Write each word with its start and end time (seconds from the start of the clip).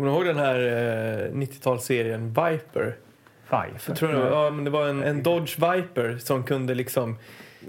Kommer 0.00 0.12
du 0.12 0.16
ihåg 0.16 0.26
den 0.26 0.44
här 0.44 0.58
eh, 0.60 1.32
90-talsserien 1.32 2.28
Viper? 2.28 2.96
Viper. 3.44 3.80
Jag 3.86 3.96
tror 3.96 4.08
det, 4.08 4.18
var, 4.18 4.44
ja, 4.44 4.50
men 4.50 4.64
det 4.64 4.70
var 4.70 4.88
en, 4.88 5.02
en 5.02 5.22
Dodge 5.22 5.58
Viper 5.58 6.18
som 6.18 6.42
kunde 6.42 6.74
liksom... 6.74 7.18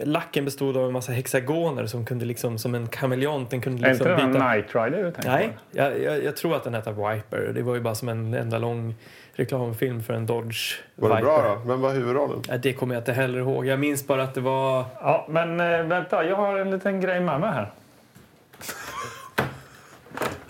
Lacken 0.04 0.46
bestod 0.46 0.78
av 0.78 0.86
en 0.86 0.94
massa 0.94 1.12
hexagoner 1.12 1.86
som 1.86 2.06
kunde 2.06 2.26
liksom, 2.26 2.58
som 2.58 2.76
en 2.76 2.88
kameleont, 2.88 3.50
den 3.50 3.62
kunde 3.62 3.88
Är 3.88 3.90
liksom 3.90 4.08
inte 4.08 4.18
det 4.18 4.24
en 4.24 4.34
byta... 4.34 4.52
Night 4.54 4.76
Rider 4.76 5.04
du 5.04 5.12
tänker 5.12 5.30
Nej, 5.32 5.58
jag, 5.72 6.02
jag, 6.02 6.24
jag 6.24 6.36
tror 6.36 6.56
att 6.56 6.64
den 6.64 6.74
hette 6.74 6.92
Viper. 6.92 7.52
Det 7.56 7.62
var 7.62 7.76
ju 7.76 7.82
bara 7.82 7.96
som 7.96 8.10
en 8.10 8.34
enda 8.34 8.58
lång 8.58 8.96
reklamfilm 9.34 10.04
för 10.04 10.14
en 10.14 10.26
Dodge 10.26 10.76
Var 10.96 11.10
det 11.10 11.16
Viper. 11.16 11.26
bra 11.26 11.56
då? 11.56 11.70
Vem 11.70 11.82
var 11.82 11.94
huvudrollen? 11.94 12.42
Ja, 12.48 12.58
det 12.58 12.74
kommer 12.74 12.96
jag 12.96 13.02
inte 13.02 13.14
heller 13.14 13.40
ihåg. 13.40 13.66
Jag 13.66 13.80
minns 13.80 14.08
bara 14.08 14.24
att 14.24 14.34
det 14.34 14.42
var... 14.42 14.86
Ja, 15.02 15.26
men 15.30 15.60
eh, 15.60 15.84
vänta, 15.84 16.26
jag 16.26 16.36
har 16.36 16.58
en 16.58 16.72
liten 16.72 17.02
grej 17.02 17.20
med 17.20 17.40
mig 17.40 17.50
här. 17.52 17.72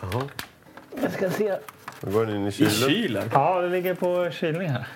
Jaha. 0.02 0.21
Jag 1.02 1.11
ska 1.11 1.29
se. 1.29 1.57
Då 2.02 2.11
går 2.11 2.25
den 2.25 2.36
in 2.36 2.45
i 2.45 2.47
I 2.47 2.52
kylen. 2.52 2.71
kylen. 2.89 3.29
Ja, 3.34 3.61
det 3.61 3.70
ligger 3.70 3.94
på 3.94 4.30
kylning 4.31 4.70
här. 4.70 4.88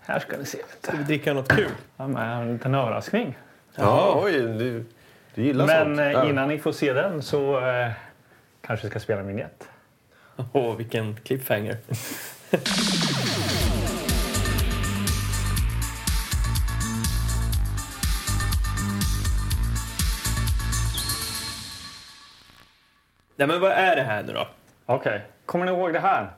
Här 0.00 0.18
ska 0.20 0.36
vi 0.36 0.44
se. 0.44 0.58
Ska 0.82 0.92
du. 0.92 0.98
vi 0.98 1.04
dricka 1.04 1.32
något 1.34 1.48
kul? 1.52 1.70
Ja, 1.96 2.06
men 2.08 2.16
en 2.42 2.52
liten 2.52 2.74
överraskning. 2.74 3.38
Ja, 3.74 4.20
oj, 4.24 4.32
du, 4.32 4.84
du 5.34 5.42
gillar 5.42 5.66
Men 5.66 5.84
sånt. 5.86 5.98
eh, 6.00 6.10
Ja. 6.10 6.28
innan 6.28 6.48
ni 6.48 6.58
får 6.58 6.72
se 6.72 6.92
den 6.92 7.22
så 7.22 7.66
eh, 7.68 7.90
kanske 8.66 8.88
ska 8.90 9.00
spela 9.00 9.20
en 9.20 9.26
vignett. 9.26 9.68
Åh, 10.52 10.76
vilken 10.76 11.16
cliffhanger. 11.16 11.76
Nej, 23.36 23.48
men 23.48 23.60
vad 23.60 23.72
är 23.72 23.96
det 23.96 24.02
här 24.02 24.22
nu 24.22 24.32
då? 24.32 24.48
Okej, 24.92 25.20
kommer 25.46 25.64
ni 25.66 25.72
ihåg 25.72 25.92
det 25.92 25.98
här? 26.00 26.30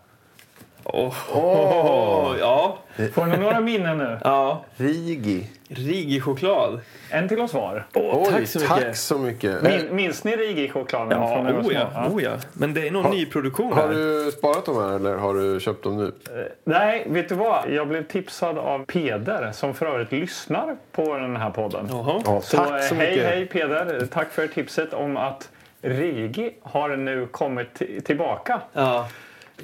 Åh, 0.85 1.15
åh, 1.35 2.35
ja. 2.41 2.79
Får 3.13 3.27
ni 3.27 3.37
några 3.37 3.61
minnen 3.61 3.99
nu? 3.99 4.19
ja. 4.25 4.65
Rigi. 4.77 5.51
Rigi-choklad. 5.69 6.81
En 7.11 7.29
till 7.29 7.41
oss 7.41 7.55
var. 7.55 7.87
Oj, 7.95 8.27
tack 8.31 8.47
så 8.49 8.61
tack 8.61 8.79
mycket. 8.79 8.97
så 8.97 9.19
mycket. 9.19 9.63
Min, 9.63 9.97
minns 9.97 10.25
ni 10.25 10.37
Rigi-chokladen? 10.37 11.11
Ja, 11.21 11.29
från 11.45 11.67
oh 11.67 11.73
ja, 11.75 12.09
oh 12.11 12.23
ja. 12.23 12.31
Men 12.53 12.75
det 12.75 12.87
är 12.87 12.91
någon 12.91 13.11
ny 13.11 13.27
produktion 13.27 13.73
Har 13.73 13.83
här. 13.83 13.89
du 13.95 14.33
sparat 14.33 14.65
dem 14.65 14.77
här 14.77 14.97
eller 14.97 15.17
har 15.17 15.35
du 15.35 15.61
köpt 15.61 15.85
dem 15.85 15.97
nu? 15.97 16.05
Eh, 16.07 16.45
Nej, 16.65 17.07
vet 17.09 17.29
du 17.29 17.35
vad? 17.35 17.71
Jag 17.71 17.89
blev 17.89 18.03
tipsad 18.07 18.59
av 18.59 18.85
Peder 18.85 19.53
som 19.53 19.75
för 19.75 19.87
övrigt 19.87 20.13
lyssnar 20.13 20.77
på 20.93 21.15
den 21.19 21.37
här 21.37 21.51
podden. 21.51 21.87
Jaha. 21.91 22.23
Ja, 22.25 22.41
Så, 22.41 22.57
tack 22.57 22.85
så 22.85 22.95
eh, 22.95 23.01
hej, 23.01 23.11
mycket. 23.11 23.27
hej 23.27 23.47
Peder. 23.47 24.07
Tack 24.13 24.31
för 24.33 24.47
tipset 24.47 24.95
om 24.95 25.17
att 25.17 25.51
Rigi 25.83 26.55
har 26.63 26.97
nu 26.97 27.27
kommit 27.27 27.83
tillbaka. 28.05 28.61
Ja. 28.73 29.09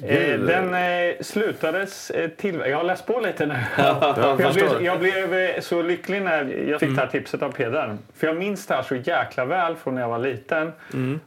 Eh, 0.03 0.39
den 0.39 0.73
eh, 0.73 1.15
slutades 1.21 2.11
eh, 2.11 2.29
till... 2.29 2.63
Jag 2.65 2.77
har 2.77 2.83
läst 2.83 3.05
på 3.05 3.19
lite 3.19 3.45
nu. 3.45 3.55
jag 3.77 4.39
jag, 4.39 4.53
blev, 4.53 4.81
jag 4.81 4.99
blev 4.99 5.33
eh, 5.33 5.61
så 5.61 5.81
lycklig 5.81 6.21
när 6.21 6.45
jag 6.69 6.79
fick 6.79 6.95
det 6.95 7.01
här 7.01 7.07
tipset 7.07 7.41
av 7.41 7.51
Peder. 7.51 7.97
För 8.17 8.27
jag 8.27 8.35
minns 8.35 8.65
det 8.65 8.73
här 8.73 8.83
så 8.83 8.95
jäkla 8.95 9.45
väl 9.45 9.75
från 9.75 9.95
när 9.95 10.01
jag 10.01 10.09
var 10.09 10.19
liten. 10.19 10.71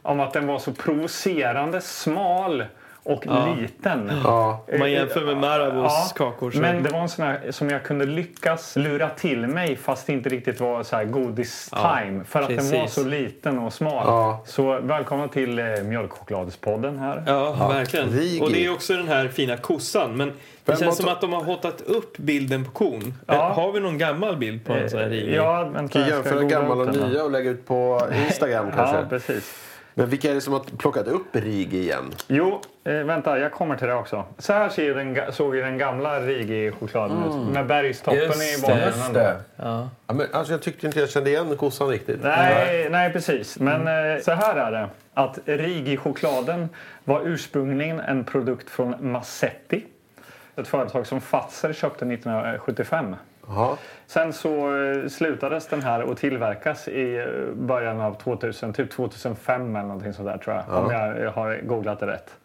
Om 0.01 0.19
att 0.19 0.33
den 0.33 0.47
var 0.47 0.59
så 0.59 0.71
provocerande 0.71 1.81
smal 1.81 2.63
och 3.03 3.25
liten. 3.25 4.11
Ja. 4.23 4.65
Om 4.73 4.79
man 4.79 4.91
jämför 4.91 5.25
med 5.25 5.37
Marabous 5.37 6.13
kakor 6.15 6.51
så... 6.51 6.59
Men 6.59 6.83
det 6.83 6.89
var 6.89 6.99
en 6.99 7.09
sån 7.09 7.25
här 7.25 7.51
som 7.51 7.69
jag 7.69 7.83
kunde 7.83 8.05
lyckas 8.05 8.75
lura 8.75 9.09
till 9.09 9.47
mig 9.47 9.75
fast 9.75 10.07
det 10.07 10.13
inte 10.13 10.29
riktigt 10.29 10.59
var 10.59 10.83
så 10.83 10.95
här 10.95 11.05
godis-time. 11.05 12.23
för 12.23 12.41
att 12.41 12.47
den 12.47 12.57
var 12.57 12.71
precis. 12.71 12.93
så 12.93 13.03
liten 13.03 13.59
och 13.59 13.73
smal. 13.73 14.03
Ja. 14.05 14.43
Så 14.45 14.79
välkomna 14.79 15.27
till 15.27 15.59
eh, 15.59 15.65
Mjölkchokladspodden 15.65 16.99
här. 16.99 17.23
Ja, 17.27 17.67
verkligen. 17.67 18.09
Rigi. 18.09 18.41
Och 18.41 18.51
det 18.51 18.65
är 18.65 18.73
också 18.73 18.93
den 18.93 19.07
här 19.07 19.27
fina 19.27 19.57
kossan. 19.57 20.17
Men 20.17 20.27
det 20.27 20.71
Vem 20.71 20.77
känns 20.77 20.97
som 20.97 21.09
att 21.09 21.21
de 21.21 21.33
har 21.33 21.43
hotat 21.43 21.81
upp 21.81 22.17
bilden 22.17 22.65
på 22.65 22.71
kon. 22.71 23.13
Ja. 23.25 23.33
Eh, 23.33 23.55
Har 23.55 23.71
vi 23.71 23.79
någon 23.79 23.97
gammal 23.97 24.37
bild 24.37 24.65
på 24.65 24.73
en 24.73 24.89
sån 24.89 24.99
här 24.99 25.09
Rigi? 25.09 25.35
Ja, 25.35 25.63
vänta, 25.73 25.89
Ska 25.89 25.99
jag 25.99 26.07
ska 26.07 26.15
jämföra 26.15 26.43
gammal 26.43 26.81
och 26.81 26.95
nya 26.95 27.23
och 27.23 27.31
lägga 27.31 27.49
ut 27.49 27.65
på 27.65 28.01
Instagram 28.25 28.71
kanske. 28.75 28.95
Ja, 28.95 29.05
precis. 29.09 29.72
Men 29.93 30.09
vilka 30.09 30.29
är 30.29 30.33
det 30.33 30.41
som 30.41 30.53
har 30.53 30.59
plockat 30.77 31.07
upp 31.07 31.35
Rigi 31.35 31.79
igen? 31.81 32.11
Jo, 32.27 32.61
eh, 32.83 32.93
vänta, 32.93 33.39
jag 33.39 33.51
kommer 33.51 33.75
till 33.75 33.87
det 33.87 33.93
också. 33.93 34.25
Så 34.37 34.53
här 34.53 34.69
ser 34.69 34.95
den, 34.95 35.33
såg 35.33 35.55
ju 35.55 35.61
den 35.61 35.77
gamla 35.77 36.19
Rigi-chokladen 36.19 37.23
ut. 37.27 37.53
Med 37.53 37.67
bergstoppen 37.67 38.21
Just 38.21 38.43
i 38.43 38.55
det, 38.55 38.67
bakgrunden. 38.67 38.93
Just 38.97 39.13
det. 39.13 39.35
Ja. 39.55 39.89
Ja, 40.07 40.13
men, 40.13 40.27
alltså, 40.33 40.53
jag 40.53 40.61
tyckte 40.61 40.87
inte 40.87 40.99
jag 40.99 41.09
kände 41.09 41.29
igen 41.29 41.57
kossan 41.57 41.87
riktigt. 41.87 42.23
Nej, 42.23 42.87
nej, 42.89 43.13
precis. 43.13 43.59
Men 43.59 43.81
eh, 43.87 44.21
så 44.21 44.31
här 44.31 44.55
är 44.55 44.71
det. 44.71 44.89
Att 45.13 45.39
Rigi-chokladen 45.45 46.69
var 47.03 47.21
ursprungligen 47.25 47.99
en 47.99 48.23
produkt 48.23 48.69
från 48.69 49.11
Massetti. 49.11 49.85
Ett 50.55 50.67
företag 50.67 51.07
som 51.07 51.21
Fazer 51.21 51.73
köpte 51.73 52.05
1975. 52.05 53.15
Jaha. 53.47 53.77
Sen 54.07 54.33
så 54.33 54.75
eh, 54.75 55.07
slutades 55.07 55.67
den 55.67 55.81
här 55.81 56.11
att 56.11 56.17
tillverkas 56.17 56.87
i 56.87 57.17
eh, 57.17 57.53
början 57.55 58.01
av 58.01 58.13
2000, 58.13 58.73
typ 58.73 58.91
2005 58.91 59.75
eller 59.75 59.87
någonting 59.87 60.13
sådär 60.13 60.37
tror 60.37 60.55
jag. 60.55 60.83
Om 60.83 60.91
jag 60.91 61.31
har 61.31 61.59
googlat 61.63 61.99
det 61.99 62.07
rätt. 62.07 62.35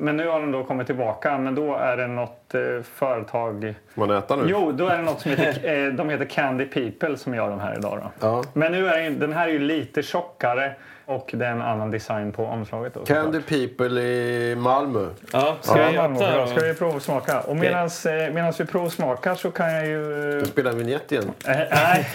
Men 0.00 0.16
nu 0.16 0.28
har 0.28 0.40
den 0.40 0.52
då 0.52 0.64
kommit 0.64 0.86
tillbaka. 0.86 1.38
Men 1.38 1.54
då 1.54 1.74
är 1.74 1.96
det 1.96 2.06
något 2.06 2.54
eh, 2.54 2.60
företag... 2.82 3.74
Man 3.94 4.10
äta 4.10 4.36
nu? 4.36 4.42
Jo, 4.46 4.72
då 4.72 4.86
är 4.86 4.96
det 4.96 5.02
något 5.02 5.20
som 5.20 5.30
heter, 5.30 5.86
eh, 5.86 5.92
de 5.92 6.08
heter 6.08 6.24
Candy 6.24 6.64
People 6.64 7.16
som 7.16 7.34
gör 7.34 7.50
de 7.50 7.60
här 7.60 7.78
idag. 7.78 7.98
Då. 8.02 8.26
Ja. 8.26 8.44
Men 8.52 8.72
nu 8.72 8.88
är 8.88 9.02
den, 9.02 9.18
den 9.18 9.32
här 9.32 9.48
är 9.48 9.52
ju 9.52 9.58
lite 9.58 10.02
tjockare 10.02 10.72
och 11.08 11.30
det 11.34 11.46
är 11.46 11.50
en 11.52 11.62
annan 11.62 11.90
design 11.90 12.32
på 12.32 12.44
omslaget. 12.46 12.94
Då, 12.94 13.04
Candy 13.04 13.40
People 13.40 14.00
i 14.00 14.54
Malmö. 14.56 15.08
Ja, 15.32 15.56
ska 15.60 15.92
Ja, 15.92 16.08
vi 16.08 16.18
då? 16.18 16.46
ska 16.46 16.60
vi 16.66 16.74
provsmaka? 16.74 17.40
Och 17.40 17.56
medans, 17.56 18.06
eh, 18.06 18.32
medans 18.32 18.60
vi 18.60 18.64
provsmakar 18.64 19.34
så 19.34 19.50
kan 19.50 19.72
jag 19.74 19.86
ju... 19.86 20.04
Du 20.40 20.46
spelar 20.46 20.72
vignett 20.72 21.12
igen. 21.12 21.30
Eh, 21.46 21.56
nej, 21.70 22.08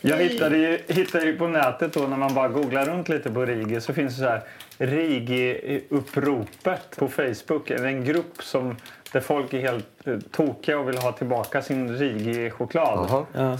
jag 0.00 0.16
hittade 0.16 0.56
ju, 0.56 0.78
hittade 0.88 1.24
ju 1.24 1.36
på 1.38 1.46
nätet 1.46 1.92
då 1.92 2.00
när 2.00 2.16
man 2.16 2.34
bara 2.34 2.48
googlar 2.48 2.84
runt 2.86 3.08
lite 3.08 3.30
på 3.30 3.44
Rigi 3.44 3.80
så 3.80 3.92
finns 3.92 4.16
det 4.16 4.22
så 4.22 4.28
här 4.28 4.40
Rigi-uppropet 4.78 6.96
på 6.98 7.08
Facebook. 7.08 7.70
Eller 7.70 7.86
en 7.88 8.04
grupp 8.04 8.42
som, 8.42 8.76
där 9.12 9.20
folk 9.20 9.54
är 9.54 9.60
helt 9.60 10.06
eh, 10.06 10.14
tokiga 10.32 10.78
och 10.78 10.88
vill 10.88 10.98
ha 10.98 11.12
tillbaka 11.12 11.62
sin 11.62 11.96
Rigi-choklad. 11.96 13.06
Jaha. 13.10 13.24
Ja. 13.32 13.52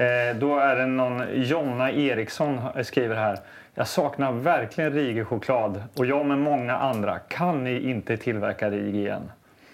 Eh, 0.00 0.36
då 0.36 0.58
är 0.58 0.76
det 0.76 0.86
någon 0.86 1.22
Jonna 1.34 1.92
Eriksson 1.92 2.60
skriver 2.84 3.16
här. 3.16 3.38
Jag 3.74 3.88
saknar 3.88 4.32
verkligen 4.32 4.92
Rigi-choklad 4.92 5.82
och 5.94 6.06
jag 6.06 6.26
med 6.26 6.38
många 6.38 6.76
andra. 6.76 7.18
Kan 7.18 7.64
ni 7.64 7.90
inte 7.90 8.16
tillverka 8.16 8.70
Rigi 8.70 8.98
igen? 8.98 9.30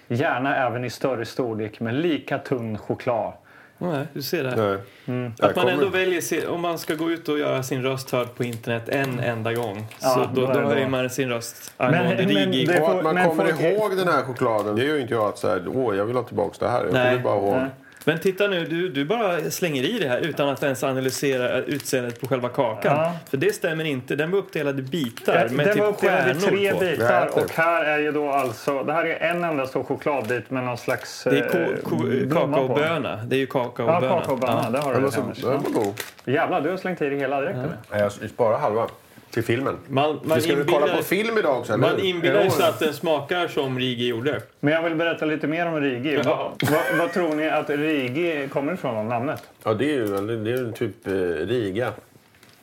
Gärna 0.08 0.56
även 0.56 0.84
i 0.84 0.90
större 0.90 1.24
storlek 1.24 1.80
med 1.80 1.94
lika 1.94 2.38
tunn 2.38 2.78
choklad. 2.78 3.32
Nej, 3.78 4.06
du 4.12 4.22
ser 4.22 4.44
det. 4.44 4.56
Nej. 4.56 4.78
Mm. 5.06 5.32
Att 5.38 5.56
man 5.56 5.68
ändå 5.68 5.88
väljer, 5.88 6.20
sin- 6.20 6.48
om 6.48 6.60
man 6.60 6.78
ska 6.78 6.94
gå 6.94 7.10
ut 7.10 7.28
och 7.28 7.38
göra 7.38 7.62
sin 7.62 7.82
röst 7.82 8.10
hörd 8.10 8.34
på 8.36 8.44
internet 8.44 8.88
en 8.88 9.20
enda 9.20 9.52
gång. 9.52 9.86
Ja, 10.02 10.08
så 10.08 10.40
då 10.40 10.46
då, 10.46 10.52
då 10.52 10.60
höjer 10.68 10.88
man 10.88 11.10
sin 11.10 11.28
röst 11.28 11.74
Men- 11.78 11.94
angående 11.94 12.16
men 12.26 12.28
Rigi. 12.52 12.64
det- 12.66 12.80
Och 12.80 12.86
får- 12.88 12.98
att 12.98 13.04
man 13.04 13.14
men 13.14 13.28
kommer 13.28 13.44
folk- 13.46 13.60
ihåg 13.60 13.96
den 13.96 14.08
här 14.08 14.22
chokladen. 14.22 14.76
Det 14.76 14.84
gör 14.84 14.94
ju 14.94 15.00
inte 15.00 15.14
jag 15.14 15.24
att 15.28 15.38
så 15.38 15.48
här, 15.48 15.62
åh, 15.74 15.96
jag 15.96 16.04
vill 16.04 16.16
ha 16.16 16.22
tillbaka 16.22 16.56
det 16.64 16.70
här. 16.70 16.84
Jag 16.84 16.92
Nej. 16.92 17.18
bara 17.18 17.36
ihåg. 17.36 17.56
Nej. 17.56 17.66
Men 18.04 18.18
titta 18.18 18.48
nu, 18.48 18.64
du, 18.64 18.88
du 18.88 19.04
bara 19.04 19.50
slänger 19.50 19.82
i 19.82 19.98
det 19.98 20.08
här 20.08 20.20
utan 20.20 20.48
att 20.48 20.62
ens 20.62 20.84
analysera 20.84 21.58
utseendet 21.58 22.20
på 22.20 22.26
själva 22.28 22.48
kakan. 22.48 22.96
Ja. 22.96 23.12
För 23.30 23.36
det 23.36 23.54
stämmer 23.54 23.84
inte. 23.84 24.16
Den 24.16 24.30
var 24.30 24.38
uppdelad 24.38 24.78
i 24.78 24.82
bitar 24.82 25.44
Den 25.48 25.56
med 25.56 25.66
var 25.66 25.74
typ 25.74 25.82
uppdelad 25.84 26.36
i 26.36 26.40
tre 26.40 26.72
på. 26.72 26.78
Bitar 26.80 27.30
och 27.34 27.50
här 27.50 27.84
är 27.84 27.98
ju 27.98 28.12
då 28.12 28.30
alltså, 28.30 28.82
det 28.82 28.92
här 28.92 29.04
är 29.04 29.30
en 29.30 29.44
enda 29.44 29.66
stor 29.66 29.84
chokladbit 29.84 30.50
med 30.50 30.64
någon 30.64 30.78
slags 30.78 31.24
Det 31.24 31.38
är 31.38 31.60
eh, 31.60 32.28
kakaoböna. 32.32 33.16
Det 33.16 33.36
är 33.36 33.40
ju 33.40 33.46
kakaoböna. 33.46 34.06
Ja, 34.06 34.20
kakaoböna. 34.20 34.70
Där 34.70 34.82
har 34.82 34.92
Den 34.92 35.02
du 35.02 35.08
var, 35.08 35.34
det. 35.34 35.62
den 35.64 35.72
var. 35.74 35.92
Jävlar, 36.24 36.60
du 36.60 36.70
har 36.70 36.76
slängt 36.76 37.02
i 37.02 37.08
dig 37.08 37.18
hela 37.18 37.40
direkt 37.40 37.58
eller? 37.58 38.02
Jag 38.02 38.12
sparar 38.12 38.58
halva 38.58 38.86
till 39.30 39.42
filmen. 39.42 39.76
Man, 39.88 40.20
man 40.24 40.36
Vi 40.36 40.42
ska 40.42 40.56
väl 40.56 40.64
kolla 40.64 40.78
inbillar, 40.78 40.96
på 40.96 41.02
film 41.02 41.38
idag 41.38 41.58
också, 41.58 41.72
eller 41.72 41.90
man 41.90 42.00
inbillar 42.00 42.48
sig 42.48 42.68
att 42.68 42.78
den 42.78 42.94
smakar 42.94 43.48
som 43.48 43.78
Rigi 43.78 44.06
gjorde. 44.06 44.42
Men 44.60 44.74
jag 44.74 44.82
vill 44.82 44.94
berätta 44.94 45.24
lite 45.24 45.46
mer 45.46 45.66
om 45.66 45.80
Rigi. 45.80 46.20
Ja. 46.24 46.52
Vad, 46.70 46.98
vad, 46.98 47.12
tror 47.12 47.34
ni 47.34 47.48
att 47.48 47.70
Rigi 47.70 48.48
kommer 48.52 48.74
ifrån, 48.74 49.08
namnet? 49.08 49.42
Ja, 49.62 49.74
det 49.74 49.84
är 49.84 49.94
ju 49.94 50.06
det 50.44 50.52
är 50.52 50.72
typ 50.72 51.06
eh, 51.06 51.12
Riga. 51.46 51.92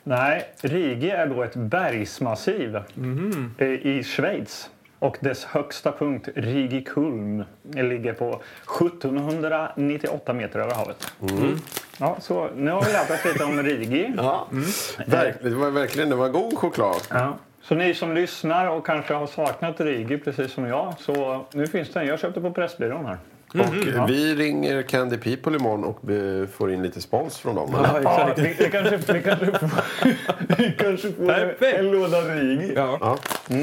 Nej, 0.02 0.44
Rigi 0.60 1.10
är 1.10 1.26
då 1.26 1.42
ett 1.42 1.54
bergsmassiv 1.54 2.76
eh, 3.58 3.68
i 3.68 4.02
Schweiz. 4.04 4.70
Och 4.98 5.16
dess 5.20 5.44
högsta 5.44 5.92
punkt, 5.92 6.28
Rigi 6.34 6.84
Kulm, 6.84 7.44
ligger 7.74 8.12
på 8.12 8.40
1798 8.80 10.32
meter 10.32 10.58
över 10.58 10.74
havet. 10.74 11.12
Mm. 11.20 11.58
Ja, 11.98 12.16
så 12.20 12.48
nu 12.56 12.70
har 12.70 12.82
vi 12.84 12.92
lärt 12.92 13.10
oss 13.10 13.24
lite 13.24 13.44
om 13.44 13.62
Rigi. 13.62 14.12
Ja. 14.16 14.48
Verk, 15.06 15.36
det 15.42 15.50
var 15.50 15.70
verkligen 15.70 16.08
det 16.08 16.16
var 16.16 16.28
god 16.28 16.58
choklad. 16.58 17.02
Ja. 17.10 17.38
Så 17.62 17.74
ni 17.74 17.94
som 17.94 18.14
lyssnar 18.14 18.66
och 18.66 18.86
kanske 18.86 19.14
har 19.14 19.26
saknat 19.26 19.80
Rigi 19.80 20.18
precis 20.18 20.52
som 20.52 20.66
jag, 20.66 20.94
så 20.98 21.44
nu 21.52 21.66
finns 21.66 21.92
den. 21.92 22.06
Jag 22.06 22.20
köpte 22.20 22.40
på 22.40 22.50
Pressbyrån 22.50 23.06
här. 23.06 23.18
Och 23.54 24.10
vi 24.10 24.34
ringer 24.34 24.82
Candy 24.82 25.16
People 25.16 25.56
imorgon 25.56 25.84
och 25.84 26.00
får 26.52 26.72
in 26.72 26.82
lite 26.82 27.00
spons 27.00 27.38
från 27.38 27.54
dem. 27.54 27.70
Ja, 27.72 28.00
Ja, 28.02 28.30
vi, 28.36 28.42
vi 28.58 28.70
kanske, 28.70 28.96
vi 29.12 29.22
kanske 29.22 29.46
får, 29.46 29.70
vi 30.58 30.72
kanske 30.78 31.12
får 31.12 31.64
en 31.64 31.90
låda 31.90 32.20
Rigi. 32.20 32.72
Ja. 32.76 33.18
Ja. 33.48 33.56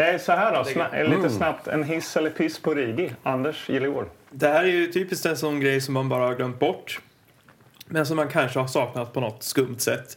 Eh, 0.00 0.18
Så 0.20 0.32
här 0.32 0.54
då, 0.54 0.62
sna- 0.62 0.94
eh, 0.94 1.00
Mm. 1.00 1.16
lite 1.22 1.30
snabbt. 1.34 1.68
En 1.68 1.82
hiss 1.84 2.16
eller 2.16 2.30
piss 2.30 2.58
på 2.58 2.74
Rigi? 2.74 3.12
Anders 3.22 3.68
Gillegård. 3.68 4.06
Det 4.30 4.48
här 4.48 4.64
är 4.64 4.68
ju 4.68 4.86
typiskt 4.92 5.26
en 5.26 5.36
sån 5.36 5.60
grej 5.60 5.80
som 5.80 5.94
man 5.94 6.08
bara 6.08 6.26
har 6.26 6.34
glömt 6.34 6.58
bort. 6.58 7.00
Men 7.86 8.06
som 8.06 8.16
man 8.16 8.28
kanske 8.28 8.58
har 8.58 8.66
saknat 8.66 9.12
på 9.12 9.20
något 9.20 9.42
skumt 9.42 9.78
sätt. 9.78 10.16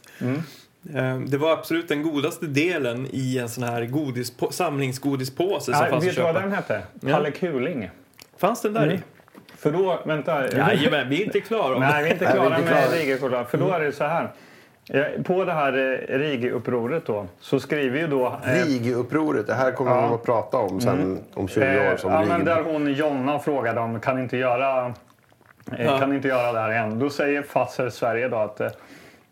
Eh, 0.94 1.18
Det 1.20 1.36
var 1.38 1.52
absolut 1.52 1.88
den 1.88 2.02
godaste 2.02 2.46
delen 2.46 3.08
i 3.12 3.38
en 3.38 3.48
sån 3.48 3.64
här 3.64 3.84
godis, 3.84 4.32
samlingsgodispåse 4.50 5.64
som 5.64 5.74
Ah, 5.74 5.86
fanns 5.90 6.04
vet 6.04 6.10
att 6.10 6.16
du 6.16 6.22
vad 6.22 6.34
köpa. 6.34 6.40
den 6.46 6.52
hette? 6.52 6.82
Ja. 7.00 7.12
Palle 7.16 7.30
Kuling. 7.30 7.90
Fanns 8.38 8.62
den 8.62 8.72
där 8.72 8.92
i? 8.92 8.98
För 9.58 9.72
då, 9.72 10.02
vänta. 10.06 10.56
Jajamän, 10.56 11.08
vi 11.08 11.20
är 11.22 11.24
inte 11.24 11.40
klara. 11.40 11.78
Nej, 11.78 12.02
vi 12.02 12.08
är 12.08 12.12
inte 12.12 12.24
Nej, 12.24 12.34
vi 12.34 12.38
är 12.40 12.44
klara 12.44 12.58
inte 12.58 12.70
med 12.74 12.82
klara. 12.84 12.98
Rigi-choklad. 13.00 13.46
För 13.48 13.58
då 13.58 13.70
är 13.72 13.80
det 13.80 13.92
så 13.92 14.04
här. 14.04 14.30
På 15.24 15.44
det 15.44 15.52
här 15.52 15.72
eh, 15.72 16.18
Rigi-upproret 16.18 17.06
då 17.06 17.26
så 17.40 17.60
skriver 17.60 17.98
ju 17.98 18.06
då... 18.06 18.26
eh, 18.26 18.52
RIG-upproret, 18.52 19.46
det 19.46 19.54
här 19.54 19.72
kommer 19.72 19.90
Ja. 19.90 20.08
vi 20.08 20.14
att 20.14 20.22
prata 20.24 20.56
om 20.56 20.80
sen 20.80 21.18
om 21.34 21.48
20 21.48 21.60
år. 21.80 21.84
Eh, 21.90 21.96
Som 21.96 22.12
ja, 22.12 22.24
men 22.24 22.44
där 22.44 22.62
hon 22.62 22.92
Jonna 22.92 23.38
frågade 23.38 23.80
om 23.80 24.00
kan 24.00 24.18
inte 24.18 24.36
göra 24.36 24.86
eh, 25.78 25.84
Ja. 25.84 25.98
kan 25.98 26.12
inte 26.12 26.28
göra 26.28 26.52
det 26.52 26.60
här 26.60 26.70
igen. 26.72 26.98
Då 26.98 27.10
säger 27.10 27.42
Fazer 27.42 27.90
Sverige 27.90 28.28
då 28.28 28.36
att 28.36 28.60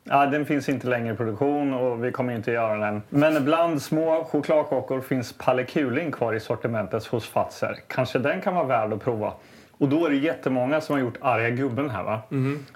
ja, 0.04 0.26
den 0.26 0.46
finns 0.46 0.68
inte 0.68 0.86
längre 0.86 1.14
i 1.14 1.16
produktion 1.16 1.74
och 1.74 2.04
vi 2.04 2.12
kommer 2.12 2.34
inte 2.34 2.52
göra 2.52 2.76
den. 2.76 3.02
Men 3.08 3.44
bland 3.44 3.82
små 3.82 4.24
chokladkakor 4.24 5.00
finns 5.00 5.32
Palle 5.38 5.64
Kuling 5.64 6.12
kvar 6.12 6.32
i 6.32 6.40
sortimentet 6.40 7.06
hos 7.06 7.28
Fazer. 7.28 7.78
Kanske 7.86 8.18
den 8.18 8.40
kan 8.40 8.54
vara 8.54 8.64
värd 8.66 8.92
att 8.92 9.04
prova. 9.04 9.32
Och 9.78 9.88
då 9.88 10.06
är 10.06 10.10
det 10.10 10.16
jättemånga 10.16 10.80
som 10.80 10.94
har 10.94 11.00
gjort 11.00 11.16
arga 11.20 11.50
gubben 11.50 11.90
här 11.90 12.02
va. 12.02 12.22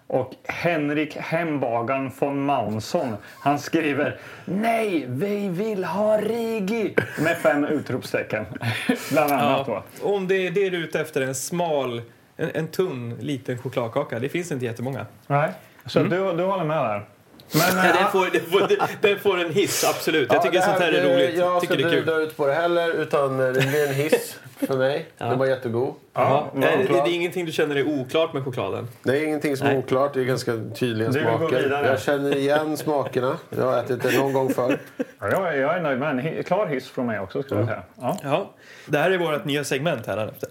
Och 0.07 0.35
Henrik 0.45 1.17
Hembagaren 1.17 2.11
von 2.19 2.45
Maunson 2.45 3.17
han 3.41 3.59
skriver 3.59 4.19
Nej, 4.45 5.05
vi 5.09 5.49
vill 5.49 5.85
ha 5.85 6.21
Rigi! 6.21 6.95
Med 7.23 7.37
fem 7.37 7.65
utropstecken. 7.65 8.45
Bland 9.13 9.33
annat 9.33 9.67
då. 9.67 9.73
Ja, 9.73 10.09
om 10.09 10.29
det 10.29 10.47
är 10.47 10.51
det 10.51 10.71
du 10.71 10.77
är 10.77 10.85
ute 10.85 11.01
efter, 11.01 11.21
en 11.21 11.35
smal, 11.35 12.03
en, 12.37 12.51
en 12.55 12.69
tunn 12.69 13.17
liten 13.21 13.59
chokladkaka. 13.59 14.19
Det 14.19 14.29
finns 14.29 14.53
inte 14.53 14.65
jättemånga. 14.65 15.07
Nej. 15.27 15.51
Så 15.87 16.03
du, 16.03 16.09
du 16.09 16.43
håller 16.45 16.65
med 16.65 16.77
där? 16.77 17.07
Men, 17.53 17.77
Nej, 17.77 17.89
eh, 17.91 17.97
den, 17.97 18.11
får, 18.11 18.27
den, 18.33 18.41
får, 18.41 19.03
den 19.09 19.19
får 19.19 19.41
en 19.41 19.51
hiss, 19.53 19.85
absolut. 19.85 20.33
Jag 20.33 20.43
tycker 20.43 20.59
det 20.59 20.65
sånt 20.65 20.79
här 20.79 20.89
är 20.93 21.03
det- 21.03 21.15
roligt. 21.15 21.37
Jag 21.39 21.61
tycker 21.61 21.75
ska 21.75 21.77
det 21.77 21.83
är 21.83 21.97
inte 21.97 21.97
kul. 21.97 22.07
dra 22.07 22.23
ut 22.23 22.37
på 22.37 22.47
det 22.47 22.55
heller, 22.55 22.91
utan 22.93 23.37
det 23.39 23.53
blir 23.53 23.89
en 23.89 23.95
hiss 23.95 24.39
för 24.67 24.77
mig. 24.79 25.07
Den 25.19 25.39
var 25.39 25.47
jättegod. 25.47 25.95
Ja, 26.15 26.51
Ja, 26.55 26.61
det, 26.79 26.87
klart. 26.87 27.05
det 27.05 27.11
är 27.11 27.15
ingenting 27.15 27.47
du 27.47 27.53
känner 27.53 27.77
är 27.77 27.89
oklart 28.01 28.33
med 28.33 28.45
chokladen. 28.45 28.89
Det 29.03 29.19
är 29.19 29.25
ingenting 29.25 29.57
som 29.57 29.67
är 29.67 29.71
Nej. 29.71 29.79
oklart, 29.79 30.15
det 30.15 30.21
är 30.21 30.25
ganska 30.25 30.53
tydliga 30.79 31.09
Du 31.11 31.21
smaker. 31.21 31.83
Jag 31.85 32.01
känner 32.01 32.37
igen 32.37 32.77
smakerna. 32.77 33.37
Jag 33.57 33.65
har 33.65 33.79
ätit 33.79 34.03
det 34.03 34.19
någon 34.19 34.33
gång 34.33 34.55
förr. 34.55 34.79
ja, 35.21 35.29
jag, 35.31 35.49
är- 35.49 35.61
jag 35.61 35.77
är 35.77 35.81
nöjd 35.81 35.99
med 35.99 36.09
en 36.37 36.45
klar 36.45 36.67
hiss 36.67 36.89
från 36.91 37.07
mig 37.07 37.21
också. 37.21 37.43
Skulle 37.43 37.61
jag 37.61 37.69
säga. 37.69 37.83
Ja. 38.23 38.51
Ja, 38.89 38.93
det 38.93 38.99
här 38.99 39.11
är 39.11 39.19
vårt 39.19 39.45
nya 39.45 39.65
segment 39.65 40.07
här 40.07 40.29
efter. 40.29 40.49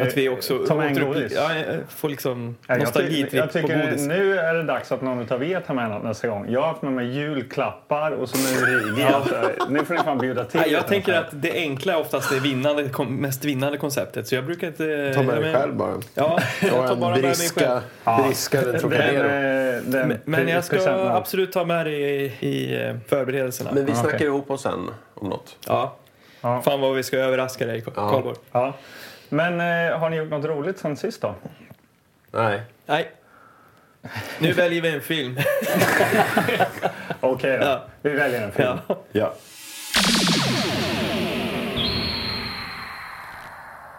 Eh, 0.00 0.06
Att 0.06 0.16
vi 0.16 0.28
också 0.28 0.58
ta 0.58 0.74
med 0.76 0.86
en 0.86 1.06
godis. 1.06 1.32
ja, 1.36 1.54
eh, 1.56 1.76
får 1.88 2.08
liksom 2.08 2.56
Ja, 2.66 2.76
nostalgitripp 2.76 3.52
på 3.52 3.60
godis. 3.60 4.06
nu 4.06 4.38
är 4.38 4.54
det 4.54 4.62
dags 4.62 4.92
att 4.92 5.02
någon 5.02 5.32
av 5.32 5.44
er 5.44 5.60
tar 5.60 5.74
med 5.74 5.90
något 5.90 6.04
nästa 6.04 6.28
gång. 6.28 6.46
Jag 6.50 6.60
har 6.60 6.68
haft 6.68 6.82
med 6.82 6.92
mig 6.92 7.06
julklappar 7.10 8.10
och 8.10 8.28
så 8.28 8.36
nu 8.36 8.66
Rigi. 8.66 9.02
Alltså, 9.02 9.50
nu 9.68 9.84
får 9.84 9.94
ni 9.94 10.00
fan 10.00 10.18
bjuda 10.18 10.44
till. 10.44 10.60
Nej, 10.60 10.72
jag 10.72 10.86
tänker 10.86 11.14
att 11.14 11.26
det 11.30 11.52
enkla 11.52 11.92
är 11.92 12.00
oftast 12.00 12.30
det 12.30 12.40
vinnande, 12.40 12.88
mest 13.08 13.44
vinnande 13.44 13.78
konceptet. 13.78 14.26
Så 14.28 14.34
jag 14.34 14.44
brukar 14.46 14.66
inte... 14.66 15.12
Ta 15.14 15.22
med 15.22 15.42
dig 15.42 15.54
själv 15.54 15.74
bara. 15.76 15.94
Ja, 16.14 16.40
jag 16.62 16.70
tar 16.88 16.96
bara 16.96 17.14
en 17.14 17.20
med 17.20 17.22
mig 17.22 17.22
själv. 17.22 17.30
briska, 17.34 17.82
briska 18.22 18.60
den 18.60 18.70
den, 18.72 18.80
Trocadero. 18.80 19.26
eh, 19.28 19.82
den 19.82 20.08
Men, 20.08 20.18
men 20.24 20.48
jag 20.48 20.64
ska 20.64 20.90
absolut 20.90 21.52
ta 21.52 21.64
med 21.64 21.86
det 21.86 21.90
i, 21.92 22.24
i 22.40 22.82
eh, 22.86 22.94
förberedelserna. 23.08 23.70
Men 23.72 23.84
vi 23.84 23.90
Ja, 23.92 23.96
snackar 23.96 24.16
okej. 24.16 24.26
ihop 24.26 24.50
oss 24.50 24.62
sen 24.62 24.90
om 25.14 25.28
något. 25.28 25.56
Ja. 25.66 25.96
Ja. 26.44 26.62
Fan 26.62 26.80
vad 26.80 26.94
vi 26.94 27.02
ska 27.02 27.16
överraska 27.16 27.66
dig, 27.66 27.80
Karlborg. 27.80 28.36
Ja. 28.52 28.72
Men 29.28 29.60
eh, 29.60 29.98
har 29.98 30.10
ni 30.10 30.16
gjort 30.16 30.30
något 30.30 30.44
roligt 30.44 30.78
sen 30.78 30.96
sist 30.96 31.20
då? 31.20 31.34
Nej. 32.30 32.60
Nej. 32.86 33.10
Nu 34.38 34.52
väljer 34.52 34.82
vi 34.82 34.94
en 34.94 35.00
film. 35.00 35.38
Okej 37.20 37.58
då. 37.58 37.64
Ja. 37.64 37.82
Vi 38.02 38.10
väljer 38.10 38.42
en 38.42 38.52
film. 38.52 38.78
Ja. 38.88 38.96
Ja. 39.12 39.32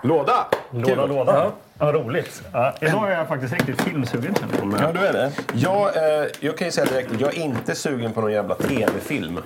Låda! 0.03 0.48
Låda, 0.71 1.06
låda. 1.06 1.51
Ja. 1.80 1.91
roligt. 1.91 2.44
Ja, 2.53 2.74
idag 2.81 3.12
är 3.12 3.18
jag 3.18 3.27
faktiskt 3.27 3.53
riktigt 3.53 3.81
filmsugen. 3.81 4.36
Ja, 4.80 4.91
du 4.91 5.00
är 5.00 5.13
det. 5.13 5.31
Jag, 5.53 5.98
eh, 5.98 6.27
jag 6.39 6.57
kan 6.57 6.68
ju 6.68 6.71
säga 6.71 6.86
direkt 6.86 7.12
att 7.12 7.21
jag 7.21 7.38
är 7.38 7.41
inte 7.41 7.75
sugen 7.75 8.13
på 8.13 8.21
någon 8.21 8.31
jävla 8.31 8.56
tv-film. 8.56 9.39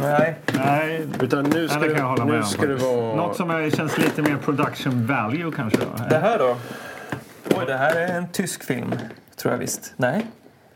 Nej. 0.00 0.36
Nej, 0.52 1.06
Utan 1.20 1.44
nu 1.44 1.68
ska, 1.68 1.78
det 1.78 1.88
kan 1.88 1.98
jag 1.98 2.04
hålla 2.04 2.24
med 2.24 2.34
nu 2.36 2.42
ska 2.42 2.66
det 2.66 2.74
vara... 2.74 3.16
Något 3.16 3.36
som 3.36 3.50
är, 3.50 3.70
känns 3.70 3.98
lite 3.98 4.22
mer 4.22 4.36
production 4.36 5.06
value 5.06 5.52
kanske. 5.56 5.78
Då. 5.78 6.04
Det 6.10 6.18
här 6.18 6.38
då? 6.38 6.56
Oj, 7.56 7.64
det 7.66 7.76
här 7.76 7.94
är 7.96 8.08
en 8.08 8.28
tysk 8.28 8.64
film. 8.64 8.94
Tror 9.36 9.52
jag 9.52 9.58
visst. 9.58 9.92
Nej. 9.96 10.26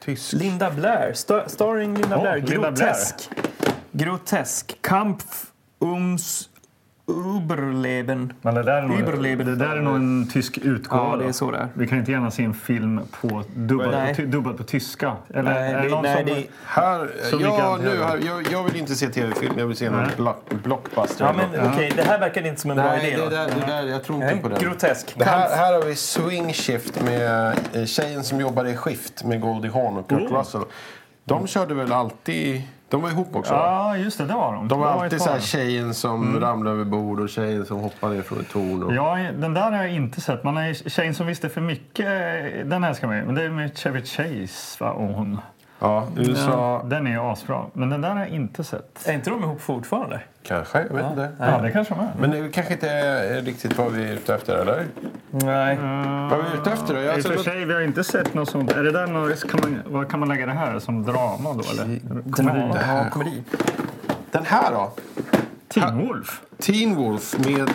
Tysk. 0.04 0.32
Linda 0.32 0.70
Blair. 0.70 1.12
Sta- 1.12 1.48
starring 1.48 1.94
Linda 1.94 2.16
Åh, 2.16 2.22
Blair. 2.22 2.36
Linda 2.40 2.70
Blair. 2.70 2.86
Grotesk. 2.88 3.30
Grotesk. 3.92 4.78
Kampf 4.80 5.24
ums 5.78 6.48
Überleben. 7.08 8.32
Men 8.42 8.54
det 8.54 8.62
där, 8.62 8.72
är 8.72 8.82
nog, 8.82 8.98
Überleben. 9.00 9.46
det 9.46 9.56
där 9.56 9.76
är 9.76 9.80
nog 9.82 9.96
en 9.96 10.28
tysk 10.32 10.58
utgåva. 10.58 11.02
Ja, 11.10 11.16
det 11.16 11.24
är 11.24 11.32
så 11.32 11.50
det 11.50 11.58
är. 11.58 11.68
Vi 11.74 11.86
kan 11.88 11.98
inte 11.98 12.12
gärna 12.12 12.30
se 12.30 12.44
en 12.44 12.54
film 12.54 13.00
på 13.20 13.42
dubbad, 13.56 13.90
Nej. 13.90 14.14
på, 14.14 14.22
dubbad 14.22 14.56
på 14.56 14.62
tyska. 14.64 15.16
Eller 15.34 15.42
Nej, 15.54 15.72
är 15.72 15.82
det 15.82 15.88
någon 15.88 16.02
nej, 16.02 16.16
som... 16.16 16.26
det- 16.26 16.46
Här, 16.64 17.08
Så 17.30 17.38
ja, 17.40 17.78
nu, 17.82 18.02
här, 18.02 18.18
jag, 18.26 18.52
jag 18.52 18.64
vill 18.64 18.76
inte 18.76 18.94
se 18.94 19.08
tv-film, 19.08 19.54
jag 19.58 19.66
vill 19.66 19.76
se 19.76 19.90
block, 20.16 20.50
blockbuster. 20.62 21.24
Ja, 21.24 21.32
men 21.32 21.64
något. 21.64 21.74
okej, 21.74 21.92
det 21.96 22.02
här 22.02 22.18
verkar 22.20 22.46
inte 22.46 22.60
som 22.60 22.70
en 22.70 22.76
bra 22.76 22.86
Nej, 22.86 23.12
idé. 23.12 23.22
det 23.24 23.30
där, 23.36 23.46
det 23.46 23.66
där, 23.66 23.82
jag 23.86 24.04
tror 24.04 24.16
inte 24.16 24.32
Nej, 24.34 24.42
på 24.42 24.48
det. 24.48 24.60
Grotesk. 24.60 25.14
Det 25.18 25.24
här, 25.24 25.56
här 25.56 25.72
har 25.74 25.82
vi 25.82 25.94
Swing 25.94 26.52
Shift 26.52 27.02
med 27.04 27.52
eh, 27.72 27.84
tjejen 27.84 28.24
som 28.24 28.40
jobbar 28.40 28.64
i 28.64 28.76
skift 28.76 29.24
med 29.24 29.40
Goldie 29.40 29.70
Hawn 29.70 29.96
och 29.96 30.08
Kurt 30.08 30.30
Russell. 30.30 30.62
De 31.24 31.46
körde 31.46 31.74
väl 31.74 31.92
alltid... 31.92 32.62
De 32.88 33.02
var 33.02 33.10
ihop 33.10 33.36
också? 33.36 33.54
Ja, 33.54 33.96
just 33.96 34.18
det. 34.18 34.24
Det 34.24 34.34
var 34.34 34.52
de. 34.52 34.68
De 34.68 34.80
var 34.80 34.86
alltid 34.86 35.20
så 35.20 35.30
här 35.30 35.40
tjejen 35.40 35.94
som 35.94 36.40
ramlade 36.40 36.76
över 36.76 36.84
bord 36.84 37.20
och 37.20 37.28
tjejen 37.28 37.66
som 37.66 37.78
hoppade 37.80 38.14
ner 38.14 38.22
från 38.22 38.40
ett 38.40 38.50
torn. 38.50 38.82
Och... 38.82 38.94
Ja, 38.94 39.18
den 39.38 39.54
där 39.54 39.72
har 39.72 39.82
jag 39.82 39.92
inte 39.92 40.20
sett. 40.20 40.44
Man 40.44 40.56
är 40.56 40.74
tjejen 40.74 41.14
som 41.14 41.26
visste 41.26 41.48
för 41.48 41.60
mycket. 41.60 42.06
Den 42.70 42.84
älskar 42.84 43.06
man 43.06 43.16
ju. 43.16 43.24
Men 43.24 43.34
det 43.34 43.42
är 43.42 43.50
med 43.50 43.78
Chevy 43.78 44.02
Chase 44.02 44.84
va? 44.84 44.90
och 44.90 45.08
hon. 45.08 45.40
Ja, 45.78 46.06
USA 46.16 46.82
Den 46.84 47.06
är 47.06 47.10
ju 47.10 47.18
asbra. 47.20 47.66
Men 47.72 47.90
den 47.90 48.00
där 48.00 48.10
har 48.10 48.18
jag 48.18 48.28
inte 48.28 48.64
sett. 48.64 49.08
Är 49.08 49.12
inte 49.12 49.30
de 49.30 49.42
ihop 49.42 49.60
fortfarande? 49.60 50.20
Kanske, 50.48 50.78
jag 50.78 50.94
vet 50.94 51.06
inte. 51.10 51.28
Ja, 51.38 51.58
det 51.62 51.70
kanske 51.70 51.94
är. 51.94 52.12
Men 52.20 52.30
det 52.30 52.48
kanske 52.52 52.72
inte 52.72 52.90
är 52.90 53.42
riktigt 53.42 53.78
vad 53.78 53.92
vi 53.92 54.08
är 54.08 54.12
ute 54.12 54.34
efter, 54.34 54.56
eller? 54.56 54.86
Nej. 55.30 55.76
Vad 56.30 56.32
är 56.32 56.44
vi 56.52 56.58
ute 56.60 56.70
efter 56.70 56.94
då? 56.94 57.00
Jag 57.00 57.18
I 57.18 57.20
och 57.20 57.24
för 57.24 57.36
sig, 57.38 57.64
vi 57.64 57.74
har 57.74 57.80
inte 57.80 58.04
sett 58.04 58.34
något 58.34 58.50
sånt. 58.50 58.72
Är 58.72 58.82
det 58.82 58.92
där 58.92 59.06
något, 59.06 59.50
kan 59.50 59.60
man, 59.62 59.82
vad 59.86 60.10
kan 60.10 60.20
man 60.20 60.28
lägga 60.28 60.46
det 60.46 60.52
här 60.52 60.78
som 60.78 61.02
drama 61.02 61.52
då 61.52 61.62
eller? 61.72 62.00
Drama. 62.24 62.78
Ja, 62.86 63.06
komedi. 63.10 63.42
den 64.30 64.44
här 64.44 64.72
då? 64.72 64.92
Teen 65.68 65.98
Wolf. 65.98 66.40
Teen 66.58 66.94
Wolf 66.96 67.38
med... 67.38 67.70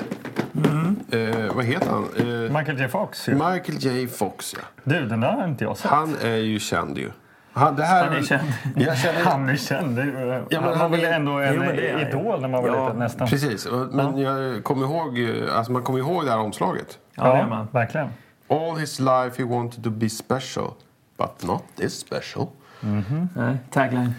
Eh, 1.12 1.56
vad 1.56 1.66
heter 1.66 1.90
han? 1.90 2.04
Eh, 2.18 2.58
Michael 2.58 2.80
J 2.80 2.88
Fox 2.88 3.30
ju. 3.30 3.34
Michael 3.34 3.78
J 3.80 4.08
Fox, 4.08 4.56
ja. 4.58 4.64
Du, 4.84 5.06
den 5.06 5.20
där 5.20 5.32
har 5.32 5.48
inte 5.48 5.64
jag 5.64 5.78
sett. 5.78 5.92
Han 5.92 6.16
är 6.22 6.36
ju 6.36 6.60
känd 6.60 6.98
ju. 6.98 7.12
Han, 7.54 7.76
det 7.76 7.84
här 7.84 8.04
Han 8.04 8.12
är 8.12 8.16
väl- 8.16 8.26
känd. 8.28 8.54
Jag 8.76 8.98
känner, 8.98 9.24
Han 9.26 9.50
är 9.50 9.56
känd. 9.56 10.00
Ja, 10.00 10.04
men 10.06 10.64
han 10.64 10.64
var 10.70 10.76
han 10.76 10.92
väl 10.92 11.04
är- 11.04 11.12
ändå 11.14 11.32
en 11.32 11.56
Jo, 11.56 11.62
är 11.62 12.08
idol 12.10 12.42
när 12.42 12.48
man 12.48 12.64
var 12.64 12.70
Ja, 12.70 12.84
liten 12.86 13.00
nästan. 13.00 13.28
Precis, 13.28 13.68
men 13.92 14.18
jag 14.18 14.64
kommer 14.64 14.86
ihåg, 14.86 15.20
eh, 15.20 15.58
alltså 15.58 15.72
man 15.72 15.84
kommer 15.84 16.00
ihåg 16.00 16.26
det 16.26 16.32
här 16.32 16.40
omslaget. 16.40 17.00
Ja, 17.16 17.32
det 17.34 17.38
gör 17.40 17.48
man. 17.48 17.68
verkligen. 17.72 18.08
All 18.48 18.76
his 18.78 19.00
life 19.00 19.32
he 19.38 19.44
wanted 19.44 19.84
to 19.84 19.90
be 19.90 20.10
special, 20.10 20.72
but 21.18 21.44
not 21.44 21.64
this 21.76 22.00
special. 22.00 22.48
Nej, 23.36 23.58
tagline. 23.72 24.14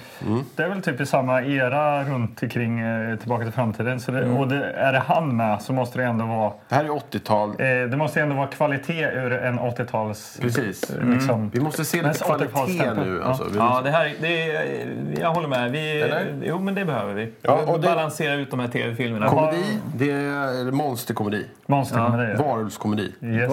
Det 0.56 0.62
är 0.62 0.68
väl 0.68 0.82
typ 0.82 1.00
i 1.00 1.06
samma 1.06 1.42
era 1.42 2.04
runt 2.04 2.42
omkring 2.42 2.80
eh, 2.80 3.16
Tillbaka 3.18 3.44
till 3.44 3.52
framtiden. 3.52 4.00
Så 4.00 4.12
det, 4.12 4.24
Mm. 4.24 4.36
Och 4.36 4.48
det, 4.48 4.64
är 4.72 4.92
det 4.92 4.98
han 4.98 5.36
med 5.36 5.62
så 5.62 5.72
måste 5.72 5.98
det 5.98 6.04
ändå 6.04 6.24
vara 6.26 6.52
Det 6.68 6.74
här 6.74 6.84
är 6.84 6.88
80-tal. 6.88 7.50
eh, 7.50 7.56
det 7.90 7.96
måste 7.96 8.20
ändå 8.20 8.34
vara 8.36 8.46
kvalitet 8.46 9.04
ur 9.04 9.32
en 9.32 9.58
80-tals... 9.60 10.38
Precis. 10.40 10.90
eh, 10.90 11.08
Liksom. 11.08 11.50
Vi 11.50 11.60
måste 11.60 11.84
se 11.84 11.96
lite 11.96 12.08
80-talsstämpel. 12.08 12.46
kvalitet 12.48 12.94
nu. 13.04 13.18
Ja. 13.22 13.24
Alltså. 13.28 13.44
Ja, 13.56 13.68
måste, 13.68 13.84
det 13.84 13.90
här, 13.90 14.12
det 14.20 14.50
är, 14.50 14.84
jag 15.20 15.34
håller 15.34 15.48
med. 15.48 15.70
Vi, 15.70 16.00
Eller? 16.02 16.26
jo, 16.44 16.58
men 16.58 16.74
det 16.74 16.84
behöver 16.84 17.14
vi. 17.14 17.32
Ja, 17.42 17.52
och 17.66 17.80
det- 17.80 17.88
Balansera 17.88 18.34
ut 18.34 18.50
de 18.50 18.60
här 18.60 18.68
tv-filmerna. 18.68 19.28
komedi, 19.28 19.78
det 19.96 20.10
är 20.10 20.70
monsterkomedi. 20.72 21.46
Monsterkomedi. 21.66 22.34
Varulvskomedi. 22.42 23.12
Yes. 23.22 23.52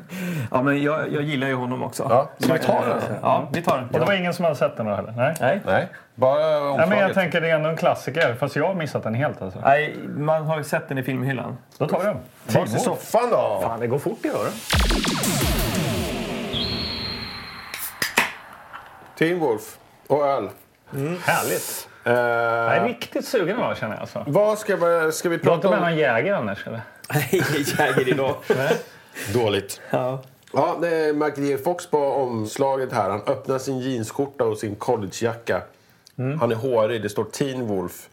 Ja, 0.50 0.62
men 0.62 0.82
jag, 0.82 1.12
jag 1.12 1.22
gillar 1.22 1.46
ju 1.46 1.54
honom 1.54 1.82
också. 1.82 2.06
Ja, 2.10 2.30
ska 2.38 2.52
vi 2.52 2.58
ta 2.58 2.84
den? 2.86 3.00
Ja, 3.22 3.48
vi 3.52 3.62
tar 3.62 3.76
den. 3.76 3.86
Och 3.88 3.92
det 4.00 4.06
var 4.06 4.12
ingen 4.12 4.34
som 4.34 4.44
hade 4.44 4.56
sett 4.56 4.76
den 4.76 4.86
då 4.86 4.94
heller? 4.94 5.14
Nej. 5.16 5.34
Nej. 5.40 5.60
Nej, 5.66 5.88
bara 6.14 6.40
Ja, 6.40 6.86
men 6.88 6.98
jag 6.98 7.14
tänker 7.14 7.40
det 7.40 7.50
är 7.50 7.54
ändå 7.54 7.68
en 7.68 7.76
klassiker. 7.76 8.34
Fast 8.34 8.56
jag 8.56 8.66
har 8.66 8.74
missat 8.74 9.02
den 9.02 9.14
helt 9.14 9.42
alltså. 9.42 9.60
Nej, 9.64 9.96
man 10.08 10.46
har 10.46 10.58
ju 10.58 10.64
sett 10.64 10.88
den 10.88 10.98
i 10.98 11.02
filmhyllan. 11.02 11.58
Då 11.78 11.88
tar 11.88 11.98
vi 11.98 12.04
den. 12.04 12.16
Tillbaks 12.46 12.70
till 12.72 12.80
soffan 12.80 13.30
då. 13.30 13.60
Fan, 13.62 13.80
det 13.80 13.86
går 13.86 13.98
fort 13.98 14.24
i 14.24 14.28
öronen. 14.28 14.52
Teen 19.18 19.38
Wolf 19.38 19.76
och 20.06 20.26
öl. 20.26 20.48
Härligt. 21.24 21.88
Eh, 22.04 22.12
Jag 22.12 22.76
är 22.76 22.84
riktigt 22.84 23.24
sugen 23.24 23.58
idag 23.58 23.76
känner 23.76 23.94
jag. 23.94 24.00
Alltså. 24.00 24.24
vad 24.26 24.58
ska 24.58 24.76
vi, 24.76 25.12
ska 25.12 25.28
vi 25.28 25.36
Du 25.36 25.48
har 25.48 25.54
inte 25.54 25.68
prata 25.68 25.80
med 25.80 25.84
om? 25.86 25.90
någon 25.90 25.98
jäger 25.98 26.34
annars 26.34 26.66
eller? 26.66 26.80
Nej, 27.14 27.28
Jäger 27.78 28.08
idag. 28.08 28.34
Dåligt. 29.34 29.80
Ja. 29.90 30.20
Ja, 30.52 30.76
det 30.80 30.88
är 30.88 31.12
Michael 31.12 31.46
J. 31.48 31.58
Fox 31.58 31.86
på 31.86 31.98
omslaget 31.98 32.92
här. 32.92 33.10
Han 33.10 33.20
öppnar 33.26 33.58
sin 33.58 33.78
jeansskjorta 33.78 34.44
och 34.44 34.58
sin 34.58 34.74
collegejacka. 34.74 35.62
Mm. 36.18 36.40
Han 36.40 36.50
är 36.50 36.56
hårig. 36.56 37.02
Det 37.02 37.08
står 37.08 37.24
Teen 37.24 37.66
Wolf. 37.66 38.08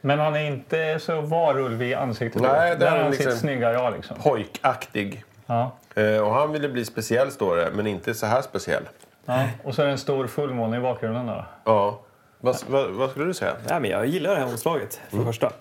Men 0.00 0.18
han 0.18 0.34
är 0.36 0.40
inte 0.46 0.98
så 1.00 1.20
varulv 1.20 1.82
i 1.82 1.94
ansiktet. 1.94 2.42
Nej, 2.42 2.76
Där 2.76 2.86
är 2.86 3.02
han 3.02 3.10
liksom- 3.10 3.32
sitt 3.32 3.40
snygga 3.40 3.72
jag 3.72 3.92
liksom. 3.92 4.16
Pojkaktig. 4.22 5.24
Ja. 5.46 5.70
Eh, 5.94 6.18
och 6.18 6.34
han 6.34 6.52
ville 6.52 6.68
bli 6.68 6.84
speciell, 6.84 7.30
står 7.30 7.56
det. 7.56 7.70
Men 7.74 7.86
inte 7.86 8.14
så 8.14 8.26
här 8.26 8.42
speciell. 8.42 8.82
Ja. 9.24 9.44
Och 9.64 9.74
så 9.74 9.82
är 9.82 9.86
det 9.86 9.92
en 9.92 9.98
stor 9.98 10.26
fullmåne 10.26 10.76
i 10.76 10.80
bakgrunden 10.80 11.26
då. 11.26 11.44
Ja. 11.64 12.00
Vad, 12.40 12.56
vad, 12.68 12.90
vad 12.90 13.10
skulle 13.10 13.24
du 13.26 13.34
säga? 13.34 13.52
Ja, 13.68 13.80
men 13.80 13.90
jag 13.90 14.06
gillar 14.06 14.30
det 14.30 14.36
här 14.40 14.46
omslaget, 14.46 15.00
för 15.08 15.14
Mm. 15.16 15.26
första. 15.26 15.52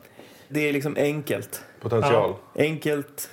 Det 0.48 0.70
är 0.70 0.74
liksom 0.74 0.96
enkelt. 1.00 1.64
Potential. 1.82 2.34
Enkelt. 2.58 3.30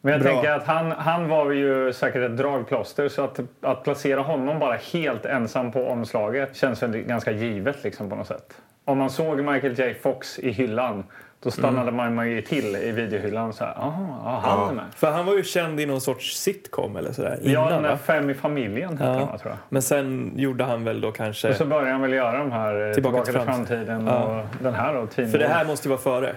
Men 0.00 0.12
jag 0.12 0.22
Bra. 0.22 0.32
tänker 0.32 0.50
att 0.52 0.66
han, 0.66 0.90
han 0.92 1.28
var 1.28 1.50
ju 1.50 1.92
säkert 1.92 2.22
ett 2.22 2.36
dragplåster 2.36 3.08
så 3.08 3.24
att, 3.24 3.40
att 3.62 3.84
placera 3.84 4.20
honom 4.20 4.58
bara 4.58 4.76
helt 4.92 5.24
ensam 5.26 5.72
på 5.72 5.86
omslaget 5.88 6.56
känns 6.56 6.82
väl 6.82 6.90
ganska 6.98 7.30
givet 7.30 7.84
liksom 7.84 8.10
på 8.10 8.16
något 8.16 8.26
sätt. 8.26 8.54
Om 8.84 8.98
man 8.98 9.10
såg 9.10 9.38
Michael 9.44 9.78
J 9.78 9.94
Fox 10.02 10.38
i 10.38 10.50
hyllan 10.50 11.04
då 11.42 11.50
stannade 11.50 11.90
man 11.92 12.30
ju 12.30 12.42
till 12.42 12.76
i 12.76 12.92
videohyllan 12.92 13.52
så 13.52 13.64
här, 13.64 13.74
jaha, 13.76 14.06
ja, 14.24 14.40
han 14.44 14.68
är 14.68 14.72
med. 14.72 14.84
För 14.96 15.10
han 15.10 15.26
var 15.26 15.34
ju 15.36 15.42
känd 15.44 15.80
i 15.80 15.86
någon 15.86 16.00
sorts 16.00 16.36
sitcom 16.36 16.96
eller 16.96 17.12
sådär 17.12 17.38
Ja, 17.42 17.50
innan 17.50 17.68
den 17.72 17.82
där 17.82 17.90
va? 17.90 17.96
Fem 17.96 18.30
i 18.30 18.34
familjen 18.34 18.90
hette 18.98 19.04
Ja. 19.04 19.26
va, 19.26 19.38
tror 19.38 19.50
jag. 19.52 19.58
Men 19.68 19.82
sen 19.82 20.32
gjorde 20.36 20.64
han 20.64 20.84
väl 20.84 21.00
då 21.00 21.12
kanske... 21.12 21.48
Och 21.48 21.54
så 21.54 21.64
började 21.64 21.90
han 21.90 22.00
väl 22.00 22.12
göra 22.12 22.38
de 22.38 22.52
här 22.52 22.88
eh, 22.88 22.94
Tillbaka 22.94 23.24
Tillbaka, 23.24 23.24
till 23.24 23.34
till 23.34 23.42
framtiden 23.76 24.06
Ja. 24.06 24.40
och 24.40 24.46
den 24.62 24.74
här 24.74 24.94
då, 24.94 25.06
För 25.06 25.38
det 25.38 25.48
här 25.48 25.64
måste 25.64 25.88
ju 25.88 25.90
vara 25.90 26.00
före. 26.00 26.32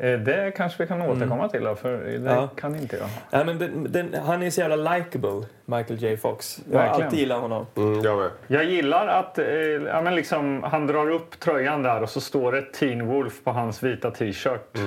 Eh, 0.00 0.18
Det 0.18 0.52
kanske 0.56 0.82
vi 0.82 0.86
kan 0.88 1.02
återkomma 1.02 1.48
till 1.48 1.64
då, 1.64 1.74
för 1.74 1.98
det 1.98 2.30
Ja. 2.34 2.48
kan 2.56 2.76
inte 2.76 2.96
jag. 2.96 3.08
Ja, 3.30 3.44
men 3.44 3.58
den, 3.58 3.86
den, 3.92 4.14
han 4.26 4.42
är 4.42 4.50
så 4.50 4.60
jävla 4.60 4.94
likable, 4.96 5.42
Michael 5.64 6.02
J 6.02 6.16
Fox. 6.16 6.60
Jag 6.72 6.78
har 6.80 6.86
alltid 6.86 7.18
gillat 7.18 7.40
honom. 7.40 7.66
Mm, 7.76 8.00
jag 8.02 8.18
med. 8.18 8.30
Jag 8.46 8.64
gillar 8.64 9.06
att 9.06 9.38
eh, 9.38 9.46
ja, 9.86 10.00
men 10.02 10.14
liksom, 10.14 10.62
han 10.62 10.86
drar 10.86 11.10
upp 11.10 11.40
tröjan 11.40 11.82
där 11.82 12.02
och 12.02 12.10
så 12.10 12.20
står 12.20 12.52
det 12.52 12.62
Teen 12.62 13.06
Wolf 13.06 13.44
på 13.44 13.50
hans 13.50 13.82
vita 13.82 14.10
t-shirt. 14.10 14.78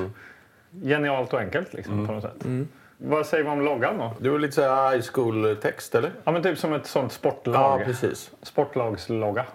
Genialt 0.84 1.34
och 1.34 1.40
enkelt 1.40 1.74
liksom, 1.74 2.08
på 2.08 2.14
något 2.14 2.24
sätt. 2.24 2.46
Vad 2.98 3.26
säger 3.26 3.44
vi 3.44 3.50
om 3.50 3.62
loggan 3.62 3.98
då? 3.98 4.14
Det 4.20 4.30
var 4.30 4.40
lite 4.40 4.54
så 4.56 4.62
high 4.90 5.02
school-text, 5.14 5.96
eller? 5.96 6.12
Ja, 6.24 6.32
men 6.32 6.44
typ 6.44 6.58
som 6.58 6.74
ett 6.74 6.86
sånt 6.86 7.12
Ja, 7.12 7.18
sportlag. 7.32 7.86
precis. 7.86 8.32
Sportlagslogga. 8.44 9.46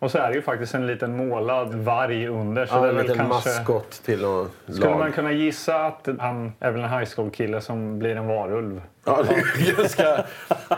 Och 0.00 0.10
så 0.10 0.18
är 0.18 0.28
det 0.28 0.34
ju 0.34 0.42
faktiskt 0.42 0.74
en 0.74 0.86
liten 0.86 1.16
målad 1.16 1.74
varg 1.74 2.28
under. 2.28 2.66
Så 2.66 2.74
Ja, 2.74 2.80
det 2.80 2.86
är 2.86 2.90
en 2.90 2.96
liten 2.96 3.16
kanske... 3.16 3.48
maskot 3.50 3.90
till 3.90 4.22
något 4.22 4.52
Skulle 4.68 4.94
man 4.94 5.12
kunna 5.12 5.32
gissa 5.32 5.86
att 5.86 6.08
han 6.18 6.52
är 6.60 6.70
väl 6.70 6.80
en 6.80 6.90
high 6.90 7.08
school-kille 7.16 7.60
som 7.60 7.98
blir 7.98 8.16
en 8.16 8.26
varulv? 8.26 8.82
Ja, 9.04 9.22
det 9.28 9.34
är 9.34 9.76
ganska 9.76 10.24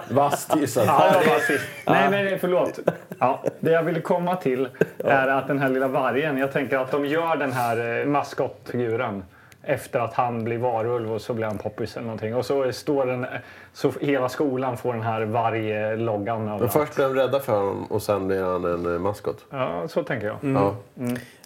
vasst 0.09 0.57
gissat. 0.57 0.85
Ja, 0.87 1.23
sist. 1.49 1.65
Nej, 1.87 2.11
nej, 2.11 2.25
nej, 2.25 2.39
förlåt. 2.39 2.79
Ja, 3.19 3.43
det 3.61 3.71
jag 3.71 3.83
ville 3.83 4.01
komma 4.01 4.37
till 4.37 4.69
är 4.99 5.29
att 5.29 5.47
den 5.49 5.59
här 5.59 5.69
lilla 5.69 5.89
vargen, 5.89 6.39
jag 6.39 6.53
tänker 6.53 6.79
att 6.79 6.91
de 6.91 7.07
gör 7.07 7.37
den 7.37 7.53
här 7.53 8.01
eh, 8.01 8.07
maskottfiguren 8.07 9.25
efter 9.63 10.01
att 10.01 10.15
han 10.15 10.45
blir 10.45 10.59
varulv 10.59 11.13
och 11.13 11.21
så 11.21 11.35
blir 11.35 11.47
han 11.47 11.59
poppis 11.59 11.97
eller 11.97 12.05
någonting. 12.05 12.35
Och 12.35 12.47
så 12.47 12.73
står 12.73 13.07
den, 13.07 13.27
så 13.73 13.93
hela 14.01 14.29
skolan 14.29 14.77
får 14.77 14.93
den 14.93 15.03
här 15.03 15.23
vargloggan. 15.23 16.45
Men 16.45 16.53
överallt. 16.55 16.73
först 16.73 16.95
blir 16.95 17.05
de 17.05 17.15
rädda 17.15 17.41
för 17.41 17.59
honom 17.59 17.85
och 17.85 18.03
sen 18.03 18.27
blir 18.29 18.43
han 18.43 18.65
en 18.65 18.95
eh, 18.95 19.01
maskot. 19.01 19.45
Ja, 19.51 19.89
så 19.89 20.05
tänker 20.05 20.27
jag. 20.27 20.37
Ja. 20.55 20.77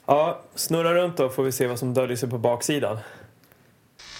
Ja, 0.06 0.38
snurra 0.54 0.94
runt 0.94 1.16
då 1.16 1.28
får 1.28 1.42
vi 1.42 1.52
se 1.52 1.66
vad 1.66 1.78
som 1.78 1.94
döljer 1.94 2.16
sig 2.16 2.30
på 2.30 2.38
baksidan. 2.38 2.99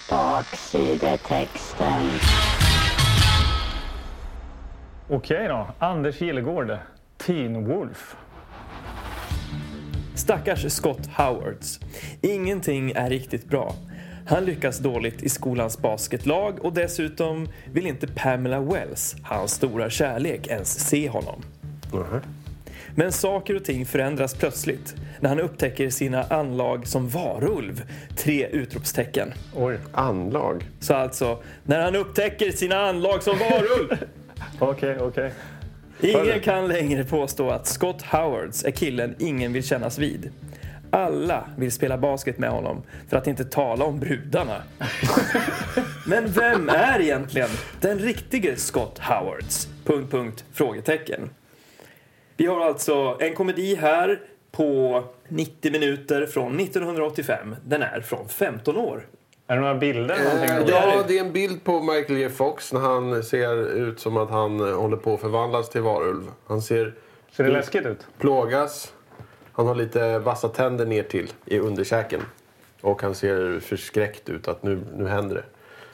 Baksidetexten. 0.09 2.09
Okej 5.09 5.47
då, 5.47 5.67
Anders 5.79 6.21
Gillegård, 6.21 6.77
Teen 7.17 7.67
Wolf. 7.67 8.15
Stackars 10.27 10.71
Scott 10.71 11.05
Howards. 11.17 11.79
Ingenting 12.21 12.91
är 12.91 13.09
riktigt 13.09 13.45
bra. 13.45 13.75
Han 14.25 14.45
lyckas 14.45 14.79
dåligt 14.79 15.23
i 15.23 15.29
skolans 15.29 15.77
basketlag 15.77 16.65
och 16.65 16.73
dessutom 16.73 17.47
vill 17.73 17.87
inte 17.87 18.07
Pamela 18.07 18.59
Wells, 18.59 19.15
hans 19.23 19.51
stora 19.51 19.89
kärlek, 19.89 20.47
ens 20.47 20.89
se 20.89 21.09
honom. 21.09 21.41
Mhm. 21.93 22.21
Men 22.95 23.11
saker 23.11 23.55
och 23.55 23.63
ting 23.63 23.85
förändras 23.85 24.33
plötsligt 24.33 24.95
när 25.19 25.29
han 25.29 25.39
upptäcker 25.39 25.89
sina 25.89 26.23
anlag 26.23 26.87
som 26.87 27.09
varulv. 27.09 27.83
Tre 28.17 28.47
utropstecken. 28.47 29.33
Oj, 29.55 29.77
Anlag. 29.91 30.63
Så 30.79 30.93
alltså, 30.93 31.43
när 31.63 31.81
han 31.81 31.95
upptäcker 31.95 32.51
sina 32.51 32.75
anlag 32.75 33.23
som 33.23 33.37
varulv. 33.37 34.05
okej, 34.59 34.97
okej. 34.99 35.31
Ingen 35.99 36.39
kan 36.39 36.67
längre 36.67 37.03
påstå 37.03 37.49
att 37.49 37.67
Scott 37.67 38.01
Howards 38.01 38.65
är 38.65 38.71
killen 38.71 39.15
ingen 39.19 39.53
vill 39.53 39.63
kännas 39.63 39.97
vid. 39.97 40.31
Alla 40.89 41.49
vill 41.57 41.71
spela 41.71 41.97
basket 41.97 42.37
med 42.37 42.49
honom, 42.49 42.83
för 43.09 43.17
att 43.17 43.27
inte 43.27 43.45
tala 43.45 43.85
om 43.85 43.99
brudarna. 43.99 44.63
Men 46.07 46.27
vem 46.27 46.69
är 46.69 47.01
egentligen 47.01 47.49
den 47.81 47.99
riktige 47.99 48.55
Scott 48.55 48.99
Howards? 48.99 49.67
Punkt, 49.85 50.11
punkt, 50.11 50.45
frågetecken. 50.53 51.29
Vi 52.37 52.45
har 52.45 52.65
alltså 52.65 53.17
en 53.19 53.35
komedi 53.35 53.75
här 53.75 54.19
på 54.51 55.03
90 55.27 55.71
minuter 55.71 56.25
från 56.25 56.59
1985. 56.59 57.55
Den 57.65 57.81
är 57.81 58.01
från 58.01 58.29
15 58.29 58.77
år. 58.77 59.07
Är 59.47 59.55
det 59.55 59.61
några 59.61 59.75
bilder? 59.75 60.15
Eh, 60.15 60.57
ja, 60.67 61.03
det. 61.07 61.17
är 61.17 61.23
en 61.25 61.31
bild 61.33 61.63
på 61.63 61.79
Michael 61.81 62.19
J. 62.19 62.29
Fox 62.29 62.73
när 62.73 62.79
han 62.79 63.23
ser 63.23 63.55
ut 63.77 63.99
som 63.99 64.17
att 64.17 64.29
han 64.29 64.59
eh, 64.69 64.75
håller 64.79 64.97
på 64.97 65.13
att 65.13 65.19
förvandlas 65.21 65.69
till 65.69 65.81
varulv. 65.81 66.23
Han 66.47 66.61
ser 66.61 66.93
Ser 67.31 67.43
det 67.43 67.51
läskigt 67.51 67.85
ut? 67.85 68.07
plågas. 68.19 68.93
Han 69.51 69.67
har 69.67 69.75
lite 69.75 70.19
vassa 70.19 70.49
tänder 70.49 70.85
ner 70.85 71.03
till 71.03 71.31
i 71.45 71.59
underkäken. 71.59 72.21
Och 72.81 73.01
han 73.01 73.15
ser 73.15 73.59
förskräckt 73.59 74.29
ut 74.29 74.47
att 74.47 74.63
nu, 74.63 74.79
nu 74.95 75.07
händer 75.07 75.35
det. 75.35 75.43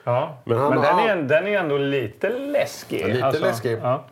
Ja. 0.03 0.37
Men 0.45 0.57
Men, 0.57 0.63
han 0.65 0.71
den, 0.81 0.93
har- 0.95 1.07
är, 1.09 1.15
den 1.15 1.47
är 1.47 1.59
ändå 1.59 1.77
lite 1.77 2.29
läskig. 2.29 3.01
Ja, 3.01 3.07
lite 3.29 3.39
läskig. 3.39 3.77
Ja. 3.81 4.05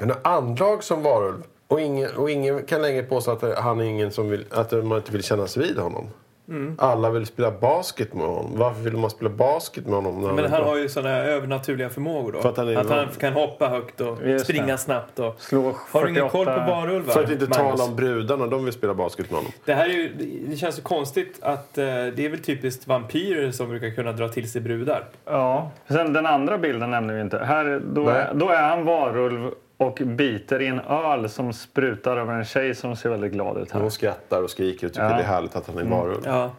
Han 0.00 0.10
har 0.10 0.18
anlag 0.22 0.84
som 0.84 1.02
varulv. 1.02 1.42
Och 1.68 1.80
ingen, 1.80 2.16
och 2.16 2.30
ingen 2.30 2.62
kan 2.66 2.82
längre 2.82 3.02
påstå 3.02 3.30
att 3.30 3.58
han 3.58 3.80
är 3.80 3.84
ingen 3.84 4.10
som 4.10 4.30
vill, 4.30 4.44
att 4.50 4.72
man 4.72 4.98
inte 4.98 5.12
vill 5.12 5.22
kännas 5.22 5.56
vid 5.56 5.78
honom. 5.78 6.08
Mm. 6.50 6.74
Alla 6.78 7.10
vill 7.10 7.26
spela 7.26 7.50
basket 7.50 8.14
med 8.14 8.26
honom. 8.26 8.52
Varför 8.56 8.80
vill 8.80 8.96
man 8.96 9.10
spela 9.10 9.30
basket 9.30 9.84
med 9.86 9.94
honom? 9.94 10.20
När 10.20 10.26
han 10.26 10.36
Men 10.36 10.44
han 10.50 10.60
bra? 10.60 10.70
har 10.70 10.78
ju 10.78 10.88
sådana 10.88 11.16
övernaturliga 11.16 11.88
förmågor 11.90 12.32
då. 12.32 12.40
För 12.40 12.48
att 12.48 12.56
han 12.56 12.76
att 12.76 12.90
han 12.90 13.08
kan 13.08 13.32
hoppa 13.32 13.68
högt 13.68 14.00
och 14.00 14.18
Just 14.26 14.44
springa 14.44 14.66
det. 14.66 14.78
snabbt. 14.78 15.18
Och... 15.18 15.34
Slå 15.38 15.74
Har 15.90 16.04
du 16.04 16.10
ingen 16.10 16.28
koll 16.28 16.46
på 16.46 16.52
48 16.52 16.70
varulvar? 16.70 17.12
För 17.12 17.24
att 17.24 17.30
inte 17.30 17.46
Magnus? 17.48 17.56
tala 17.78 17.84
om 17.90 17.96
brudarna, 17.96 18.46
de 18.46 18.64
vill 18.64 18.74
spela 18.74 18.94
basket 18.94 19.30
med 19.30 19.38
honom. 19.38 19.52
Det 19.64 19.74
här 19.74 19.88
är 19.88 19.92
ju, 19.92 20.12
det 20.48 20.56
känns 20.56 20.76
så 20.76 20.82
konstigt 20.82 21.38
att 21.42 21.78
eh, 21.78 21.84
det 21.84 22.18
är 22.24 22.28
väl 22.28 22.38
typiskt 22.42 22.86
vampyrer 22.86 23.50
som 23.50 23.68
brukar 23.68 23.90
kunna 23.90 24.12
dra 24.12 24.28
till 24.28 24.50
sig 24.50 24.60
brudar. 24.60 25.04
Ja. 25.24 25.70
Sen 25.88 26.12
den 26.12 26.26
andra 26.26 26.58
bilden 26.58 26.90
nämner 26.90 27.14
vi 27.14 27.20
inte. 27.20 27.38
Här, 27.38 27.82
då, 27.94 28.08
är, 28.08 28.34
då 28.34 28.48
är 28.48 28.62
han 28.62 28.84
varulv 28.84 29.50
och 29.80 29.98
biter 30.04 30.62
i 30.62 30.66
en 30.66 30.80
öl 30.80 31.28
som 31.28 31.52
sprutar 31.52 32.16
över 32.16 32.32
en 32.34 32.44
tjej 32.44 32.74
som 32.74 32.96
ser 32.96 33.10
väldigt 33.10 33.32
glad 33.32 33.58
ut 33.58 33.70
här. 33.72 33.80
Hon 33.80 33.90
skrattar 33.90 34.42
och 34.42 34.50
skriker 34.50 34.86
och 34.86 34.92
tycker 34.92 35.06
Ja. 35.06 35.12
det 35.16 35.22
är 35.22 35.26
härligt 35.26 35.56
att 35.56 35.66
han 35.66 35.78
är 35.78 35.84
varulv. 35.84 36.22
Ja. 36.24 36.50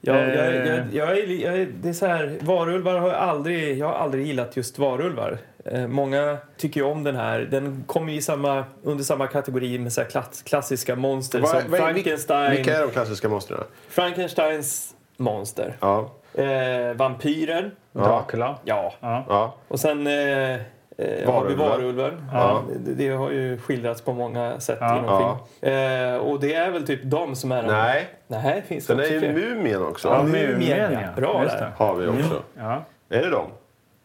Ja, 0.00 0.16
jag, 0.18 0.28
jag, 0.36 0.56
Eh. 0.56 0.84
jag, 0.92 1.18
jag, 1.18 1.58
är, 1.58 1.68
det 1.82 1.88
är 1.88 1.92
så 1.92 2.06
här, 2.06 2.38
varulvar 2.40 2.94
har 2.98 3.08
jag 3.08 3.16
aldrig, 3.16 3.78
jag 3.78 3.86
har 3.86 3.94
aldrig 3.94 4.26
gillat 4.26 4.56
just 4.56 4.78
varulvar. 4.78 5.38
Eh, 5.64 5.86
många 5.86 6.36
tycker 6.56 6.80
ju 6.80 6.86
om 6.86 7.04
den 7.04 7.16
här. 7.16 7.40
Den 7.40 7.84
kommer 7.86 8.12
ju 8.12 8.18
i 8.18 8.22
samma, 8.22 8.64
under 8.82 9.04
samma 9.04 9.26
kategori 9.26 9.78
med 9.78 9.92
så 9.92 10.00
här 10.00 10.08
klass, 10.08 10.42
klassiska 10.42 10.96
monster 10.96 11.40
Vad- 11.40 11.50
som 11.50 11.60
vad 11.70 11.80
är- 11.80 11.84
Frankenstein, 11.84 12.50
Vilka 12.50 12.76
är 12.76 12.80
de 12.82 12.90
klassiska 12.90 13.28
monstren? 13.28 13.60
Frankensteins 13.88 14.94
monster. 15.16 15.76
Ja. 15.80 16.10
Eh, 16.34 16.94
vampyrer. 16.96 17.70
Dracula. 17.92 18.56
Ja. 18.64 18.94
Ja. 19.00 19.24
ja. 19.28 19.54
Och 19.68 19.80
sen 19.80 20.06
eh, 20.06 20.60
eh, 21.02 21.18
vi 21.18 21.24
Varulvar. 21.26 21.68
varulvar. 21.68 22.12
Ja. 22.32 22.62
Det, 22.84 22.94
det 22.94 23.08
har 23.08 23.30
ju 23.30 23.58
skildrats 23.58 24.00
på 24.00 24.12
många 24.12 24.60
sätt 24.60 24.78
Ja. 24.80 24.98
inom 24.98 25.04
Ja. 25.04 25.46
film. 25.60 25.72
Eh, 25.74 26.16
och 26.16 26.40
det 26.40 26.54
är 26.54 26.70
väl 26.70 26.86
typ 26.86 27.00
de 27.04 27.36
som 27.36 27.52
är... 27.52 27.62
Nej, 27.62 28.08
Nej, 28.28 28.62
finns 28.68 28.86
det 28.86 28.92
sen 28.96 29.00
är 29.04 29.10
ju 29.10 29.20
fler? 29.20 29.32
Mumien 29.32 29.82
också. 29.82 30.08
Ja, 30.08 30.22
Mumien, 30.22 30.92
ja. 30.92 31.00
ja. 31.00 31.08
Bra 31.16 31.42
Just 31.42 31.58
där. 31.58 31.64
det. 31.78 31.84
Har 31.84 31.94
vi 31.94 32.06
också. 32.06 32.42
Ja. 32.58 32.84
Är 33.10 33.22
det 33.22 33.30
de? 33.30 33.44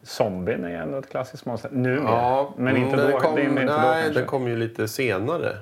Zombien 0.02 0.64
är 0.64 0.82
ändå 0.82 0.98
ett 0.98 1.10
klassiskt 1.10 1.46
monster. 1.46 1.70
Nu 1.72 2.00
Ja, 2.06 2.54
men 2.56 2.76
inte 2.76 2.94
mm, 2.96 3.10
då. 3.10 3.18
kom, 3.18 3.34
det 3.34 3.42
inte 3.42 3.64
Nej, 3.64 4.10
den 4.14 4.26
kom 4.26 4.48
ju 4.48 4.56
lite 4.56 4.88
senare. 4.88 5.56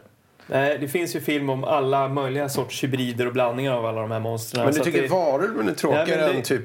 Nej, 0.47 0.79
det 0.81 0.89
finns 0.89 1.17
ju 1.17 1.21
film 1.21 1.51
om 1.51 1.65
alla 1.65 2.09
möjliga 2.09 2.49
sorts 2.49 2.85
hybrider 2.85 3.27
och 3.27 3.33
blandningar 3.33 3.73
av 3.73 3.87
alla 3.87 4.01
de 4.01 4.11
här 4.11 4.21
monstren. 4.21 4.65
Men 4.65 4.75
du 4.75 4.81
tycker 4.81 5.03
det, 5.03 5.09
varulven 5.09 5.69
är 5.69 5.73
tråkigare 5.73 6.21
Ja, 6.21 6.27
det- 6.29 6.35
än 6.35 6.43
typ 6.43 6.63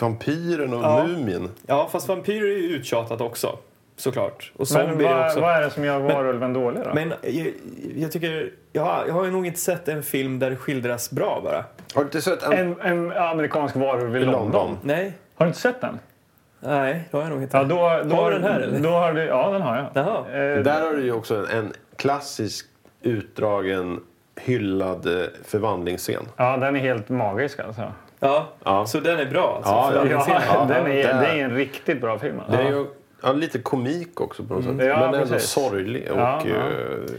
vampyren 0.00 0.74
och 0.74 0.82
Ja. 0.82 1.06
Mumien? 1.06 1.50
Ja, 1.66 1.88
fast 1.92 2.08
vampyrer 2.08 2.44
är 2.44 2.58
ju 2.58 2.68
uttjatat 2.76 3.20
också. 3.20 3.58
Såklart. 4.00 4.52
Och 4.56 4.66
Men 4.74 4.98
vad, 5.02 5.24
också. 5.26 5.40
vad 5.40 5.52
är 5.56 5.62
det 5.62 5.70
som 5.70 5.84
gör 5.84 5.98
varulven 5.98 6.52
dålig 6.52 6.82
då? 6.84 6.90
Men 6.94 7.12
jag, 7.22 7.52
jag 7.96 8.12
tycker... 8.12 8.50
Jag 8.72 8.82
har, 8.82 9.04
jag 9.06 9.14
har 9.14 9.24
ju 9.24 9.30
nog 9.30 9.46
inte 9.46 9.60
sett 9.60 9.88
en 9.88 10.02
film 10.02 10.38
där 10.38 10.50
det 10.50 10.56
skildras 10.56 11.10
bra 11.10 11.40
bara. 11.44 11.56
Har 11.94 12.00
du 12.00 12.02
inte 12.02 12.20
sett 12.22 12.42
en... 12.42 12.52
en, 12.52 12.80
en 12.80 13.12
amerikansk 13.12 13.76
varulv 13.76 14.16
i 14.16 14.20
London. 14.20 14.42
London. 14.52 14.78
Nej, 14.82 15.12
Har 15.36 15.46
du 15.46 15.48
inte 15.48 15.60
sett 15.60 15.80
den? 15.80 15.98
nej, 16.60 17.08
det 17.10 17.16
har 17.16 17.24
jag 17.24 17.32
nog 17.32 17.42
inte. 17.42 17.56
Ja, 17.56 17.64
då, 17.64 17.76
då, 18.04 18.16
Har 18.16 18.30
du 18.30 18.38
den 18.38 18.52
här, 18.52 18.60
eller? 18.60 18.78
Då 18.78 18.88
har 18.90 19.12
du, 19.12 19.24
ja, 19.24 19.50
den 19.50 19.62
har 19.62 19.76
jag. 19.76 19.84
Eh, 20.56 20.62
Där 20.62 20.86
har 20.86 20.92
du 20.92 21.02
ju 21.04 21.12
också 21.12 21.34
en, 21.36 21.46
en 21.58 21.72
klassisk 21.96 22.66
utdragen 23.02 24.00
hyllad 24.40 25.06
eh, 25.06 25.26
förvandlingsscen. 25.44 26.22
Ja, 26.36 26.56
den 26.56 26.76
är 26.76 26.80
helt 26.80 27.08
magisk 27.08 27.58
alltså. 27.60 27.92
Ja, 28.20 28.46
Ja. 28.64 28.86
så 28.86 29.00
den 29.00 29.18
är 29.18 29.26
bra 29.26 29.54
alltså? 29.56 29.72
Ja, 29.72 29.92
ja. 29.94 30.00
den 30.04 30.42
Ja, 30.48 30.64
den 30.68 30.86
är, 30.86 30.90
det 30.90 31.02
det 31.02 31.08
är- 31.08 31.36
är 31.36 31.44
en 31.44 31.54
riktigt 31.56 32.00
bra 32.00 32.18
film. 32.18 32.36
Det 32.36 32.42
Alltså. 32.42 32.60
är 32.60 32.70
ju 32.70 32.86
ja, 33.22 33.32
lite 33.32 33.58
komik 33.58 34.20
också 34.20 34.44
på 34.44 34.54
något 34.54 34.64
sätt. 34.64 34.74
Ja, 34.78 34.96
men 35.10 35.14
ändå 35.20 35.26
precis. 35.26 35.50
sorglig 35.50 36.10
och 36.12 36.18
Ja, 36.18 36.42
ja. 36.46 36.54
eh, 36.54 36.60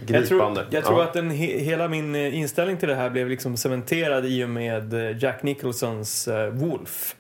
Jag 0.08 0.28
tror, 0.28 0.38
gripande. 0.40 0.66
jag 0.70 0.84
tror 0.86 1.00
ja. 1.00 1.04
att 1.06 1.14
den, 1.14 1.30
he, 1.32 1.46
hela 1.60 1.88
min 1.88 2.16
eh, 2.16 2.38
inställning 2.40 2.78
till 2.78 2.90
det 2.90 2.96
här 2.96 3.10
blev 3.10 3.30
liksom 3.30 3.58
cementerad 3.58 4.26
i 4.26 4.44
och 4.44 4.50
med 4.50 4.94
eh, 4.94 5.18
Jack 5.24 5.44
Nicholsons 5.44 6.28
eh, 6.28 6.50
Wolf. 6.50 7.16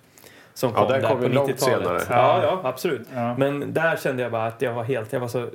Som 0.54 0.72
Ja, 0.76 0.80
kom 0.82 0.92
den 0.92 1.02
där 1.02 1.10
kom 1.10 1.18
på 1.18 1.24
ju 1.28 1.34
långt 1.34 1.50
90-talet. 1.52 2.04
senare. 2.04 2.04
Ja, 2.10 2.44
ja, 2.44 2.62
absolut. 2.70 3.08
Ja. 3.14 3.38
Men 3.38 3.74
där 3.74 3.98
kände 3.98 4.24
jag 4.24 4.32
bara 4.32 4.46
att 4.48 4.62
jag 4.62 4.74
var 4.74 4.84
helt, 4.84 5.14
jag 5.14 5.20
var 5.20 5.28
så 5.28 5.50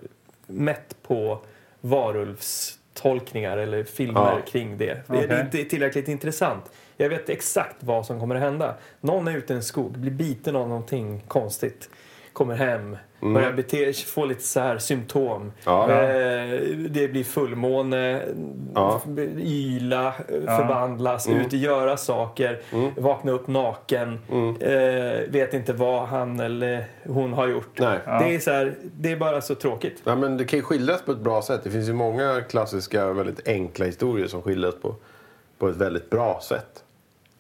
mätt 0.47 0.97
på 1.07 1.38
varulvstolkningar 1.81 3.57
eller 3.57 3.85
filmer 3.85 4.21
Ja. 4.21 4.38
kring 4.52 4.78
det. 4.78 4.95
Det 4.95 5.02
Okej. 5.09 5.26
är 5.31 5.40
inte 5.40 5.64
tillräckligt 5.64 6.09
intressant. 6.09 6.64
Jag 6.97 7.09
vet 7.09 7.28
exakt 7.31 7.76
vad 7.81 8.07
som 8.07 8.21
kommer 8.21 8.35
att 8.35 8.40
hända. 8.40 8.75
Någon 9.00 9.28
är 9.28 9.37
ute 9.37 9.52
i 9.52 9.57
en 9.57 9.62
skog, 9.62 9.99
blir 9.99 10.11
biten 10.11 10.57
av 10.57 10.69
någonting 10.69 11.21
konstigt. 11.28 11.88
Kommer 12.33 12.54
hem, 12.57 12.97
börjar 13.33 13.52
bete, 13.52 13.93
få 13.93 14.25
lite 14.25 14.43
så 14.43 14.61
här 14.61 14.78
symptom. 14.78 15.40
Mm. 15.43 15.52
Ja. 15.64 15.90
Eh, 15.90 16.61
det 16.90 17.09
blir 17.09 17.25
fullmåne, 17.25 18.23
Ja. 18.75 19.00
yla, 19.38 20.12
förvandlas, 20.28 21.28
ut 21.28 21.47
och 21.47 21.52
göra 21.52 21.97
saker, 21.97 22.61
Mm. 22.73 22.90
vakna 22.97 23.33
upp 23.33 23.47
naken, 23.47 24.19
eh, 24.61 25.31
vet 25.33 25.54
inte 25.54 25.73
vad 25.73 26.02
han 26.09 26.40
eller 26.40 26.85
hon 27.07 27.33
har 27.33 27.49
gjort. 27.49 27.78
Nej. 27.78 27.99
Det, 28.07 28.35
är 28.35 28.38
så 28.38 28.50
här, 28.50 28.75
det 28.97 29.12
är 29.12 29.16
bara 29.16 29.40
så 29.40 29.54
tråkigt. 29.54 30.02
Ja, 30.04 30.16
men 30.16 30.37
det 30.37 30.45
kan 30.45 30.59
ju 30.59 30.62
skildras 30.62 31.02
på 31.02 31.12
ett 31.12 31.19
bra 31.19 31.43
sätt. 31.43 31.61
Det 31.64 31.71
finns 31.71 31.88
ju 31.88 31.93
många 31.93 32.40
klassiska, 32.40 33.12
väldigt 33.12 33.49
enkla 33.49 33.87
historier 33.87 34.26
som 34.26 34.43
skildras 34.43 34.75
på, 34.83 34.95
på 35.59 35.69
ett 35.69 35.76
väldigt 35.76 36.11
bra 36.11 36.40
sätt. 36.43 36.81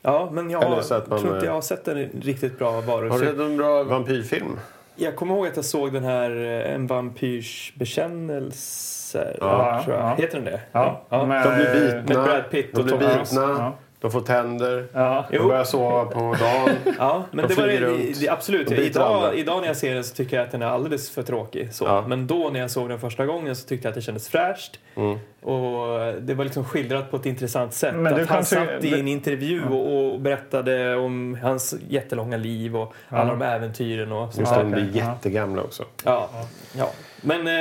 Ja, 0.02 0.28
men 0.32 0.50
jag 0.50 0.60
har, 0.62 0.82
så 0.82 0.94
att 0.94 1.08
man, 1.10 1.18
tror 1.20 1.34
inte 1.34 1.46
eh, 1.46 1.48
jag 1.50 1.54
har 1.54 1.62
sett 1.62 1.88
en 1.88 2.08
riktigt 2.22 2.58
bra 2.58 2.80
Har 2.80 3.02
du 3.02 3.10
sett 3.10 3.38
en 3.38 3.56
bra 3.56 3.82
vampyrfilm? 3.82 4.58
Jag 4.96 5.16
kommer 5.16 5.34
ihåg 5.34 5.46
att 5.46 5.56
jag 5.56 5.64
såg 5.64 5.92
den 5.92 6.04
här 6.04 6.30
eh, 6.30 6.74
En 6.74 6.86
vampyrs 6.86 7.72
bekännelse. 7.76 9.36
Ja, 9.40 9.82
tror 9.84 9.96
jag. 9.96 10.04
ja. 10.04 10.14
Heter 10.14 10.34
den 10.36 10.44
det? 10.44 10.60
Ja, 10.72 11.02
ja. 11.08 11.26
med- 11.26 11.44
De 11.46 11.54
blir 11.56 11.74
bitna, 11.74 12.14
Med 12.14 12.24
Brad 12.24 12.50
Pitt 12.50 12.72
de 12.74 12.78
och 12.80 12.84
blir 12.86 12.98
Tom 12.98 13.18
bitna, 13.18 13.40
Ja. 13.42 13.74
de 14.00 14.10
får 14.10 14.20
tänder, 14.20 14.86
Ja. 14.92 15.24
de 15.30 15.38
börjar 15.38 15.64
sova 15.64 16.04
på 16.04 16.20
dagen. 16.20 16.94
Ja, 16.98 17.24
men 17.30 17.48
De 17.48 17.54
det 17.54 17.60
var 17.60 17.68
det, 17.68 17.80
runt. 17.80 18.20
det, 18.20 18.28
absolut. 18.28 18.68
De 18.68 18.74
Idag, 18.76 19.34
idag 19.38 19.60
när 19.60 19.66
jag 19.66 19.76
ser 19.76 19.94
den 19.94 20.04
så 20.04 20.14
tycker 20.14 20.36
jag 20.36 20.44
att 20.44 20.52
den 20.52 20.62
är 20.62 20.66
alldeles 20.66 21.10
för 21.10 21.22
tråkig. 21.22 21.74
Så. 21.74 21.84
Ja. 21.84 22.04
Men 22.08 22.26
då 22.26 22.50
när 22.52 22.60
jag 22.60 22.70
såg 22.70 22.88
den 22.88 22.98
första 23.00 23.26
gången 23.26 23.56
så 23.56 23.68
tyckte 23.68 23.86
jag 23.86 23.90
att 23.90 23.94
det 23.94 24.02
kändes 24.02 24.28
fräscht. 24.28 24.78
Mm. 24.94 25.18
Och 25.44 26.12
det 26.22 26.34
var 26.34 26.44
liksom 26.44 26.64
skildrat 26.64 27.10
på 27.10 27.16
ett 27.16 27.26
intressant 27.26 27.72
sätt. 27.74 27.94
Men 27.94 28.06
att 28.12 28.18
han 28.18 28.26
kanske- 28.26 28.56
satt 28.56 28.84
i 28.84 29.00
en 29.00 29.08
intervju 29.08 29.64
och, 29.64 30.12
och 30.14 30.20
berättade 30.20 30.96
om 30.96 31.38
hans 31.42 31.74
jättelånga 31.88 32.36
liv 32.36 32.76
och 32.76 32.94
alla 33.08 33.30
de 33.34 33.42
äventyren 33.42 34.12
och 34.12 34.32
sånt 34.34 34.40
Just 34.40 34.54
det, 34.54 34.60
de 34.62 34.70
blir. 34.70 34.90
Ja. 34.94 35.04
jättegamla 35.12 35.62
också. 35.62 35.84
Ja, 36.04 36.28
ja. 36.76 36.90
Men, 37.22 37.46
eh, 37.46 37.52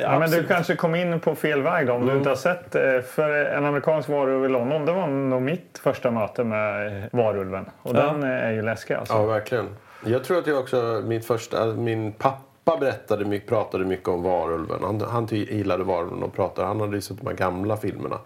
Ja, 0.00 0.18
men 0.18 0.30
du 0.30 0.42
kanske 0.46 0.76
kom 0.76 0.94
in 0.94 1.20
på 1.20 1.34
fel 1.34 1.62
väg 1.62 1.86
då, 1.86 1.92
om 1.92 2.06
du 2.06 2.16
inte 2.16 2.28
har 2.28 2.36
sett. 2.36 2.74
eh, 2.74 3.00
För 3.00 3.30
en 3.44 3.64
amerikansk 3.64 4.08
varulv 4.08 4.44
i 4.44 4.48
London, 4.48 4.86
det 4.86 4.92
var 4.92 5.06
nog 5.06 5.42
mitt 5.42 5.80
första 5.82 6.10
möte 6.10 6.44
med 6.44 7.08
varulven. 7.12 7.64
Och 7.82 7.96
Ja. 7.96 8.00
den 8.02 8.22
är 8.22 8.50
ju 8.52 8.62
läskig 8.62 8.94
alltså. 8.94 9.14
Ja, 9.14 9.24
verkligen. 9.24 9.66
Jag 10.06 10.24
tror 10.24 10.38
att 10.38 10.46
jag 10.46 10.58
också, 10.58 11.02
min 11.04 11.22
första, 11.22 11.66
min 11.66 12.12
pappa 12.12 12.42
berättade 12.76 13.24
mycket, 13.24 13.48
pratade 13.48 13.84
mycket 13.84 14.08
om 14.08 14.22
varulven. 14.22 14.78
Han, 14.82 15.00
han 15.00 15.26
gillade 15.30 15.84
varulven 15.84 16.22
och 16.22 16.32
pratade. 16.34 16.68
Han 16.68 16.80
hade 16.80 16.96
ju 16.96 17.00
sett 17.02 17.18
de 17.20 17.26
här 17.26 17.34
gamla 17.34 17.76
filmerna. 17.76 18.18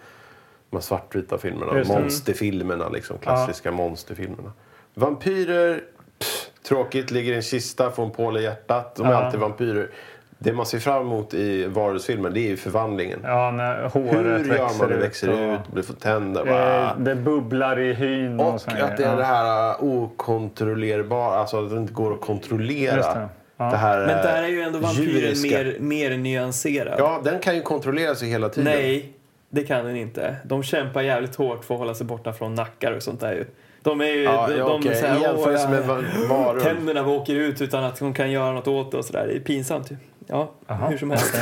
De 0.70 0.76
här 0.76 0.80
svartvita 0.82 1.38
filmerna. 1.38 1.78
Just. 1.78 1.90
Monsterfilmerna, 1.90 2.88
liksom. 2.88 3.18
Klassiska 3.18 3.70
monsterfilmerna. 3.72 4.52
Vampyrer, 4.94 5.80
pff, 6.18 6.50
tråkigt. 6.68 7.10
Ligger 7.10 7.32
i 7.32 7.36
en 7.36 7.42
kista, 7.42 7.90
får 7.90 8.04
en 8.04 8.10
påle 8.10 8.40
i 8.40 8.42
hjärtat. 8.42 8.96
De 8.96 9.06
är 9.06 9.10
Ja. 9.10 9.16
alltid 9.24 9.40
vampyrer. 9.40 9.90
Det 10.38 10.52
man 10.52 10.66
ser 10.66 10.78
fram 10.78 11.02
emot 11.02 11.34
i 11.34 11.66
varulvsfilmer, 11.66 12.30
det 12.30 12.40
är 12.40 12.48
ju 12.48 12.56
förvandlingen. 12.56 13.20
Ja, 13.24 13.50
när 13.50 13.82
håret 13.88 14.40
Hur 14.46 14.54
gör 14.56 14.78
man 14.78 14.88
det 14.88 14.94
ut. 14.94 15.02
växer 15.02 15.28
och, 15.30 15.54
ut, 15.54 15.68
blir 15.72 15.82
får 15.82 15.94
tänder. 15.94 16.44
Bara. 16.44 16.94
det 16.94 17.14
bubblar 17.14 17.78
i 17.80 17.92
hyn. 17.92 18.40
Och, 18.40 18.46
Och 18.48 18.54
att 18.54 18.96
det 18.96 19.04
är 19.04 19.10
ja. 19.10 19.16
det 19.16 19.24
här 19.24 19.76
okontrollerbara, 19.84 21.34
alltså 21.38 21.64
att 21.64 21.70
det 21.70 21.76
inte 21.76 21.92
går 21.92 22.12
att 22.14 22.20
kontrollera. 22.20 23.28
Det. 23.70 23.76
Här, 23.76 23.98
men 24.06 24.08
där 24.08 24.42
är 24.42 24.48
ju 24.48 24.62
ändå 24.62 24.78
vampyren 24.78 25.08
djuriska. 25.10 25.48
mer, 25.58 25.76
mer 25.80 26.16
nyanserad. 26.16 26.94
Ja, 26.98 27.20
den 27.24 27.38
kan 27.40 27.54
ju 27.56 27.62
kontrollera 27.62 28.14
sig 28.14 28.28
hela 28.28 28.48
tiden. 28.48 28.72
Nej, 28.72 29.12
det 29.50 29.62
kan 29.62 29.84
den 29.84 29.96
inte. 29.96 30.36
De 30.44 30.62
kämpar 30.62 31.02
jävligt 31.02 31.34
hårt 31.34 31.64
för 31.64 31.74
att 31.74 31.80
hålla 31.80 31.94
sig 31.94 32.06
borta 32.06 32.32
från 32.32 32.54
nackar 32.54 32.92
och 32.92 33.02
sånt 33.02 33.20
där 33.20 33.32
ju. 33.32 33.44
De 33.82 34.00
är 34.00 34.04
ju... 34.04 34.22
Ja, 34.22 34.46
de, 34.48 34.56
ja, 34.58 34.68
de 34.68 34.80
okej. 34.80 34.94
så 34.94 35.06
här, 35.06 35.18
I 35.18 35.22
jämförelse 35.22 35.64
"Åh, 35.64 35.70
med 35.70 35.80
ja, 35.82 35.94
va- 36.28 36.44
varulv. 36.44 36.60
Tänderna 36.60 37.06
åker 37.08 37.34
ut 37.34 37.60
utan 37.60 37.84
att 37.84 37.98
de 37.98 38.14
kan 38.14 38.30
göra 38.30 38.52
något 38.52 38.68
åt 38.68 38.90
det 38.90 38.96
och 38.98 39.04
sådär. 39.04 39.26
Det 39.26 39.36
är 39.36 39.40
pinsamt 39.40 39.90
ju. 39.90 39.96
Ja, 40.26 40.50
Jaha. 40.66 40.88
hur 40.88 40.98
som 40.98 41.10
helst. 41.10 41.34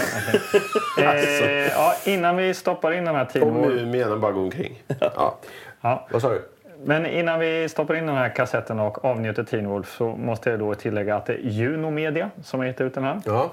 Okej, 0.96 1.08
okej. 1.08 1.62
eh, 1.66 1.68
ja, 1.72 1.94
innan 2.04 2.36
vi 2.36 2.54
stoppar 2.54 2.92
in 2.92 3.04
den 3.04 3.14
här 3.14 3.24
Och 3.24 3.32
tiden. 3.32 3.54
mumien 3.54 4.20
bara 4.20 4.32
går 4.32 4.42
omkring. 4.42 4.82
Ja. 5.00 5.38
Ja. 5.80 6.08
Vad 6.12 6.22
sa 6.22 6.28
du? 6.28 6.42
Men 6.84 7.06
innan 7.06 7.40
vi 7.40 7.68
stoppar 7.68 7.94
in 7.94 8.06
den 8.06 8.16
här 8.16 8.28
kassetten 8.28 8.80
och 8.80 9.04
avnjuter 9.04 9.44
Teen 9.44 9.68
Wolf 9.68 9.96
så 9.96 10.08
måste 10.08 10.50
jag 10.50 10.58
då 10.58 10.74
tillägga 10.74 11.16
att 11.16 11.26
det 11.26 11.32
är 11.34 11.38
Juno 11.38 11.90
Media 11.90 12.30
som 12.44 12.60
har 12.60 12.66
gett 12.66 12.80
ut 12.80 12.94
den 12.94 13.04
här. 13.04 13.20
Ja. 13.24 13.50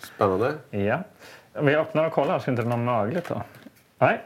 Spännande. 0.00 0.52
Ja. 0.70 0.98
Vi 1.60 1.74
öppnar 1.76 2.04
och 2.04 2.12
kollar 2.12 2.38
så 2.38 2.50
inte 2.50 2.62
det 2.62 2.66
är 2.68 2.76
något 2.76 2.78
mögligt 2.78 3.28
då. 3.28 3.42
Nej, 3.98 4.20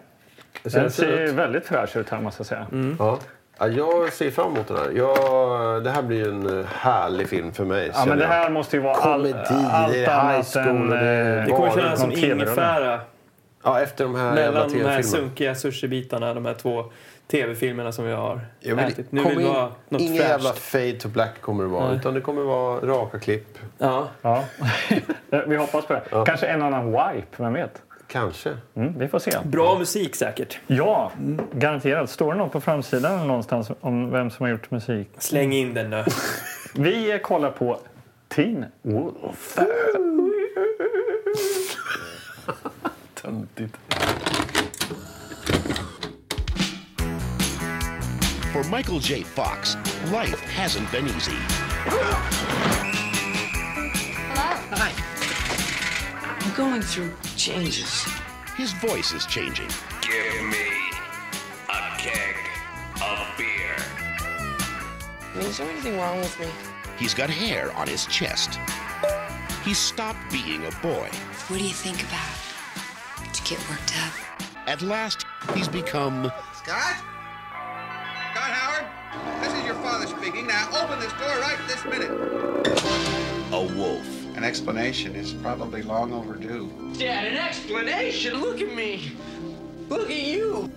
Det 0.52 0.60
den 0.62 0.72
känns 0.72 0.94
ser 0.94 1.18
ut. 1.18 1.30
väldigt 1.34 1.66
fräsch 1.66 1.96
ut 1.96 2.10
här 2.10 2.20
måste 2.20 2.40
jag 2.40 2.46
säga. 2.46 2.66
Ja. 2.98 3.18
Ja, 3.58 3.66
jag 3.68 4.12
ser 4.12 4.30
fram 4.30 4.52
emot 4.54 4.68
den 4.68 4.76
här. 4.76 4.90
Jag, 4.90 5.84
det 5.84 5.90
här 5.90 6.02
blir 6.02 6.16
ju 6.18 6.28
en 6.30 6.64
härlig 6.68 7.28
film 7.28 7.52
för 7.52 7.64
mig. 7.64 7.90
Ja, 7.94 8.04
men 8.06 8.18
det 8.18 8.24
jag. 8.24 8.30
här 8.30 8.50
måste 8.50 8.76
ju 8.76 8.82
vara 8.82 8.94
all, 8.94 9.22
Komedi, 9.22 9.66
allt 9.70 9.92
det 9.92 10.04
är 10.04 10.32
high 10.36 10.66
school 10.66 10.90
det 10.90 10.96
är 10.98 11.38
eh, 11.40 11.44
Det 11.44 11.50
kommer 11.50 11.70
kännas 11.70 12.00
som 12.00 12.12
ingefära 12.12 13.00
Ja, 13.64 13.80
efter 13.80 14.04
de 14.04 14.14
här 14.14 14.34
mellan 14.34 14.72
de 14.72 14.84
här 14.84 15.02
sunkiga 15.02 15.54
sushibitarna, 15.54 16.34
de 16.34 16.46
här 16.46 16.54
två 16.54 16.84
tv-filmerna 17.32 17.92
som 17.92 18.04
vi 18.04 18.12
har 18.12 18.40
Jag 18.60 18.76
vill, 18.76 18.84
ätit. 18.84 19.12
Nu 19.12 19.24
vill 19.24 19.40
in, 19.40 19.46
något 19.46 20.00
ingen 20.00 20.16
fräscht. 20.16 20.30
jävla 20.30 20.52
fade 20.52 20.92
to 20.92 21.08
black 21.08 21.40
kommer 21.40 21.64
det 21.64 21.70
vara. 21.70 21.88
Nej. 21.88 21.96
Utan 21.96 22.14
det 22.14 22.20
kommer 22.20 22.42
vara 22.42 22.80
raka 22.80 23.18
klipp. 23.18 23.58
Ja. 23.78 24.08
Ja. 24.22 24.44
vi 25.46 25.56
hoppas 25.56 25.86
på 25.86 25.92
det. 25.92 26.24
Kanske 26.26 26.46
en 26.46 26.62
annan 26.62 26.86
wipe, 26.86 27.42
vem 27.42 27.52
vet? 27.52 27.82
Kanske. 28.06 28.56
Mm, 28.74 28.98
vi 28.98 29.08
får 29.08 29.18
se. 29.18 29.30
Bra 29.44 29.78
musik 29.78 30.14
säkert. 30.14 30.58
Ja, 30.66 31.12
garanterat. 31.52 32.10
Står 32.10 32.32
det 32.32 32.38
något 32.38 32.52
på 32.52 32.60
framsidan 32.60 33.26
någonstans 33.26 33.70
om 33.80 34.10
vem 34.10 34.30
som 34.30 34.44
har 34.44 34.50
gjort 34.50 34.70
musik? 34.70 35.08
Släng 35.18 35.52
in 35.52 35.74
den 35.74 35.90
nu. 35.90 36.04
Vi 36.74 37.20
kollar 37.22 37.50
på 37.50 37.78
Teen 38.28 38.64
Wolf. 38.82 39.58
Töntigt. 43.22 43.76
Michael 48.72 49.00
J. 49.00 49.20
Fox, 49.22 49.76
life 50.10 50.40
hasn't 50.44 50.90
been 50.90 51.06
easy. 51.06 51.36
Hello. 51.84 52.10
Hi. 54.72 54.92
I'm 56.40 56.54
going 56.56 56.80
through 56.80 57.12
changes. 57.36 58.06
His 58.56 58.72
voice 58.72 59.12
is 59.12 59.26
changing. 59.26 59.68
Give 60.00 60.42
me 60.44 60.70
a 61.68 61.98
keg 61.98 62.34
of 62.96 63.28
beer. 63.36 63.76
I 65.20 65.36
mean, 65.36 65.48
is 65.48 65.58
there 65.58 65.68
anything 65.68 65.98
wrong 65.98 66.20
with 66.20 66.40
me? 66.40 66.46
He's 66.98 67.12
got 67.12 67.28
hair 67.28 67.76
on 67.76 67.88
his 67.88 68.06
chest. 68.06 68.58
He's 69.66 69.76
stopped 69.76 70.32
being 70.32 70.64
a 70.64 70.70
boy. 70.80 71.10
What 71.48 71.58
do 71.58 71.62
you 71.62 71.74
think 71.74 72.02
about? 72.04 73.34
Did 73.34 73.38
you 73.38 73.56
get 73.58 73.68
worked 73.68 73.92
up? 73.98 74.14
At 74.66 74.80
last, 74.80 75.26
he's 75.54 75.68
become 75.68 76.32
Scott? 76.54 76.96
Scott 76.96 77.11
father 79.92 80.06
speaking. 80.06 80.46
Now 80.46 80.68
open 80.82 80.98
this 81.00 81.12
door 81.12 81.38
right 81.40 81.58
this 81.68 81.84
minute. 81.84 82.10
a 83.52 83.76
wolf. 83.76 84.36
An 84.36 84.42
explanation 84.42 85.14
is 85.14 85.34
probably 85.34 85.82
long 85.82 86.14
overdue. 86.14 86.70
Dad, 86.98 87.26
an 87.26 87.36
explanation? 87.36 88.40
Look 88.40 88.62
at 88.62 88.74
me. 88.74 89.12
Look 89.90 90.10
at 90.10 90.16
you. 90.16 90.70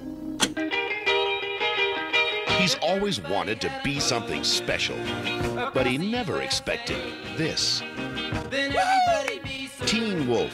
He's 2.57 2.75
always 2.81 3.21
wanted 3.21 3.61
to 3.61 3.71
be 3.85 4.01
something 4.01 4.43
special, 4.43 4.97
but 5.73 5.87
he 5.87 5.97
never 5.97 6.41
expected 6.41 6.97
this. 7.37 7.81
Then 8.49 8.75
everybody 8.75 9.39
be 9.39 9.69
Teen 9.85 10.27
Wolf. 10.27 10.53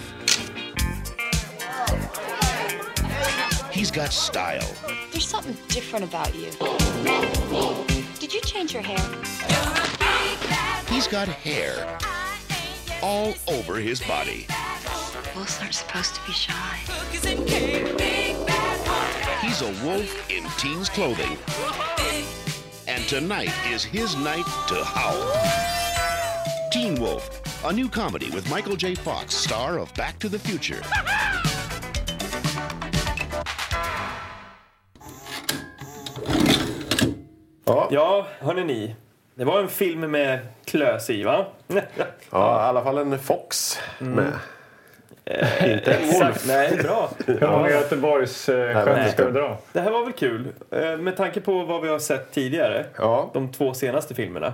He's 3.71 3.89
got 3.89 4.13
style. 4.13 4.71
There's 5.11 5.27
something 5.27 5.57
different 5.67 6.05
about 6.05 6.35
you. 6.35 7.90
Did 8.31 8.45
you 8.45 8.49
change 8.49 8.73
your 8.73 8.81
hair? 8.81 8.97
He's 10.87 11.05
got 11.05 11.27
hair 11.27 11.97
all 13.03 13.33
over 13.49 13.75
his 13.75 13.99
body. 13.99 14.47
Wolves 15.35 15.59
aren't 15.59 15.73
supposed 15.73 16.15
to 16.15 16.21
be 16.25 16.31
shy. 16.31 16.77
He's 19.41 19.61
a 19.61 19.85
wolf 19.85 20.31
in 20.31 20.45
teen's 20.57 20.87
clothing. 20.87 21.37
And 22.87 23.03
tonight 23.09 23.51
is 23.69 23.83
his 23.83 24.15
night 24.15 24.45
to 24.69 24.81
howl. 24.81 25.29
Teen 26.71 27.01
Wolf, 27.01 27.41
a 27.65 27.73
new 27.73 27.89
comedy 27.89 28.29
with 28.29 28.49
Michael 28.49 28.77
J. 28.77 28.95
Fox, 28.95 29.35
star 29.35 29.77
of 29.77 29.93
Back 29.95 30.19
to 30.19 30.29
the 30.29 30.39
Future. 30.39 30.81
Ja, 37.93 38.25
hörni 38.39 38.63
ni. 38.63 38.95
Det 39.35 39.45
var 39.45 39.59
en 39.59 39.67
film 39.67 40.11
med 40.11 40.39
klös 40.65 41.09
i, 41.09 41.23
va? 41.23 41.45
Ja, 41.67 42.65
i 42.65 42.69
alla 42.69 42.83
fall 42.83 42.97
en 42.97 43.19
Fox 43.19 43.79
med. 43.99 44.31
Inte 45.65 45.93
en. 45.93 46.19
Wolf. 46.19 46.47
Nej, 46.47 46.77
bra. 46.83 47.09
Hur 47.27 47.47
många 47.47 47.69
Göteborgs 47.69 48.49
eh, 48.49 49.07
ska 49.11 49.25
vi 49.25 49.31
dra? 49.31 49.57
Det 49.73 49.79
här 49.81 49.91
var 49.91 50.03
väl 50.03 50.13
kul. 50.13 50.47
Eh, 50.71 50.97
Med 50.97 51.17
tanke 51.17 51.41
på 51.41 51.63
vad 51.63 51.81
vi 51.81 51.89
har 51.89 51.99
sett 51.99 52.31
tidigare, 52.31 52.85
Ja. 52.97 53.29
de 53.33 53.51
två 53.51 53.73
senaste 53.73 54.15
filmerna, 54.15 54.53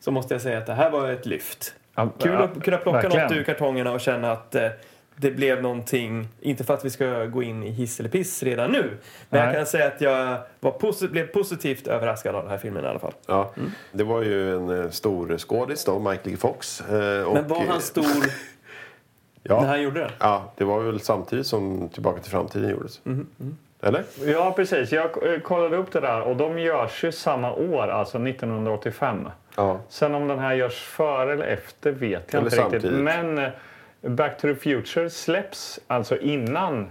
så 0.00 0.10
måste 0.10 0.34
jag 0.34 0.40
säga 0.40 0.58
att 0.58 0.66
det 0.66 0.74
här 0.74 0.90
var 0.90 1.08
ett 1.10 1.26
lyft. 1.26 1.74
Ja, 1.94 2.08
Kul 2.20 2.32
ja, 2.32 2.38
att 2.38 2.62
kunna 2.64 2.76
plocka 2.76 2.98
verkligen. 3.00 3.22
något 3.26 3.32
ur 3.36 3.42
kartongerna 3.42 3.92
och 3.92 4.00
känna 4.00 4.32
att 4.32 4.54
eh, 4.54 4.68
det 5.16 5.30
blev 5.30 5.62
någonting, 5.62 6.28
inte 6.40 6.64
för 6.64 6.74
att 6.74 6.84
vi 6.84 6.90
ska 6.90 7.24
gå 7.24 7.42
in 7.42 7.62
i 7.62 7.70
hiss 7.70 8.00
eller 8.00 8.10
piss 8.10 8.42
redan 8.42 8.72
nu, 8.72 8.82
men 9.30 9.40
Nej. 9.40 9.40
jag 9.46 9.54
kan 9.54 9.66
säga 9.66 9.86
att 9.86 10.00
jag 10.00 10.38
var 10.60 10.70
posi- 10.72 11.10
blev 11.10 11.26
positivt 11.26 11.86
överraskad 11.86 12.34
av 12.34 12.42
den 12.42 12.50
här 12.50 12.58
filmen 12.58 12.84
i 12.84 12.88
alla 12.88 12.98
fall. 12.98 13.12
Ja. 13.26 13.50
Det 13.92 14.04
var 14.04 14.22
ju 14.22 14.56
en 14.56 14.82
eh, 14.84 14.90
stor 14.90 15.38
skådis 15.38 15.84
då, 15.84 15.98
Michael 15.98 16.30
J. 16.30 16.36
Fox. 16.36 16.80
eh, 16.80 17.22
och, 17.24 17.34
Men 17.34 17.48
var 17.48 17.64
han 17.68 17.80
stor 17.80 18.04
Ja. 19.42 19.60
när 19.60 19.68
han 19.68 19.82
gjorde 19.82 20.00
den? 20.00 20.10
Ja, 20.18 20.52
det 20.56 20.64
var 20.64 20.80
väl 20.80 21.00
samtidigt 21.00 21.46
som 21.46 21.88
Tillbaka 21.88 22.20
till 22.20 22.30
framtiden 22.30 22.70
gjordes. 22.70 23.00
Eller? 23.82 24.04
Ja, 24.26 24.52
precis. 24.56 24.92
Jag 24.92 25.34
eh, 25.34 25.40
kollade 25.40 25.76
upp 25.76 25.92
det 25.92 26.00
där 26.00 26.20
och 26.20 26.36
de 26.36 26.58
görs 26.58 27.04
ju 27.04 27.12
samma 27.12 27.52
år, 27.52 27.88
alltså 27.88 28.18
1985. 28.18 29.28
Ja. 29.56 29.80
Sen 29.88 30.14
om 30.14 30.28
den 30.28 30.38
här 30.38 30.54
görs 30.54 30.82
före 30.82 31.32
eller 31.32 31.44
efter 31.46 31.90
vet 31.92 32.32
jag 32.32 32.40
Eller 32.40 32.50
inte 32.62 32.76
riktigt. 32.76 32.82
samtidigt. 32.82 33.04
Men 33.04 33.38
eh, 33.38 33.50
Back 34.08 34.38
to 34.40 34.48
the 34.48 34.54
Future 34.54 35.10
släpps 35.10 35.80
alltså 35.86 36.18
innan 36.18 36.88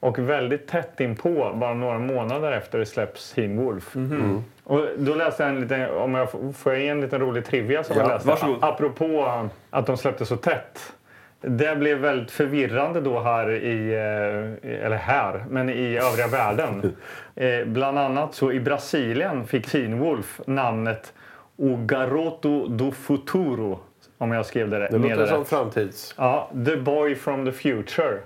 och 0.00 0.18
väldigt 0.18 0.66
tätt 0.68 1.00
inpå, 1.00 1.52
bara 1.54 1.74
några 1.74 1.98
månader 1.98 2.52
efter 2.52 2.78
det 2.78 2.86
släpps 2.86 3.32
Teen 3.32 3.56
Wolf. 3.56 3.96
Mm. 3.96 4.44
Och 4.64 4.86
då 4.98 5.14
läste 5.14 5.42
jag 5.42 5.50
en 5.50 5.60
liten, 5.60 5.90
om 5.90 6.14
jag 6.14 6.30
får- 6.30 6.52
får 6.52 6.72
jag 6.72 6.82
ge 6.82 6.88
en 6.88 7.00
liten 7.00 7.20
rolig 7.20 7.44
trivia 7.44 7.84
som 7.84 7.96
Ja, 7.96 8.02
jag 8.02 8.08
läste. 8.08 8.28
varsågod. 8.28 8.58
Apropå 8.64 9.40
att 9.70 9.86
de 9.86 9.96
släppte 9.96 10.26
så 10.26 10.36
tätt. 10.36 10.92
Det 11.40 11.76
blev 11.76 11.98
väldigt 11.98 12.30
förvirrande 12.30 13.00
då 13.00 13.20
här 13.20 13.50
i, 13.50 13.94
eh, 13.94 14.84
eller 14.84 14.96
här, 14.96 15.44
men 15.50 15.68
i 15.70 15.96
övriga 15.98 16.26
världen. 16.26 16.96
Eh, 17.40 17.64
bland 17.64 17.98
annat 17.98 18.34
så 18.34 18.52
i 18.52 18.60
Brasilien 18.60 19.46
fick 19.46 19.66
Teen 19.70 19.98
Wolf 19.98 20.40
namnet 20.46 21.12
O 21.56 21.78
Garoto 21.86 22.66
do 22.68 22.90
Futuro. 22.92 23.80
Om 24.18 24.32
jag 24.32 24.46
skrev 24.46 24.70
det, 24.70 24.78
Det 24.78 24.98
ner 24.98 25.08
låter 25.08 25.16
det 25.22 25.28
som 25.28 25.38
rätt. 25.38 25.48
framtids... 25.48 26.14
Ja, 26.18 26.50
The 26.66 26.76
Boy 26.76 27.14
from 27.14 27.44
the 27.46 27.52
Future. 27.52 28.18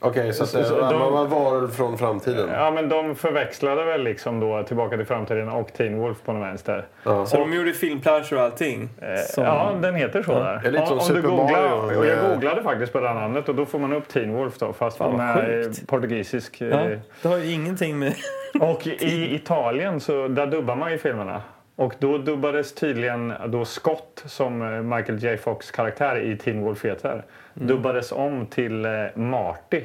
Okej, 0.00 0.32
så, 0.32 0.42
att 0.42 0.48
Så- 0.48 0.58
det, 0.58 0.64
så 0.64 0.74
de- 0.80 0.98
man 0.98 1.12
var 1.12 1.26
varulv 1.26 1.68
från 1.70 1.98
framtiden. 1.98 2.48
Ja, 2.52 2.70
men 2.70 2.88
de 2.88 3.14
förväxlade 3.14 3.84
väl 3.84 4.02
liksom 4.02 4.40
då 4.40 4.62
Tillbaka 4.62 4.96
till 4.96 5.06
framtiden 5.06 5.48
och 5.48 5.72
Teen 5.72 5.98
Wolf 5.98 6.16
på 6.24 6.32
den 6.32 6.40
vänster. 6.40 6.86
Så 7.26 7.36
de 7.36 7.52
gjorde 7.54 7.72
filmplanscher 7.72 8.34
och 8.34 8.40
allting? 8.42 8.88
Som- 9.28 9.44
Ja, 9.44 9.72
den 9.82 9.94
heter 9.94 10.22
så 10.22 10.32
där. 10.32 10.60
Det 10.62 10.68
är 10.68 10.72
lite 10.72 10.86
som 10.86 10.98
du 10.98 11.04
Super 11.04 11.20
googlar, 11.22 11.62
Mario 11.78 11.98
och 11.98 12.06
jag 12.06 12.18
googlade 12.34 12.62
faktiskt 12.62 12.92
på 12.92 13.00
det 13.00 13.08
här 13.08 13.14
namnet 13.14 13.48
och 13.48 13.54
då 13.54 13.66
får 13.66 13.78
man 13.78 13.92
upp 13.92 14.08
Teen 14.08 14.32
Wolf 14.34 14.58
då, 14.58 14.72
fast 14.72 14.96
Fan, 14.96 15.16
med 15.16 15.46
sjukt. 15.64 15.86
portugisisk. 15.86 16.60
eh, 16.60 16.68
Ja, 16.68 16.96
det 17.22 17.28
har 17.28 17.38
ju 17.38 17.52
ingenting 17.52 17.98
med... 17.98 18.14
Och 18.60 18.86
i 18.86 19.34
Italien 19.34 20.00
så 20.00 20.28
där 20.28 20.46
dubbar 20.46 20.76
man 20.76 20.92
ju 20.92 20.98
filmerna. 20.98 21.42
Och 21.78 21.94
då 21.98 22.18
dubbades 22.18 22.74
tydligen 22.74 23.32
då 23.48 23.64
Scott 23.64 24.22
som 24.26 24.62
eh, 24.62 24.82
Michael 24.82 25.18
J 25.18 25.36
Fox 25.36 25.70
karaktär 25.70 26.20
i 26.20 26.36
Teen 26.36 26.60
Wolf 26.60 26.84
heter. 26.84 27.24
Dubbades 27.54 28.12
om 28.12 28.46
till 28.46 28.84
eh, 28.84 28.90
Marty. 29.14 29.82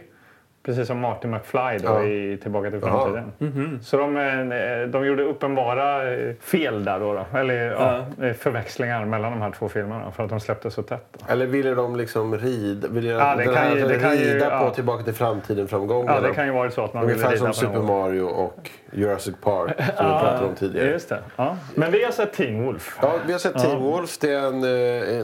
Precis 0.65 0.87
som 0.87 0.99
Marty 0.99 1.27
McFly 1.27 1.77
då 1.77 1.87
Ja. 1.93 2.03
i 2.03 2.37
Tillbaka 2.41 2.69
till 2.71 2.79
framtiden. 2.79 3.79
Så 3.83 3.97
de, 3.97 4.17
eh, 4.17 4.87
de 4.87 5.05
gjorde 5.05 5.23
uppenbara 5.23 6.13
eh, 6.13 6.33
fel 6.41 6.83
där 6.85 6.99
då. 6.99 7.13
då. 7.31 7.37
Eller 7.37 7.71
ja. 7.71 8.05
eh, 8.27 8.33
förväxlingar 8.33 9.05
mellan 9.05 9.31
de 9.31 9.41
här 9.41 9.51
två 9.51 9.69
filmerna 9.69 10.11
för 10.11 10.23
att 10.23 10.29
de 10.29 10.39
släppte 10.39 10.71
så 10.71 10.81
tätt. 10.83 11.05
Då. 11.11 11.33
Eller 11.33 11.45
ville 11.45 11.73
de 11.73 11.95
liksom 11.95 12.37
rida, 12.37 12.87
ville 12.87 13.09
Ja, 13.09 13.35
det 13.35 13.43
kan 13.43 13.75
ju- 13.77 13.87
det 13.87 13.99
kan 13.99 14.17
ju- 14.17 14.33
rida 14.33 14.45
på 14.59 14.65
ja. 14.65 14.69
Tillbaka 14.69 15.03
till 15.03 15.13
framtiden-framgången? 15.13 16.13
Ja, 16.15 16.21
det 16.21 16.33
kan 16.33 16.45
ju 16.45 16.51
vara 16.51 16.71
så 16.71 16.83
att 16.83 16.93
man 16.93 17.07
ville 17.07 17.13
Ungefär 17.15 17.31
rida 17.35 17.53
som 17.53 17.69
på 17.69 17.75
Super. 17.75 17.87
Mario 17.87 18.21
och 18.23 18.69
Jurassic 18.91 19.35
Park 19.43 19.71
som 19.77 19.85
vi 19.87 19.93
pratade 20.11 20.45
om 20.45 20.55
tidigare. 20.55 20.89
Just 20.89 21.09
det. 21.09 21.19
Ja. 21.35 21.57
Men 21.75 21.91
vi 21.91 22.03
har 22.03 22.11
sett 22.11 22.33
Teen 22.33 22.63
Wolf. 22.63 22.97
Ja, 23.01 23.13
vi 23.25 23.31
har 23.31 23.39
sett 23.39 23.59
Teen 23.63 23.79
Wolf. 23.81 24.17
Det 24.19 24.31
är 24.33 24.47
en, 24.47 24.63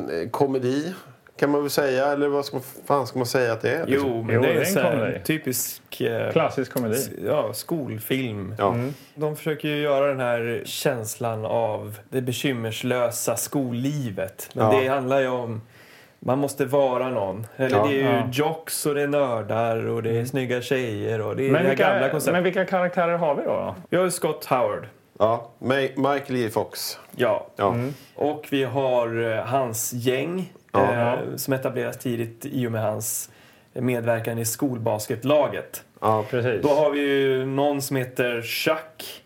en 0.09 0.29
komedi 0.29 0.93
kan 1.39 1.49
man 1.49 1.61
väl 1.61 1.69
säga. 1.69 2.05
Eller 2.07 2.27
vad 2.27 2.45
ska 2.45 2.55
man, 2.55 2.63
fan 2.87 3.07
ska 3.07 3.19
man 3.19 3.25
säga 3.25 3.53
att 3.53 3.61
det 3.61 3.71
är? 3.75 3.85
liksom? 3.85 4.09
Jo, 4.09 4.23
men 4.23 4.35
Jo, 4.35 4.41
det 4.41 4.47
det 4.47 4.53
är 4.53 4.77
en 4.77 4.83
här 4.83 4.91
komedi. 4.91 5.19
typisk 5.25 6.01
eh, 6.01 6.31
Klassisk 6.31 6.73
komedi. 6.73 7.19
ja, 7.25 7.53
skolfilm. 7.53 8.55
Ja. 8.57 8.75
De 9.15 9.35
försöker 9.35 9.67
ju 9.67 9.77
göra 9.81 10.07
den 10.07 10.19
här 10.19 10.61
känslan 10.65 11.45
av 11.45 11.99
det 12.09 12.21
bekymmerslösa 12.21 13.35
skollivet. 13.35 14.49
Men 14.53 14.65
Ja. 14.75 14.79
det 14.81 14.87
handlar 14.87 15.19
ju 15.21 15.27
om 15.27 15.61
man 16.19 16.39
måste 16.39 16.65
vara 16.65 17.09
någon. 17.09 17.47
Eller 17.55 17.77
Ja. 17.77 17.83
det 17.87 17.89
är 17.93 17.97
ju 17.97 18.03
Ja. 18.03 18.29
jocks 18.31 18.85
och 18.85 18.95
det 18.95 19.01
är 19.01 19.07
nördar 19.07 19.85
och 19.87 20.03
det 20.03 20.17
är 20.19 20.25
snygga 20.25 20.61
tjejer 20.61 21.21
och 21.21 21.35
det 21.35 21.47
är 21.47 21.51
Men 21.51 21.63
det 21.63 21.69
här 21.69 21.75
gamla 21.75 21.93
vilka, 21.95 22.09
konceptet. 22.11 22.33
men 22.33 22.43
vilka 22.43 22.65
karaktärer 22.65 23.17
har 23.17 23.35
vi 23.35 23.41
då? 23.41 23.49
då? 23.49 23.75
Vi 23.89 23.97
har 23.97 24.03
ju 24.05 24.11
Scott 24.11 24.45
Howard. 24.45 24.87
Ja, 25.19 25.49
Michael 25.95 26.35
J 26.35 26.49
Fox. 26.49 26.99
Ja. 27.15 27.47
Ja. 27.55 27.75
Och 28.15 28.47
vi 28.51 28.63
har 28.63 29.31
eh, 29.37 29.43
hans 29.45 29.93
gäng 29.93 30.53
Ja. 30.71 31.13
eh, 31.13 31.35
som 31.35 31.53
etableras 31.53 31.97
tidigt 31.97 32.45
i 32.45 32.67
och 32.67 32.71
med 32.71 32.81
hans 32.81 33.29
medverkan 33.73 34.37
i 34.39 34.45
skolbasketlaget. 34.45 35.83
Ja. 36.01 36.25
Precis. 36.29 36.61
Då 36.63 36.69
har 36.69 36.89
vi 36.91 36.99
ju 36.99 37.45
någon 37.45 37.81
som 37.81 37.95
heter 37.95 38.41
Chuck. 38.41 39.23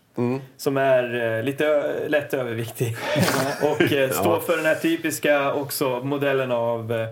Som 0.56 0.76
är 0.76 1.36
eh, 1.38 1.42
lite 1.42 1.94
lätt 2.08 2.34
överviktig. 2.34 2.96
och 3.62 3.92
eh, 3.92 4.10
står 4.10 4.40
för 4.40 4.56
den 4.56 4.66
här 4.66 4.74
typiska 4.74 5.52
också 5.54 6.00
modellen 6.04 6.52
av 6.52 6.92
eh, 6.92 7.08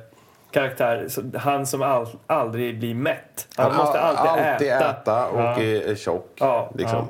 karaktär. 0.51 1.09
Han 1.39 1.67
som 1.67 1.83
all, 1.83 2.07
aldrig 2.27 2.79
blir 2.79 2.95
mätt. 2.95 3.49
Han, 3.57 3.77
måste 3.77 4.01
alltid, 4.01 4.69
äta. 4.69 5.27
och 5.29 5.41
Ja. 5.41 5.61
är, 5.61 5.95
tjock. 5.95 6.29
Ja. 6.41 6.71
Liksom. 6.75 7.09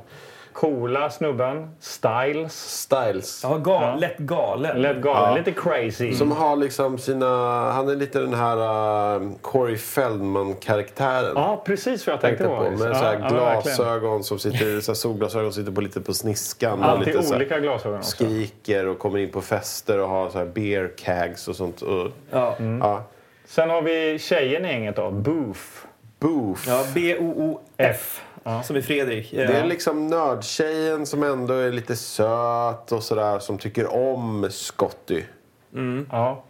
Coola 0.53 1.11
snubben. 1.11 1.71
Styles. 1.81 2.53
Styles. 2.83 3.41
Ja, 3.45 3.57
gal, 3.59 3.83
Ja. 3.83 3.95
Lätt 3.97 4.19
galen. 4.19 4.83
Lätt 4.83 4.97
galen. 5.03 5.31
Ja. 5.31 5.37
Lite 5.39 5.53
crazy. 5.53 6.13
Som 6.15 6.33
har 6.33 6.57
liksom 6.57 6.99
sina... 6.99 7.27
Han 7.73 7.89
är 7.89 7.97
lite 7.97 8.19
den 8.21 8.35
här 8.35 8.57
uh, 9.21 9.31
Corey 9.41 9.77
Feldman-karaktären. 9.77 11.33
Ja, 11.35 11.63
precis 11.67 12.07
vad 12.07 12.13
jag 12.15 12.21
tänkte 12.21 12.45
tänkte 12.45 12.65
på. 12.65 12.65
på. 12.65 12.71
Med 12.71 12.97
så 12.97 13.05
här 13.05 13.15
ja, 13.15 13.21
ja, 13.37 13.45
verkligen. 13.45 13.77
glasögon 13.77 14.25
som 14.25 14.39
sitter, 14.39 14.81
så 14.81 14.91
här 14.93 14.95
solglasögon 14.97 15.53
som 15.53 15.63
sitter 15.63 15.73
på 15.75 15.81
lite 15.81 16.01
på 16.01 16.15
sniskan. 16.15 16.83
Alltid 16.83 17.07
lite 17.07 17.23
så 17.23 17.29
här 17.33 17.37
olika 17.41 17.59
glasögon 17.61 17.99
också. 17.99 18.11
skriker 18.11 18.87
och 18.87 18.99
kommer 18.99 19.19
in 19.19 19.31
på 19.31 19.41
fester 19.41 19.99
och 19.99 20.09
har 20.09 20.31
så 20.31 20.39
här 20.39 20.45
beer 20.47 20.91
cags 20.99 21.49
och 21.49 21.57
sånt. 21.57 21.83
Och, 21.83 22.09
Ja. 22.31 22.57
ja. 22.81 23.03
Sen 23.47 23.71
har 23.71 23.83
vi 23.83 24.19
tjejen 24.19 24.65
i 24.65 24.69
gänget 24.69 24.97
då. 24.97 25.11
Booth. 25.11 25.61
Boof. 26.19 26.65
Ja, 26.69 26.85
B-O-O-F. 26.95 28.23
Som 28.65 28.77
i 28.77 28.83
Fredrik. 28.83 29.33
Ja. 29.33 29.47
Det 29.47 29.57
är 29.57 29.67
liksom 29.67 30.07
nördtjejen 30.07 31.07
som 31.07 31.23
ändå 31.23 31.55
är 31.55 31.73
lite 31.73 31.97
söt 31.97 32.93
och 32.93 33.03
sådär 33.03 33.39
som 33.39 33.59
tycker 33.59 33.95
om 33.95 34.49
Scotty. 34.51 35.23
Ja. 36.11 36.43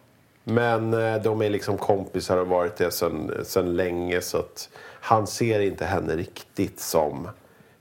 Men 0.44 0.94
eh, 0.94 1.22
de 1.22 1.42
är 1.42 1.50
liksom 1.50 1.78
kompisar 1.78 2.36
och 2.36 2.46
har 2.46 2.56
varit 2.56 2.76
det 2.76 2.90
sen, 2.90 3.32
sen 3.44 3.76
länge 3.76 4.20
så 4.20 4.38
att 4.38 4.68
han 5.00 5.26
ser 5.26 5.60
inte 5.60 5.84
henne 5.84 6.16
riktigt 6.16 6.80
som 6.80 7.28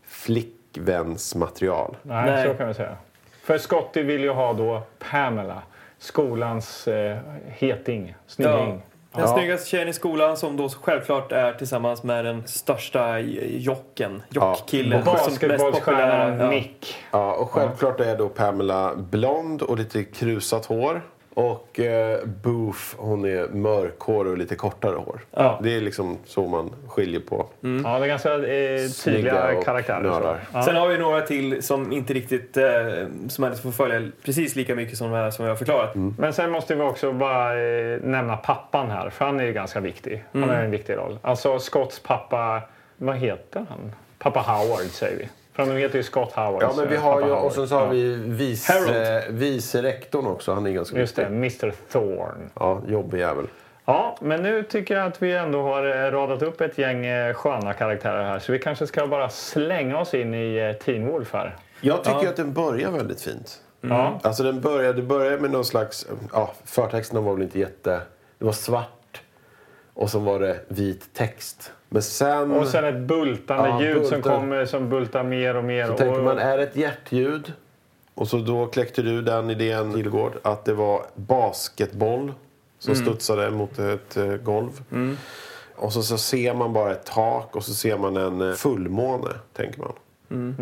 flickvänsmaterial. 0.06 1.97
Nej, 2.04 2.26
Nej. 2.26 2.47
så 2.47 2.54
kan 2.54 2.67
vi 2.67 2.74
säga. 2.74 2.97
För 3.43 3.58
Scotty 3.58 4.04
vill 4.04 4.21
ju 4.21 4.30
ha 4.30 4.54
då 4.54 4.82
Pamela. 5.12 5.62
Skolans 5.97 6.88
eh, 6.88 7.17
heting. 7.47 8.15
Ja. 8.38 8.78
Den 9.13 9.21
Ja. 9.21 9.28
snyggaste 9.34 9.69
tjejen 9.69 9.88
i 9.88 9.93
skolan 9.93 10.38
som 10.38 10.58
då 10.58 10.69
självklart 10.69 11.32
är 11.32 11.54
tillsammans 11.54 12.04
med 12.04 12.26
den 12.26 12.47
största 12.47 13.19
jocken. 13.19 14.24
Jockkillen. 14.30 14.89
Mest 14.89 15.06
basketbollstjärnan. 15.06 16.52
Ja. 16.54 16.63
Ja, 17.12 17.34
och 17.34 17.52
självklart 17.52 18.00
är 18.00 18.17
då 18.17 18.30
Pamela 18.30 18.95
blond 18.95 19.62
och 19.62 19.78
lite 19.78 20.04
krusat 20.04 20.65
hår. 20.65 21.02
Och 21.34 21.80
eh, 21.80 22.20
Booth, 22.26 22.80
hon 22.98 23.26
är 23.26 23.48
mörkhårig 23.48 24.32
och 24.32 24.38
lite 24.38 24.56
kortare 24.56 24.96
hår. 24.96 25.22
Ja. 25.32 25.60
Det 25.63 25.76
är 25.76 25.82
liksom 25.82 26.17
så 26.26 26.48
man 26.48 26.72
skiljer 26.88 27.20
på 27.20 27.46
Ja, 27.62 28.00
det 28.00 28.06
är 28.06 28.08
ganska 28.08 28.34
eh, 28.34 28.89
tydliga 29.04 29.62
karaktärer. 29.63 30.39
Ja. 30.54 30.63
Sen 30.63 30.76
har 30.76 30.88
vi 30.88 30.98
några 30.98 31.22
till 31.22 31.63
som 31.63 31.91
inte 31.91 32.13
riktigt, 32.13 32.58
eh, 32.58 32.63
som 33.30 33.41
man 33.41 33.56
får 33.56 33.72
följa 33.72 34.12
precis 34.26 34.56
lika 34.56 34.76
mycket 34.76 34.98
som 34.98 35.12
de 35.12 35.15
här 35.17 35.32
som 35.32 35.46
jag 35.46 35.52
har 35.52 35.58
förklarat. 35.58 35.96
Men 36.17 36.34
sen 36.34 36.52
måste 36.52 36.76
vi 36.76 36.82
också 36.82 37.13
bara 37.13 37.62
eh, 37.62 38.00
nämna 38.02 38.38
pappan 38.38 38.91
här, 38.91 39.10
för 39.10 39.26
han 39.26 39.39
är 39.39 39.44
ju 39.44 39.54
ganska 39.54 39.80
viktig. 39.80 40.24
Han 40.32 40.44
har 40.44 40.56
en 40.56 40.72
viktig 40.72 40.98
roll. 40.98 41.20
Alltså 41.22 41.60
Scotts 41.60 42.00
pappa, 42.00 42.62
vad 42.98 43.15
heter 43.15 43.65
han? 43.70 43.91
Pappa 44.17 44.39
Howard 44.39 44.86
säger 44.86 45.17
vi. 45.17 45.30
För 45.54 45.66
de 45.66 45.72
heter 45.78 45.98
ju 45.98 46.04
Scott 46.04 46.32
Howard. 46.34 46.64
Ja, 46.64 46.74
men 46.78 46.90
vi 46.90 46.96
har 46.96 47.22
ju, 47.22 47.32
och 47.32 47.52
sen 47.54 47.68
så 47.68 47.76
har 47.76 47.86
Ja. 47.86 47.90
vi 47.90 48.16
vice, 48.16 48.74
Harold. 48.74 49.24
vice 49.40 49.82
rektorn 49.84 50.28
också. 50.28 50.54
Han 50.54 50.66
är 50.66 50.72
ganska 50.72 50.98
Just 51.00 51.16
det. 51.16 51.26
Mr 51.26 51.74
Thorne. 51.92 52.50
Ja, 52.54 52.82
jobbig 52.88 53.20
jävel. 53.20 53.46
Ja, 53.86 54.18
men 54.22 54.44
nu 54.44 54.64
tycker 54.64 54.98
jag 54.98 55.08
att 55.08 55.22
vi 55.22 55.34
ändå 55.34 55.62
har 55.62 55.86
eh, 56.06 56.12
radat 56.12 56.42
upp 56.42 56.62
ett 56.62 56.78
gäng 56.78 57.06
eh, 57.06 57.34
sköna 57.34 57.74
karaktärer 57.74 58.24
här. 58.24 58.40
Så 58.40 58.52
vi 58.52 58.60
kanske 58.60 58.88
ska 58.88 59.08
bara 59.08 59.30
slänga 59.30 60.00
oss 60.00 60.14
in 60.14 60.34
i 60.34 60.56
eh, 60.58 60.84
Teen 60.86 61.08
Wolf 61.08 61.34
här. 61.34 61.56
Jag 61.82 62.04
tycker 62.04 62.28
att 62.30 62.36
den 62.36 62.54
börjar 62.54 62.92
väldigt 62.92 63.22
fint. 63.22 63.62
Ja. 63.82 64.20
Alltså 64.24 64.44
den 64.44 64.62
började, 64.62 65.02
det 65.02 65.42
med 65.42 65.52
någon 65.52 65.66
slags... 65.66 66.08
Ja, 66.34 66.52
förtexterna 66.66 67.22
var 67.22 67.34
väl 67.34 67.42
inte 67.44 67.60
jätte... 67.60 68.02
Det 68.38 68.46
var 68.46 68.52
svart 68.52 69.22
och 69.94 70.10
så 70.10 70.20
var 70.20 70.40
det 70.40 70.60
vit 70.68 71.14
text. 71.14 71.72
Men 71.93 72.01
sen... 72.01 72.51
Och 72.51 72.67
sen 72.67 72.86
ett 72.86 72.99
bultande 73.08 73.69
Ja, 73.69 73.82
ljud 73.82 74.06
som 74.06 74.15
bultar. 74.15 74.36
kommer 74.38 74.65
som 74.65 74.89
bultar 74.89 75.23
mer 75.23 75.56
och 75.56 75.63
mer. 75.63 75.86
så 75.86 75.91
och, 75.91 75.97
tänker 75.97 76.21
man, 76.21 76.38
är 76.39 76.58
det 76.58 76.63
ett 76.63 76.75
hjärtljud? 76.75 77.54
Och 78.13 78.27
så 78.27 78.38
då 78.38 78.65
kläckte 78.67 79.01
du 79.01 79.21
den 79.21 79.49
idén, 79.49 79.93
Kilgård, 79.93 80.32
att 80.41 80.65
det 80.65 80.73
var 80.73 81.06
basketboll 81.15 82.34
som 82.80 82.95
studsade 82.95 83.51
mot 83.51 83.80
ett 83.80 84.17
eh, 84.17 84.25
golv. 84.34 84.84
Och 85.75 85.93
så, 85.93 86.04
så 86.04 86.17
ser 86.17 86.54
man 86.54 86.73
bara 86.73 86.91
ett 86.91 87.06
tak 87.06 87.56
och 87.56 87.63
så 87.65 87.73
ser 87.73 87.97
man 87.97 88.17
en 88.17 88.41
eh, 88.49 88.54
fullmåne, 88.56 89.30
tänker 89.54 89.80
man. 89.80 89.93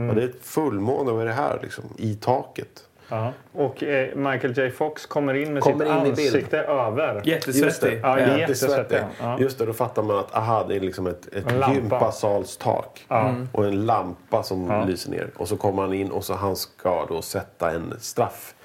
Ja, 0.08 0.14
det 0.14 0.22
är 0.24 0.28
ett 0.28 0.42
fullmåne, 0.46 1.12
vad 1.12 1.22
är 1.22 1.26
det 1.26 1.34
här 1.34 1.60
liksom? 1.64 1.84
I 1.98 2.16
taket. 2.16 2.84
Ja. 3.10 3.34
och 3.54 3.84
eh, 3.84 4.16
Michael 4.16 4.58
J 4.58 4.70
Fox 4.72 5.06
kommer 5.06 5.34
in 5.34 5.54
med 5.54 5.64
Kommer 5.64 5.86
sitt 5.86 5.94
in 6.20 6.28
ansikte 6.28 6.60
över. 6.60 7.22
Jättesvettig. 7.26 8.00
Ja, 8.04 8.20
Jättesvettig. 8.20 8.40
jättesvettig. 8.40 8.98
Ja. 9.22 9.40
Just 9.40 9.60
det, 9.60 9.66
då 9.66 9.74
fattar 9.74 10.04
man 10.04 10.18
att 10.18 10.36
aha, 10.36 10.66
det 10.68 10.76
är 10.76 10.80
liksom 10.80 11.08
ett, 11.08 11.28
ett 11.34 11.46
gympasalstak. 11.74 13.06
Och 13.52 13.66
en 13.66 13.86
lampa 13.86 14.44
som 14.44 14.68
Ja. 14.70 14.84
lyser 14.86 15.12
ner. 15.12 15.30
Och 15.38 15.48
så 15.48 15.58
kommer 15.58 15.82
han 15.82 15.94
in 15.94 16.12
och 16.12 16.24
så 16.24 16.34
han 16.34 16.56
ska 16.56 17.06
då 17.06 17.22
sätta 17.22 17.72
en 17.72 17.94
straff 18.00 18.56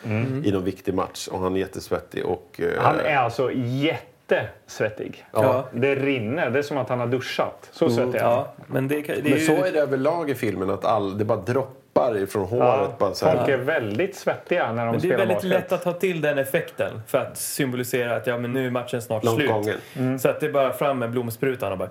i 0.45 0.53
någon 0.53 0.65
viktig 0.65 0.95
match. 0.95 1.29
Och 1.29 1.39
han 1.41 1.55
är 1.57 1.61
jättesvettig 1.61 2.25
och... 2.27 2.61
eh, 2.61 2.83
Han 2.83 3.01
är 3.01 3.17
alltså 3.17 3.51
jättesvettig. 3.53 5.25
Ja. 5.33 5.65
Det 5.73 5.95
rinner. 5.95 6.51
Det 6.51 6.59
är 6.59 6.63
som 6.63 6.79
att 6.79 6.89
han 6.89 7.01
har 7.01 7.07
duschat. 7.07 7.69
Så 7.73 7.91
svettig 7.91 8.19
är 8.19 8.25
han. 8.25 8.33
Ja, 8.33 8.53
men 8.67 8.89
det, 8.89 9.01
det 9.03 9.13
är 9.19 9.23
Men 9.23 9.33
ju... 9.33 9.39
så 9.41 9.65
är 9.65 9.73
det 9.73 9.79
överlag 9.81 10.31
i 10.31 10.35
filmen, 10.35 10.71
att 10.71 10.85
all, 10.85 11.19
det 11.19 11.25
bara 11.25 11.39
droppar 11.39 11.84
ifrån 12.23 12.45
håret. 12.45 12.65
Ja, 12.65 12.95
Bara 12.99 13.15
så 13.15 13.27
här. 13.27 13.37
folk 13.37 13.49
är 13.49 13.57
väldigt 13.57 14.17
svettiga 14.17 14.73
när 14.73 14.87
de 14.87 14.91
Men 14.93 14.93
det 14.93 14.97
är 14.97 15.01
spelar 15.01 15.17
väldigt 15.19 15.37
basket. 15.37 15.51
lätt 15.51 15.73
att 15.73 15.83
ta 15.83 15.93
till 15.93 16.21
den 16.21 16.39
effekten 16.39 17.03
för 17.07 17.19
att 17.19 17.37
symbolisera 17.37 18.17
att 18.17 18.27
ja, 18.27 18.39
men 18.39 18.53
nu 18.53 18.67
är 18.67 18.71
matchen 18.71 19.03
snart 19.03 19.25
Långt 19.25 19.41
slut. 19.41 19.79
Mm. 19.97 20.19
Så 20.19 20.29
att 20.29 20.41
det 20.41 20.47
är 20.47 20.53
bara 20.53 20.73
fram 20.73 20.99
med 20.99 21.11
blomsprutan 21.11 21.73
och 21.73 21.79
bara... 21.79 21.89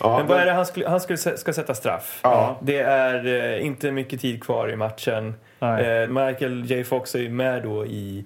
Ja, 0.00 0.18
men 0.18 0.26
vad 0.26 0.40
är 0.40 0.46
det 0.46 0.52
han, 0.52 0.66
skulle, 0.66 0.88
han 0.88 1.00
skulle, 1.00 1.18
ska 1.18 1.52
sätta 1.52 1.74
straff? 1.74 2.20
Ja. 2.22 2.56
Det 2.60 2.78
är 2.78 3.26
eh, 3.54 3.66
inte 3.66 3.90
mycket 3.90 4.20
tid 4.20 4.44
kvar 4.44 4.70
i 4.70 4.76
matchen. 4.76 5.34
Eh, 5.60 6.08
Michael 6.08 6.64
J 6.64 6.84
Fox 6.84 7.14
är 7.14 7.18
ju 7.18 7.28
med 7.30 7.62
då 7.62 7.86
i 7.86 8.24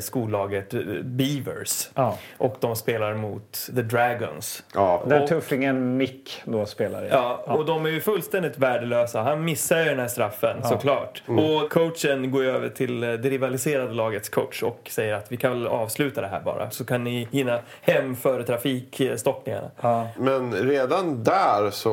skollaget 0.00 0.74
eh, 0.74 0.80
Beavers. 1.02 1.88
Ja. 1.94 2.18
Och 2.38 2.56
de 2.60 2.76
spelar 2.76 3.14
mot 3.14 3.52
The 3.74 3.82
Dragons. 3.82 4.62
Ja. 4.74 5.02
Där 5.08 5.22
Och- 5.22 5.28
tuffingen 5.28 5.96
Mick 5.96 6.42
då 6.44 6.66
spelar 6.66 7.04
i. 7.04 7.08
Ja, 7.08 7.42
och 7.46 7.64
de 7.66 7.86
är 7.86 7.90
ju 7.90 8.00
fullständigt 8.00 8.58
värdelösa. 8.58 9.22
Han 9.22 9.44
missar 9.44 9.78
ju 9.78 9.84
den 9.84 9.98
här 9.98 10.08
straffen 10.08 10.56
såklart. 10.64 11.22
Och 11.26 11.70
coachen 11.70 12.30
går 12.30 12.42
ju 12.42 12.50
över 12.50 12.68
till 12.68 13.02
eh, 13.02 13.12
det 13.12 13.30
rivaliserade 13.30 13.92
lagets 13.94 14.28
coach 14.28 14.62
och 14.62 14.88
säger 14.90 15.14
att 15.14 15.32
vi 15.32 15.36
kan 15.36 15.52
väl 15.52 15.66
avsluta 15.66 16.20
det 16.20 16.26
här 16.28 16.40
bara. 16.40 16.70
Så 16.70 16.84
kan 16.84 17.04
ni 17.04 17.28
hinna 17.30 17.58
hem 17.80 18.16
före 18.16 18.44
trafikstockningarna. 18.44 19.70
Ja. 19.80 20.08
Men 20.18 20.52
redan 20.52 21.24
där 21.24 21.70
så 21.70 21.92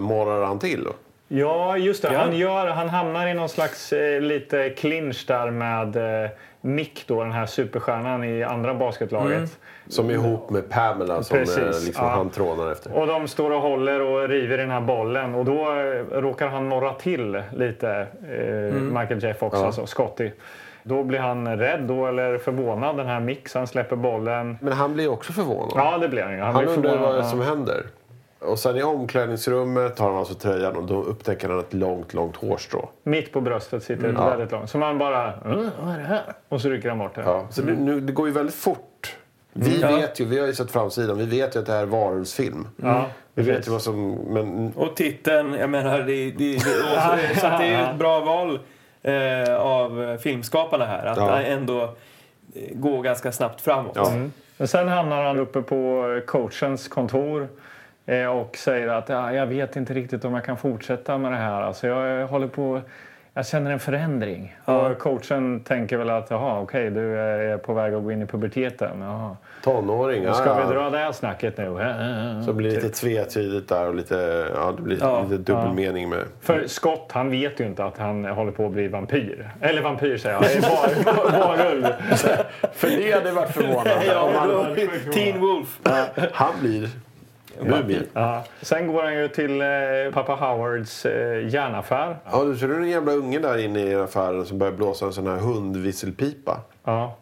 målar 0.00 0.42
han 0.44 0.58
till. 0.58 0.84
Då. 0.84 0.92
Ja, 1.28 1.76
just 1.78 2.02
det. 2.02 2.12
Ja. 2.12 2.18
Han, 2.18 2.36
gör, 2.36 2.66
han 2.66 2.88
hamnar 2.88 3.26
i 3.26 3.34
någon 3.34 3.48
slags 3.48 3.92
eh, 3.92 4.20
lite 4.20 4.70
clinch 4.70 5.24
där 5.26 5.50
med 5.50 5.96
eh, 6.24 6.30
Mick, 6.66 7.04
då, 7.06 7.22
den 7.22 7.32
här 7.32 7.46
superstjärnan 7.46 8.24
i 8.24 8.42
andra 8.42 8.74
basketlaget. 8.74 9.58
Som 9.88 10.10
är 10.10 10.14
ihop 10.14 10.50
med 10.50 10.70
Pamela 10.70 11.22
som 11.22 11.38
Precis, 11.38 11.58
eh, 11.58 11.84
liksom 11.84 12.04
ja. 12.04 12.10
han 12.10 12.30
trånar 12.30 12.72
efter. 12.72 12.92
Och 12.92 13.06
de 13.06 13.28
står 13.28 13.50
och 13.50 13.60
håller 13.60 14.00
och 14.00 14.28
river 14.28 14.58
i 14.58 14.60
den 14.60 14.70
här 14.70 14.80
bollen. 14.80 15.34
Och 15.34 15.44
då 15.44 15.52
eh, 15.52 16.20
råkar 16.20 16.48
han 16.48 16.68
norra 16.68 16.92
till 16.92 17.42
lite, 17.52 18.06
eh, 18.28 18.80
Michael 18.80 19.24
J 19.24 19.34
Fox, 19.34 19.56
alltså 19.56 19.86
Scotty. 19.86 20.30
Då 20.82 21.04
blir 21.04 21.18
han 21.18 21.56
rädd 21.58 21.80
då, 21.80 22.06
eller 22.06 22.38
förvånad, 22.38 22.96
den 22.96 23.06
här 23.06 23.20
Mick, 23.20 23.48
så 23.48 23.58
han 23.58 23.66
släpper 23.66 23.96
bollen. 23.96 24.58
Men 24.60 24.72
han 24.72 24.94
blir 24.94 25.08
också 25.08 25.32
förvånad. 25.32 25.72
Ja, 25.74 25.98
det 25.98 26.08
blir 26.08 26.22
han 26.22 26.32
ju. 26.32 26.40
Han, 26.40 26.54
Han 26.54 26.68
undrar 26.68 26.98
vad 26.98 27.18
ja. 27.18 27.24
som 27.24 27.40
händer. 27.40 27.86
Och 28.38 28.58
sen 28.58 28.76
i 28.76 28.82
omklädningsrummet 28.82 29.96
tar 29.96 30.08
han 30.08 30.16
alltså 30.16 30.34
tröjan 30.34 30.76
och 30.76 30.82
då 30.84 31.02
upptäcker 31.02 31.48
han 31.48 31.58
ett 31.58 31.74
långt, 31.74 32.14
långt 32.14 32.36
hårstrå. 32.36 32.88
Mitt 33.02 33.32
på 33.32 33.40
bröstet 33.40 33.82
sitter 33.82 34.08
ett 34.08 34.14
Ja. 34.18 34.28
väldigt 34.30 34.52
långt. 34.52 34.70
Så 34.70 34.78
man 34.78 34.98
bara... 34.98 35.32
"Mm, 35.32 35.70
vad 35.82 35.94
är 35.94 35.98
det 35.98 36.04
här? 36.04 36.22
Och 36.48 36.60
så 36.60 36.68
rycker 36.68 36.88
han 36.88 36.98
bort 36.98 37.14
det. 37.14 37.20
Ja, 37.20 37.46
så 37.50 37.62
det, 37.62 37.72
nu, 37.72 38.00
det 38.00 38.12
går 38.12 38.26
ju 38.28 38.32
väldigt 38.32 38.54
fort. 38.54 39.16
Vi 39.52 39.80
Ja. 39.80 39.96
vet 39.96 40.20
ju, 40.20 40.24
vi 40.24 40.38
har 40.38 40.46
ju 40.46 40.54
sett 40.54 40.70
framsidan, 40.70 41.18
vi 41.18 41.24
vet 41.26 41.56
ju 41.56 41.60
att 41.60 41.66
det 41.66 41.72
här 41.72 41.82
är 41.82 41.86
varulvsfilm. 41.86 42.68
Ja, 42.76 43.06
Vi 43.34 43.42
vet 43.42 43.54
precis. 43.56 43.68
ju 43.68 43.72
vad 43.72 43.82
som... 43.82 44.10
Men 44.12 44.72
Och 44.76 44.96
titeln, 44.96 45.54
jag 45.54 45.70
menar, 45.70 45.98
det, 45.98 46.30
det, 46.30 46.30
det, 46.54 46.60
så 47.40 47.46
att 47.46 47.58
det 47.58 47.64
är 47.66 47.78
ju 47.84 47.90
ett 47.90 47.96
bra 47.98 48.20
val 48.20 48.58
eh, 49.02 49.56
av 49.56 50.18
filmskaparna 50.18 50.84
här. 50.84 51.06
Att 51.06 51.16
Ja. 51.18 51.40
ändå 51.40 51.82
eh, 51.82 51.88
gå 52.72 53.00
ganska 53.00 53.32
snabbt 53.32 53.60
framåt. 53.60 53.92
Ja. 53.94 54.12
Men 54.56 54.68
sen 54.68 54.88
hamnar 54.88 55.22
han 55.24 55.38
uppe 55.38 55.62
på 55.62 56.04
coachens 56.26 56.88
kontor 56.88 57.48
eh, 58.06 58.26
och 58.26 58.56
säger 58.56 58.88
att 58.88 59.08
ja, 59.08 59.32
jag 59.32 59.46
vet 59.46 59.76
inte 59.76 59.94
riktigt 59.94 60.24
om 60.24 60.34
jag 60.34 60.44
kan 60.44 60.56
fortsätta 60.56 61.18
med 61.18 61.32
det 61.32 61.38
här. 61.38 61.62
Alltså, 61.62 61.86
jag 61.86 62.26
håller 62.26 62.48
på... 62.48 62.80
Jag 63.34 63.46
känner 63.46 63.70
en 63.70 63.78
förändring. 63.80 64.56
Ja. 64.64 64.88
Och 64.88 64.98
coachen 64.98 65.60
tänker 65.60 65.96
väl 65.96 66.10
att 66.10 66.30
jaha, 66.30 66.60
okej, 66.60 66.90
du 66.90 67.18
är 67.18 67.58
på 67.58 67.74
väg 67.74 67.94
att 67.94 68.02
gå 68.02 68.12
in 68.12 68.22
i 68.22 68.26
puberteten. 68.26 69.00
Jaha. 69.00 69.36
tonåring, 69.64 70.22
ja, 70.22 70.34
Ska 70.34 70.54
vi 70.54 70.74
dra 70.74 70.90
det 70.90 70.98
här 70.98 71.12
snacket 71.12 71.58
nu? 71.58 71.64
Så 72.44 72.50
det 72.50 72.56
blir 72.56 72.70
lite 72.70 72.88
tvetydigt 72.88 73.68
där 73.68 73.88
och 73.88 73.94
lite, 73.94 74.46
ja, 74.54 74.72
det 74.76 74.82
blir 74.82 74.98
Ja. 75.00 75.22
lite 75.22 75.36
dubbelmening 75.52 76.08
med... 76.08 76.18
För 76.40 76.66
Scott, 76.66 77.10
han 77.12 77.30
vet 77.30 77.60
ju 77.60 77.66
inte 77.66 77.84
att 77.84 77.98
han 77.98 78.24
håller 78.24 78.52
på 78.52 78.66
att 78.66 78.72
bli 78.72 78.88
vampyr. 78.88 79.50
Eller 79.60 79.82
vampyr 79.82 80.16
säger 80.16 80.34
jag, 80.34 80.42
var, 80.70 81.12
var, 81.30 81.56
varulv. 81.56 81.86
För 82.72 82.88
det 82.88 83.12
hade 83.12 83.32
varit 83.32 83.50
förvånande. 83.50 84.06
Ja, 84.06 84.66
Teen 85.14 85.40
Wolf. 85.40 85.78
han 86.32 86.52
blir 86.60 86.88
mumie. 87.60 88.02
Ja. 88.12 88.44
Sen 88.62 88.86
går 88.92 89.02
han 89.02 89.14
ju 89.14 89.28
till 89.28 89.60
eh, 89.60 89.66
pappa 90.12 90.34
Howards 90.34 91.06
eh, 91.06 91.48
järnaffär. 91.48 92.16
Ja, 92.32 92.44
du 92.44 92.56
ser 92.56 92.68
du 92.68 92.76
en 92.76 92.88
jävla 92.88 93.12
unge 93.12 93.38
där 93.38 93.58
inne 93.58 93.80
i 93.80 93.94
affären 93.94 94.44
som 94.46 94.58
börjar 94.58 94.72
blåsa 94.72 95.06
en 95.06 95.12
sån 95.12 95.26
här 95.26 95.36
hundvisselpipa. 95.36 96.60
Ja. 96.84 97.16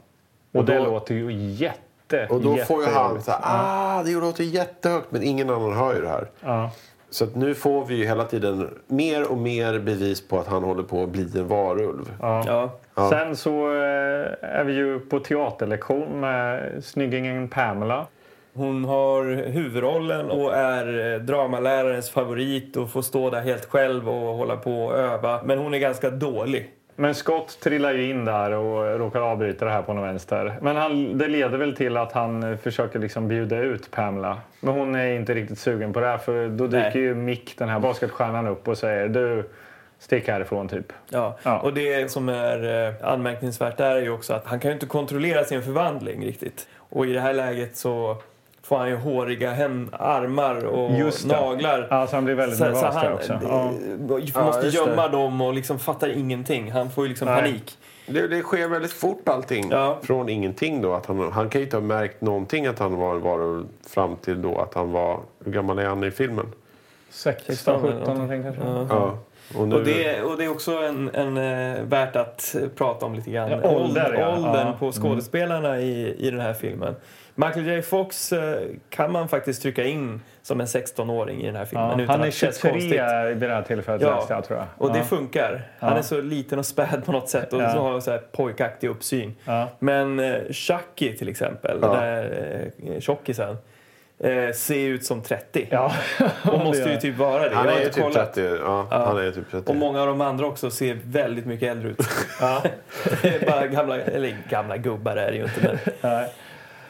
Och, 0.52 0.58
Och 0.60 0.64
det 0.66 0.78
då- 0.78 0.84
låter 0.84 1.14
ju 1.14 1.32
jätte, 1.32 2.26
Och 2.30 2.40
då 2.40 2.56
får 2.56 2.82
ju 2.82 2.88
han 2.90 3.22
så 3.22 3.30
här, 3.30 3.40
ah, 3.42 4.02
det 4.02 4.10
låter 4.14 4.44
jättehögt 4.44 5.06
men 5.10 5.22
ingen 5.22 5.50
annan 5.50 5.72
hör 5.76 5.94
ju 5.94 6.00
det 6.00 6.08
här. 6.08 6.26
Ja. 6.40 6.70
Så 7.10 7.24
att 7.24 7.34
nu 7.34 7.54
får 7.54 7.84
vi 7.84 7.94
ju 7.94 8.04
hela 8.04 8.24
tiden 8.24 8.70
mer 8.86 9.30
och 9.30 9.38
mer 9.38 9.78
bevis 9.78 10.28
på 10.28 10.38
att 10.38 10.46
han 10.46 10.62
håller 10.64 10.82
på 10.82 11.02
att 11.02 11.08
bli 11.08 11.38
en 11.38 11.48
varulv. 11.48 12.12
Ja. 12.20 12.70
Ja. 12.96 13.10
Sen 13.10 13.36
så 13.36 13.50
eh, 13.74 14.26
är 14.40 14.64
vi 14.64 14.72
ju 14.72 15.00
på 15.00 15.20
teaterlektion 15.20 16.20
med 16.20 16.70
snyggingen 16.84 17.48
Pamela. 17.48 18.06
Hon 18.56 18.84
har 18.84 19.24
huvudrollen 19.50 20.30
och 20.30 20.54
är 20.54 21.14
eh, 21.14 21.20
dramalärarens 21.20 22.10
favorit 22.10 22.76
och 22.76 22.90
får 22.90 23.02
stå 23.02 23.30
där 23.30 23.40
helt 23.40 23.64
själv 23.64 24.08
och 24.08 24.36
hålla 24.36 24.56
på 24.56 24.84
och 24.84 24.98
öva. 24.98 25.40
Men 25.44 25.58
hon 25.58 25.74
är 25.74 25.78
ganska 25.78 26.10
dålig. 26.10 26.70
Men 26.96 27.14
Scott 27.14 27.58
trillar 27.62 27.92
ju 27.92 28.10
in 28.10 28.24
där 28.24 28.50
och 28.50 28.98
råkar 28.98 29.20
avbryta 29.20 29.64
det 29.64 29.70
här 29.70 29.82
på 29.82 29.92
någon 29.92 30.04
vänster. 30.04 30.58
Men 30.62 30.76
han, 30.76 31.18
det 31.18 31.28
leder 31.28 31.58
väl 31.58 31.76
till 31.76 31.96
att 31.96 32.12
han 32.12 32.42
eh, 32.42 32.56
försöker 32.56 32.98
liksom 32.98 33.28
bjuda 33.28 33.58
ut 33.58 33.90
Pamela. 33.90 34.40
Men 34.60 34.74
hon 34.74 34.94
är 34.94 35.06
inte 35.06 35.34
riktigt 35.34 35.58
sugen 35.58 35.92
på 35.92 36.00
det 36.00 36.06
här 36.06 36.18
för 36.18 36.48
då 36.48 36.66
dyker 36.66 36.90
Nej. 36.94 37.02
ju 37.02 37.14
Mick, 37.14 37.58
den 37.58 37.68
här 37.68 37.80
basketstjärnan, 37.80 38.46
upp 38.46 38.68
och 38.68 38.78
säger 38.78 39.08
du, 39.08 39.50
stick 39.98 40.28
härifrån 40.28 40.68
typ. 40.68 40.92
Ja. 41.08 41.38
Ja. 41.42 41.58
Och 41.58 41.74
det 41.74 42.10
som 42.10 42.28
är 42.28 42.86
eh, 42.88 43.12
anmärkningsvärt 43.12 43.76
där 43.76 43.96
är 43.96 44.02
ju 44.02 44.10
också 44.10 44.34
att 44.34 44.46
han 44.46 44.60
kan 44.60 44.68
ju 44.68 44.74
inte 44.74 44.86
kontrollera 44.86 45.44
sin 45.44 45.62
förvandling 45.62 46.24
riktigt. 46.26 46.68
Och 46.76 47.06
i 47.06 47.12
det 47.12 47.20
här 47.20 47.34
läget 47.34 47.76
så 47.76 48.16
får 48.74 48.78
han 48.80 48.88
ju 48.88 48.96
håriga 48.96 49.52
hän- 49.52 49.88
armar 49.92 50.64
och 50.66 50.98
Just 50.98 51.28
det. 51.28 51.40
naglar. 51.40 51.86
Alltså 51.90 52.16
han 52.16 52.24
blir 52.24 52.34
väldigt 52.34 52.58
Så, 52.58 52.64
nervös 52.64 52.80
så 52.80 52.86
där 52.86 52.92
han 52.92 53.12
också. 53.12 53.32
eh, 53.32 53.38
Ja. 54.34 54.44
måste 54.44 54.66
Ja, 54.66 54.72
gömma 54.86 55.08
det. 55.08 55.16
dem 55.16 55.40
och 55.40 55.54
liksom 55.54 55.78
fattar 55.78 56.08
ingenting. 56.08 56.70
Han 56.72 56.90
får 56.90 57.04
ju 57.04 57.08
liksom 57.08 57.28
Nej. 57.28 57.40
panik. 57.42 57.78
Det, 58.06 58.26
det 58.28 58.42
sker 58.42 58.68
väldigt 58.68 58.92
fort 58.92 59.28
allting. 59.28 59.68
Ja. 59.70 59.98
Från 60.02 60.28
ingenting 60.28 60.82
då. 60.82 60.92
Att 60.94 61.06
han, 61.06 61.32
han 61.32 61.48
kan 61.48 61.60
ju 61.60 61.64
inte 61.64 61.76
ha 61.76 61.82
märkt 61.82 62.20
någonting 62.20 62.66
att 62.66 62.78
han 62.78 62.96
var 62.96 63.14
en 63.14 63.20
varulv 63.22 63.66
fram 63.88 64.16
till 64.16 64.42
då 64.42 64.58
att 64.60 64.74
han 64.74 64.92
var... 64.92 65.20
Hur 65.44 65.52
gammal 65.52 65.78
är 65.78 65.86
han 65.86 66.04
i 66.04 66.10
filmen? 66.10 66.46
16, 67.10 67.82
17 67.82 67.98
någonting 68.14 68.42
kanske. 68.42 68.62
Ja. 68.94 69.18
Och, 69.58 69.68
nu, 69.68 69.76
Och 69.76 69.84
det, 69.84 70.22
och 70.22 70.36
det 70.36 70.44
är 70.44 70.50
också 70.50 70.72
en, 70.72 71.10
en, 71.14 71.36
eh, 71.36 71.82
värt 71.82 72.16
att 72.16 72.54
prata 72.76 73.06
om 73.06 73.14
lite 73.14 73.30
grann. 73.30 73.50
Ja, 73.50 73.68
ålder, 73.68 74.16
ja. 74.20 74.28
Åldern 74.36 74.54
Ja. 74.54 74.60
Mm. 74.60 74.78
på 74.78 74.92
skådespelarna 74.92 75.80
i, 75.80 76.14
i 76.18 76.30
den 76.30 76.40
här 76.40 76.52
filmen. 76.52 76.94
Michael 77.34 77.66
J 77.66 77.82
Fox 77.82 78.32
eh, 78.32 78.58
kan 78.90 79.12
man 79.12 79.28
faktiskt 79.28 79.62
trycka 79.62 79.84
in 79.84 80.20
som 80.42 80.60
en 80.60 80.66
16-åring 80.66 81.42
i 81.42 81.46
den 81.46 81.56
här 81.56 81.64
filmen. 81.64 81.88
Ja, 81.88 81.94
utan 82.04 82.08
han 82.08 82.20
är 82.20 82.24
att 82.24 82.32
det 82.32 82.36
känns 82.38 82.56
23 82.56 82.70
konstigt. 82.70 82.92
vid 83.42 83.48
det 83.50 83.54
här 83.54 83.62
tillfället 83.62 84.02
Ja, 84.02 84.16
läste 84.16 84.34
jag 84.34 84.44
tror 84.44 84.58
jag. 84.58 84.66
och 84.78 84.92
det 84.92 84.98
ja. 84.98 85.04
funkar. 85.04 85.62
Han 85.78 85.92
Ja. 85.92 85.98
är 85.98 86.02
så 86.02 86.20
liten 86.20 86.58
och 86.58 86.66
späd 86.66 87.02
på 87.06 87.12
något 87.12 87.28
sätt 87.28 87.52
och 87.52 87.62
Ja. 87.62 87.72
så 87.72 87.78
har 87.80 88.00
så 88.00 88.10
här 88.10 88.18
pojkaktig 88.32 88.88
uppsyn. 88.88 89.34
Ja. 89.44 89.68
Men 89.78 90.20
eh, 90.20 90.34
Chucky 90.50 91.12
till 91.16 91.28
exempel, 91.28 91.78
Ja. 91.82 91.88
den 91.88 91.96
där 92.00 92.72
eh, 92.94 93.00
tjockisen, 93.00 93.56
eh, 94.18 94.50
ser 94.54 94.88
ut 94.88 95.04
som 95.04 95.22
30. 95.22 95.66
Ja. 95.70 95.92
Och 96.52 96.58
måste 96.58 96.82
ju 96.82 96.90
han. 96.90 97.00
typ 97.00 97.16
vara 97.16 97.48
det. 97.48 97.54
han 97.54 97.68
är 97.68 97.78
ju 97.78 97.84
typ 97.84 98.02
kollat. 98.04 98.34
30. 98.34 98.56
Ja, 98.64 98.86
Han 98.90 99.18
är 99.18 99.22
ju 99.22 99.32
typ 99.32 99.50
30. 99.50 99.70
Och 99.70 99.76
många 99.76 100.00
av 100.00 100.06
de 100.06 100.20
andra 100.20 100.46
också 100.46 100.70
ser 100.70 100.98
väldigt 101.04 101.46
mycket 101.46 101.70
äldre 101.70 101.88
ut. 101.90 101.98
Ja. 102.40 102.62
Det 103.22 103.28
är 103.42 103.46
bara 103.50 103.66
gamla, 103.66 103.98
eller 104.00 104.36
gamla 104.50 104.76
gubbar 104.76 105.16
är 105.16 105.30
det 105.30 105.36
ju 105.36 105.42
inte. 105.44 105.60
Men, 105.62 105.78
Nej. 106.12 106.32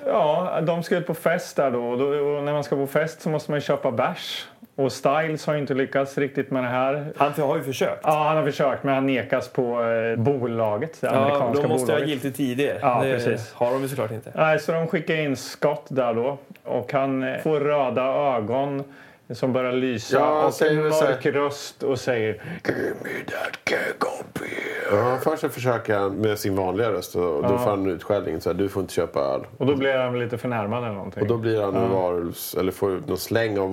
Ja, 0.07 0.61
de 0.63 0.83
ska 0.83 0.97
ut 0.97 1.07
på 1.07 1.15
fest 1.15 1.57
där 1.57 1.71
då. 1.71 1.85
Och, 1.85 2.43
när 2.45 2.53
man 2.53 2.65
ska 2.65 2.77
på 2.77 2.87
fest 2.87 3.21
så 3.23 3.29
måste 3.29 3.51
man 3.51 3.61
köpa 3.61 3.91
bärs. 3.91 4.47
Och 4.77 4.93
Styles 4.93 5.47
har 5.47 5.55
ju 5.55 5.61
inte 5.61 5.75
lyckats 5.75 6.19
riktigt 6.19 6.51
med 6.51 6.63
det 6.65 6.69
här. 6.69 7.07
han 7.17 7.33
har 7.33 7.57
ju 7.57 7.63
försökt. 7.63 8.01
Ja, 8.05 8.25
han 8.29 8.37
har 8.37 8.45
försökt 8.45 8.85
men 8.85 8.95
han 8.95 9.07
nekas 9.07 9.49
på 9.49 9.83
eh, 9.85 10.17
bolaget, 10.17 11.01
det 11.01 11.07
Ja, 11.07 11.13
amerikanska 11.15 11.63
de 11.63 11.69
måste 11.69 11.93
ha 11.93 11.99
bolaget. 11.99 12.09
giltigt 12.09 12.41
ID. 12.41 12.73
Ja, 12.83 13.01
det 13.05 13.13
precis. 13.13 13.53
har 13.55 13.71
de 13.71 13.83
ju 13.83 13.89
såklart 13.89 14.11
inte. 14.11 14.33
Nej, 14.35 14.59
så 14.59 14.73
de 14.73 14.87
skickar 14.87 15.15
in 15.15 15.37
Scott 15.37 15.87
där 15.89 16.15
då. 16.15 16.39
Och 16.65 16.93
han 16.93 17.23
eh, 17.23 17.39
får 17.39 17.61
röda 17.61 18.03
ögon 18.37 18.85
som 19.31 19.53
börjar 19.53 19.73
lysa 19.73 20.17
Ja, 20.19 20.47
och 20.47 20.55
säger 20.55 20.81
en 20.81 20.89
mörk 20.89 21.27
röst 21.27 21.83
och 21.83 22.01
säger 22.01 22.33
Give 22.69 22.95
me 23.03 23.25
that 23.27 24.05
of 24.05 24.25
beer. 24.33 24.99
Ja, 24.99 25.19
först 25.25 25.55
försöker 25.55 25.99
han 25.99 26.15
med 26.15 26.39
sin 26.39 26.57
vanliga 26.57 26.91
röst 26.93 27.15
och 27.17 27.43
då 27.43 27.59
får 27.59 27.71
han 27.71 27.87
utskällning. 27.87 28.41
Så 28.41 28.49
här, 28.51 28.55
du 28.55 28.69
får 28.69 28.81
inte 28.83 28.95
köpa 28.95 29.21
öl. 29.21 29.47
Och 29.59 29.67
då 29.67 29.77
blir 29.77 29.95
han 29.95 30.19
lite 30.19 30.39
förnärmad 30.39 30.85
eller 30.85 30.95
någonting. 30.95 31.23
Och 31.23 31.29
då 31.29 31.37
blir 31.37 31.63
han 31.63 31.77
en 31.77 31.91
varulvs, 31.91 32.55
eller 32.55 32.73
får 32.73 32.93
ut 32.93 33.09
någon 33.09 33.19
släng 33.19 33.59
av 33.59 33.71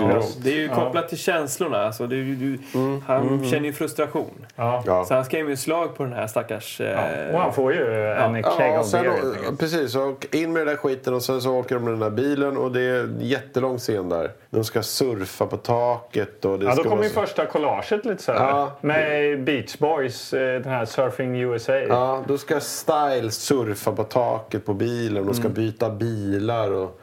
varulvssyndrom. 0.00 0.42
Det 0.44 0.50
är 0.52 0.56
ju 0.60 0.68
kopplat 0.68 1.08
till 1.08 1.18
känslorna. 1.18 1.82
Alltså, 1.86 2.06
det 2.06 2.14
är 2.16 2.18
ju, 2.18 2.34
du, 2.36 2.58
han 3.06 3.44
känner 3.50 3.66
ju 3.66 3.72
frustration. 3.72 4.46
Ja. 4.56 4.82
Ja. 4.86 5.04
Så 5.04 5.14
han 5.14 5.24
skrämmer 5.24 5.50
ju 5.50 5.56
slag 5.56 5.96
på 5.96 6.02
den 6.04 6.12
här 6.12 6.26
stackars... 6.26 6.80
Eh, 6.80 7.34
Och 7.34 7.40
han 7.40 7.52
får 7.52 7.72
ju 7.72 8.08
en 8.12 8.34
keg 8.34 8.44
Ja, 8.58 8.84
sen, 8.84 9.02
beer 9.02 9.12
helt 9.12 9.36
enkelt. 9.36 9.58
precis. 9.60 9.96
Och 9.96 10.26
in 10.34 10.52
med 10.52 10.60
den 10.60 10.66
där 10.68 10.76
skiten 10.76 11.14
och 11.14 11.22
sen 11.22 11.40
så 11.42 11.54
åker 11.54 11.74
de 11.74 11.84
med 11.84 11.92
den 11.92 12.00
där 12.00 12.10
bilen 12.10 12.56
och 12.56 12.72
det 12.72 12.80
är 12.80 13.00
en 13.00 13.16
jättelång 13.20 13.78
scen 13.78 14.08
där. 14.08 14.30
De 14.50 14.64
ska 14.64 14.82
surfa 14.82 15.46
på 15.46 15.56
taket 15.56 16.44
och 16.44 16.58
det 16.58 16.64
Ja, 16.64 16.70
då 16.74 16.80
ska 16.80 16.90
kommer 16.90 17.02
ju 17.02 17.08
så- 17.08 17.20
första 17.20 17.46
collaget 17.46 18.04
lite 18.04 18.22
så 18.22 18.32
här. 18.32 18.48
Ja. 18.48 18.72
Med 18.80 19.44
Beach 19.44 19.78
Boys, 19.78 20.32
eh, 20.34 20.60
den 20.60 20.72
här 20.72 20.84
Surfing 20.84 21.40
USA. 21.40 21.72
Ja, 21.72 22.24
då 22.28 22.38
ska 22.38 22.60
Style 22.60 23.30
surfa 23.30 23.92
på 23.92 24.04
taket 24.04 24.66
på 24.66 24.74
bilen 24.74 25.28
och 25.28 25.36
ska 25.36 25.44
Mm. 25.44 25.54
byta 25.54 25.90
bilar 25.90 26.70
och... 26.72 26.98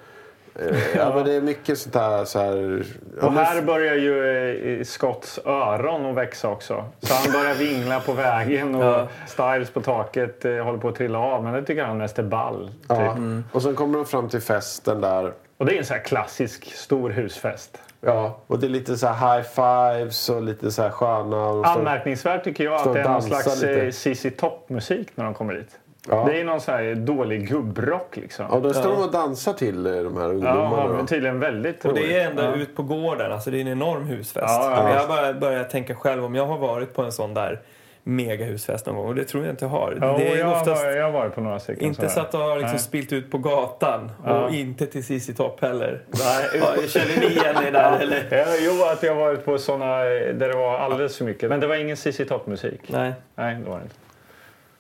eh, 0.62 0.78
ja, 0.98 1.12
men 1.16 1.26
det 1.26 1.34
är 1.34 1.42
mycket 1.42 1.78
sånt 1.80 1.96
här... 1.96 2.26
Så 2.26 2.40
här 2.40 2.84
ja, 3.22 3.28
Och 3.28 3.34
men- 3.34 3.44
här 3.46 3.62
börjar 3.62 3.96
ju 3.96 4.78
eh, 4.80 4.84
Scotts 4.84 5.40
öron 5.46 6.06
att 6.06 6.16
växa 6.16 6.50
också. 6.50 6.86
Så 7.00 7.14
han 7.14 7.32
börjar 7.32 7.56
vingla 7.56 8.00
på 8.00 8.14
vägen 8.14 8.76
och 8.76 8.84
Ja. 8.84 9.08
Styles 9.28 9.70
på 9.72 9.82
taket 9.82 10.46
eh, 10.46 10.52
håller 10.56 10.80
på 10.80 10.88
att 10.90 10.96
trilla 10.96 11.20
av. 11.20 11.44
Men 11.44 11.54
det 11.54 11.64
tycker 11.64 11.84
han 11.84 11.98
mest 11.98 12.20
är 12.20 12.24
ball. 12.24 12.68
Typ. 12.68 12.78
ja. 12.88 13.16
Och 13.52 13.62
sen 13.62 13.76
kommer 13.76 13.98
de 13.98 14.06
fram 14.06 14.30
till 14.30 14.42
festen 14.42 15.02
där. 15.02 15.34
Och 15.58 15.66
det 15.66 15.74
är 15.74 15.78
en 15.78 15.86
sån 15.86 15.98
här 15.98 16.04
klassisk 16.04 16.74
stor 16.76 17.10
husfest. 17.10 17.78
Ja, 18.02 18.38
och 18.48 18.60
det 18.60 18.68
är 18.68 18.70
lite 18.70 18.98
så 18.98 19.08
här 19.08 19.38
high 19.38 19.48
fives 19.50 20.30
och 20.30 20.42
lite 20.44 20.72
så 20.72 20.82
här 20.82 20.90
sköna... 20.90 21.68
Anmärkningsvärt 21.68 22.44
tycker 22.44 22.64
jag 22.64 22.74
att 22.74 22.94
det 22.94 23.00
är 23.00 23.10
någon 23.10 23.22
slags 23.22 23.62
lite. 23.62 23.82
eh, 23.82 23.92
ZZ 23.92 24.26
Top-musik 24.38 25.08
när 25.16 25.26
de 25.26 25.34
kommer 25.34 25.54
dit. 25.54 25.80
Ja. 26.10 26.24
Det 26.28 26.40
är 26.40 26.44
någon 26.44 26.62
sån 26.62 26.74
här 26.74 26.96
dålig 26.96 27.48
gubbrock 27.50 28.18
liksom. 28.18 28.46
Ja, 28.52 28.60
då 28.60 28.74
står 28.74 28.90
de 28.92 29.04
och 29.04 29.12
dansar 29.12 29.54
till 29.54 29.86
eh, 29.86 29.92
de 29.94 30.18
här 30.18 30.24
Ja, 30.24 30.30
ungdomarna. 30.30 30.88
men 30.88 30.98
då. 30.98 31.06
tydligen 31.08 31.40
väldigt 31.40 31.86
Och 31.86 31.94
det 31.94 32.00
är 32.00 32.04
roligt. 32.04 32.30
ända 32.30 32.44
Ja. 32.46 32.56
ut 32.56 32.76
på 32.76 32.84
gården. 32.84 33.32
Alltså 33.32 33.52
det 33.52 33.58
är 33.58 33.62
en 33.62 33.68
enorm 33.68 34.04
husfest. 34.06 34.46
Ja, 34.48 34.90
ja, 34.90 34.96
jag 35.00 35.08
bara 35.08 35.34
börjat 35.34 35.70
tänka 35.70 35.96
själv 35.96 36.26
om 36.26 36.36
jag 36.36 36.46
har 36.46 36.58
varit 36.58 36.94
på 36.94 37.02
en 37.02 37.12
sån 37.12 37.34
där 37.34 37.60
megahusfest 38.04 38.86
någon 38.86 38.96
gång. 38.96 39.08
Och 39.08 39.16
det 39.16 39.24
tror 39.24 39.44
jag 39.46 39.54
inte 39.54 39.66
jag 39.66 39.70
har. 39.70 39.98
Ja, 40.02 40.18
det 40.18 40.28
är 40.28 40.38
jag, 40.38 40.46
har 40.46 40.54
oftast 40.62 40.84
varit, 40.84 40.96
jag 40.98 41.04
har 41.04 41.12
varit 41.12 41.36
på 41.36 41.42
några 41.42 41.60
stycken 41.60 41.84
inte 41.88 42.10
så 42.10 42.20
att 42.20 42.32
det 42.32 42.38
har 42.38 42.56
liksom 42.56 42.72
Nej. 42.72 42.80
spilt 42.80 43.14
ut 43.14 43.32
på 43.32 43.38
gatan. 43.38 44.12
Ja. 44.26 44.40
Och 44.46 44.54
inte 44.54 44.86
till 44.86 45.04
CC 45.22 45.34
Topp 45.38 45.62
heller. 45.62 46.02
Nej, 46.08 46.62
ja, 46.62 46.82
känner 46.88 47.20
ni 47.20 47.26
igen 47.26 47.56
er 47.68 47.72
där 47.72 48.00
eller? 48.00 48.28
Ja, 48.32 48.46
jo, 48.60 48.84
att 48.94 49.04
jag 49.04 49.16
har 49.16 49.22
varit 49.22 49.46
på 49.46 49.58
såna 49.58 50.06
eh, 50.06 50.10
där 50.36 50.50
det 50.50 50.56
var 50.56 50.78
alldeles 50.78 51.18
för 51.18 51.26
mycket. 51.26 51.50
Men 51.50 51.60
det 51.60 51.68
var 51.68 51.76
ingen 51.76 51.98
ZZ 51.98 52.22
Top-musik. 52.28 52.82
Nej. 52.88 53.14
Nej, 53.36 53.56
det 53.64 53.70
var 53.70 53.78
det 53.78 53.84
inte. 53.84 53.96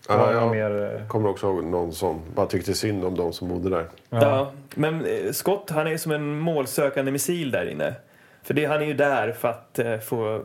Ja, 0.09 0.31
jag 0.33 0.51
mer... 0.51 0.95
eh, 1.01 1.07
kommer 1.07 1.29
också 1.29 1.47
ihåg 1.47 1.63
någon 1.63 1.93
som 1.93 2.19
bara 2.35 2.45
tyckte 2.45 2.73
synd 2.73 3.05
om 3.05 3.15
de 3.17 3.33
som 3.33 3.47
bodde 3.49 3.69
där. 3.69 3.85
Ja. 4.09 4.51
Men 4.75 5.05
eh, 5.05 5.31
Scott 5.31 5.69
han 5.69 5.87
är 5.87 5.97
som 5.97 6.11
en 6.11 6.39
målsökande 6.39 7.11
missil 7.11 7.51
där 7.51 7.69
inne. 7.71 7.93
För 8.43 8.53
det, 8.53 8.65
han 8.65 8.81
är 8.81 8.85
ju 8.85 8.93
där 8.93 9.31
för 9.31 9.47
att 9.47 9.79
eh, 9.79 9.97
få 9.97 10.41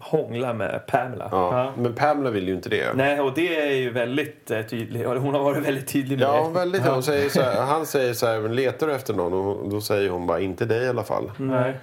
hångla 0.00 0.52
med 0.52 0.80
Pamela. 0.86 1.28
Ja. 1.32 1.58
Ja. 1.64 1.72
Men 1.82 1.94
Pamela 1.94 2.30
vill 2.30 2.48
ju 2.48 2.54
inte 2.54 2.68
det. 2.68 2.92
Nej, 2.94 3.20
och 3.20 3.32
det 3.34 3.60
är 3.60 3.74
ju 3.74 3.90
väldigt 3.90 4.50
eh, 4.50 4.60
tydligt. 4.62 5.06
Hon 5.06 5.34
har 5.34 5.42
varit 5.42 5.66
väldigt 5.66 5.86
tydlig 5.88 6.18
med 6.18 6.28
Ja, 6.28 6.44
det. 6.48 6.58
väldigt. 6.58 6.82
Hon 6.86 7.02
säger 7.02 7.28
så 7.28 7.40
här, 7.42 7.62
han 7.66 7.86
säger 7.86 8.12
så 8.12 8.26
här, 8.26 8.40
men 8.40 8.54
letar 8.56 8.86
du 8.86 8.94
efter 8.94 9.14
någon? 9.14 9.32
Och 9.32 9.68
då 9.68 9.80
säger 9.80 10.10
hon 10.10 10.26
bara, 10.26 10.40
inte 10.40 10.64
dig 10.64 10.84
i 10.84 10.88
alla 10.88 11.04
fall. 11.04 11.30
Nej. 11.36 11.74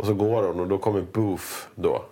Och 0.00 0.06
så 0.06 0.14
går 0.14 0.42
hon 0.42 0.60
och 0.60 0.66
då 0.68 0.78
kommer 0.78 1.00
Boof 1.12 1.68
då. 1.74 2.02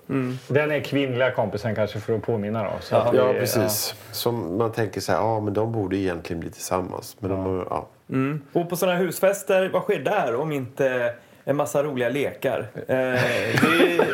Den 0.48 0.70
är 0.70 0.81
kvinnliga 0.81 1.31
kompisen 1.31 1.74
kanske 1.74 2.01
för 2.01 2.16
att 2.16 2.22
påminna 2.22 2.62
då. 2.64 2.70
Så 2.81 2.94
Ja, 2.94 3.11
det- 3.12 3.35
precis. 3.40 3.94
Som 4.12 4.59
man 4.59 4.72
tänker 4.72 5.01
så 5.01 5.12
här, 5.12 5.18
ja 5.18 5.40
men 5.40 5.55
de 5.55 5.72
borde 5.72 5.96
egentligen 5.96 6.40
bli 6.40 6.51
tillsammans. 6.51 7.16
Men 7.20 7.31
de 7.31 7.40
har, 7.40 7.66
ja. 7.70 7.88
Mm. 8.11 8.40
Och 8.53 8.70
på 8.70 8.77
sådana 8.77 8.98
husfester, 8.98 9.68
vad 9.72 9.83
sker 9.83 9.98
där 9.98 10.35
om 10.37 10.53
inte 10.53 11.12
en 11.44 11.57
massa 11.57 11.83
roliga 11.83 12.09
lekar? 12.09 12.66
Eh, 12.74 12.96
det. 12.96 14.07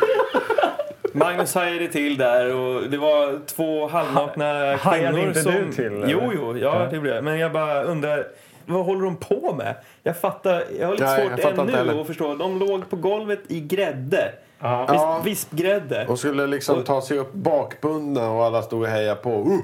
Magnus 1.13 1.55
hajade 1.55 1.87
till 1.87 2.17
där 2.17 2.55
och 2.55 2.89
det 2.89 2.97
var 2.97 3.39
två 3.45 3.87
halvnakna 3.87 4.75
Hajade 4.75 5.13
kvinnor 5.13 5.27
inte 5.27 5.41
som... 5.41 5.53
du 5.53 5.71
till, 5.71 5.85
eller? 5.85 6.07
Jo, 6.07 6.31
jo, 6.35 6.57
ja, 6.57 6.87
det 6.91 6.99
blev. 6.99 7.23
Men 7.23 7.39
jag 7.39 7.51
bara 7.51 7.83
undrar, 7.83 8.27
vad 8.65 8.85
håller 8.85 9.05
de 9.05 9.17
på 9.17 9.53
med? 9.53 9.75
Jag 10.03 10.17
fattar, 10.17 10.63
jag 10.79 10.87
har 10.87 10.93
lite 10.93 11.03
jag 11.03 11.37
svårt 11.39 11.69
ännu 11.69 12.01
att 12.01 12.07
förstå. 12.07 12.35
De 12.35 12.59
låg 12.59 12.89
på 12.89 12.95
golvet 12.95 13.39
i 13.47 13.59
grädde. 13.59 14.31
Ja. 14.59 14.79
Visp, 14.85 14.93
Ja. 14.93 15.21
Vispgrädde. 15.23 16.05
Och 16.07 16.19
skulle 16.19 16.47
liksom 16.47 16.83
ta 16.83 17.01
sig 17.01 17.17
upp 17.17 17.33
bakbundna 17.33 18.29
och 18.31 18.45
alla 18.45 18.61
stod 18.61 18.81
och 18.81 18.87
hejade 18.87 19.15
på. 19.15 19.29
Uh, 19.29 19.59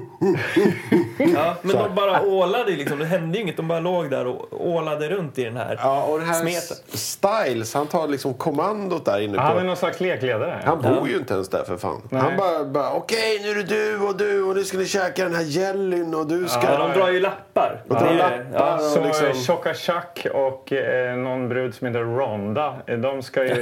Ja, 1.34 1.54
men 1.62 1.76
de 1.76 1.94
bara 1.94 2.22
ålade 2.22 2.70
liksom. 2.70 2.98
Det 2.98 3.04
hände 3.04 3.36
ju 3.38 3.42
inget. 3.42 3.56
De 3.56 3.68
bara 3.68 3.80
låg 3.80 4.10
där 4.10 4.26
och 4.26 4.66
ålade 4.68 5.08
runt 5.08 5.38
i 5.38 5.44
den 5.44 5.56
här 5.56 5.78
Ja, 5.82 6.02
och 6.02 6.18
det 6.18 6.24
här 6.24 6.34
smeten. 6.34 6.76
Styles, 6.98 7.74
han 7.74 7.86
tar 7.86 8.08
liksom 8.08 8.34
kommandot 8.34 9.04
där 9.04 9.20
inne 9.20 9.38
Han 9.38 9.56
är 9.56 9.60
på... 9.60 9.66
någon 9.66 9.76
slags 9.76 10.00
lekledare. 10.00 10.58
Han 10.64 10.82
bor 10.82 11.08
ju 11.08 11.16
inte 11.16 11.34
ens 11.34 11.48
där 11.48 11.64
för 11.64 11.76
fan. 11.76 12.02
Nej. 12.10 12.22
Han 12.22 12.36
bara, 12.36 12.64
bara 12.64 12.92
okej 12.92 13.40
nu 13.42 13.50
är 13.50 13.54
det 13.54 13.62
du 13.62 13.98
och 13.98 14.16
du 14.16 14.42
och 14.42 14.56
nu 14.56 14.64
ska 14.64 14.78
ni 14.78 14.86
käka 14.86 15.24
den 15.24 15.34
här 15.34 15.42
jellyn 15.42 16.14
och 16.14 16.26
du 16.26 16.48
ska... 16.48 16.72
Ja, 16.72 16.78
de 16.88 16.98
drar 17.00 17.08
ju 17.08 17.20
lappar. 17.20 17.82
Och 17.88 17.94
drar 17.94 18.14
lappar. 18.14 18.46
Ja. 18.54 18.74
och 18.74 18.80
Så 18.80 19.04
liksom- 19.04 19.56
Chuck 19.74 20.26
och 20.34 20.72
eh, 20.72 21.16
någon 21.16 21.48
brud 21.48 21.74
som 21.74 21.86
heter 21.86 22.00
Ronda, 22.00 22.74
de 23.02 23.22
ska 23.22 23.44
ju 23.44 23.54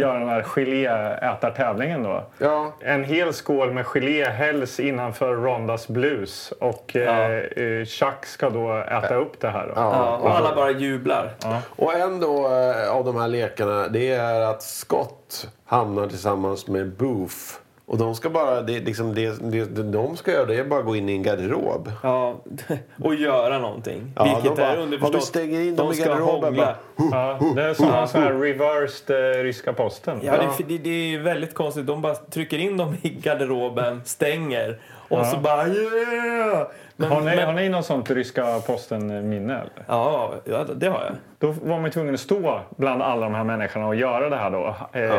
göra 0.00 0.18
den 0.18 0.28
här 0.28 0.42
geléätartävlingen 0.58 2.02
då. 2.02 2.24
Ja. 2.38 2.72
En 2.80 3.04
hel 3.04 3.32
skål 3.32 3.72
med 3.72 3.86
gelé 3.86 4.24
hälls 4.24 4.80
innanför 4.80 5.34
Rondas 5.34 5.88
blus 5.88 6.52
och 6.60 6.96
eh, 6.96 7.36
eh, 7.36 7.84
Chuck 7.84 8.26
ska 8.26 8.50
då 8.50 8.76
äta 8.76 9.14
upp 9.14 9.40
det 9.40 9.48
här. 9.48 9.66
Då. 9.66 9.72
Ja, 9.76 10.16
och 10.16 10.30
alla 10.36 10.54
bara 10.54 10.70
jublar. 10.70 11.34
Och 11.76 11.94
en 11.94 12.20
då 12.20 12.46
eh, 12.46 12.90
av 12.90 13.04
de 13.04 13.16
här 13.16 13.28
lekarna 13.28 13.88
det 13.88 14.12
är 14.12 14.40
att 14.40 14.62
Scott 14.62 15.48
hamnar 15.64 16.06
tillsammans 16.06 16.66
med 16.66 16.90
Boof. 16.90 17.60
Och 17.88 17.98
de 17.98 18.14
ska 18.14 18.30
bara, 18.30 18.62
det, 18.62 18.80
liksom, 18.80 19.14
det, 19.14 19.50
det, 19.50 19.64
det 19.64 19.82
de 19.82 20.16
ska 20.16 20.32
göra 20.32 20.46
det 20.46 20.54
är 20.54 20.64
bara 20.64 20.82
gå 20.82 20.96
in 20.96 21.08
i 21.08 21.12
en 21.12 21.22
garderob. 21.22 21.92
Ja, 22.02 22.40
och 23.04 23.14
göra 23.14 23.58
någonting. 23.58 24.12
Ja, 24.16 24.24
Vilket 24.24 24.44
de 24.44 24.62
bara, 24.62 24.66
är 24.66 24.76
ja, 24.76 24.82
underförstått. 24.82 25.22
vi 25.22 25.26
stänger 25.26 25.60
in 25.60 25.76
dem 25.76 25.86
de 25.86 25.92
i 25.92 25.96
ska 25.96 26.08
garderoben. 26.08 26.54
Ja, 26.96 27.38
det 27.54 27.62
är 27.62 27.74
som 27.74 28.06
sån 28.08 28.22
här 28.22 28.32
reversed 28.32 29.36
eh, 29.36 29.42
ryska 29.42 29.72
posten. 29.72 30.20
Ja, 30.22 30.32
det, 30.36 30.64
det, 30.64 30.78
det 30.78 31.14
är 31.14 31.18
väldigt 31.18 31.54
konstigt. 31.54 31.86
De 31.86 32.02
bara 32.02 32.14
trycker 32.14 32.58
in 32.58 32.76
dem 32.76 32.96
i 33.02 33.08
garderoben, 33.08 34.00
stänger 34.04 34.80
och 35.08 35.26
så 35.26 35.36
bara 35.36 35.68
yeah! 35.68 36.66
Men, 37.00 37.08
Har 37.10 37.20
ni, 37.20 37.36
men, 37.36 37.46
har 37.46 37.52
ni 37.52 37.68
något 37.68 37.84
sånt 37.86 38.10
ryska 38.10 38.60
posten-minne? 38.66 39.60
Ja, 39.86 40.32
ja, 40.44 40.64
det 40.64 40.86
har 40.88 41.04
jag. 41.04 41.12
Då 41.38 41.54
var 41.62 41.78
man 41.80 41.90
tvungen 41.90 42.14
att 42.14 42.20
stå 42.20 42.60
bland 42.76 43.02
alla 43.02 43.26
de 43.26 43.34
här 43.34 43.44
människorna 43.44 43.86
och 43.86 43.94
göra 43.94 44.28
det 44.30 44.36
här 44.36 44.50
då. 44.50 44.66
Eh, 44.92 45.10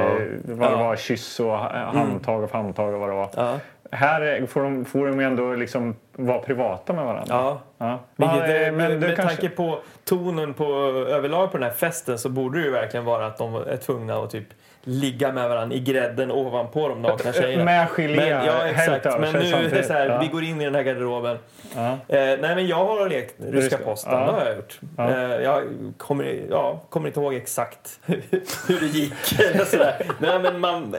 Vad 0.57 0.71
det 0.71 0.75
Ja. 0.77 0.83
var, 0.83 0.95
kyss 0.95 1.39
och 1.39 1.45
ha- 1.45 1.91
handtag 1.93 2.43
och 2.43 2.49
famntag 2.49 2.93
och 2.93 2.99
vad 2.99 3.09
det 3.09 3.15
var. 3.15 3.29
Ja. 3.35 3.55
Här 3.91 4.45
får 4.47 4.63
de, 4.63 4.85
får 4.85 5.07
de 5.07 5.19
ju 5.19 5.25
ändå 5.25 5.53
liksom 5.53 5.95
vara 6.13 6.39
privata 6.39 6.93
med 6.93 7.05
varandra. 7.05 7.25
Ja. 7.35 7.59
Ja. 7.77 7.99
Vilket, 8.15 8.37
Men, 8.37 8.49
är- 8.51 8.65
eh, 8.67 8.71
men 8.71 8.91
du 8.91 9.07
med 9.07 9.15
kanske... 9.15 9.35
tanke 9.35 9.55
på 9.55 9.79
tonen 10.05 10.53
på, 10.53 10.65
överlag 11.09 11.51
på 11.51 11.57
den 11.57 11.63
här 11.67 11.73
festen 11.75 12.19
så 12.19 12.29
borde 12.29 12.59
det 12.59 12.65
ju 12.65 12.71
verkligen 12.71 13.05
vara 13.05 13.25
att 13.25 13.37
de 13.37 13.55
är 13.55 13.77
tvungna 13.77 14.15
att 14.17 14.29
typ 14.29 14.47
ligga 14.83 15.31
med 15.31 15.49
varandra 15.49 15.75
i 15.75 15.79
grädden 15.79 16.31
ovanpå 16.31 16.87
de 16.89 17.01
nakna 17.01 17.33
tjejerna. 17.33 17.63
Med 17.65 17.87
gelé 17.89 18.15
Men, 18.15 18.45
ja, 18.45 18.67
exakt. 18.67 19.05
över 19.05 19.19
Men 19.19 19.33
nu 19.33 19.39
är 19.53 19.69
det 19.69 19.83
så 19.83 19.93
här, 19.93 20.05
Ja. 20.09 20.19
vi 20.19 20.27
går 20.27 20.43
in 20.43 20.61
i 20.61 20.65
den 20.65 20.75
här 20.75 20.83
garderoben. 20.83 21.37
Ja. 21.75 21.87
Eh, 21.91 21.97
nej, 22.07 22.37
men 22.55 22.67
jag 22.67 22.75
har 22.85 23.09
lekt 23.09 23.35
ryska 23.39 23.77
posten. 23.77 24.13
ja. 24.13 24.25
Det 24.25 24.31
har 24.31 24.45
jag 24.45 24.55
gjort. 24.55 24.79
Ja. 24.97 25.09
Eh, 25.09 25.41
jag 25.43 25.63
kommer, 25.97 26.39
ja, 26.49 26.81
kommer 26.89 27.07
inte 27.07 27.19
ihåg 27.19 27.33
exakt 27.33 27.99
hur 28.67 28.79
det 28.79 28.85
gick. 28.87 29.39
eller 29.53 29.65
sådär. 29.65 30.05
nej, 30.19 30.39
men 30.39 30.59
man, 30.59 30.95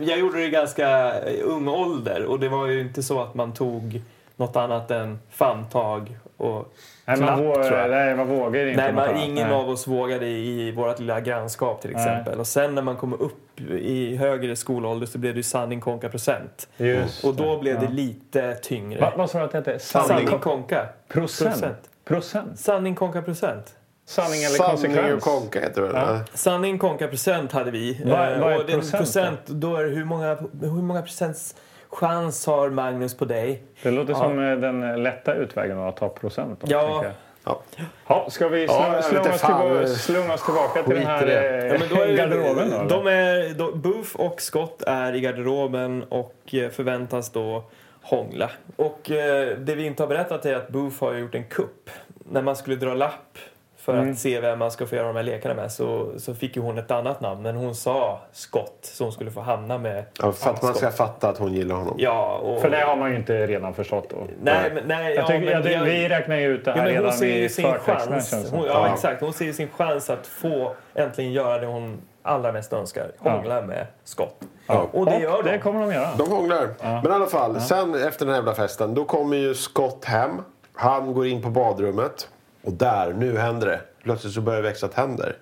jag 0.00 0.18
gjorde 0.18 0.38
det 0.38 0.44
i 0.44 0.50
ganska 0.50 1.12
ung 1.44 1.68
ålder 1.68 2.24
och 2.24 2.40
det 2.40 2.48
var 2.48 2.66
ju 2.66 2.80
inte 2.80 3.02
så 3.02 3.22
att 3.22 3.34
man 3.34 3.54
tog 3.54 4.02
något 4.36 4.56
annat 4.56 4.90
än 4.90 5.18
famntag 5.30 6.16
och 6.36 6.74
Nej, 7.04 7.20
man, 7.20 7.44
vågar, 7.44 7.88
nej, 7.88 8.14
man 8.16 8.28
vågar 8.28 8.66
inte. 8.66 8.82
Nej, 8.82 8.92
man, 8.92 9.16
ingen 9.16 9.46
Nej. 9.48 9.56
av 9.56 9.68
oss 9.68 9.86
vågade 9.86 10.26
i 10.26 10.72
vårt 10.72 10.98
lilla 10.98 11.20
grannskap 11.20 11.80
till 11.82 11.90
exempel. 11.90 12.38
Och 12.40 12.46
sen 12.46 12.74
när 12.74 12.82
man 12.82 12.96
kommer 12.96 13.22
upp 13.22 13.60
i 13.70 14.16
högre 14.16 14.56
skolålder 14.56 15.06
så 15.06 15.18
blev 15.18 15.32
det 15.34 15.36
ju 15.38 15.42
sanning 15.42 15.80
konka 15.80 16.08
procent. 16.08 16.68
Just 16.76 17.24
Och 17.24 17.34
då 17.34 17.54
det, 17.54 17.60
blev 17.60 17.74
ja. 17.74 17.80
det 17.80 17.88
lite 17.92 18.54
tyngre. 18.54 19.00
Va, 19.00 19.12
vad 19.16 19.30
sa 19.30 19.38
du 19.38 19.44
att 19.44 19.52
det 19.52 19.58
hette? 19.58 19.78
sanning 19.78 20.08
Sanning, 20.08 20.38
konka. 20.40 20.86
procent. 21.08 21.76
Procent? 22.04 22.58
Sanning 22.58 22.94
konka 22.94 23.22
procent. 23.22 23.74
Sanning 24.06 24.42
eller 24.44 24.56
Sanning 24.56 24.74
och 24.74 24.80
konsekvens? 24.80 25.24
konka 25.24 25.60
heter 25.60 25.82
det? 25.82 25.88
Ja. 25.94 26.20
Sanning 26.34 26.78
konka 26.78 27.08
procent 27.08 27.52
hade 27.52 27.70
vi. 27.70 28.02
Vad- 28.04 28.32
Eh, 28.32 28.40
vad 28.40 28.52
är 28.52 28.56
och 28.56 28.70
en 28.70 28.80
procent 28.80 28.96
procent, 29.02 29.40
då 29.46 29.76
är 29.76 29.84
det 29.84 29.90
hur 29.90 30.04
många, 30.04 30.36
hur 30.62 30.82
många 30.82 31.02
procents 31.02 31.54
chans 31.92 32.46
har 32.46 32.70
Magnus 32.70 33.16
på 33.16 33.24
dig? 33.24 33.62
Det 33.82 33.90
låter 33.90 34.12
Ja. 34.12 34.18
som 34.18 34.38
eh, 34.38 34.56
den 34.56 35.02
lätta 35.02 35.34
utvägen 35.34 35.78
att 35.78 35.96
ta 35.96 36.08
procent. 36.08 36.60
Då, 36.60 36.66
Ja. 36.72 37.04
Ja. 37.44 37.60
Ja, 38.06 38.26
ska 38.30 38.48
vi 38.48 38.64
Ja, 38.64 39.02
slunga, 39.02 39.22
vet 39.22 39.34
oss, 39.34 39.40
tillbaka, 39.40 39.86
slunga 39.86 40.34
oss 40.34 40.44
tillbaka 40.44 40.82
till 40.82 40.94
den 40.94 41.06
här 41.06 41.26
eh, 41.26 41.66
Ja, 41.66 41.76
men 41.78 41.88
då 41.96 42.02
är, 42.02 42.16
garderoben? 42.16 42.70
Då, 42.70 42.96
de 42.96 43.06
är, 43.06 43.54
då, 43.54 43.72
Booth 43.76 44.16
och 44.16 44.40
Scott 44.40 44.82
är 44.86 45.14
i 45.14 45.20
garderoben 45.20 46.02
och 46.08 46.34
eh, 46.52 46.70
förväntas 46.70 47.30
då 47.30 47.64
hångla. 48.02 48.50
Och 48.76 49.10
eh, 49.10 49.58
det 49.58 49.74
vi 49.74 49.86
inte 49.86 50.02
har 50.02 50.08
berättat 50.08 50.46
är 50.46 50.54
att 50.56 50.68
Booth 50.68 51.00
har 51.04 51.14
gjort 51.14 51.34
en 51.34 51.44
kupp. 51.44 51.90
När 52.30 52.42
man 52.42 52.56
skulle 52.56 52.76
dra 52.76 52.94
lapp 52.94 53.38
för 53.84 53.92
Mm. 53.98 54.10
att 54.12 54.18
se 54.18 54.40
vem 54.40 54.58
man 54.58 54.70
ska 54.70 54.86
få 54.86 54.94
göra 54.96 55.06
de 55.06 55.16
här 55.16 55.22
lekarna 55.22 55.54
med 55.54 55.72
så, 55.72 56.08
så 56.18 56.34
fick 56.34 56.56
ju 56.56 56.62
hon 56.62 56.78
ett 56.78 56.90
annat 56.90 57.20
namn. 57.20 57.42
Men 57.42 57.56
hon 57.56 57.74
sa 57.74 58.20
Scott 58.32 58.78
så 58.82 59.04
hon 59.04 59.12
skulle 59.12 59.30
få 59.30 59.40
hamna 59.40 59.78
med 59.78 60.04
Ja, 60.22 60.32
för 60.32 60.50
att 60.50 60.62
man 60.62 60.74
ska 60.74 60.86
Scott. 60.86 60.96
fatta 60.96 61.28
att 61.28 61.38
hon 61.38 61.52
gillar 61.52 61.74
honom. 61.74 61.94
Ja, 61.98 62.34
och... 62.38 62.60
För 62.60 62.70
det 62.70 62.80
har 62.80 62.96
man 62.96 63.10
ju 63.10 63.16
inte 63.16 63.46
redan 63.46 63.74
förstått 63.74 64.10
då. 64.10 64.16
Nej, 64.42 64.70
men, 64.74 64.84
nej, 64.86 65.14
Jag 65.14 65.22
ja, 65.22 65.26
tycker, 65.26 65.40
men 65.62 65.72
jag, 65.72 65.82
vi 65.84 66.08
räknar 66.08 66.36
ju 66.36 66.46
ut 66.54 66.64
det 66.64 66.70
Ja, 66.70 66.76
här 66.76 66.82
hon 66.84 66.92
redan 66.92 67.12
ser 67.12 67.26
ju 67.26 67.44
i 67.44 67.48
sin 67.48 67.72
chans. 67.74 68.28
som. 68.30 68.58
Hon, 68.58 68.66
ja, 68.66 68.86
Ja. 68.86 68.94
exakt. 68.94 69.20
Hon 69.20 69.32
ser 69.32 69.44
ju 69.44 69.52
sin 69.52 69.68
chans 69.68 70.10
att 70.10 70.26
få 70.26 70.74
äntligen 70.94 71.32
göra 71.32 71.58
det 71.58 71.66
hon 71.66 72.00
allra 72.22 72.52
mest 72.52 72.72
önskar. 72.72 73.12
Hångla 73.18 73.62
med 73.62 73.86
Scott. 74.04 74.36
Ja. 74.66 74.88
Och 74.92 75.06
det 75.06 75.18
gör 75.18 75.42
de. 75.42 75.50
det 75.50 75.58
kommer 75.58 75.80
de 75.80 75.92
göra. 75.94 76.08
De 76.18 76.30
hånglar. 76.30 76.68
Men 76.82 77.06
i 77.06 77.14
alla 77.14 77.26
fall, 77.26 77.60
sen 77.60 77.94
efter 77.94 78.18
den 78.26 78.28
här 78.34 78.40
jävla 78.40 78.54
festen, 78.54 78.94
då 78.94 79.04
kommer 79.04 79.36
ju 79.36 79.54
Scott 79.54 80.04
hem. 80.04 80.30
Han 80.74 81.14
går 81.14 81.26
in 81.26 81.42
på 81.42 81.48
badrummet. 81.48 82.28
Och 82.62 82.72
där, 82.72 83.12
nu 83.12 83.38
händer 83.38 83.66
det. 83.66 83.80
Plötsligt 84.02 84.34
så 84.34 84.40
börjar 84.40 84.62
det 84.62 84.68
växa 84.68 84.88
tänder. 84.88 85.36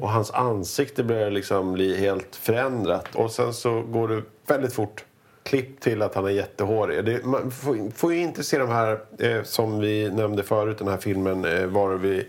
Och 0.00 0.10
hans 0.10 0.30
ansikte 0.30 1.04
börjar 1.04 1.30
liksom 1.30 1.72
bli 1.72 2.00
helt 2.00 2.36
förändrat. 2.36 3.14
Och 3.14 3.30
sen 3.30 3.52
så 3.52 3.82
går 3.82 4.08
det 4.08 4.22
väldigt 4.46 4.72
fort. 4.72 5.04
Klipp 5.42 5.80
till 5.80 6.02
att 6.02 6.14
han 6.14 6.24
är 6.24 6.30
jättehårig. 6.30 7.04
Det, 7.04 7.24
man 7.24 7.50
får, 7.50 7.90
får 7.90 8.14
ju 8.14 8.20
inte 8.20 8.44
se 8.44 8.58
de 8.58 8.68
här, 8.68 8.98
eh, 9.18 9.42
som 9.42 9.80
vi 9.80 10.10
nämnde 10.10 10.42
förut, 10.42 10.78
den 10.78 10.88
här 10.88 10.96
filmen 10.96 11.44
eh, 11.44 11.66
var 11.66 11.94
vi 11.94 12.28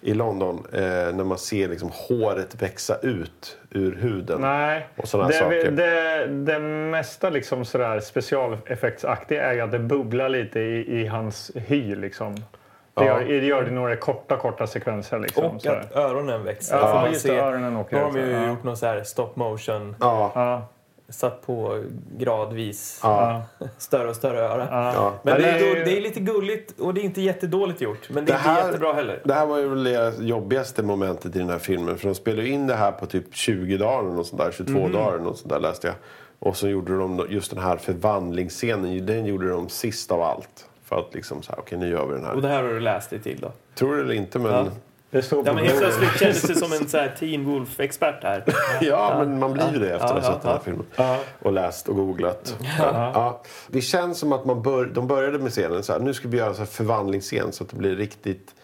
i 0.00 0.14
London. 0.14 0.66
Eh, 0.72 0.80
när 0.80 1.24
man 1.24 1.38
ser 1.38 1.68
liksom 1.68 1.90
håret 1.92 2.62
växa 2.62 2.98
ut 3.02 3.58
ur 3.70 3.96
huden. 3.96 4.40
Nej, 4.40 4.88
Och 4.96 5.08
sådana 5.08 5.28
det, 5.28 5.34
saker. 5.34 5.70
det, 5.70 6.26
det 6.26 6.58
mesta 6.58 7.30
liksom 7.30 7.64
sådär 7.64 8.00
specialeffektsaktiga 8.00 9.42
är 9.42 9.54
ju 9.54 9.60
att 9.60 9.72
det 9.72 9.78
bubblar 9.78 10.28
lite 10.28 10.60
i, 10.60 11.00
i 11.00 11.06
hans 11.06 11.50
hy. 11.54 11.94
Liksom. 11.94 12.36
Det, 12.94 13.04
gör, 13.04 13.24
det 13.24 13.46
gör 13.46 13.62
det 13.64 13.70
några 13.70 13.96
korta, 13.96 14.36
korta 14.36 14.66
sekvenser. 14.66 15.18
Liksom, 15.18 15.44
Och 15.44 15.62
sådär. 15.62 15.80
att 15.90 15.96
öronen 15.96 16.44
växer. 16.44 16.76
Ja, 16.76 16.86
Får 16.86 16.94
man 16.94 17.10
just 17.10 17.22
se. 17.22 17.36
öronen 17.38 17.76
åker 17.76 17.96
Nu 17.96 18.02
har 18.02 18.12
de 18.12 18.18
ju 18.20 18.30
ja. 18.30 18.48
gjort 18.48 18.62
någon 18.64 18.76
så 18.76 18.86
här 18.86 19.02
stop 19.02 19.30
motion. 19.34 19.96
Ja. 20.00 20.32
Ja, 20.34 20.68
Satt 21.08 21.46
på 21.46 21.82
gradvis 22.18 23.00
Ja. 23.02 23.42
större 23.78 24.08
och 24.08 24.16
större 24.16 24.38
öra. 24.40 24.68
Ja. 24.70 25.12
Men 25.22 25.40
det 25.40 25.48
är, 25.50 25.60
då, 25.78 25.84
det 25.84 25.96
är 25.96 26.00
lite 26.00 26.20
gulligt 26.20 26.80
och 26.80 26.94
det 26.94 27.00
är 27.00 27.02
inte 27.02 27.20
jättedåligt 27.22 27.80
gjort. 27.80 28.08
Men 28.10 28.24
det 28.24 28.32
är 28.32 28.34
Det 28.36 28.40
här- 28.42 28.56
inte 28.56 28.66
jättebra 28.66 28.92
heller. 28.92 29.20
Det 29.24 29.34
här 29.34 29.46
var 29.46 29.58
ju 29.58 29.68
väl 29.68 29.84
det 29.84 30.14
jobbigaste 30.20 30.82
momentet 30.82 31.36
i 31.36 31.38
den 31.38 31.48
här 31.48 31.58
filmen. 31.58 31.98
För 31.98 32.08
de 32.08 32.14
spelade 32.14 32.48
in 32.48 32.66
det 32.66 32.74
här 32.74 32.92
på 32.92 33.06
typ 33.06 33.34
20 33.34 33.76
dagar 33.76 33.98
eller 34.00 34.10
något 34.14 34.26
sånt 34.26 34.42
där. 34.42 34.50
22 34.52 34.72
Mhm. 34.80 34.92
dagar 34.92 35.12
eller 35.14 35.24
något 35.24 35.38
sånt 35.38 35.52
där 35.52 35.60
läste 35.60 35.86
jag. 35.86 35.96
Och 36.38 36.56
så 36.56 36.68
gjorde 36.68 36.98
de 36.98 37.26
just 37.30 37.50
den 37.54 37.62
här 37.64 37.76
förvandlingsscenen. 37.76 39.06
Den 39.06 39.26
gjorde 39.26 39.48
de 39.48 39.68
sist 39.68 40.12
av 40.12 40.22
allt. 40.22 40.68
För 40.94 41.00
att 41.00 41.14
liksom 41.14 41.42
så 41.42 41.52
här, 41.52 41.58
okej 41.58 41.78
nu 41.78 41.88
gör 41.88 42.06
vi 42.06 42.14
den 42.14 42.24
Och 42.24 42.34
här. 42.34 42.40
det 42.40 42.48
här 42.48 42.62
har 42.62 42.68
du 42.68 42.80
läst 42.80 43.10
dig 43.10 43.18
till 43.18 43.38
då? 43.40 43.52
Tror 43.74 43.96
det 43.96 44.02
eller 44.02 44.14
inte 44.14 44.38
men... 44.38 44.52
Ja. 44.52 44.64
Ja, 44.64 44.70
det 45.10 45.22
står 45.22 45.42
på 45.42 45.48
Ja, 45.48 45.52
men 45.54 45.64
helt 45.64 45.78
plötsligt 45.78 46.18
kändes 46.18 46.42
det 46.42 46.54
som 46.54 46.72
en 46.72 46.88
så 46.88 46.98
här 46.98 47.14
Teen 47.18 47.44
Wolf-expert 47.44 48.22
här. 48.22 48.44
men 49.24 49.38
man 49.38 49.52
blir 49.52 49.72
ju 49.72 49.78
det 49.78 49.90
efter 49.94 50.04
att 50.06 50.10
ha 50.12 50.18
Ja, 50.18 50.32
sett 50.32 50.42
den 50.42 50.50
här 50.50 50.58
ja. 50.58 50.62
filmen. 50.64 51.18
Och 51.42 51.52
läst 51.52 51.88
och 51.88 51.96
googlat. 51.96 52.56
Ja. 52.78 53.42
Det 53.68 53.80
känns 53.80 54.18
som 54.18 54.32
att 54.32 54.44
man 54.44 54.62
bör, 54.62 54.84
de 54.84 55.06
började 55.06 55.38
med 55.38 55.50
scenen 55.50 55.82
så 55.82 55.92
här. 55.92 56.00
Nu 56.00 56.14
ska 56.14 56.28
vi 56.28 56.36
göra 56.38 56.54
en 56.54 56.66
förvandlingsscen 56.66 57.52
så 57.52 57.64
att 57.64 57.70
det 57.70 57.76
blir 57.76 57.96
riktigt 57.96 58.54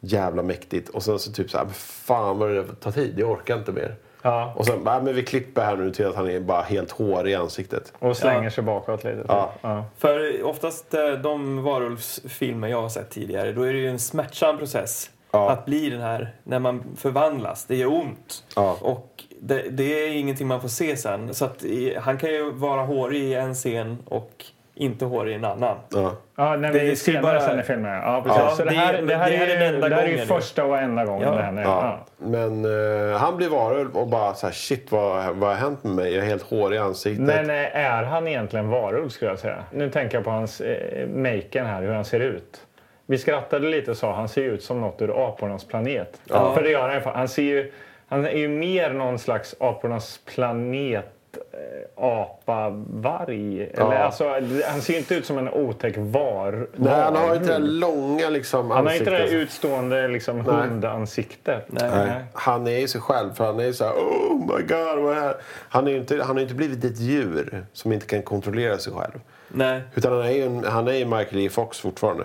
jävla 0.00 0.42
mäktigt. 0.42 0.88
Och 0.88 1.02
sen 1.02 1.18
så 1.18 1.32
typ 1.32 1.50
så 1.50 1.58
här, 1.58 1.66
fan 1.74 2.38
vad 2.38 2.50
det 2.50 2.64
tar 2.64 2.90
tid, 2.90 3.14
jag 3.18 3.30
orkar 3.30 3.58
inte 3.58 3.72
mer. 3.72 3.96
Ja. 4.24 4.52
Och 4.56 4.66
sen, 4.66 4.80
nej, 4.84 5.02
men 5.02 5.14
vi 5.14 5.22
klipper 5.22 5.64
här 5.64 5.76
nu 5.76 5.90
till 5.90 6.06
att 6.06 6.14
han 6.16 6.30
är 6.30 6.40
bara 6.40 6.62
helt 6.62 6.90
hårig 6.90 7.32
i 7.32 7.34
ansiktet. 7.34 7.92
Och 7.98 8.16
slänger 8.16 8.44
Ja. 8.44 8.50
sig 8.50 8.64
bakåt 8.64 9.04
lite. 9.04 9.24
Ja. 9.28 9.52
Ja. 9.60 9.84
För 9.98 10.42
oftast 10.42 10.94
eh, 10.94 11.08
de 11.10 11.62
varulvsfilmer 11.62 12.68
jag 12.68 12.82
har 12.82 12.88
sett 12.88 13.10
tidigare, 13.10 13.52
då 13.52 13.62
är 13.62 13.72
det 13.72 13.78
ju 13.78 13.88
en 13.90 13.98
smärtsam 13.98 14.58
process. 14.58 15.10
Ja. 15.30 15.50
Att 15.50 15.64
bli 15.66 15.90
den 15.90 16.00
här, 16.00 16.34
när 16.42 16.58
man 16.58 16.84
förvandlas. 16.96 17.64
Det 17.64 17.76
gör 17.76 17.86
ont. 17.92 18.44
Ja. 18.56 18.76
Och 18.80 19.24
det, 19.40 19.62
det 19.70 19.84
är 20.04 20.08
ingenting 20.12 20.46
man 20.46 20.60
får 20.60 20.68
se 20.68 20.96
sen. 20.96 21.34
Så 21.34 21.44
att 21.44 21.64
han 22.00 22.18
kan 22.18 22.30
ju 22.30 22.50
vara 22.50 22.82
hårig 22.82 23.22
i 23.22 23.34
en 23.34 23.54
scen 23.54 23.98
och 24.04 24.44
inte 24.76 25.04
hårig 25.04 25.32
i 25.32 25.34
en 25.34 25.44
annan. 25.44 25.76
Ja. 25.94 26.12
Ja, 26.36 26.56
när 26.56 26.72
Det 26.72 26.78
vi 26.78 26.90
är 26.90 26.94
senare 26.94 27.22
bara- 27.22 27.40
sen 27.40 27.60
i 27.60 27.62
filmen. 27.62 27.94
Ja, 28.02 28.22
precis. 28.24 28.42
Ja, 28.42 28.50
så 28.50 28.64
det 28.64 28.70
det- 28.70 28.76
här, 28.76 29.02
det 29.02 29.14
här 29.16 29.30
det 29.30 29.36
är 29.36 29.88
det 29.88 29.94
här 29.94 30.02
är 30.02 30.08
ju 30.08 30.18
första 30.18 30.64
och 30.64 30.78
enda 30.78 31.04
gången 31.04 31.28
Ja. 31.28 31.34
det 31.34 31.42
händer. 31.42 31.62
Ja. 31.62 31.98
Ja. 32.18 32.26
Men 32.26 32.64
eh, 33.10 33.16
han 33.18 33.36
blir 33.36 33.48
varulv 33.48 33.96
och 33.96 34.08
bara 34.08 34.34
så 34.34 34.46
här, 34.46 34.54
shit 34.54 34.92
vad, 34.92 35.36
vad 35.36 35.48
har 35.48 35.56
hänt 35.56 35.84
med 35.84 35.92
mig? 35.94 36.14
Jag 36.14 36.24
är 36.24 36.28
helt 36.28 36.42
hårig 36.42 36.76
i 36.76 36.78
ansiktet. 36.78 37.26
Men 37.26 37.50
eh, 37.50 37.76
är 37.76 38.02
han 38.02 38.28
egentligen 38.28 38.68
varulv 38.68 39.08
skulle 39.08 39.30
jag 39.30 39.38
säga? 39.38 39.56
Nu 39.70 39.90
tänker 39.90 40.16
jag 40.16 40.24
på 40.24 40.30
hans 40.30 40.60
eh, 40.60 41.08
maken 41.08 41.66
här, 41.66 41.82
hur 41.82 41.92
han 41.92 42.04
ser 42.04 42.20
ut. 42.20 42.60
Vi 43.06 43.18
skrattade 43.18 43.68
lite 43.68 43.90
och 43.90 43.96
sa 43.96 44.14
han 44.14 44.28
ser 44.28 44.42
ut 44.42 44.62
som 44.62 44.80
något 44.80 45.02
ur 45.02 45.26
apornas 45.28 45.64
planet. 45.64 46.20
Ja. 46.24 46.54
För 46.54 46.62
det 46.62 46.70
gör 46.70 46.88
han 46.88 46.94
ju. 46.94 47.00
Han, 47.04 47.28
ser 47.28 47.42
ju, 47.42 47.72
han 48.08 48.24
är 48.26 48.30
ju 48.36 48.48
mer 48.48 48.90
någon 48.90 49.18
slags 49.18 49.54
apornas 49.60 50.20
planet 50.34 51.13
eh, 51.54 52.04
apa, 52.04 52.70
varg. 52.90 53.62
Eller, 53.62 53.94
alltså, 53.96 54.28
han 54.68 54.80
ser 54.82 54.92
ju 54.92 54.98
inte 54.98 55.14
ut 55.14 55.26
som 55.26 55.38
en 55.38 55.48
otäck 55.48 55.94
var. 55.96 56.66
Nej, 56.76 57.00
han 57.00 57.16
har 57.16 57.34
inte 57.36 57.52
det 57.52 57.58
långa 57.58 58.28
liksom, 58.28 58.70
Han 58.70 58.86
har 58.86 58.94
inte 58.94 59.10
det 59.10 59.28
utstående 59.28 60.08
liksom, 60.08 60.40
hundansiktet. 60.40 61.64
Nej. 61.68 61.90
Nej. 61.90 62.24
Han 62.32 62.66
är 62.66 62.78
ju 62.78 62.88
sig 62.88 63.00
själv. 63.00 63.32
För 63.34 63.44
han 63.46 63.60
är 63.60 63.64
ju 63.64 63.72
så 63.72 63.84
här, 63.84 63.92
oh 63.92 64.34
my 64.38 64.62
god, 64.62 65.04
vad 65.04 65.18
är? 65.18 65.34
Han 65.68 65.84
har 65.84 65.90
ju 65.90 65.96
inte, 65.96 66.16
han 66.16 66.26
har 66.28 66.36
ju 66.36 66.42
inte 66.42 66.54
blivit 66.54 66.84
ett 66.84 66.98
djur 66.98 67.66
som 67.72 67.92
inte 67.92 68.06
kan 68.06 68.22
kontrollera 68.22 68.78
sig 68.78 68.92
själv. 68.92 69.20
Nej. 69.48 69.82
Utan 69.94 70.12
han 70.12 70.22
är 70.22 70.30
ju, 70.30 70.42
en, 70.46 70.64
han 70.64 70.88
är 70.88 70.92
ju 70.92 71.04
Michael 71.04 71.38
E. 71.46 71.48
Fox 71.48 71.80
fortfarande. 71.80 72.24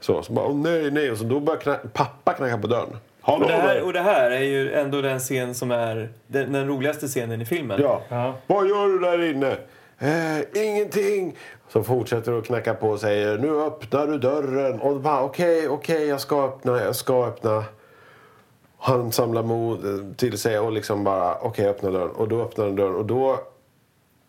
Så, 0.00 0.22
så 0.22 0.32
bara, 0.32 0.46
åh 0.46 0.56
nej, 0.56 0.90
nej. 0.90 1.10
Och 1.10 1.18
så 1.18 1.24
då 1.24 1.40
börjar 1.40 1.60
kna- 1.60 1.88
pappa 1.92 2.32
knacka 2.32 2.58
på 2.58 2.66
dörren. 2.66 2.96
Hallå 3.26 3.44
Och 3.44 3.50
det, 3.50 3.56
här, 3.56 3.82
och 3.82 3.92
det 3.92 4.00
här 4.00 4.30
är 4.30 4.40
ju 4.40 4.72
ändå 4.72 5.00
den 5.00 5.18
scen 5.18 5.54
som 5.54 5.70
är 5.70 6.08
den, 6.26 6.52
den 6.52 6.68
roligaste 6.68 7.06
scenen 7.06 7.42
i 7.42 7.44
filmen. 7.44 7.80
Ja. 7.82 8.02
Ja. 8.08 8.34
Vad 8.46 8.68
gör 8.68 8.88
du 8.88 8.98
där 8.98 9.30
inne? 9.30 9.56
Eh, 9.98 10.64
ingenting. 10.64 11.36
Så 11.68 11.82
fortsätter 11.82 12.38
att 12.38 12.44
knacka 12.44 12.74
på 12.74 12.88
och 12.88 13.00
säger 13.00 13.38
nu 13.38 13.60
öppnar 13.60 14.06
du 14.06 14.18
dörren. 14.18 14.80
Och 14.80 15.00
bara 15.00 15.22
okej, 15.22 15.68
okej, 15.68 16.06
jag 16.06 16.20
ska 16.20 16.44
öppna, 16.44 16.82
jag 16.82 16.96
ska 16.96 17.26
öppna. 17.26 17.64
Han 18.78 19.12
samlar 19.12 19.42
mod 19.42 19.84
eh, 19.84 20.14
till 20.16 20.38
sig 20.38 20.58
och 20.58 20.72
liksom 20.72 21.04
bara 21.04 21.38
okej, 21.38 21.68
öppna 21.68 21.90
dörren. 21.90 22.10
Och 22.10 22.28
då 22.28 22.42
öppnar 22.42 22.64
han 22.64 22.76
dörren 22.76 22.94
och 22.94 23.06
då 23.06 23.38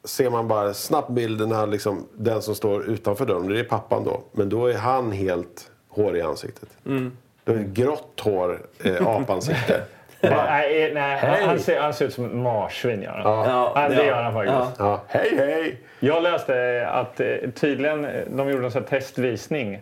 ser 0.04 0.30
man 0.30 0.48
bara 0.48 0.74
snabbt 0.74 1.10
bilden 1.10 1.50
när 1.50 1.68
liksom, 1.68 2.08
den 2.14 2.42
som 2.42 2.56
står 2.56 2.90
utanför 2.90 3.26
dörren, 3.26 3.48
det 3.48 3.60
är 3.60 3.64
pappan 3.64 4.04
då. 4.04 4.22
Men 4.32 4.50
då 4.50 4.68
är 4.68 4.78
han 4.78 5.12
helt 5.12 5.72
hårig 5.90 6.20
i 6.20 6.22
ansiktet. 6.22 6.70
Mm. 6.86 7.12
Det 7.48 7.54
är 7.54 7.60
ett 7.60 7.68
grått 7.68 8.20
hår, 8.24 8.60
eh, 8.84 9.08
apansikte. 9.08 9.82
Nej, 10.22 10.92
nej 10.94 11.18
han, 11.46 11.60
ser, 11.60 11.80
han 11.82 11.94
ser 11.94 12.06
ut 12.06 12.14
som 12.14 12.26
ett 12.26 12.32
marsvin. 12.36 13.02
Gör 13.02 13.12
han. 13.12 13.22
Ja, 13.24 13.72
Ja, 13.76 13.90
det 13.90 14.06
gör 14.06 14.22
han 14.24 14.34
faktiskt. 14.34 14.80
Ja. 14.80 15.02
Hej, 15.08 15.34
hej! 15.38 15.82
Jag 16.00 16.24
läste 16.24 16.88
att 16.92 17.20
eh, 17.20 17.28
tydligen 17.56 18.06
eh, 18.06 18.12
de 18.30 18.50
gjorde 18.50 18.66
en 18.66 18.72
sån 18.72 18.82
här 18.82 18.90
testvisning 18.90 19.82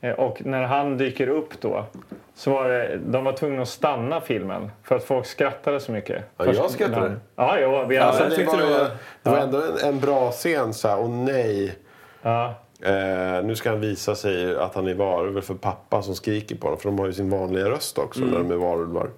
eh, 0.00 0.10
och 0.12 0.46
när 0.46 0.62
han 0.62 0.98
dyker 0.98 1.28
upp 1.28 1.60
då 1.60 1.84
så 2.34 2.50
var 2.50 2.68
det, 2.68 2.96
de 3.06 3.24
var 3.24 3.32
tvungna 3.32 3.62
att 3.62 3.68
stanna 3.68 4.20
filmen 4.20 4.70
för 4.84 4.96
att 4.96 5.04
folk 5.04 5.26
skrattade 5.26 5.80
så 5.80 5.92
mycket. 5.92 6.22
Ja, 6.36 6.44
Först- 6.44 6.58
jag 6.58 6.70
skrattade. 6.70 7.16
Ja, 7.36 7.58
ja, 7.58 7.84
vi 7.84 7.98
Alltså, 7.98 8.24
det, 8.36 8.44
var- 8.44 8.90
det 9.22 9.30
var 9.30 9.38
ändå 9.38 9.58
en, 9.58 9.88
en 9.88 10.00
bra 10.00 10.30
scen. 10.30 10.74
Så 10.74 10.88
här, 10.88 10.98
och 10.98 11.10
nej, 11.10 11.74
Ja, 12.22 12.54
eh, 12.82 13.44
nu 13.44 13.56
ska 13.56 13.70
han 13.70 13.80
visa 13.80 14.14
sig 14.14 14.56
att 14.56 14.74
han 14.74 14.88
är 14.88 14.94
varulv 14.94 15.40
för 15.40 15.54
pappa 15.54 16.02
som 16.02 16.14
skriker 16.14 16.56
på 16.56 16.66
honom. 16.66 16.80
För 16.80 16.88
de 16.88 16.98
har 16.98 17.06
ju 17.06 17.12
sin 17.12 17.30
vanliga 17.30 17.70
röst 17.70 17.98
också 17.98 18.20
när 18.20 18.38
de 18.38 18.50
är 18.50 18.56
varulvar. 18.56 19.10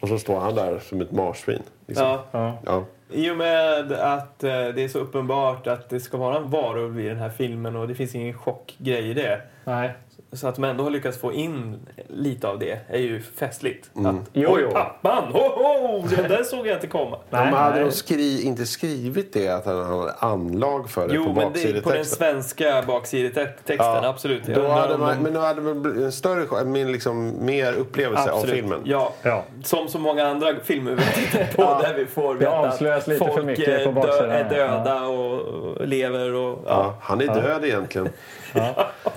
Och 0.00 0.08
så 0.08 0.18
står 0.18 0.40
han 0.40 0.54
där 0.54 0.78
som 0.78 1.00
ett 1.00 1.12
marsvin. 1.12 1.62
Liksom. 1.86 2.06
Ja. 2.06 2.24
ja. 2.30 2.58
Ja. 2.66 2.84
I 3.10 3.30
och 3.30 3.36
med 3.36 3.92
att 3.92 4.44
eh, 4.44 4.50
det 4.50 4.84
är 4.84 4.88
så 4.88 4.98
uppenbart 4.98 5.66
att 5.66 5.88
det 5.88 6.00
ska 6.00 6.16
vara 6.16 6.36
en 6.36 6.50
varulv 6.50 7.00
i 7.00 7.08
den 7.08 7.16
här 7.16 7.30
filmen 7.30 7.76
och 7.76 7.88
det 7.88 7.94
finns 7.94 8.14
ingen 8.14 8.34
chockgrej 8.34 9.10
i 9.10 9.14
det. 9.14 9.40
Nej. 9.64 9.92
Så 10.32 10.48
att 10.48 10.54
de 10.54 10.64
ändå 10.64 10.84
har 10.84 10.90
lyckats 10.90 11.18
få 11.18 11.32
in 11.32 11.76
lite 12.08 12.48
av 12.48 12.58
det 12.58 12.78
är 12.88 12.98
ju 12.98 13.22
festligt. 13.22 13.90
Att, 13.94 14.14
Jo, 14.32 14.58
jo. 14.60 14.70
pappan! 14.70 15.24
Ho, 15.32 15.38
ho! 15.38 16.04
Det 16.16 16.28
där 16.28 16.42
såg 16.42 16.66
jag 16.66 16.76
inte 16.76 16.86
komma. 16.86 17.18
Nej, 17.30 17.44
Men 17.44 17.54
hade 17.54 17.80
de 17.80 17.90
skri, 17.90 18.42
inte 18.42 18.66
skrivit 18.66 19.32
det, 19.32 19.48
att 19.48 19.66
han 19.66 19.84
hade 19.84 20.12
anlag 20.12 20.90
för 20.90 21.08
det 21.08 21.14
Jo, 21.14 21.24
på 21.24 21.32
men 21.32 21.36
det, 21.36 21.42
på 21.42 21.66
den 21.68 21.82
baksidetexten? 21.82 22.04
svenska 22.04 22.82
baksidetexten, 22.86 24.04
absolut. 24.04 24.48
Jag 24.48 24.56
Då 24.62 24.68
hade 24.68 24.98
man, 24.98 25.16
de- 25.16 25.22
men 25.22 25.32
då 25.32 25.40
hade 25.40 25.60
man 25.60 26.02
en 26.04 26.12
större, 26.12 26.64
min 26.64 26.92
liksom, 26.92 27.44
mer 27.46 27.72
upplevelse 27.72 28.30
av 28.30 28.36
Absolut. 28.38 28.56
filmen. 28.56 28.80
Ja. 28.84 29.12
Ja. 29.22 29.44
Som 29.64 29.88
så 29.88 29.98
många 29.98 30.26
andra 30.26 30.48
filmer 30.64 30.92
vi 30.94 31.22
tittar 31.26 31.46
på 31.56 31.82
där 31.82 31.94
vi 31.94 32.06
får 32.06 32.34
veta 32.34 32.50
avslöjas 32.52 33.06
lite 33.06 33.24
för 33.24 33.32
folk 33.32 33.46
mycket 33.46 33.84
på 33.84 33.88
eh, 33.90 33.94
baksidan, 33.94 34.30
är 34.30 34.44
ja. 34.58 34.66
döda 34.66 35.02
och 35.06 35.86
lever 35.86 36.34
och... 36.34 36.58
Ja. 36.66 36.70
Ja, 36.70 36.94
han 37.00 37.20
är 37.20 37.26
död 37.26 37.64
egentligen. 37.64 38.08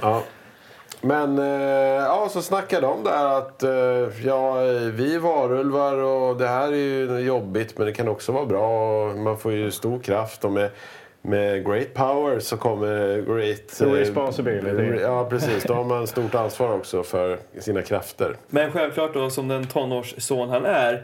Ja. 0.02 0.22
Men 1.02 1.40
eh, 1.40 1.46
ja, 2.06 2.28
så 2.30 2.42
snackade 2.42 2.88
de 2.88 3.04
där 3.04 3.26
att 3.38 3.64
eh, 3.64 4.26
ja, 4.26 4.54
vi 4.94 5.16
är 5.16 5.20
varulvar 5.20 5.98
och 5.98 6.38
det 6.38 6.48
här 6.48 6.68
är 6.68 6.76
ju 6.76 7.20
jobbigt 7.20 7.78
men 7.78 7.88
det 7.88 7.94
kan 7.94 8.08
också 8.08 8.32
vara 8.32 8.46
bra. 8.46 9.06
Man 9.16 9.38
får 9.38 9.52
ju 9.52 9.72
stor 9.72 10.00
kraft 10.00 10.46
och 10.46 10.52
med, 10.52 10.70
med 11.22 11.66
great 11.66 11.94
power 11.94 12.40
så 12.40 12.58
kommer 12.58 13.22
great... 13.22 13.82
eh, 13.82 13.92
Responsibility. 13.92 15.02
Ja, 15.02 15.28
precis. 15.30 15.64
Då 15.64 15.74
har 15.74 15.84
man 15.84 16.08
stort 16.08 16.36
ansvar 16.36 16.76
också 16.76 17.04
för 17.04 17.38
sina 17.60 17.82
krafter. 17.82 18.36
Men 18.50 18.72
självklart 18.72 19.14
då, 19.14 19.30
som 19.30 19.48
den 19.48 19.68
tonårsson 19.68 20.50
han 20.50 20.66
är, 20.66 21.04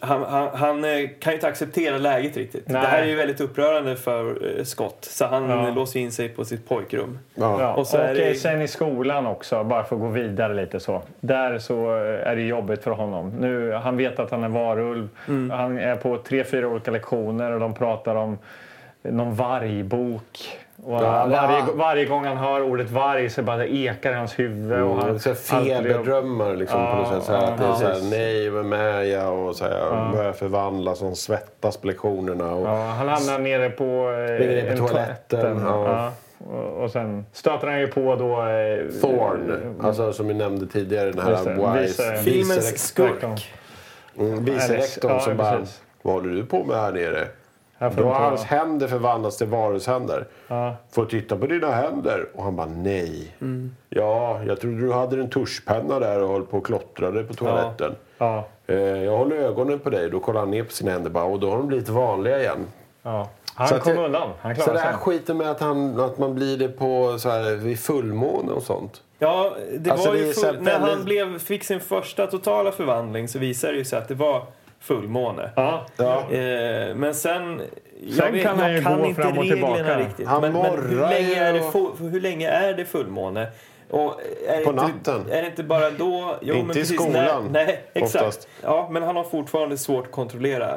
han, 0.00 0.22
han, 0.22 0.48
han 0.54 0.84
eh, 0.84 1.08
kan 1.20 1.30
ju 1.32 1.34
inte 1.34 1.46
acceptera 1.48 1.98
läget 1.98 2.36
riktigt. 2.36 2.68
Nej. 2.68 2.82
Det 2.82 2.88
här 2.88 3.02
är 3.02 3.06
ju 3.06 3.14
väldigt 3.16 3.40
upprörande 3.40 3.96
för 3.96 4.56
eh, 4.58 4.64
Scott. 4.64 5.04
Så 5.04 5.26
han 5.26 5.50
Ja. 5.50 5.70
låser 5.70 6.00
in 6.00 6.12
sig 6.12 6.28
på 6.28 6.44
sitt 6.44 6.68
pojkrum. 6.68 7.18
Ja. 7.34 7.72
Och 7.72 7.78
och 7.78 7.86
så 7.86 7.96
är 7.96 8.14
det- 8.14 8.34
sen 8.34 8.62
i 8.62 8.68
skolan 8.68 9.26
också, 9.26 9.64
bara 9.64 9.84
för 9.84 9.96
att 9.96 10.02
gå 10.02 10.08
vidare 10.08 10.54
lite 10.54 10.80
så. 10.80 11.02
Där 11.20 11.58
så 11.58 11.90
är 12.24 12.36
det 12.36 12.42
jobbigt 12.42 12.84
för 12.84 12.90
honom. 12.90 13.30
Nu, 13.40 13.72
han 13.72 13.96
vet 13.96 14.18
att 14.18 14.30
han 14.30 14.44
är 14.44 14.48
varulv. 14.48 15.08
Mm. 15.28 15.50
Han 15.50 15.78
är 15.78 15.96
på 15.96 16.18
tre, 16.18 16.44
fyra 16.44 16.68
olika 16.68 16.90
lektioner 16.90 17.52
och 17.52 17.60
de 17.60 17.74
pratar 17.74 18.14
om 18.14 18.38
någon 19.02 19.34
vargbok. 19.34 20.58
Och 20.84 20.92
Ja, 20.94 21.26
varje, 21.26 21.58
ja. 21.58 21.66
varje 21.74 22.04
gång 22.04 22.24
han 22.24 22.36
hör 22.36 22.62
ordet 22.62 22.90
varg 22.90 23.30
så 23.30 23.42
bara 23.42 23.56
det 23.56 23.74
ekar 23.74 24.12
i 24.12 24.14
hans 24.14 24.38
huvud. 24.38 24.82
Och 24.82 24.96
han, 24.96 25.08
Mm, 25.08 25.18
så 25.18 25.28
här 25.28 25.36
allt 25.50 25.64
blir- 25.64 25.74
feberdrömmar 25.92 26.54
liksom 26.56 26.86
på 26.86 26.96
något 26.96 27.08
Ja, 27.12 27.14
sätt. 27.18 27.24
Så 27.24 27.32
här, 27.32 27.42
ja, 27.42 27.48
att 27.48 27.58
det 27.58 27.64
är 27.66 27.72
så 27.72 27.86
här, 28.00 28.10
nej, 28.10 28.50
vem 28.50 28.72
är 28.72 29.02
jag? 29.02 29.34
Och 29.38 29.56
så 29.56 29.64
här, 29.64 29.78
jag 29.78 30.12
börjar 30.16 30.32
förvandlas 30.32 31.02
och 31.02 31.16
svettas 31.16 31.76
på 31.76 31.86
lektionerna. 31.86 32.54
Och, 32.54 32.66
Ja, 32.68 32.76
han 32.76 33.08
hamnar 33.08 33.38
nere 33.38 33.70
på, 33.70 33.84
eh, 33.84 34.36
Springer 34.36 34.56
ner 34.62 34.76
på 34.76 34.82
en 34.82 34.88
toaletten, 34.88 35.40
toaletten. 35.40 35.66
ja. 35.66 36.12
Ja. 36.50 36.58
Och, 36.58 36.90
sen 36.90 37.26
stöter 37.32 37.66
han 37.66 37.80
ju 37.80 37.86
på 37.86 38.16
då... 38.16 38.32
Eh, 38.48 39.00
Thorn, 39.00 39.74
alltså 39.82 40.12
som 40.12 40.28
vi 40.28 40.34
nämnde 40.34 40.66
tidigare, 40.66 41.10
den 41.10 41.22
här 41.26 41.78
wise, 41.80 42.02
vice- 42.12 42.16
Filmens 42.22 42.86
skurk. 42.88 43.52
mm, 44.18 44.44
vice 44.44 44.76
rektorn 44.76 45.12
Ja, 45.12 45.20
som 45.20 45.36
bara, 45.36 45.58
precis. 45.58 45.80
vad 46.02 46.14
håller 46.14 46.34
du 46.34 46.46
på 46.46 46.64
med 46.64 46.76
här 46.76 46.92
nere? 46.92 47.26
Då 47.96 48.04
har 48.04 48.20
hans 48.20 48.44
händer 48.44 48.88
förvandlats 48.88 49.36
till 49.38 49.46
varulvshänder. 49.46 50.26
Ja. 50.48 50.76
Får 50.90 51.04
titta 51.04 51.36
på 51.36 51.46
dina 51.46 51.70
händer. 51.70 52.26
Och 52.34 52.44
han 52.44 52.56
bara 52.56 52.66
nej. 52.66 53.36
Ja, 53.88 54.40
jag 54.46 54.60
trodde 54.60 54.80
du 54.80 54.92
hade 54.92 55.20
en 55.20 55.30
tuschpenna 55.30 55.98
där 55.98 56.22
och 56.22 56.28
höll 56.28 56.42
på 56.46 56.58
och 56.58 56.66
klottrade 56.66 57.22
på 57.24 57.34
toaletten. 57.34 57.94
Ja, 58.18 58.44
Eh, 58.66 58.76
jag 58.78 59.16
håller 59.16 59.36
ögonen 59.36 59.78
på 59.78 59.90
dig. 59.90 60.10
Då 60.10 60.20
kollar 60.20 60.40
han 60.40 60.50
ner 60.50 60.64
på 60.64 60.72
sina 60.72 60.90
händer 60.90 61.10
bara, 61.10 61.24
och 61.24 61.40
då 61.40 61.50
har 61.50 61.56
de 61.58 61.66
blivit 61.66 61.88
vanliga 61.88 62.40
igen. 62.40 62.66
ja. 63.02 63.28
Han 63.54 63.68
Så 63.68 63.78
kom 63.78 63.94
det- 63.96 64.04
undan. 64.04 64.28
Han 64.40 64.56
Så 64.56 64.72
det 64.72 64.78
här 64.78 64.92
skiten 64.92 65.36
med 65.36 65.50
att, 65.50 65.60
han, 65.60 66.00
att 66.00 66.18
man 66.18 66.34
blir 66.34 66.56
det 66.58 66.68
på 66.68 67.18
så 67.18 67.28
här, 67.28 67.56
vid 67.56 67.78
fullmåne 67.78 68.52
och 68.52 68.62
sånt. 68.62 69.02
Ja, 69.18 69.52
det 69.78 69.90
Alltså, 69.90 70.08
var 70.08 70.16
det 70.16 70.22
ju 70.26 70.32
full, 70.32 70.60
när 70.60 70.78
han 70.78 71.04
blev, 71.04 71.38
fick 71.38 71.64
sin 71.64 71.80
första 71.80 72.26
totala 72.26 72.72
förvandling 72.72 73.28
så 73.28 73.38
visade 73.38 73.72
det 73.72 73.78
ju 73.78 73.84
sig 73.84 73.98
att 73.98 74.08
det 74.08 74.14
var 74.14 74.42
fullmåne. 74.82 75.50
Ja. 75.56 75.86
Ja. 75.96 76.30
Eh, 76.32 76.94
men 76.94 77.14
sen... 77.14 77.60
Sen 78.18 78.40
kan 78.42 78.58
han 78.58 78.70
ju 78.70 78.74
jag 78.76 78.84
kan 78.84 78.98
gå 79.00 79.06
inte 79.06 79.22
fram 79.22 79.38
och 79.38 79.44
tillbaka. 79.44 79.98
riktigt. 79.98 80.26
Han 80.28 80.40
men, 80.40 80.52
men 80.52 80.90
hur, 80.90 80.98
länge 81.00 81.52
det 81.52 81.60
och- 81.60 81.72
fu- 81.74 82.08
hur 82.10 82.20
länge 82.20 82.48
är 82.48 82.74
det 82.74 82.84
fullmåne? 82.84 83.46
Och 83.90 84.20
är 84.48 84.58
det 84.58 84.64
På 84.64 84.70
inte, 84.70 84.82
natten. 84.82 85.20
Är 85.30 85.42
det 85.42 85.46
inte 85.48 85.62
bara 85.62 85.90
då... 85.90 86.36
Jo, 86.40 86.54
Inte 86.54 86.66
men 86.66 86.76
i 86.76 86.80
precis, 86.80 87.00
skolan, 87.00 87.48
Nej, 87.50 87.64
nej 87.66 87.80
exakt. 87.94 88.14
oftast. 88.24 88.48
Ja, 88.62 88.88
men 88.90 89.02
han 89.02 89.16
har 89.16 89.24
fortfarande 89.24 89.78
svårt 89.78 90.04
att 90.06 90.12
kontrollera. 90.12 90.74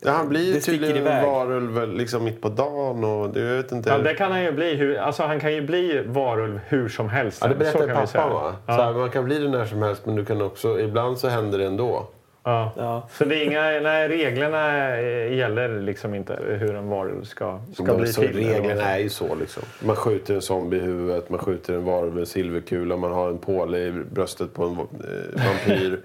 Ja, 0.00 0.10
han 0.12 0.28
blir 0.28 0.40
ju 0.46 0.52
Det 0.52 0.60
tydligen 0.60 1.04
varulv 1.04 1.88
liksom 1.94 2.24
mitt 2.24 2.42
på 2.42 2.48
dagen 2.48 3.04
och 3.04 3.30
det, 3.30 3.40
jag 3.40 3.56
vet 3.56 3.72
inte. 3.72 3.90
Ja, 3.90 3.98
det 3.98 4.14
kan 4.14 4.32
han 4.32 4.42
ju 4.42 4.52
bli. 4.52 4.74
Hur, 4.74 4.96
alltså 4.98 5.22
han 5.22 5.40
kan 5.40 5.52
ju 5.54 5.62
bli 5.62 6.02
varulv 6.06 6.60
hur 6.68 6.88
som 6.88 7.08
helst. 7.08 7.38
Ja, 7.42 7.48
det 7.48 7.54
berättade 7.54 8.06
säga. 8.06 8.28
va? 8.28 8.54
Ja. 8.66 8.76
Så 8.76 8.82
här, 8.82 8.92
man 8.92 9.10
kan 9.10 9.24
bli 9.24 9.38
det 9.38 9.48
när 9.48 9.64
som 9.66 9.82
helst 9.82 10.06
men 10.06 10.16
du 10.16 10.24
kan 10.24 10.42
också, 10.42 10.80
ibland 10.80 11.18
så 11.18 11.28
händer 11.28 11.58
det 11.58 11.66
ändå. 11.66 12.06
Ja. 12.44 12.72
Ja. 12.76 13.08
Så 13.10 13.24
det 13.24 13.36
är 13.36 13.44
inga, 13.44 13.60
nej, 13.62 14.08
reglerna 14.08 15.00
gäller 15.30 15.80
liksom 15.80 16.14
inte 16.14 16.38
hur 16.46 16.74
en 16.74 16.88
varulv 16.88 17.24
ska, 17.24 17.60
ska 17.74 17.84
De, 17.84 17.96
bli 17.96 18.12
så 18.12 18.20
till. 18.20 18.36
reglerna 18.36 18.82
är 18.82 18.98
ju 18.98 19.08
så 19.08 19.34
liksom. 19.34 19.62
Man 19.80 19.96
skjuter 19.96 20.34
en 20.34 20.42
zombie 20.42 20.76
i 20.76 20.80
huvudet, 20.80 21.30
man 21.30 21.38
skjuter 21.38 21.74
en 21.74 21.84
varulv 21.84 22.12
med 22.14 22.20
en 22.20 22.26
silverkula, 22.26 22.96
man 22.96 23.12
har 23.12 23.28
en 23.28 23.38
påle 23.38 23.78
i 23.78 23.92
bröstet 23.92 24.54
på 24.54 24.64
en 24.64 24.72
eh, 24.78 25.44
vampyr. 25.46 26.00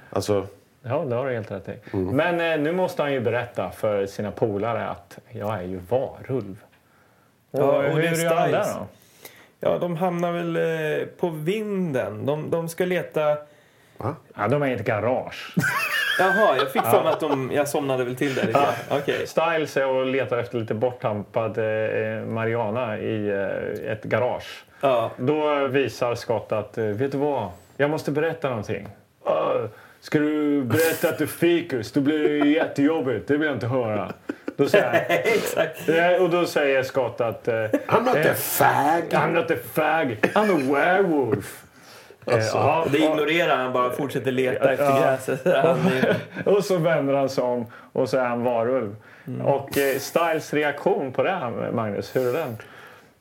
Alltså, 0.10 0.46
Ja, 0.82 1.04
det 1.04 1.14
har 1.14 1.26
du 1.28 1.34
helt 1.34 1.50
rätt 1.50 1.68
i. 1.68 1.96
Mm. 1.96 2.16
Men 2.16 2.52
eh, 2.52 2.60
nu 2.64 2.72
måste 2.72 3.02
han 3.02 3.12
ju 3.12 3.20
berätta 3.20 3.70
för 3.70 4.06
sina 4.06 4.30
polare 4.30 4.88
att 4.88 5.18
jag 5.30 5.54
är 5.54 5.62
ju 5.62 5.80
varulv. 5.88 6.56
Och, 7.50 7.60
Ja, 7.60 7.64
och 7.76 7.82
hur 7.84 8.02
gör 8.02 8.34
han 8.34 8.48
Styles. 8.48 8.74
då? 8.74 8.86
Ja, 9.60 9.78
de 9.78 9.96
hamnar 9.96 10.32
väl 10.32 10.56
eh, 10.56 11.06
på 11.06 11.28
vinden. 11.28 12.26
De, 12.26 12.50
de 12.50 12.68
ska 12.68 12.84
leta... 12.84 13.36
Ja, 14.36 14.48
de 14.48 14.62
är 14.62 14.66
i 14.66 14.72
ett 14.72 14.84
garage. 14.84 15.54
Jaha, 16.18 16.56
jag 16.56 16.70
fick 16.72 16.82
för 16.82 17.02
mig 17.04 17.12
att 17.12 17.20
de... 17.20 17.50
Jag 17.54 17.68
somnade 17.68 18.04
väl 18.04 18.16
till 18.16 18.34
där 18.34 18.42
lite 18.46 18.52
grann. 18.58 18.74
Okej. 19.00 19.26
Styles 19.26 19.76
är 19.76 19.86
och 19.86 20.06
letar 20.06 20.38
efter 20.38 20.58
lite 20.58 20.74
borttampad 20.74 21.58
eh, 21.58 22.24
Mariana 22.26 22.98
i 22.98 23.28
eh, 23.28 23.90
ett 23.92 24.04
garage. 24.04 24.64
Ja. 24.80 25.10
Då 25.16 25.66
visar 25.66 26.14
Scott 26.14 26.52
att, 26.52 26.78
eh, 26.78 26.84
vet 26.84 27.12
du 27.12 27.18
vad? 27.18 27.48
Jag 27.76 27.90
måste 27.90 28.10
berätta 28.10 28.48
någonting. 28.48 28.88
"Ah, 29.24 29.52
ska 30.00 30.18
du 30.18 30.62
berätta 30.62 31.08
att 31.08 31.18
du 31.18 31.24
är 31.24 31.28
fikus? 31.28 31.92
Då 31.92 32.00
blir 32.00 32.28
det 32.42 32.48
jättejobbigt. 32.48 33.28
Det 33.28 33.36
vill 33.36 33.46
jag 33.46 33.56
inte 33.56 33.66
höra. 33.66 34.12
Då 34.56 34.68
säger 34.68 34.84
han, 34.84 34.94
Exakt. 35.08 35.88
Eh, 35.88 36.22
och 36.22 36.30
då 36.30 36.46
säger 36.46 36.82
Scott 36.82 37.20
att... 37.20 37.48
Eh, 37.48 37.54
I'm 37.54 38.04
not 38.04 38.16
a 38.26 38.34
fag! 38.34 39.02
I'm 39.10 39.32
not 39.32 39.50
a 39.50 39.54
fag, 39.74 40.16
I'm 40.34 40.54
a 40.54 40.74
werewolf. 40.74 41.62
Eh, 42.32 42.44
ja, 42.54 42.86
Det 42.92 42.98
ignorerar 42.98 43.56
han 43.56 43.72
bara 43.72 43.90
fortsätter 43.90 44.32
leta 44.32 44.72
efter 44.72 44.84
Ja. 44.90 45.00
gräset. 45.00 45.46
Och 46.46 46.64
så 46.64 46.76
vänder 46.76 47.14
han 47.14 47.28
sig 47.28 47.44
om 47.44 47.66
och 47.92 48.08
så 48.08 48.16
är 48.16 48.24
han 48.24 48.44
varulv. 48.44 48.96
Och 49.44 49.78
eh, 49.78 49.98
Styles 49.98 50.52
reaktion 50.54 51.12
på 51.12 51.22
det, 51.22 51.30
här, 51.30 51.70
Magnus, 51.72 52.16
hur 52.16 52.28
är 52.28 52.32
den? 52.38 52.56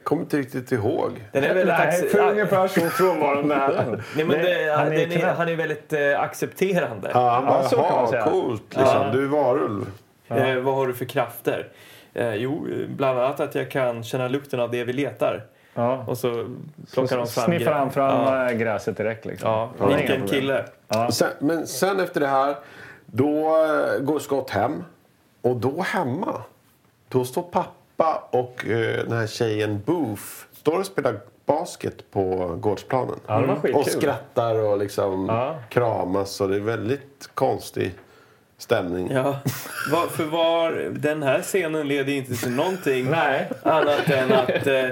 Kommer 0.03 0.21
inte 0.21 0.37
riktigt 0.37 0.71
ihåg. 0.71 1.11
Den 1.31 1.43
är 1.43 1.53
väldigt 1.53 1.67
Nej, 1.77 2.09
för 2.09 2.17
ja, 2.19 2.29
ungefär 2.31 2.67
så 2.67 2.81
frånvarande 2.81 3.55
är 3.55 3.67
den. 3.73 4.03
Nej, 4.15 4.25
men 4.25 4.39
det, 4.41 4.73
han 4.77 4.87
är 4.93 5.07
den 5.07 5.11
är, 5.21 5.33
han 5.33 5.49
är 5.49 5.55
väldigt 5.55 5.93
eh, 5.93 6.19
accepterande. 6.21 7.09
Ja, 7.13 7.29
han 7.29 7.45
bara, 7.45 7.63
så 7.63 7.75
kan 7.75 7.85
man 7.85 7.93
jaha, 7.93 8.07
säga. 8.07 8.23
coolt 8.23 8.63
liksom. 8.77 9.11
Du 9.13 9.23
är 9.23 9.27
varulv. 9.27 9.85
Eh, 10.27 10.55
vad 10.55 10.75
har 10.75 10.87
du 10.87 10.93
för 10.93 11.05
krafter? 11.05 11.67
Eh, 12.13 12.35
jo, 12.35 12.67
bland 12.87 13.19
annat 13.19 13.39
att 13.39 13.55
jag 13.55 13.71
kan 13.71 14.03
känna 14.03 14.27
lukten 14.27 14.59
av 14.59 14.71
det 14.71 14.83
vi 14.83 14.93
letar. 14.93 15.43
Ja. 15.78 16.03
Och 16.07 16.17
så 16.17 16.55
plockar 16.93 17.17
de 17.17 17.28
fram 17.28 17.45
Sniffar 17.45 17.71
han 17.71 17.91
fram 17.91 18.21
Ja, 18.21 18.49
eh, 18.49 18.57
gräset 18.57 18.97
direkt. 18.97 19.25
Liksom. 19.25 19.49
ja. 19.49 19.71
Inga 19.88 19.97
vilken 19.97 20.28
kille. 20.28 20.65
Och 21.07 21.13
Sen, 21.13 21.28
men 21.39 21.67
sen 21.67 21.99
efter 21.99 22.19
det 22.19 22.28
här, 22.28 22.55
då 23.05 23.57
eh, 23.65 23.99
går 24.03 24.19
Scott 24.19 24.49
hem. 24.49 24.84
Och 25.41 25.55
då 25.55 25.82
hemma, 25.82 26.41
då 27.09 27.25
står 27.25 27.41
pappa 27.43 28.23
och 28.32 28.67
eh, 28.67 29.03
den 29.07 29.17
här 29.17 29.28
tjejen 29.28 29.82
Boof 29.86 30.47
står 30.53 30.80
och 30.80 30.86
spelar 30.86 31.19
basket 31.45 32.11
på 32.11 32.55
gårdsplanen. 32.61 33.19
Ja, 33.28 33.39
det 33.39 33.47
var 33.47 33.55
skitkul. 33.55 33.75
och 33.75 33.88
skrattar 33.88 34.55
och 34.55 34.78
liksom 34.78 35.25
Ja. 35.30 35.55
kramas. 35.69 36.41
Och 36.41 36.49
det 36.49 36.55
är 36.55 36.59
väldigt 36.59 37.30
konstig 37.34 37.91
stämning. 38.57 39.11
Ja, 39.11 39.38
var, 39.91 40.07
för 40.07 40.23
var, 40.23 40.71
den 40.91 41.23
här 41.23 41.41
scenen 41.41 41.88
leder 41.88 42.13
inte 42.13 42.36
till 42.36 42.51
någonting 42.51 43.09
Nej. 43.11 43.49
annat 43.63 44.09
än 44.09 44.32
att 44.34 44.67
eh, 44.67 44.86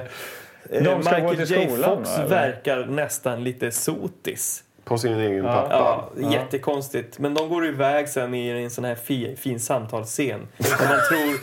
De 0.70 1.04
ska 1.04 1.20
gå 1.20 1.32
Michael 1.32 1.48
till 1.48 1.58
J. 1.58 1.68
skolan, 1.68 1.98
Fox 1.98 2.18
eller? 2.18 2.28
verkar 2.28 2.86
nästan 2.86 3.44
lite 3.44 3.72
sotis. 3.72 4.64
På 4.84 4.98
sin 4.98 5.20
egen 5.20 5.46
pappa. 5.46 5.70
Ja, 5.72 6.10
jättekonstigt. 6.32 7.20
Men 7.20 7.34
de 7.34 7.50
går 7.50 7.66
iväg 7.66 8.10
sen 8.10 8.34
i 8.34 8.50
en 8.50 8.70
sån 8.70 8.84
här 8.84 8.96
fi, 8.96 9.36
fin 9.36 9.60
samtalsscen. 9.60 10.48
Där 10.58 10.90
man 10.90 11.00
tror, 11.10 11.40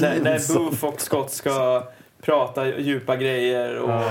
när, 0.00 0.20
när 0.20 0.54
Boof 0.54 0.84
och 0.84 1.00
Scott 1.00 1.30
ska 1.30 1.82
prata 2.22 2.66
djupa 2.66 3.16
grejer 3.16 3.78
och, 3.78 4.02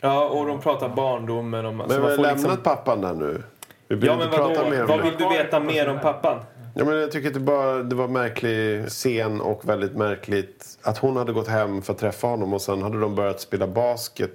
ja. 0.00 0.24
och 0.28 0.46
de 0.46 0.60
pratar 0.60 0.88
barndomen. 0.88 1.66
Och, 1.66 1.74
Men 1.74 1.88
vi 1.88 1.94
har 1.94 2.10
lämnat 2.10 2.32
liksom, 2.32 2.56
pappan 2.56 3.00
där 3.00 3.14
nu. 3.14 3.42
Vi 3.88 4.06
Ja, 4.06 4.16
men 4.16 4.30
vadå? 4.30 4.70
mer 4.70 4.82
om 4.82 4.88
Vad 4.88 5.02
vill 5.02 5.14
du 5.18 5.28
veta 5.28 5.60
mer 5.60 5.88
om 5.88 5.98
pappan? 6.00 6.38
Ja, 6.74 6.84
men 6.84 6.96
jag 7.00 7.12
tycker 7.12 7.28
att 7.28 7.34
det, 7.34 7.40
bara, 7.40 7.82
det 7.82 7.94
var 7.94 8.04
en 8.04 8.12
märklig 8.12 8.86
scen 8.88 9.40
och 9.40 9.68
väldigt 9.68 9.96
märkligt 9.96 10.78
att 10.82 10.98
hon 10.98 11.16
hade 11.16 11.32
gått 11.32 11.48
hem 11.48 11.82
för 11.82 11.92
att 11.92 11.98
träffa 11.98 12.26
honom 12.26 12.52
och 12.54 12.62
sen 12.62 12.82
hade 12.82 13.00
de 13.00 13.14
börjat 13.14 13.40
spela 13.40 13.66
basket 13.66 14.32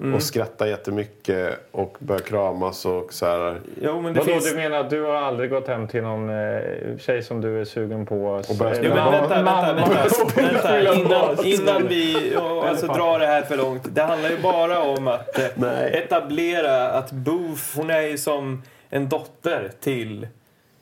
Mm. 0.00 0.14
och 0.14 0.22
skratta 0.22 0.68
jättemycket 0.68 1.68
och 1.70 1.96
börjat 2.00 2.24
kramas 2.24 2.84
och 2.86 3.12
så 3.12 3.26
här. 3.26 3.60
Jo, 3.82 4.00
men 4.00 4.12
det 4.14 4.20
Vadå, 4.20 4.32
finns... 4.32 4.50
du 4.50 4.56
menar 4.56 4.76
att 4.80 4.90
du 4.90 5.02
har 5.02 5.14
aldrig 5.14 5.50
gått 5.50 5.68
hem 5.68 5.88
till 5.88 6.02
någon 6.02 6.28
eh, 6.30 6.60
tjej 6.98 7.22
som 7.22 7.40
du 7.40 7.60
är 7.60 7.64
sugen 7.64 8.06
på? 8.06 8.24
Och 8.48 8.56
börjat 8.58 8.76
spela 8.76 8.94
men 8.94 9.04
bas- 9.04 9.20
vänta, 9.30 9.42
vänta, 9.42 9.72
vänta, 9.74 10.82
vänta. 10.82 10.94
Innan, 10.94 11.44
innan 11.44 11.88
vi 11.88 12.36
och, 12.36 12.68
alltså, 12.68 12.86
drar 12.86 13.18
det 13.18 13.26
här 13.26 13.42
för 13.42 13.56
långt. 13.56 13.82
Det 13.94 14.02
handlar 14.02 14.30
ju 14.30 14.38
bara 14.42 14.82
om 14.82 15.08
att 15.08 15.38
eh, 15.38 15.82
etablera 15.84 16.88
att 16.90 17.12
Boof, 17.12 17.72
hon 17.76 17.90
är 17.90 18.02
ju 18.02 18.18
som 18.18 18.62
en 18.90 19.08
dotter 19.08 19.70
till 19.80 20.26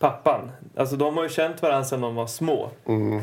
pappan. 0.00 0.50
Alltså 0.76 0.96
de 0.96 1.16
har 1.16 1.22
ju 1.24 1.28
känt 1.30 1.62
varandra 1.62 1.84
sedan 1.84 2.00
de 2.00 2.14
var 2.14 2.26
små. 2.26 2.70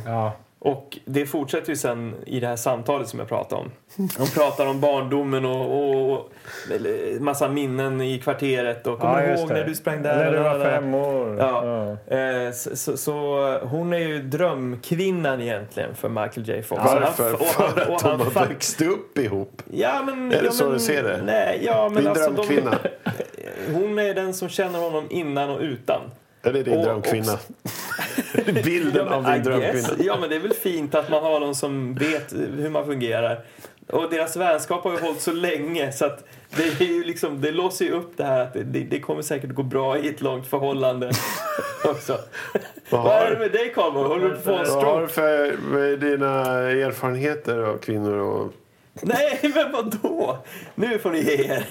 Ja. 0.05 0.32
Och 0.59 0.97
det 1.05 1.25
fortsätter 1.25 1.69
ju 1.69 1.75
sen 1.75 2.15
i 2.25 2.39
det 2.39 2.47
här 2.47 2.55
samtalet 2.55 3.07
som 3.07 3.19
jag 3.19 3.28
pratade 3.28 3.61
om. 3.61 3.71
De 4.17 4.28
pratar 4.28 4.65
om 4.67 4.82
barndomen 4.82 5.45
och, 5.45 5.78
och, 5.78 6.11
och 6.11 6.30
massa 7.19 7.47
minnen 7.47 8.01
i 8.01 8.19
kvarteret. 8.19 8.88
Och 8.88 8.99
kommer 8.99 9.21
Ja, 9.21 9.28
du 9.36 9.39
ihåg 9.39 9.47
det. 9.49 9.53
när 9.53 9.63
du 9.65 9.75
sprang 9.75 10.03
där? 10.03 10.15
När 10.17 10.32
du 10.32 10.39
var 10.39 10.59
fem 10.63 10.93
år. 10.93 11.38
Ja. 11.39 11.91
Eh, 12.17 12.51
så, 12.51 12.75
så, 12.75 12.97
så 12.97 13.13
hon 13.63 13.93
är 13.93 13.97
ju 13.97 14.19
drömkvinnan 14.21 15.41
egentligen 15.41 15.95
för 15.95 16.09
Michael 16.09 16.47
J 16.49 16.61
Fox. 16.63 16.82
Varför? 16.86 17.34
Och 17.34 17.39
han, 17.57 17.71
För 17.71 17.89
och 17.89 17.95
att 17.95 18.01
han, 18.01 18.17
de 18.19 18.23
har 18.34 18.45
växt 18.47 18.82
upp 18.82 19.17
ihop. 19.17 19.61
ja, 19.71 20.03
men, 20.05 20.32
Är 20.32 20.39
det 20.39 20.45
ja, 20.45 20.51
så 20.51 20.63
men, 20.63 20.73
du 20.73 20.80
ser 20.80 21.03
det? 21.03 21.21
Nej, 21.25 21.61
ja, 21.65 21.89
men 21.93 22.03
Din 22.03 22.07
alltså, 22.07 22.32
drömkvinna. 22.32 22.75
De, 23.03 23.73
hon 23.73 23.99
är 23.99 24.13
den 24.13 24.34
som 24.34 24.49
känner 24.49 24.80
honom 24.80 25.03
innan 25.09 25.49
och 25.49 25.59
utan. 25.61 26.01
Är 26.47 26.53
det 26.53 26.63
din 26.63 26.77
Och- 26.77 26.85
drömkvinna? 26.85 27.37
Bilden 28.63 29.07
Ja, 29.09 29.15
av 29.15 29.23
din 29.23 29.43
drömkvinna. 29.43 29.89
Ja, 29.99 30.17
men 30.19 30.29
det 30.29 30.35
är 30.35 30.39
väl 30.39 30.53
fint 30.53 30.95
att 30.95 31.09
man 31.09 31.23
har 31.23 31.39
någon 31.39 31.55
som 31.55 31.95
vet 31.95 32.33
hur 32.33 32.69
man 32.69 32.85
fungerar. 32.85 33.39
Och 33.89 34.09
deras 34.09 34.35
vänskap 34.37 34.83
har 34.83 34.91
ju 34.91 34.99
hållit 34.99 35.21
så 35.21 35.31
länge 35.31 35.91
så 35.91 36.05
att 36.05 36.23
det, 36.55 36.63
är 36.81 36.87
ju 36.87 37.03
liksom, 37.03 37.41
det 37.41 37.51
låser 37.51 37.85
ju 37.85 37.91
upp 37.91 38.11
det 38.17 38.23
här 38.23 38.41
att 38.41 38.53
det, 38.53 38.63
det 38.63 38.99
kommer 38.99 39.21
säkert 39.21 39.49
gå 39.53 39.63
bra 39.63 39.97
i 39.97 40.09
ett 40.09 40.21
långt 40.21 40.47
förhållande 40.47 41.11
också. 41.85 42.17
Vad 42.89 43.03
Vad 43.03 43.13
är 43.13 43.31
det 43.31 43.39
med 43.39 43.51
dig 43.51 43.73
Karlborg? 43.75 44.07
Håller 44.07 44.29
du 44.29 44.35
på 44.35 44.55
att 44.55 44.69
Vad 44.69 44.83
har 44.85 45.01
du 45.01 45.07
för 45.07 45.23
är 45.77 45.97
dina 45.97 46.29
erfarenheter 46.59 47.57
av 47.57 47.77
kvinnor? 47.77 48.17
Och, 48.17 48.53
Nej, 49.01 49.39
men 49.55 49.71
vadå? 49.71 50.37
Nu 50.75 50.99
får 50.99 51.11
ni 51.11 51.19
ge 51.19 51.33
er. 51.53 51.65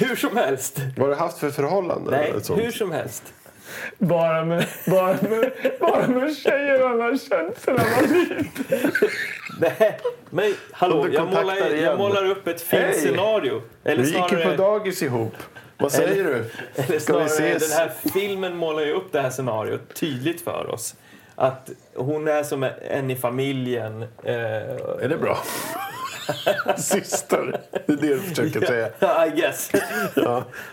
Hur 0.00 0.16
som 0.16 0.36
helst. 0.36 0.78
vad 0.96 1.08
har 1.08 1.14
du 1.14 1.20
haft 1.20 1.38
för 1.38 1.50
förhållanden? 1.50 2.14
Nej, 2.14 2.32
hur 2.64 2.70
som 2.70 2.90
helst. 2.90 3.22
Bara, 3.98 4.44
med, 4.44 4.66
bara, 4.86 5.06
med, 5.06 5.52
bara 5.80 6.06
med 6.08 6.36
tjejer 6.36 7.18
känt 7.28 7.58
sedan 7.60 7.78
han 7.78 7.86
var 7.96 8.14
liten. 8.14 8.90
Nej, 9.60 9.98
men 10.30 10.54
hallå, 10.72 11.08
jag 11.12 11.26
målar, 11.26 11.56
jag 11.56 11.98
målar 11.98 12.24
upp 12.30 12.46
ett 12.46 12.60
fint 12.60 12.82
Hej. 12.82 12.94
scenario. 12.94 13.62
Eller 13.84 14.02
Vi 14.02 14.08
gick 14.08 14.18
ju 14.22 14.28
snarare, 14.28 14.56
på 14.56 14.62
dagis 14.62 15.02
ihop. 15.02 15.34
Vad 15.78 15.92
säger 15.92 16.24
du? 16.24 16.34
eller 16.74 16.98
Ska 16.98 17.18
vi 17.18 17.28
snarare 17.28 17.56
ses? 17.56 17.70
den 17.70 17.78
här 17.78 17.92
filmen 18.12 18.56
målar 18.56 18.82
ju 18.82 18.92
upp 18.92 19.12
det 19.12 19.20
här 19.20 19.30
scenariot 19.30 19.94
tydligt 19.94 20.40
för 20.40 20.70
oss. 20.70 20.94
Att 21.34 21.70
hon 21.94 22.28
är 22.28 22.42
som 22.42 22.68
en 22.90 23.10
i 23.10 23.16
familjen. 23.16 24.02
Eh, 24.02 24.34
Är 24.34 25.08
det 25.08 25.16
bra? 25.16 25.38
Syster. 26.76 27.60
Det 27.86 27.92
är 27.92 27.96
det 27.96 28.14
du 28.14 28.20
försöker 28.20 28.66
säga. 28.66 28.88
Ja, 28.98 29.26
I 29.26 29.30
guess. 29.30 29.70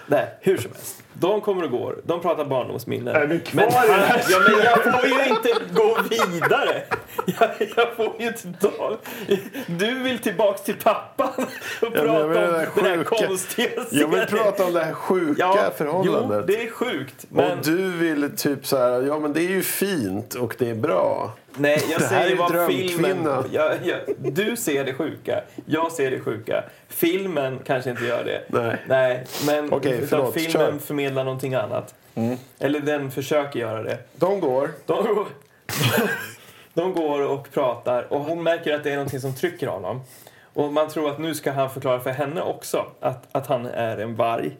Nej, 0.07 0.27
hur 0.41 0.57
som 0.57 0.71
helst. 0.71 1.02
De 1.13 1.41
kommer 1.41 1.63
och 1.63 1.71
går. 1.71 2.01
De 2.03 2.21
pratar 2.21 2.45
barndomsminnen. 2.45 3.15
Är 3.15 3.25
vi 3.25 3.39
kvar 3.39 3.63
men, 3.63 3.99
det 3.99 4.05
här? 4.05 4.23
ja, 4.29 4.39
men 4.39 4.65
jag 4.65 4.83
får 4.83 5.09
ju 5.09 5.29
inte 5.29 5.49
gå 5.73 5.97
vidare. 6.09 6.83
Jag, 7.25 7.49
jag 7.75 7.95
får 7.95 8.13
ju 8.19 8.27
inte 8.27 8.67
ta... 8.67 8.97
Du 9.67 9.99
vill 9.99 10.19
tillbaks 10.19 10.61
till 10.61 10.75
pappan 10.83 11.27
och 11.81 11.93
prata 11.93 12.05
jag 12.05 12.25
om 12.25 12.29
menar 12.29 12.41
den 12.41 12.51
det 12.51 12.89
här 12.89 13.03
sjuka. 13.03 13.27
konstiga 13.27 13.69
Jag 13.91 14.07
vill 14.07 14.25
prata 14.25 14.65
om 14.65 14.73
det 14.73 14.83
här 14.83 14.93
sjuka 14.93 15.35
Ja, 15.37 15.71
förhållandet. 15.77 16.45
Jo, 16.47 16.55
det 16.55 16.67
är 16.67 16.71
sjukt. 16.71 17.25
Men 17.29 17.51
Och 17.51 17.65
du 17.65 17.91
vill 17.91 18.37
typ 18.37 18.65
så 18.65 18.77
här, 18.77 19.01
ja 19.01 19.19
men 19.19 19.33
det 19.33 19.41
är 19.41 19.49
ju 19.49 19.61
fint 19.61 20.33
och 20.33 20.55
det 20.57 20.69
är 20.69 20.75
bra. 20.75 21.33
Nej, 21.57 21.83
jag 21.91 22.01
säger 22.01 22.35
vad 22.35 22.67
filmen... 22.67 23.27
Jag, 23.51 23.71
jag, 23.83 23.99
du 24.33 24.55
ser 24.55 24.85
det 24.85 24.93
sjuka, 24.93 25.41
jag 25.65 25.91
ser 25.91 26.11
det 26.11 26.19
sjuka. 26.19 26.63
Filmen 26.87 27.59
kanske 27.65 27.89
inte 27.89 28.05
gör 28.05 28.23
det. 28.23 28.41
Nej. 28.47 28.77
Nej, 28.87 29.25
men 29.45 29.73
Okej, 29.73 30.07
förlåt, 30.07 30.33
filmen 30.33 30.51
kör. 30.51 30.67
Mm. 30.67 30.79
förmedlar 30.79 31.23
någonting 31.23 31.53
annat. 31.53 31.95
Eller 32.59 32.79
den 32.79 33.11
försöker 33.11 33.59
göra 33.59 33.83
det. 33.83 33.97
De 34.15 34.39
går. 34.39 34.69
De, 34.85 35.03
går- 35.15 35.27
de 36.73 36.93
går 36.93 37.21
och 37.21 37.51
pratar 37.53 38.13
och 38.13 38.19
hon 38.19 38.43
märker 38.43 38.73
att 38.73 38.83
det 38.83 38.91
är 38.91 38.95
någonting 38.95 39.19
som 39.19 39.35
trycker 39.35 39.67
honom. 39.67 40.01
Och 40.53 40.73
man 40.73 40.89
tror 40.89 41.09
att 41.09 41.19
nu 41.19 41.35
ska 41.35 41.51
han 41.51 41.69
förklara 41.69 41.99
för 41.99 42.09
henne 42.09 42.41
också 42.41 42.85
att, 42.99 43.27
att 43.31 43.47
han 43.47 43.65
är 43.65 43.97
en 43.97 44.15
varg. 44.15 44.57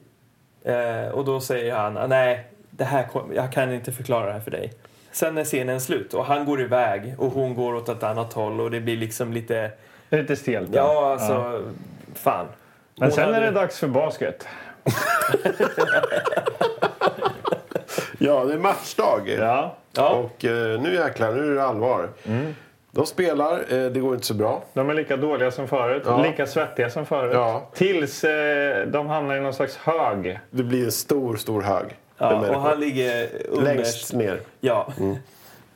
Eh, 0.66 1.08
och 1.14 1.26
då 1.26 1.42
säger 1.42 1.76
han, 1.76 2.10
nej, 2.10 2.48
det 2.70 2.84
här, 2.84 3.08
jag 3.36 3.52
kan 3.52 3.74
inte 3.74 3.92
förklara 3.92 4.26
det 4.26 4.32
här 4.34 4.40
för 4.40 4.52
dig. 4.52 4.74
Sen 5.14 5.38
är 5.38 5.44
scenen 5.44 5.82
slut 5.82 6.14
och 6.14 6.26
han 6.26 6.46
går 6.46 6.62
iväg 6.62 7.16
och 7.18 7.32
hon 7.32 7.56
går 7.56 7.76
åt 7.76 7.90
ett 7.90 8.04
annat 8.04 8.34
håll 8.34 8.60
och 8.62 8.72
det 8.72 8.80
blir 8.80 8.98
liksom 8.98 9.34
lite, 9.34 9.72
Lite 10.10 10.36
stelt. 10.36 10.70
ja 10.74 11.12
alltså, 11.12 11.62
fan. 12.16 12.46
Men 12.96 13.04
Hon 13.10 13.12
sen 13.12 13.30
är 13.30 13.34
hade- 13.34 13.46
det 13.46 13.52
dags 13.52 13.80
för 13.80 13.88
basket. 13.88 14.48
Ja, 18.18 18.46
det 18.46 18.54
är 18.54 18.58
matchdag. 18.58 19.30
Ja. 19.40 19.76
Ja. 19.96 20.10
Och 20.10 20.46
eh, 20.46 20.82
nu 20.82 20.94
jäklar, 20.96 21.32
nu 21.32 21.52
är 21.52 21.56
det 21.56 21.64
allvar. 21.64 22.10
De 22.92 23.06
spelar, 23.06 23.54
eh, 23.54 23.86
det 23.92 24.00
går 24.00 24.14
inte 24.14 24.26
så 24.26 24.34
bra. 24.34 24.64
De 24.74 24.90
är 24.90 24.94
lika 24.94 25.18
dåliga 25.18 25.52
som 25.52 25.68
förut, 25.68 26.04
Ja. 26.06 26.24
lika 26.24 26.48
svettiga 26.48 26.90
som 26.90 27.06
förut. 27.06 27.32
Ja. 27.34 27.70
Tills 27.74 28.24
eh, 28.24 28.88
de 28.88 29.08
hamnar 29.08 29.36
i 29.36 29.40
någon 29.40 29.54
slags 29.54 29.78
hög. 29.78 30.40
Det 30.50 30.64
blir 30.64 30.86
en 30.86 30.92
stor, 30.92 31.36
stor 31.36 31.62
hög. 31.62 31.86
Ja, 32.32 32.56
och 32.56 32.62
han 32.62 32.80
ligger 32.80 33.30
underst. 33.50 33.64
Längst 33.76 34.14
ner. 34.14 34.40
Ja. 34.60 34.94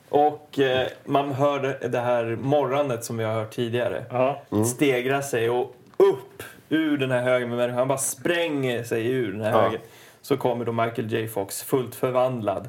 Och 0.08 0.58
eh, 0.58 0.86
man 1.04 1.32
hör 1.32 1.78
det- 1.88 1.98
här 2.00 2.24
morrandet 2.40 3.04
som 3.04 3.16
vi 3.16 3.24
har 3.24 3.32
hört 3.34 3.50
tidigare. 3.54 4.04
Ja. 4.10 4.42
Stegra 4.66 5.22
sig 5.22 5.50
och 5.50 5.74
upp 5.96 6.42
ur 6.68 6.98
den 6.98 7.10
här 7.10 7.22
högen 7.22 7.48
med 7.48 7.58
människor. 7.58 7.78
Han 7.78 7.88
bara 7.88 7.98
spränger 7.98 8.82
sig 8.84 9.06
ur 9.06 9.32
den 9.32 9.40
här 9.40 9.50
Ja. 9.52 9.60
högen. 9.60 9.80
Så 10.22 10.36
kommer 10.36 10.64
då 10.64 10.72
Michael 10.72 11.12
J 11.12 11.28
Fox 11.28 11.62
fullt 11.62 11.94
förvandlad. 11.94 12.68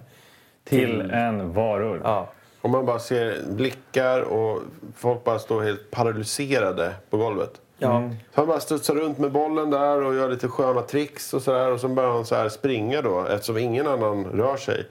Till 0.64 1.02
en 1.12 1.54
varulv. 1.54 2.02
Ja. 2.04 2.30
Och 2.62 2.70
man 2.70 2.86
bara 2.86 3.00
ser 3.00 3.38
blickar 3.50 4.22
och 4.22 4.62
folk 4.98 5.24
bara 5.24 5.40
står 5.40 5.62
helt 5.64 5.92
paralyserade 5.92 6.94
på 7.10 7.18
golvet. 7.18 7.52
Ja. 7.80 8.10
Så 8.36 8.42
han 8.42 8.48
bara 8.48 8.60
studsar 8.60 8.96
runt 8.96 9.18
med 9.18 9.32
bollen 9.32 9.70
där 9.70 10.04
och 10.04 10.16
gör 10.16 10.30
lite 10.30 10.48
sköna 10.48 10.82
tricks 10.82 11.34
och 11.34 11.42
sådär. 11.42 11.72
Och 11.72 11.80
så 11.80 11.88
börjar 11.88 12.12
han 12.12 12.26
så 12.26 12.36
här 12.36 12.50
springa 12.50 13.02
då. 13.02 13.26
Eftersom 13.26 13.58
ingen 13.58 13.88
annan 13.88 14.26
rör 14.26 14.58
sig. 14.58 14.86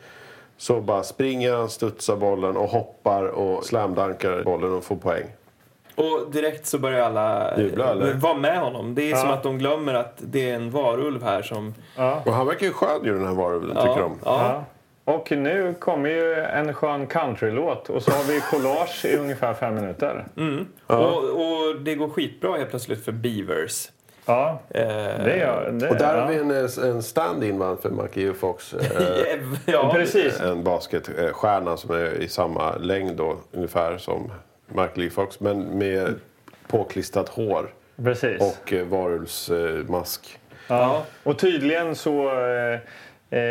Så 0.57 0.81
bara 0.81 1.03
springer 1.03 1.55
han, 1.55 1.69
studsar 1.69 2.17
bollen 2.17 2.57
och 2.57 2.69
hoppar 2.69 3.25
och 3.25 3.65
slamdankar 3.65 4.43
bollen 4.45 4.73
och 4.73 4.85
får 4.85 4.97
poäng. 4.97 5.25
Och 5.95 6.31
direkt 6.33 6.67
så 6.67 6.79
börjar 6.79 7.05
alla 7.07 7.59
Jubla, 7.59 7.95
vara 8.15 8.35
med 8.35 8.61
honom. 8.61 8.95
Det 8.95 9.11
är 9.13 9.17
som 9.17 9.29
Ja. 9.29 9.35
att 9.35 9.43
de 9.43 9.59
glömmer 9.59 9.95
att 9.95 10.15
det 10.19 10.51
är 10.51 10.55
en 10.55 10.71
varulv 10.71 11.23
här 11.23 11.43
som... 11.43 11.75
Ja. 11.97 12.23
Och 12.27 12.33
han 12.33 12.47
verkar 12.47 12.67
ju 12.67 12.73
skön 12.73 13.05
ju 13.05 13.15
den 13.15 13.27
här 13.27 13.35
varulven 13.35 13.73
Ja, 13.77 13.83
tycker 13.83 14.01
de. 14.01 14.13
Ja. 14.25 14.65
Ja. 15.09 15.15
Och 15.15 15.31
nu 15.31 15.75
kommer 15.79 16.11
ju 16.11 16.35
en 16.35 16.75
skön 16.75 17.07
countrylåt 17.07 17.91
och 17.91 18.03
så 18.03 18.11
har 18.11 18.25
vi 18.25 18.41
collage 18.41 19.05
i 19.05 19.17
ungefär 19.17 19.55
fem 19.55 19.75
minuter. 19.75 20.27
Och, 20.87 21.25
och 21.25 21.81
det 21.81 21.95
går 21.95 22.09
skitbra 22.09 22.57
helt 22.57 22.71
plötsligt 22.71 23.05
för 23.05 23.13
Beavers. 23.13 23.89
Ja, 24.29 24.61
Eh, 24.71 24.85
det 25.25 25.37
gör 25.37 25.71
det. 25.73 25.89
Och 25.89 25.97
där 25.97 26.15
ja. 26.15 26.21
har 26.21 26.29
vi 26.29 26.37
en, 26.37 26.91
en 26.95 27.03
stand-in 27.03 27.59
va, 27.59 27.77
för 27.83 27.91
Michael 27.91 28.35
Fox. 28.35 28.75
Eh, 28.75 29.39
ja, 29.67 29.93
Precis. 29.95 30.41
en 30.41 30.65
basketstjärna 30.65 31.77
som 31.77 31.95
är 31.95 32.23
i 32.23 32.29
samma 32.29 32.77
längd 32.77 33.17
då, 33.17 33.37
ungefär 33.53 33.99
som 33.99 34.33
Michael 34.67 34.91
Lee 34.95 35.11
Fox. 35.11 35.41
Men 35.41 35.79
med 35.79 36.15
påklistrat 36.67 37.29
hår 37.29 37.75
Precis. 38.05 38.41
och 38.41 38.73
eh, 38.73 38.87
varulvsmask. 38.87 40.39
Ja. 40.69 41.03
Och 41.23 41.39
tydligen 41.39 41.95
så 41.95 42.29
eh, 42.29 42.79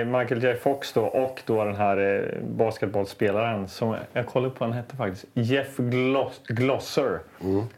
Michael 0.05 0.43
J 0.43 0.55
Fox 0.55 0.93
då 0.93 1.03
och 1.05 1.41
då 1.45 1.63
den 1.65 1.75
här 1.75 1.97
eh, 1.97 2.41
basketbollspelaren 2.43 3.67
som 3.67 3.95
jag 4.13 4.25
kollade 4.25 4.53
på 4.53 4.59
vad 4.59 4.69
han 4.69 4.78
hette 4.78 4.95
faktiskt. 4.95 5.25
Jeff 5.34 5.78
Gloss, 5.78 6.41
Glosser. 6.47 7.19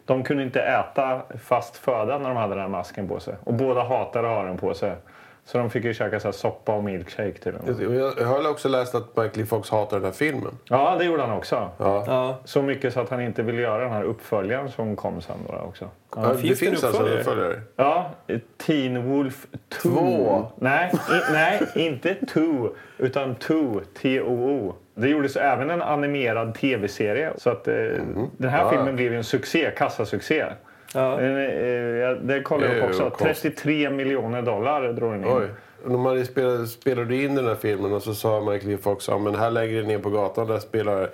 De 0.05 0.23
kunde 0.23 0.43
inte 0.43 0.61
äta 0.61 1.21
fast 1.43 1.77
föda 1.77 2.17
när 2.17 2.29
de 2.29 2.37
hade 2.37 2.53
den 2.53 2.61
här 2.61 2.69
masken 2.69 3.07
på 3.07 3.19
sig. 3.19 3.35
Och 3.43 3.53
båda 3.53 3.83
hatade 3.83 4.29
att 4.29 4.35
ha 4.35 4.43
den 4.43 4.57
på 4.57 4.73
sig. 4.73 4.95
Så 5.51 5.57
de 5.57 5.69
fick 5.69 5.83
ju 5.83 5.93
käka 5.93 6.19
så 6.19 6.27
här 6.27 6.31
soppa 6.31 6.75
och 6.75 6.83
milkshake 6.83 7.33
till. 7.33 7.53
Och 7.55 7.83
Jag 7.83 8.13
jag 8.19 8.25
har 8.27 8.49
också 8.51 8.69
läst 8.69 8.95
att 8.95 9.07
Michael 9.17 9.39
J. 9.39 9.45
Fox 9.45 9.69
hatar 9.69 9.97
den 9.97 10.05
här 10.05 10.11
filmen. 10.11 10.57
Ja, 10.63 10.95
det 10.99 11.05
gjorde 11.05 11.21
han 11.21 11.37
också. 11.37 11.69
Ja. 11.77 12.03
Ja. 12.07 12.39
Så 12.45 12.61
mycket 12.61 12.93
så 12.93 12.99
att 12.99 13.09
han 13.09 13.21
inte 13.21 13.43
ville 13.43 13.61
göra 13.61 13.83
den 13.83 13.91
här 13.91 14.03
uppföljaren 14.03 14.71
som 14.71 14.95
kom 14.95 15.21
sen 15.21 15.35
då 15.47 15.53
också. 15.55 15.89
Ja, 16.15 16.21
det 16.21 16.37
finns 16.37 16.59
det 16.59 16.65
en 16.65 16.71
finns 16.71 16.83
alltså 16.83 17.07
en 17.07 17.17
uppföljare? 17.19 17.61
Ja, 17.75 18.11
Teen 18.57 19.09
Wolf 19.09 19.47
2. 19.69 19.89
Två. 19.89 20.47
Nej, 20.55 20.91
i, 20.93 21.31
nej, 21.33 21.61
inte 21.75 22.15
2 22.33 22.69
utan 22.97 23.35
2, 23.35 23.81
T-O-O. 24.01 24.75
Det 24.95 25.07
gjordes 25.09 25.35
även 25.35 25.69
en 25.69 25.81
animerad 25.81 26.55
tv-serie. 26.55 27.31
Så 27.37 27.49
att 27.49 27.67
eh, 27.67 27.73
den 28.37 28.49
här 28.49 28.63
Ja. 28.63 28.69
filmen 28.69 28.95
blev 28.95 29.11
ju 29.11 29.17
en 29.17 29.23
succé, 29.23 29.71
kassasuccé. 29.77 30.45
Ja. 30.93 31.21
Eh, 31.21 31.37
eh, 31.37 31.69
ja, 31.73 32.13
det 32.13 32.41
kollade 32.41 32.73
jag 32.73 32.83
upp 32.83 32.89
också. 32.89 33.09
konstigt. 33.09 33.57
33 33.57 33.89
miljoner 33.89 34.41
dollar 34.41 34.93
drog 34.93 35.11
den 35.11 35.23
in. 35.23 35.29
Oj. 35.37 35.47
Och 35.83 35.91
När 35.91 35.97
man 35.97 36.25
spelade, 36.25 36.67
spelade 36.67 37.15
in 37.15 37.35
den 37.35 37.45
här 37.47 37.55
filmen 37.55 37.93
och 37.93 38.01
så 38.01 38.13
sa 38.13 38.41
Michael. 38.41 38.77
Fox 38.77 39.07
ja, 39.07 39.17
men 39.17 39.35
här 39.35 39.51
lägger 39.51 39.83
ner 39.83 39.99
på 39.99 40.09
gatan 40.09 40.47
där 40.47 40.59
spelar 40.59 41.09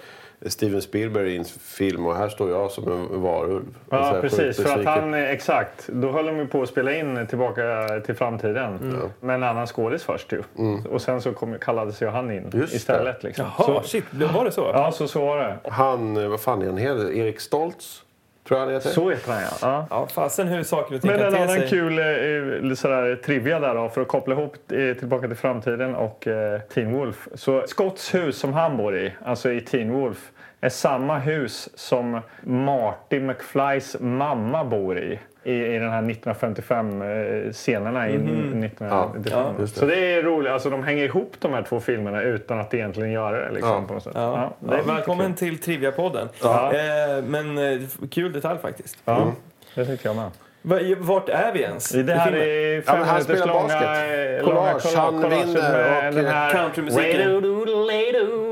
Steven 0.45 0.81
Spielberg 0.81 1.35
in 1.35 1.45
film 1.61 2.05
och 2.05 2.15
här 2.15 2.29
står 2.29 2.49
jag 2.49 2.71
som 2.71 2.91
en 2.91 3.21
varulv. 3.21 3.77
Ja, 3.89 3.97
här 3.97 4.21
precis. 4.21 4.61
För 4.63 4.79
att 4.79 4.85
han, 4.85 5.13
eh, 5.13 5.29
exakt. 5.29 5.87
Då 5.87 6.11
höll 6.11 6.25
de 6.25 6.37
ju 6.37 6.47
på 6.47 6.61
att 6.61 6.69
spela 6.69 6.93
in 6.93 7.27
Tillbaka 7.27 7.87
till 8.05 8.15
framtiden. 8.15 8.77
Mm. 8.81 9.09
Med 9.19 9.35
en 9.35 9.43
annan 9.43 9.67
skådis 9.67 10.03
först 10.03 10.31
ju. 10.33 10.43
Och 10.89 11.01
sen 11.01 11.21
så 11.21 11.33
kom, 11.33 11.55
kallades 11.59 12.01
ju 12.01 12.07
han 12.07 12.31
in 12.31 12.49
Just 12.53 12.71
det. 12.71 12.77
istället. 12.77 13.23
Liksom. 13.23 13.45
Jaha, 13.57 13.65
Så, 13.81 13.87
shit. 13.87 14.03
Var 14.33 14.45
det 14.45 14.51
så? 14.51 14.71
ja, 14.73 14.91
så, 14.91 15.07
så 15.07 15.25
var 15.25 15.37
det. 15.37 15.57
Han, 15.69 16.29
vad 16.29 16.41
fan 16.41 16.61
är 16.61 16.65
han 16.65 16.77
heter? 16.77 17.11
Erik 17.11 17.39
Stoltz? 17.39 18.01
Tror 18.47 18.59
jag 18.59 18.65
han 18.65 18.75
heter. 18.75 18.89
Så 18.89 19.09
heter 19.09 19.31
han 19.31 19.41
ja. 19.41 19.49
ja. 19.61 19.87
Ja, 19.89 20.07
fasen 20.07 20.47
hur 20.47 20.63
saker 20.63 20.95
och 20.95 21.01
ting 21.01 21.11
Men 21.11 21.19
kan 21.19 21.27
en 21.27 21.35
annan 21.35 21.59
sig. 21.59 21.69
kul 21.69 21.99
eh, 21.99 22.75
sådär, 22.75 23.15
trivia 23.15 23.59
där 23.59 23.75
då, 23.75 23.89
för 23.89 24.01
att 24.01 24.07
koppla 24.07 24.35
ihop 24.35 24.55
eh, 24.71 24.93
Tillbaka 24.93 25.27
till 25.27 25.37
framtiden 25.37 25.95
och 25.95 26.27
eh, 26.27 26.59
Teen 26.61 26.93
Wolf. 26.93 27.27
Så 27.33 27.63
Scotts 27.67 28.13
hus 28.15 28.37
som 28.37 28.53
han 28.53 28.77
bor 28.77 28.97
i, 28.97 29.13
alltså 29.25 29.51
i 29.51 29.61
Teen 29.61 29.91
Wolf, 29.93 30.31
är 30.65 30.69
samma 30.69 31.17
hus 31.19 31.69
som 31.75 32.19
Marty 32.41 33.19
McFlys 33.19 33.95
mamma 33.99 34.65
bor 34.65 34.99
i. 34.99 35.19
I, 35.43 35.53
i 35.53 35.79
den 35.79 35.89
här 35.91 36.01
1955-scenerna 36.01 38.09
i 38.09 38.13
1995. 38.15 39.23
Ja, 39.31 39.51
just 39.59 39.73
det. 39.73 39.79
Så 39.79 39.85
det 39.85 40.13
är 40.13 40.23
roligt. 40.23 40.51
Alltså, 40.51 40.69
de 40.69 40.83
hänger 40.83 41.03
ihop 41.03 41.33
de 41.39 41.53
här 41.53 41.61
två 41.63 41.79
filmerna 41.79 42.21
utan 42.21 42.59
att 42.59 42.73
egentligen 42.73 43.11
göra 43.11 43.45
det. 43.45 43.51
Liksom, 43.51 43.69
Ja. 43.71 43.83
på 43.87 43.93
något 43.93 44.03
sätt. 44.03 44.11
Ja. 44.15 44.53
Ja, 44.69 44.77
välkommen 44.87 45.33
kul. 45.33 45.57
till 45.57 45.59
Trivia-podden. 45.59 46.27
Ja. 46.43 46.71
Eh, 46.73 47.23
men 47.23 47.57
eh, 47.57 47.79
kul 48.11 48.33
detalj 48.33 48.59
faktiskt. 48.59 48.97
Ja, 49.05 49.31
det 49.75 49.85
tycker 49.85 50.09
jag 50.09 50.15
med. 50.15 50.29
Va- 50.61 50.79
Vart 50.99 51.29
är 51.29 51.51
vi 51.53 51.61
ens? 51.61 51.89
Det 51.89 52.13
här 52.13 52.31
är 52.35 52.75
Ja, 52.75 52.81
fem 52.81 53.01
han 53.01 53.23
spelar 53.23 53.47
långa, 53.47 53.61
basket. 53.61 54.45
långa 54.45 54.71
Collage. 54.71 54.95
Han 54.95 55.21
vinner 55.29 55.71
med 55.71 56.07
och, 56.09 56.15
den 56.15 56.25
eh, 56.25 56.31
här 56.31 56.51
countrymusiken. 56.51 57.31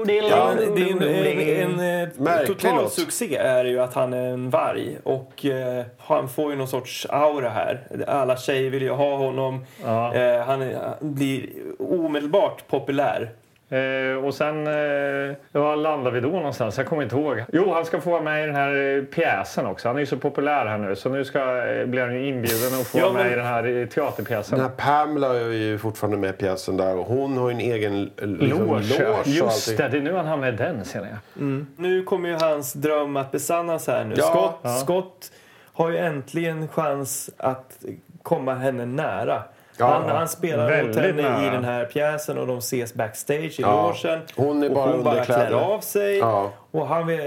Ja, 0.08 0.54
det 0.76 0.82
är 0.82 0.92
en, 0.92 1.02
en, 1.02 1.80
en, 1.80 2.02
eh, 2.04 2.10
Märklig 2.18 2.58
total 2.60 2.76
låt. 2.84 2.94
succé 2.94 3.36
är 3.36 3.66
ju 3.66 3.80
att 3.80 3.94
han 3.94 4.14
är 4.14 4.28
en 4.28 4.50
varg. 4.50 4.98
Och 5.04 5.46
eh, 5.46 5.86
han 5.98 6.30
får 6.30 6.52
ju 6.52 6.58
någon 6.58 6.68
sorts 6.68 7.08
aura 7.10 7.50
här. 7.50 7.88
Alla 8.08 8.38
tjejer 8.38 8.70
vill 8.70 8.82
ju 8.82 8.92
ha 8.92 9.18
honom. 9.18 9.66
Ja. 9.84 10.14
Eh, 10.14 10.42
han 10.46 10.62
är, 10.62 10.74
han 10.76 11.14
blir 11.14 11.50
omedelbart 11.80 12.68
populär. 12.68 13.30
Eh, 13.74 14.26
och 14.26 14.34
sen, 14.34 14.68
eh, 14.68 15.36
var 15.52 15.76
landar 15.76 16.12
vi 16.12 16.20
då 16.20 16.28
någonstans? 16.30 16.78
Jag 16.78 16.88
kommer 16.88 17.04
inte 17.04 17.16
ihåg. 17.16 17.44
Jo, 17.54 17.74
han 17.74 17.86
ska 17.86 18.02
få 18.02 18.10
vara 18.12 18.22
med 18.22 18.44
i 18.44 18.46
den 18.46 18.56
här 18.56 18.98
eh, 18.98 19.04
pjäsen 19.04 19.66
också. 19.66 19.88
Han 19.88 19.96
är 19.96 20.00
ju 20.00 20.06
så 20.06 20.18
populär 20.18 20.66
här 20.66 20.78
nu 20.78 20.96
så 20.96 21.10
nu 21.10 21.26
ska, 21.26 21.40
eh, 21.68 21.86
blir 21.86 22.02
han 22.02 22.14
ju 22.14 22.28
inbjuden 22.28 22.80
att 22.82 22.88
få 22.88 22.98
Ja, 23.00 23.04
vara 23.04 23.14
med 23.14 23.24
men- 23.24 23.34
i 23.34 23.36
den 23.36 23.46
här 23.46 23.68
eh, 23.82 23.88
teaterpjäsen. 23.88 24.58
Den 24.60 24.68
här 24.70 24.76
Pamela 25.06 25.36
är 25.40 25.52
ju 25.52 25.78
fortfarande 25.78 26.18
med 26.18 26.30
i 26.30 26.34
pjäsen 26.34 26.78
där 26.78 26.98
och 26.98 27.06
hon 27.06 27.38
har 27.38 27.50
ju 27.50 27.54
en 27.54 27.60
egen 27.60 28.04
liksom, 28.22 28.66
Loge. 28.68 29.22
Just 29.26 29.78
det, 29.78 29.88
det 29.88 29.98
är 29.98 30.02
nu 30.02 30.14
han 30.14 30.26
hamnar 30.26 30.48
i 30.48 30.52
den 30.52 30.86
ser 30.86 31.00
jag. 31.00 31.44
Nu 31.78 32.04
kommer 32.04 32.30
ju 32.30 32.36
hans 32.36 32.74
dröm 32.74 33.18
att 33.18 33.32
besannas 33.32 33.88
här 33.88 34.04
nu. 34.06 34.16
Ja. 34.18 34.24
Scott, 34.24 34.60
Ja. 34.62 34.70
Scott 34.70 35.32
har 35.74 35.90
ju 35.90 35.98
äntligen 35.98 36.68
chans 36.68 37.30
att 37.38 37.78
komma 38.24 38.54
henne 38.56 38.86
nära. 38.86 39.44
Ja, 39.78 39.86
han, 39.86 40.10
han 40.10 40.28
spelar 40.28 40.84
mot 40.84 40.96
henne 40.96 41.22
nära. 41.22 41.48
i 41.48 41.50
den 41.50 41.64
här 41.66 41.86
pjäsen 41.86 42.38
och 42.38 42.48
de 42.48 42.58
ses 42.58 42.94
backstage 42.94 43.60
i 43.60 43.62
Ja. 43.62 43.88
logen. 44.04 44.20
Hon 44.36 44.64
är 44.64 44.70
och 44.70 44.76
bara 44.76 44.92
hon 44.92 45.04
bara 45.04 45.26
klär 45.26 45.52
av 45.52 45.80
sig. 45.80 46.18
Ja. 46.18 46.52
Och 46.72 46.88
han, 46.88 47.20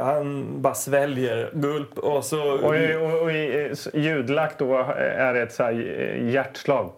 han, 0.00 0.46
bara 0.62 0.74
sväljer 0.74 1.50
gulp 1.54 1.98
och 1.98 2.24
så... 2.24 2.52
Och, 2.52 2.76
i- 2.76 2.94
och, 2.96 3.22
och 3.22 3.32
i 3.32 3.72
ljudlagt 3.94 4.58
då 4.58 4.76
är 4.98 5.34
det 5.34 5.42
ett 5.42 5.52
så 5.52 5.62
här 5.62 5.72
eh, 5.72 6.30
hjärtslag. 6.30 6.90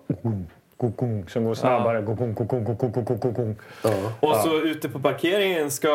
Gong, 0.79 1.25
Som 1.29 1.45
går 1.45 1.55
snabbare. 1.55 2.01
Gong, 2.03 2.17
gong, 2.17 2.35
gong, 2.35 2.65
gong, 2.65 2.77
gong, 2.77 2.93
gong, 3.05 3.19
gong, 3.21 3.33
gong. 3.35 3.57
Och 4.21 4.37
så 4.37 4.61
ute 4.61 4.89
på 4.89 4.99
parkeringen 5.01 5.71
ska 5.71 5.91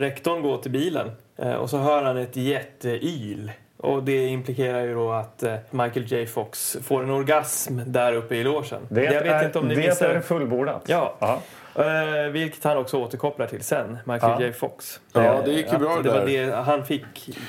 rektorn 0.00 0.42
gå 0.42 0.56
till 0.56 0.70
bilen. 0.70 1.10
Eh, 1.38 1.54
och 1.54 1.70
så 1.70 1.76
hör 1.78 2.02
han 2.02 2.16
ett 2.16 2.36
jätteyl. 2.36 3.52
Och 3.84 4.02
det 4.02 4.26
implikerar 4.26 4.80
ju 4.80 4.94
då 4.94 5.12
att 5.12 5.42
eh, 5.42 5.54
Michael 5.70 6.06
J 6.12 6.26
Fox 6.26 6.76
får 6.82 7.02
en 7.02 7.10
orgasm 7.10 7.80
där 7.86 8.12
uppe 8.12 8.36
i 8.36 8.44
logen. 8.44 8.80
Det, 8.88 9.04
Jag 9.04 9.10
vet 9.22 9.32
är, 9.32 9.44
inte 9.46 9.58
om 9.58 9.68
ni 9.68 9.74
det 9.74 9.80
missar 9.86 10.08
är 10.08 10.20
fullbordat. 10.20 10.82
Ja. 10.86 11.14
Ja. 11.18 11.40
Eh, 11.76 12.30
vilket 12.32 12.64
han 12.64 12.76
också 12.76 12.96
återkopplar 13.02 13.46
till 13.46 13.62
sen, 13.64 13.98
Michael 14.04 14.32
Ja. 14.42 14.46
J 14.46 14.52
Fox. 14.52 15.00
Ja, 15.12 15.22
Eh, 15.22 15.44
det 15.44 15.50
gick 15.52 15.66
ju 15.66 15.72
att 15.74 15.80
bra 15.80 15.96
det 15.96 16.02
det 16.02 16.08
var 16.08 16.26
där. 16.26 16.46
det 16.46 16.54
Han 16.56 16.84
fick 16.84 17.04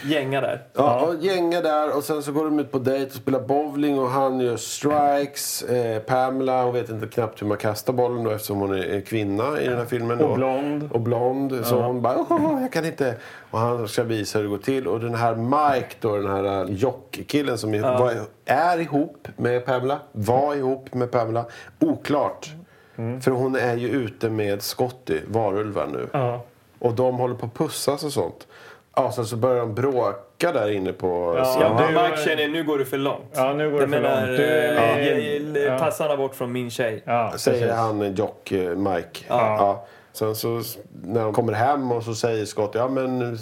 gänga 0.06 0.42
där. 0.42 0.64
Ja, 0.74 1.00
och 1.02 1.16
gänga 1.24 1.62
där 1.62 1.98
och 1.98 2.04
sen 2.04 2.24
så 2.24 2.32
går 2.32 2.46
de 2.46 2.60
ut 2.60 2.72
på 2.72 2.80
dejt 2.80 3.06
och 3.06 3.12
spelar 3.12 3.40
bowling 3.40 4.00
och 4.00 4.10
han 4.10 4.40
gör 4.40 4.58
strikes. 4.58 5.62
Eh, 5.64 6.00
Pamela, 6.00 6.64
hon 6.64 6.74
vet 6.74 6.90
inte 6.90 7.08
knappt 7.08 7.42
hur 7.42 7.48
man 7.48 7.58
kastar 7.58 7.94
bollen 7.94 8.24
då 8.24 8.32
eftersom 8.32 8.60
hon 8.60 8.74
är 8.74 8.84
är 8.86 9.02
kvinna 9.02 9.62
i 9.62 9.68
den 9.68 9.78
här 9.78 9.86
filmen. 9.86 10.20
Och 10.22 10.30
då. 10.30 10.36
blond. 10.36 10.90
Och 10.94 11.02
blond. 11.02 11.66
Så 11.66 11.82
hon 11.82 12.02
bara, 12.02 12.26
"Åh, 12.30 12.58
jag 12.62 12.72
kan 12.72 12.86
inte. 12.86 13.16
Och 13.52 13.60
han 13.60 13.88
ska 13.88 14.04
visa 14.04 14.38
hur 14.40 14.44
det 14.46 14.50
går 14.50 14.58
till. 14.58 14.88
Och 14.88 15.00
den 15.00 15.16
här 15.16 15.36
Mike 15.36 15.96
då, 16.00 16.18
den 16.18 16.32
här 16.32 16.64
uh, 16.64 16.72
jockkillen 16.72 17.58
som 17.58 17.82
var, 17.82 18.14
är 18.46 18.80
ihop 18.80 19.28
med 19.38 19.66
Pamela. 19.66 20.00
Var 20.12 20.56
ihop 20.56 20.94
med 20.94 21.12
Pamela. 21.12 21.46
Oklart. 21.80 22.50
För 22.96 23.32
hon 23.32 23.56
är 23.56 23.76
ju 23.76 23.88
ute 23.90 24.30
med 24.30 24.62
Scotty, 24.62 25.20
varulvar 25.28 25.88
nu. 25.94 26.08
Ja. 26.14 26.42
Och 26.80 26.94
de 26.94 27.16
håller 27.18 27.36
på 27.36 27.46
att 27.46 27.54
pussas 27.54 28.04
och 28.04 28.12
sånt. 28.14 28.48
Ja, 28.96 29.12
sen 29.12 29.26
så 29.26 29.36
börjar 29.38 29.60
de 29.60 29.74
bråka 29.76 30.52
där 30.52 30.70
inne 30.72 30.94
på 30.94 31.36
Ja. 31.38 31.58
Ja, 31.62 31.88
du- 31.88 31.94
Mike 32.04 32.18
känner 32.18 32.48
nu 32.48 32.64
går 32.64 32.78
det 32.80 32.86
för 32.86 32.98
långt. 32.98 33.26
Ja, 33.36 33.54
nu 33.54 33.72
går 33.72 33.78
det 33.78 33.84
jag 33.84 33.90
för 33.92 34.02
menar, 34.02 34.28
långt. 34.28 34.38
Du 34.38 34.44
är 34.46 34.98
eh, 34.98 35.64
jag- 35.64 35.74
ja. 35.74 35.80
passa 35.80 36.04
henne 36.04 36.18
bort 36.18 36.36
från 36.36 36.52
min 36.52 36.70
tjej. 36.70 37.04
Ja, 37.06 37.34
Säger 37.38 37.60
precis. 37.60 37.76
han 37.76 38.02
eh, 38.02 38.12
Jock 38.12 38.52
eh, 38.52 38.76
Mike. 38.76 39.26
Ja. 39.28 39.86
Sen 40.14 40.36
så 40.36 40.62
när 41.04 41.24
de 41.24 41.34
kommer 41.34 41.54
hem 41.54 41.92
och 41.92 42.04
så 42.04 42.16
säger 42.16 42.46
Scott, 42.46 42.72
ja 42.76 42.88
men 42.88 43.38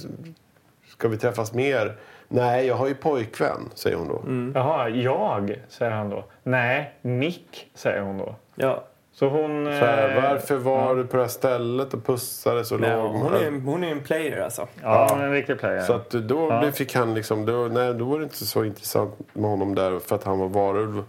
ska 0.88 1.08
vi 1.08 1.18
träffas 1.18 1.54
mer? 1.54 1.96
Nej, 2.28 2.66
jag 2.68 2.76
har 2.76 2.88
ju 2.88 2.96
pojkvän, 2.96 3.70
säger 3.76 3.98
hon 3.98 4.08
då. 4.08 4.60
Jaha, 4.60 4.90
jag, 4.90 5.60
säger 5.70 5.92
han 5.92 6.10
då. 6.10 6.24
Nej, 6.44 6.94
Nick, 7.02 7.72
säger 7.76 8.02
hon 8.02 8.18
då. 8.18 8.36
Ja. 8.56 8.84
Så 9.16 9.28
hon... 9.30 9.66
Så 9.66 9.72
här, 9.72 10.16
eh, 10.18 10.24
varför 10.30 10.56
var 10.56 10.96
du 10.96 11.06
på 11.08 11.18
det 11.18 11.24
här 11.24 11.30
stället 11.30 11.94
och 11.94 12.06
pussades 12.06 12.72
och 12.72 12.80
Nej, 12.80 12.96
låg? 12.96 13.12
hon, 13.12 13.34
är, 13.34 13.62
hon 13.66 13.84
är 13.84 13.92
en 13.92 14.00
player 14.00 14.42
alltså. 14.42 14.68
Ja, 14.82 15.08
hon 15.12 15.22
är 15.22 15.26
en 15.26 15.32
riktig 15.32 15.60
player. 15.60 15.82
Så 15.82 15.94
att 15.94 16.10
då 16.10 16.48
Ja. 16.50 16.60
blev- 16.60 16.72
fick 16.72 16.96
han 16.96 17.14
liksom, 17.14 17.46
då, 17.46 17.54
nej, 17.72 17.94
då 17.94 18.06
var 18.06 18.18
det 18.18 18.24
inte 18.24 18.46
så 18.46 18.64
intressant 18.66 19.14
med 19.34 19.50
honom 19.50 19.76
där 19.76 20.00
för 20.00 20.16
att 20.16 20.24
han 20.24 20.40
var 20.40 20.48
varulv 20.48 21.04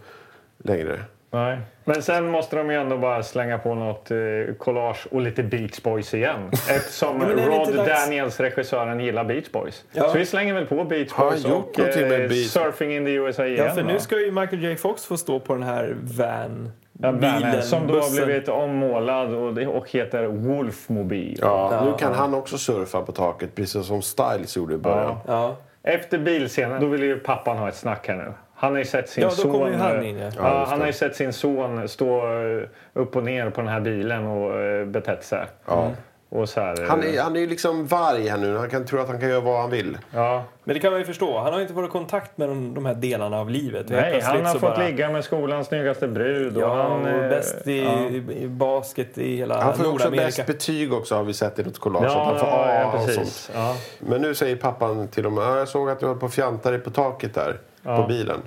längre. 0.58 1.00
Nej. 1.30 1.58
Men 1.84 2.02
sen 2.02 2.28
måste 2.30 2.56
de 2.56 2.70
ju 2.70 2.76
ändå 2.76 2.98
bara 2.98 3.22
slänga 3.22 3.58
på 3.58 3.74
något 3.74 4.10
eh, 4.10 4.16
collage 4.58 5.06
och 5.10 5.20
lite 5.20 5.42
Beach 5.42 5.82
Boys 5.82 6.14
igen. 6.14 6.48
Eftersom 6.52 7.22
Rod 7.22 7.74
Daniels, 7.86 8.40
regissören, 8.40 9.00
gillar 9.00 9.24
Beach 9.24 9.50
Boys. 9.52 9.84
Ja. 9.92 10.08
Så 10.08 10.18
vi 10.18 10.26
slänger 10.26 10.54
väl 10.54 10.66
på 10.66 10.84
Beach 10.84 11.12
Boys 11.16 11.44
gjort 11.46 11.78
och 11.78 11.86
eh, 11.96 12.08
Beach? 12.28 12.50
Surfing 12.50 12.92
in 12.96 13.04
the 13.04 13.10
USA 13.12 13.46
igen. 13.46 13.66
Ja, 13.66 13.74
för 13.74 13.82
va? 13.82 13.92
nu 13.92 13.98
ska 13.98 14.20
ju 14.20 14.30
Michael 14.30 14.62
J 14.64 14.76
Fox 14.76 15.04
få 15.04 15.16
stå 15.16 15.40
på 15.40 15.54
den 15.54 15.62
här 15.62 15.96
van... 16.00 16.72
Ja, 17.02 17.12
bilen, 17.12 17.62
som 17.62 17.86
då 17.86 17.94
har 17.94 18.24
blivit 18.24 18.48
ommålad 18.48 19.34
och, 19.34 19.76
och 19.76 19.90
heter 19.90 20.26
Wolfmobil. 20.26 21.38
Ja, 21.40 21.82
nu 21.86 21.98
kan 21.98 22.12
han 22.14 22.34
också 22.34 22.58
surfa 22.58 23.02
på 23.02 23.12
taket 23.12 23.54
precis 23.54 23.86
som 23.86 24.02
Styles 24.02 24.56
gjorde 24.56 24.74
i 24.74 24.78
början. 24.78 25.16
Ja. 25.26 25.56
Efter 25.82 26.18
bilscenen, 26.18 26.80
då 26.80 26.86
vill 26.86 27.02
ju 27.02 27.18
pappan 27.18 27.58
ha 27.58 27.68
ett 27.68 27.76
snack 27.76 28.08
här 28.08 28.16
nu. 28.16 28.32
Han 28.54 28.72
har 28.72 28.78
ju 28.78 28.84
sett 28.84 29.08
sin 29.08 29.22
Ja, 29.22 29.28
då 29.28 29.34
son... 29.34 29.74
han 29.74 29.98
eh, 29.98 30.08
in, 30.08 30.18
ja. 30.18 30.24
Ja, 30.24 30.32
Ja, 30.36 30.66
han 30.68 30.80
har 30.80 30.86
ju 30.86 30.92
sett 30.92 31.16
sin 31.16 31.32
son 31.32 31.88
stå 31.88 32.16
eh, 32.16 32.68
upp 32.92 33.16
och 33.16 33.24
ner 33.24 33.50
på 33.50 33.60
den 33.60 33.70
här 33.70 33.80
bilen 33.80 34.26
och 34.26 34.60
eh, 34.60 34.86
betett 34.86 35.24
sig. 35.24 35.46
Ja. 35.66 35.90
Och 36.34 36.48
så 36.48 36.60
här, 36.60 36.86
Han 36.88 37.02
är, 37.02 37.20
han 37.20 37.36
är 37.36 37.40
ju 37.40 37.46
liksom 37.46 37.86
varg 37.86 38.28
här 38.28 38.38
nu. 38.38 38.56
Han 38.56 38.70
kan 38.70 38.84
tro 38.86 38.98
att 39.00 39.08
han 39.08 39.20
kan 39.20 39.28
göra 39.28 39.40
vad 39.40 39.60
han 39.60 39.70
vill. 39.70 39.98
ja. 40.10 40.44
Men 40.64 40.74
det 40.74 40.80
kan 40.80 40.90
man 40.92 41.00
ju 41.00 41.06
förstå. 41.06 41.38
Han 41.38 41.52
har 41.52 41.60
inte 41.60 41.72
varit 41.72 41.88
i 41.88 41.92
kontakt 41.92 42.38
med 42.38 42.48
de, 42.48 42.74
de 42.74 42.86
här 42.86 42.94
delarna 42.94 43.38
av 43.40 43.50
livet. 43.50 43.86
Nej, 43.88 44.20
han 44.20 44.44
har 44.44 44.52
fått 44.52 44.60
bara- 44.60 44.86
ligga 44.86 45.10
med 45.10 45.24
skolans 45.24 45.66
snyggaste 45.66 46.08
brud. 46.08 46.56
Och 46.56 46.62
Ja, 46.62 46.74
han, 46.82 47.02
och 47.02 47.08
eh, 47.08 47.28
bäst 47.28 47.66
i, 47.66 47.82
ja. 47.84 48.08
i 48.34 48.46
basket 48.48 49.18
i 49.18 49.36
hela 49.36 49.62
Han 49.62 49.76
får 49.76 49.92
också 49.92 50.10
bäst 50.10 50.46
betyg 50.46 50.92
också 50.92 51.14
har 51.14 51.24
vi 51.24 51.32
sett 51.34 51.58
i 51.58 51.62
något 51.64 51.78
collage. 51.78 52.04
Ja, 52.04 52.20
att 52.20 52.26
han 52.26 52.38
får 52.38 52.48
ja, 52.48 52.64
A 52.64 52.90
ja, 52.94 53.02
och 53.04 53.10
sånt. 53.10 53.50
Ja. 53.54 53.76
Men 53.98 54.22
nu 54.22 54.34
säger 54.34 54.56
pappan 54.56 55.08
till 55.08 55.22
dem, 55.22 55.36
"Ja, 55.36 55.58
jag 55.58 55.68
såg 55.68 55.90
att 55.90 56.00
du 56.00 56.06
höll 56.06 56.16
på 56.16 56.28
fjantade 56.28 56.78
på 56.78 56.90
taket 56.90 57.34
där. 57.34 57.58
På 57.82 58.04
bilen. 58.08 58.40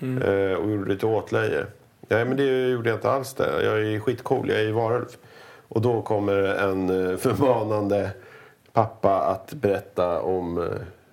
Eh, 0.00 0.56
och 0.58 0.70
gjorde 0.70 0.90
lite 0.92 1.06
åtlöje. 1.06 1.66
Nej 2.08 2.24
men 2.24 2.36
det 2.36 2.68
gjorde 2.68 2.88
jag 2.88 2.96
inte 2.96 3.10
alls 3.10 3.34
det. 3.34 3.64
Jag 3.64 3.80
är 3.80 4.00
skitcool, 4.00 4.48
jag 4.50 4.60
är 4.60 4.72
varulv. 4.72 5.06
Och 5.68 5.80
då 5.80 6.02
kommer 6.02 6.34
en 6.42 7.10
eh, 7.10 7.16
förmanande 7.16 8.10
pappa 8.72 9.20
att 9.20 9.52
berätta 9.52 10.20
om 10.22 10.58
eh, 10.58 10.64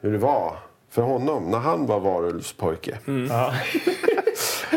hur 0.01 0.11
det 0.11 0.17
var 0.17 0.55
för 0.89 1.01
honom 1.01 1.51
när 1.51 1.59
han 1.59 1.85
var 1.85 1.99
varulvspojke. 1.99 2.99
Ja. 3.29 3.53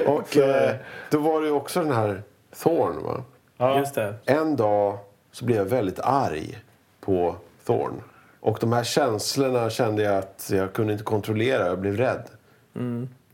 Och 0.06 0.36
eh, 0.36 0.74
då 1.10 1.18
var 1.18 1.40
det 1.40 1.46
ju 1.46 1.52
också 1.52 1.80
den 1.80 1.92
här 1.92 2.22
Thorn 2.62 3.02
va? 3.04 3.22
Ja. 3.56 3.78
Just 3.78 3.94
det. 3.94 4.14
En 4.24 4.56
dag 4.56 4.98
så 5.32 5.44
blev 5.44 5.58
jag 5.58 5.64
väldigt 5.64 6.00
arg 6.00 6.58
på 7.00 7.36
Thorn. 7.66 8.02
Och 8.40 8.58
de 8.60 8.72
här 8.72 8.84
känslorna 8.84 9.70
kände 9.70 10.02
jag 10.02 10.18
att 10.18 10.50
jag 10.52 10.72
kunde 10.72 10.92
inte 10.92 11.04
kontrollera. 11.04 11.66
Jag 11.66 11.78
blev 11.78 11.96
rädd. 11.96 12.24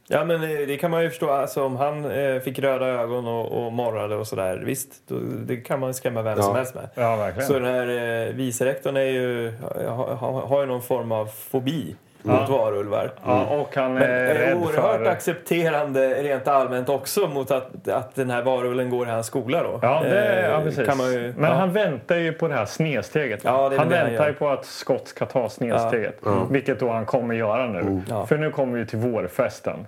Ja, 0.09 0.25
men 0.25 0.43
eh, 0.43 0.67
det 0.67 0.77
kan 0.77 0.91
man 0.91 1.03
ju 1.03 1.11
förstå. 1.11 1.31
Alltså, 1.31 1.65
om 1.65 1.77
han 1.77 2.11
eh, 2.11 2.41
fick 2.41 2.59
röda 2.59 2.87
ögon 2.87 3.27
och, 3.27 3.67
och 3.67 3.73
morrade 3.73 4.17
och 4.17 4.27
sådär, 4.27 4.63
visst, 4.67 4.89
då, 5.09 5.19
det 5.47 5.57
kan 5.57 5.81
man 5.81 5.95
skrämma 5.95 6.23
vem 6.23 6.37
Ja. 6.39 6.43
som 6.43 6.57
helst 6.57 6.75
med. 6.75 6.89
Ja, 6.95 7.17
verkligen. 7.17 7.47
Så 7.49 7.53
den 7.53 7.65
här 7.65 7.89
eh, 8.29 8.35
vicerektorn 8.35 8.97
är 8.97 9.01
ju, 9.05 9.53
har, 9.89 10.15
har, 10.15 10.33
har 10.47 10.61
ju 10.61 10.67
någon 10.67 10.83
form 10.83 11.13
av 11.13 11.27
fobi 11.27 11.97
mot 12.25 12.49
varulvar. 12.49 13.11
Ja, 13.27 13.45
och 13.45 13.77
han 13.77 13.95
Men 13.95 14.03
är 14.03 14.09
är 14.09 14.35
rädd 14.35 14.57
oerhört 14.57 14.97
för... 14.99 15.05
accepterande 15.05 16.22
rent 16.22 16.49
allmänt 16.49 16.89
också 16.89 17.29
mot 17.29 17.51
att, 17.51 17.89
att 17.89 18.14
den 18.14 18.31
här 18.31 18.43
varulven 18.43 18.91
går 18.91 19.09
i 19.09 19.11
hans 19.11 19.27
skola 19.27 19.62
då. 19.62 19.79
Ja, 19.83 20.01
det, 20.03 20.43
ja, 20.43 20.59
Eh, 20.59 20.64
precis. 20.64 20.89
Kan 20.89 20.97
man 20.97 21.12
ju, 21.12 21.35
Men 21.37 21.51
ja. 21.51 21.57
han 21.57 21.72
väntar 21.72 22.16
ju 22.16 22.33
på 22.33 22.49
det 22.49 22.55
här 22.55 22.64
snedsteget. 22.66 23.41
Ja, 23.45 23.68
det 23.68 23.77
han 23.79 23.89
det 23.89 23.95
väntar 24.05 24.27
ju 24.27 24.33
på 24.33 24.49
att 24.49 24.64
Scott 24.64 25.09
ska 25.09 25.27
ta 25.27 25.49
snedsteget. 25.49 26.18
Vilket 26.51 26.81
då 26.81 26.91
han 26.91 27.07
kommer 27.07 27.35
göra 27.35 27.66
nu. 27.66 28.03
Ja. 28.09 28.27
För 28.27 28.37
nu 28.39 28.51
kommer 28.51 28.79
vi 28.79 28.87
till 28.87 28.99
vårfesten. 28.99 29.87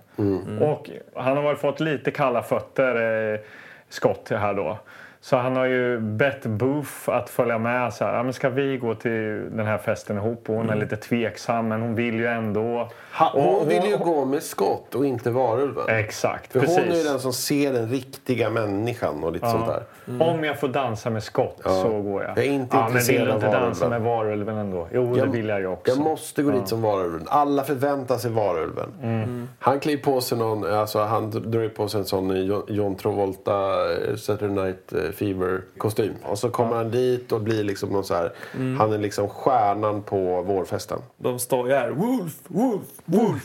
Och 0.60 0.90
han 1.14 1.36
har 1.36 1.42
väl 1.44 1.56
fått 1.56 1.80
lite 1.80 2.10
kalla 2.10 2.42
fötter, 2.42 3.32
eh, 3.34 3.40
Scott 3.88 4.28
här 4.30 4.54
då. 4.54 4.78
Så 5.26 5.36
han 5.36 5.56
har 5.56 5.64
ju 5.66 5.98
bett 6.00 6.46
Booth 6.46 6.90
att 7.10 7.30
följa 7.30 7.58
med. 7.58 7.94
Så 7.94 8.04
här, 8.04 8.14
ja, 8.16 8.22
men 8.22 8.32
ska 8.32 8.48
vi 8.48 8.76
gå 8.76 8.94
till 8.94 9.10
den 9.56 9.66
här 9.66 9.78
festen 9.78 10.16
ihop? 10.16 10.48
Och 10.50 10.54
hon 10.54 10.70
är 10.70 10.76
lite 10.76 10.96
tveksam, 10.96 11.68
men 11.68 11.80
hon 11.82 11.94
vill 11.94 12.14
ju 12.14 12.26
ändå. 12.26 12.88
Ha, 13.18 13.30
hon 13.32 13.54
Och- 13.54 13.70
vill 13.70 13.84
ju 13.84 13.96
gå 13.96 14.24
med 14.24 14.42
skott 14.42 14.94
och 14.94 15.06
inte 15.06 15.30
varulven. 15.30 15.84
Exakt, 15.88 16.52
För 16.52 16.60
precis. 16.60 16.78
hon 16.78 16.88
är 16.88 16.96
ju 16.96 17.02
den 17.02 17.18
som 17.20 17.32
ser 17.32 17.72
den 17.72 17.88
riktiga 17.88 18.50
människan 18.50 19.24
och 19.24 19.32
lite 19.32 19.50
sånt 19.50 19.66
där. 19.66 19.82
Om 20.20 20.44
jag 20.44 20.60
får 20.60 20.68
dansa 20.68 21.10
med 21.10 21.22
Scott 21.22 21.60
så 21.64 22.02
går 22.02 22.22
jag. 22.22 22.30
Jag 22.38 22.44
är 22.44 22.50
inte 22.50 22.76
ja, 22.76 22.80
men 22.82 22.88
intresserad 22.88 23.18
vill 23.18 23.26
du 23.26 23.32
av 23.32 23.36
inte 23.44 23.58
dansa 23.60 23.88
med 23.88 24.00
varulven 24.02 24.56
ändå? 24.56 24.88
Jo, 24.92 25.14
det 25.14 25.26
vill 25.26 25.48
jag 25.48 25.60
ju 25.60 25.66
också. 25.66 25.92
Jag 25.94 26.00
måste 26.04 26.42
gå 26.42 26.50
dit 26.50 26.68
som 26.68 26.82
varulven. 26.82 27.22
Alla 27.28 27.64
förväntar 27.64 28.16
sig 28.16 28.30
varulven. 28.30 28.92
Mm. 29.02 29.48
Han 29.58 29.80
klär 29.80 29.96
på 29.96 30.20
sig 30.20 30.38
någon, 30.38 30.74
alltså 30.74 30.98
han 30.98 31.30
drar 31.30 31.68
på 31.68 31.88
sig 31.88 32.00
en 32.00 32.06
sån 32.06 32.46
Jo- 32.46 32.64
John 32.68 32.94
Travolta 32.94 33.52
eh, 33.92 34.16
Saturday 34.16 34.64
Night 34.64 34.92
eh, 35.20 35.26
Fever 35.26 35.60
kostym. 35.78 36.14
Och 36.22 36.38
så 36.38 36.50
kommer 36.50 36.76
han 36.76 36.90
dit 36.90 37.32
och 37.32 37.40
blir 37.40 37.64
liksom 37.64 37.88
någon 37.90 38.04
så 38.04 38.14
här, 38.14 38.32
Mm. 38.54 38.76
han 38.80 38.92
är 38.92 38.98
liksom 38.98 39.28
stjärnan 39.28 40.02
på 40.02 40.42
vårfesten. 40.42 40.98
De 41.16 41.38
står 41.38 41.68
ju 41.68 41.74
här, 41.74 41.90
Wolf, 41.90 42.32
Wolf, 42.46 42.82
Wolf, 43.04 43.42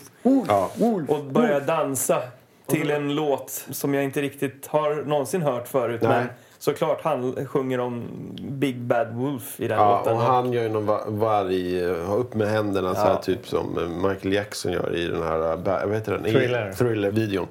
Ja. 0.48 0.70
och 1.08 1.24
börjar 1.24 1.62
dansa 1.62 2.22
till 2.68 2.92
en 2.92 3.16
låt 3.16 3.66
som 3.72 3.94
jag 3.94 4.04
inte 4.04 4.22
riktigt 4.22 4.68
har 4.68 5.04
någonsin 5.06 5.42
hört 5.42 5.68
förut. 5.68 6.02
Nej. 6.02 6.12
Men 6.12 6.28
såklart 6.60 7.02
han 7.04 7.46
sjunger 7.46 7.80
om 7.80 8.04
Big 8.50 8.78
Bad 8.82 9.08
Wolf 9.14 9.60
i 9.60 9.68
den 9.68 9.78
Ja, 9.78 9.98
låten. 9.98 10.14
och 10.14 10.22
han 10.22 10.54
gör 10.54 10.64
ju 10.64 10.70
någon 10.70 10.86
va- 10.86 11.04
varg, 11.08 11.84
eh, 11.84 12.06
har 12.06 12.18
upp 12.18 12.34
med 12.34 12.48
händerna 12.48 12.96
så 12.96 13.02
här 13.02 13.16
typ 13.16 13.48
som 13.48 13.78
eh, 13.78 14.10
Michael 14.10 14.34
Jackson 14.34 14.72
gör 14.72 14.96
i 14.96 15.08
den 15.08 15.24
här, 15.24 15.52
eh, 15.52 15.58
ba- 15.58 15.86
vad 15.86 15.96
heter 15.96 16.12
den? 16.12 16.26
I 16.26 16.32
Thriller. 16.32 16.74
Thriller-videon. 16.74 17.48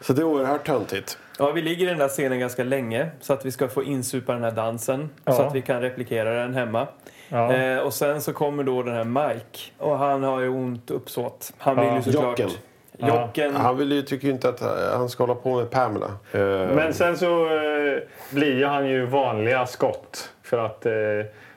Så 0.00 0.12
det 0.12 0.20
är 0.22 0.24
oerhört 0.24 0.66
töntigt. 0.66 1.18
Ja, 1.46 1.52
vi 1.52 1.62
ligger 1.62 1.86
i 1.86 1.88
den 1.88 1.98
där 1.98 2.08
scenen 2.08 2.38
ganska 2.40 2.64
länge 2.64 3.06
så 3.20 3.32
att 3.32 3.46
vi 3.46 3.50
ska 3.50 3.68
få 3.68 3.82
insupa 3.82 4.32
den 4.32 4.44
här 4.44 4.50
dansen 4.50 5.10
Ja. 5.24 5.32
så 5.32 5.42
att 5.42 5.54
vi 5.54 5.62
kan 5.62 5.80
replikera 5.80 6.34
den 6.34 6.54
hemma. 6.54 6.86
Ja. 7.28 7.52
Eh, 7.54 7.78
och 7.78 7.94
sen 7.94 8.20
så 8.20 8.32
kommer 8.32 8.62
då 8.64 8.82
den 8.82 8.94
här 8.94 9.04
Mike 9.04 9.58
och 9.78 9.98
han 9.98 10.22
har 10.22 10.40
ju 10.40 10.48
ont 10.48 10.90
uppsåt. 10.90 11.52
Han 11.58 11.76
vill 11.76 11.86
Ja. 11.86 11.96
ju 11.96 12.02
såklart... 12.12 12.38
Jocken. 12.38 12.50
Jocken. 12.98 13.56
Han 13.56 13.76
vill 13.76 13.92
ju, 13.92 14.02
tycker 14.02 14.26
ju 14.26 14.32
inte 14.32 14.48
att 14.48 14.60
eh, 14.62 14.68
han 14.96 15.08
ska 15.08 15.22
hålla 15.22 15.34
på 15.34 15.56
med 15.56 15.70
Pamela. 15.70 16.06
Eh, 16.32 16.40
Men 16.74 16.94
sen 16.94 17.16
så 17.16 17.44
eh, 17.46 17.98
blir 18.30 18.64
han 18.66 18.88
ju 18.88 19.06
vanliga 19.06 19.66
Scott. 19.66 20.30
För 20.42 20.58
att 20.66 20.86
eh, 20.86 20.92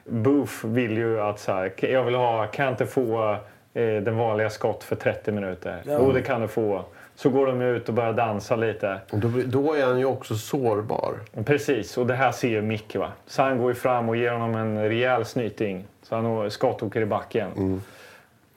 Booth 0.05 0.65
vill 0.65 0.97
ju 0.97 1.21
att 1.21 1.39
så 1.39 1.51
här, 1.51 1.69
"K- 1.69 1.87
jag 1.87 2.03
vill 2.03 2.15
ha, 2.15 2.47
kan 2.47 2.65
jag 2.65 2.73
inte 2.73 2.85
få 2.85 3.31
eh, 3.73 3.85
den 4.01 4.17
vanliga 4.17 4.49
Scott 4.49 4.83
för 4.83 4.95
30 4.95 5.31
minuter? 5.31 5.81
Jo, 5.85 6.11
det 6.11 6.21
kan 6.21 6.41
du 6.41 6.47
få. 6.47 6.85
Så 7.15 7.29
går 7.29 7.47
de 7.47 7.61
ut 7.61 7.87
och 7.87 7.93
börjar 7.93 8.13
dansa 8.13 8.55
lite. 8.55 8.99
Och 9.11 9.19
då, 9.19 9.29
då 9.45 9.73
är 9.73 9.85
han 9.85 9.99
ju 9.99 10.05
också 10.05 10.35
sårbar. 10.35 11.13
Precis, 11.45 11.97
och 11.97 12.07
det 12.07 12.15
här 12.15 12.31
ser 12.31 12.47
ju 12.47 12.61
Mick. 12.61 12.95
Va? 12.95 13.11
Så 13.27 13.41
han 13.41 13.57
går 13.57 13.69
ju 13.69 13.75
fram 13.75 14.09
och 14.09 14.15
ger 14.15 14.31
honom 14.31 14.55
en 14.55 14.89
rejäl 14.89 15.25
snyting. 15.25 15.85
Så 16.03 16.15
han 16.15 16.51
Scott 16.51 16.83
åker 16.83 17.01
i 17.01 17.05
backen. 17.05 17.81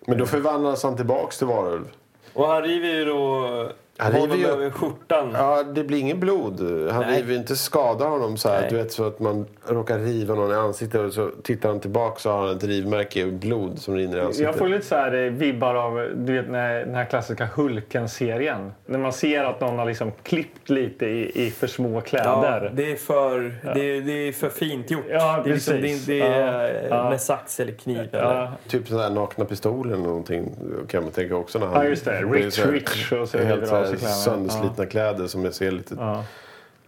Men 0.07 0.19
då 0.19 0.27
förvandlas 0.27 0.83
han 0.83 0.97
tillbaks 0.97 1.39
till 1.39 1.47
varulv. 1.47 1.85
Och 2.33 2.47
han 2.47 2.63
river 2.63 2.89
ju 2.89 3.05
då 3.05 3.73
Han 4.01 4.13
river 4.13 4.21
honom 4.27 4.39
ju- 4.41 4.47
över 4.47 4.71
skjortan. 4.71 5.31
Ja, 5.33 5.63
det 5.63 5.85
blir 5.85 5.99
ingen 5.99 6.21
blod. 6.21 6.61
Han 6.93 7.01
Nej. 7.07 7.17
river 7.19 7.33
ju 7.33 7.39
inte 7.39 7.57
skadar 7.57 8.09
honom 8.09 8.37
så 8.37 8.49
här. 8.49 8.61
Nej. 8.61 8.71
Du 8.71 8.77
vet 8.77 8.93
så 8.93 9.07
att 9.07 9.21
man 9.21 9.47
råkar 9.67 9.99
riva 9.99 10.35
någon 10.35 10.51
i 10.53 10.55
ansiktet 10.55 11.01
och 11.01 11.13
så 11.13 11.31
tittar 11.43 11.69
han 11.69 11.81
tillbaka 11.81 12.19
så 12.21 12.31
har 12.31 12.47
han 12.47 12.57
ett 12.57 12.65
rivmärke 12.65 13.25
och 13.25 13.33
blod 13.33 13.79
som 13.79 13.97
rinner 13.97 14.17
i 14.19 14.21
ansiktet. 14.21 14.47
Jag 14.47 14.55
får 14.57 14.69
lite 14.69 14.87
så 14.87 14.95
här 14.95 15.15
eh, 15.25 15.31
vibbar 15.33 15.75
av 15.75 16.09
du 16.17 16.33
vet, 16.33 16.51
när, 16.51 16.81
den 16.85 16.95
här 16.95 17.05
klassiska 17.05 17.49
Hulken-serien. 17.55 18.73
När 18.87 18.99
man 18.99 19.13
ser 19.13 19.45
att 19.45 19.61
någon 19.61 19.79
har 19.79 19.87
liksom 19.87 20.13
klippt 20.23 20.71
lite 20.71 21.07
i, 21.07 21.47
i 21.47 21.51
för 21.51 21.67
små 21.67 21.95
Ja, 21.95 22.01
kläder. 22.01 22.73
det 22.75 22.93
är 22.93 22.97
för, 22.97 23.41
det 23.75 23.81
är, 23.97 24.01
det 24.01 24.13
är 24.29 24.33
för 24.33 24.49
fint 24.49 24.91
gjort. 24.91 25.05
Ja, 25.11 25.41
det 25.45 25.51
är, 25.51 25.55
liksom, 25.55 25.75
det, 25.75 25.81
precis. 25.83 26.07
det 26.07 26.21
är 26.21 26.73
Ja, 26.91 26.97
ja. 26.97 27.11
med 27.11 27.21
sax 27.21 27.61
eller 27.61 27.73
kniv. 27.73 27.99
Eller. 27.99 28.35
Ja, 28.35 28.53
Typ 28.69 28.89
sådär 28.89 29.11
nakna 29.11 29.45
pistolen 29.45 29.93
eller 29.93 30.05
någonting 30.09 30.51
kan 30.89 31.03
man 31.03 31.13
tänka 31.13 31.37
också. 31.37 31.59
När 31.59 31.67
han, 31.67 31.77
Ja, 31.77 31.85
just 31.85 32.05
det. 32.05 32.23
Rich, 32.23 32.55
så 32.55 32.63
här- 32.65 32.73
rich 32.73 33.13
och 33.13 33.29
så 33.29 33.39
av 33.39 33.88
här 33.97 34.13
sönderslitna 34.13 34.87
kläder 34.87 35.27
som 35.27 35.45
jag 35.45 35.55
ser 35.55 35.71
lite... 35.71 35.95
ja. 35.99 36.25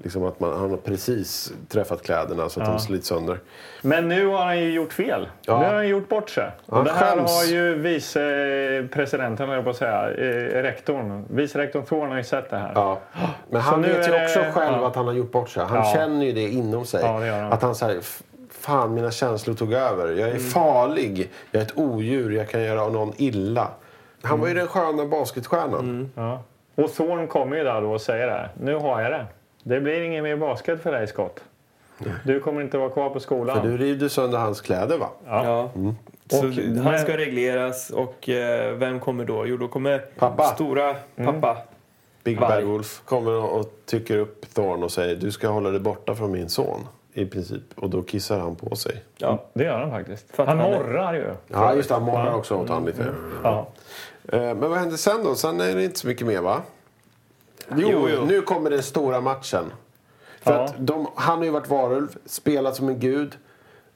Liksom 0.03 0.25
att 0.25 0.41
man, 0.41 0.59
han 0.61 0.71
har 0.71 0.77
precis 0.77 1.53
träffat 1.69 2.03
kläderna 2.03 2.49
så 2.49 2.61
att 2.61 2.67
de 2.67 2.79
slits 2.79 3.09
sönder. 3.09 3.39
Men 3.83 4.09
nu 4.09 4.27
har 4.27 4.45
han 4.45 4.59
ju 4.59 4.71
gjort 4.73 4.93
fel. 4.93 5.29
Ja. 5.43 5.59
Nu 5.61 5.65
har 5.67 5.75
han 5.75 5.89
gjort 5.89 6.09
bort 6.09 6.31
sig. 6.31 6.51
Han 6.69 6.79
Och 6.79 6.85
det 6.85 6.91
här 6.93 7.17
skäms. 7.17 7.31
har 7.31 7.45
ju 7.45 7.75
vicepresidenten, 7.75 9.49
jag 9.51 9.65
på 9.65 9.71
att 9.71 9.77
säga, 9.77 10.11
eh, 10.11 10.63
rektorn. 10.63 11.25
Vicerektorn 11.31 11.83
Thorn 11.85 12.11
har 12.11 12.17
ju 12.17 12.25
sett 12.25 12.51
det 12.51 12.57
här. 12.57 12.73
Ja. 12.75 13.01
Men 13.51 13.61
han 13.61 13.83
vet 13.83 13.91
ju 13.91 13.95
är 14.13 14.19
det- 14.19 14.25
också 14.25 14.39
själv 14.61 14.77
ja. 14.81 14.87
att 14.87 14.97
han 14.97 15.07
har 15.07 15.15
gjort 15.15 15.33
bort 15.33 15.49
sig. 15.51 15.65
Han 15.65 15.77
Ja. 15.79 15.93
känner 15.95 16.27
ju 16.27 16.33
det 16.33 16.49
inom 16.49 16.85
sig. 16.87 17.01
Ja, 17.05 17.21
det 17.21 17.31
han. 17.31 17.53
Att 17.53 17.63
han 17.63 17.75
säger 17.75 18.01
Fan, 18.51 18.95
mina 18.95 19.11
känslor 19.11 19.55
tog 19.55 19.73
över. 19.73 20.09
Jag 20.09 20.19
är 20.29 20.35
Mm. 20.35 20.41
farlig. 20.43 21.31
Jag 21.51 21.61
är 21.63 21.67
ett 21.67 21.77
odjur. 21.77 22.31
Jag 22.31 22.49
kan 22.49 22.63
göra 22.63 22.89
någon 22.89 23.13
illa. 23.17 23.69
Han 24.23 24.41
var 24.41 24.49
ju 24.49 24.55
den 24.55 24.67
sköna 24.67 25.05
basketstjärnan. 25.07 26.11
Mm. 26.17 26.39
Och 26.85 26.93
Thorn 26.95 27.29
kommer 27.29 27.57
ju 27.57 27.65
där 27.65 27.81
då 27.81 27.91
och 27.93 28.01
säger 28.01 28.27
det. 28.27 28.33
här. 28.33 28.49
Nu 28.61 28.75
har 28.75 29.01
jag 29.01 29.11
det. 29.13 29.27
Det 29.63 29.81
blir 29.81 30.01
ingen 30.01 30.23
mer 30.25 30.37
basket 30.37 30.83
för 30.83 30.93
dig 30.93 31.07
Scott. 31.07 31.45
Du 32.25 32.41
kommer 32.41 32.61
inte 32.63 32.79
vara 32.79 32.91
kvar 32.91 33.11
på 33.11 33.21
skolan. 33.21 33.61
För 33.63 33.69
du 33.69 33.77
rivde 33.77 34.09
sönder 34.09 34.39
hans 34.39 34.61
kläder 34.61 34.99
va? 34.99 35.09
Ja. 35.27 35.71
Så 36.31 36.39
Och- 36.39 36.45
han 36.55 36.75
men- 36.85 36.99
ska 36.99 37.17
regleras 37.17 37.91
och 37.91 38.29
eh, 38.29 38.73
vem 38.75 39.01
kommer 39.01 39.25
då? 39.25 39.47
Jo, 39.47 39.57
då 39.57 39.69
kommer 39.69 39.99
Pappa. 39.99 40.45
stora 40.45 40.95
Mm. 41.17 41.41
pappa. 41.41 41.57
Big 42.25 42.41
Varg. 42.41 42.63
Bad 42.63 42.71
Wolf 42.73 43.03
kommer 43.05 43.33
och- 43.33 43.61
och 43.61 43.67
tycker 43.87 44.19
upp 44.19 44.55
Thorn 44.55 44.83
och 44.83 44.91
säger 44.93 45.17
du 45.17 45.33
ska 45.33 45.49
hålla 45.49 45.71
dig 45.71 45.81
borta 45.81 46.15
från 46.15 46.33
min 46.33 46.49
son. 46.49 46.87
I 47.15 47.27
princip. 47.27 47.63
Och 47.77 47.91
då 47.91 48.03
kissar 48.03 48.39
han 48.39 48.57
på 48.57 48.77
sig. 48.77 49.03
Ja. 49.17 49.45
Det 49.53 49.65
gör 49.65 49.79
han 49.79 49.91
faktiskt. 49.91 50.37
För 50.37 50.43
att 50.43 50.49
Han 50.49 50.59
han 50.59 50.73
är- 50.73 50.79
morrar 50.79 51.15
ju. 51.15 51.25
Ja, 51.49 51.75
just 51.75 51.89
det. 51.89 51.95
Han 51.95 52.05
morrar 52.05 52.35
också 52.35 52.55
åt 52.55 52.69
han 52.69 52.85
lite. 52.85 53.07
Ja. 53.45 53.67
Eh, 54.29 54.39
Men 54.41 54.61
vad 54.61 54.79
händer 54.79 54.97
sen 54.97 55.25
då? 55.25 55.35
Sen 55.35 55.61
är 55.61 55.75
det 55.77 55.85
inte 55.85 55.99
så 55.99 56.07
mycket 56.07 56.27
mer 56.27 56.41
va? 56.41 56.63
Jo, 57.69 57.77
Jo, 57.91 58.09
jo. 58.15 58.25
nu 58.25 58.43
kommer 58.43 58.71
den 58.71 58.83
stora 58.83 59.21
matchen. 59.21 59.73
För 60.43 60.53
Ja. 60.53 60.65
att 60.65 60.75
de, 60.79 61.07
han 61.15 61.39
har 61.39 61.45
ju 61.45 61.51
varit 61.51 61.69
varulv, 61.69 62.17
spelat 62.27 62.77
som 62.77 62.89
en 62.89 62.99
gud. 63.01 63.39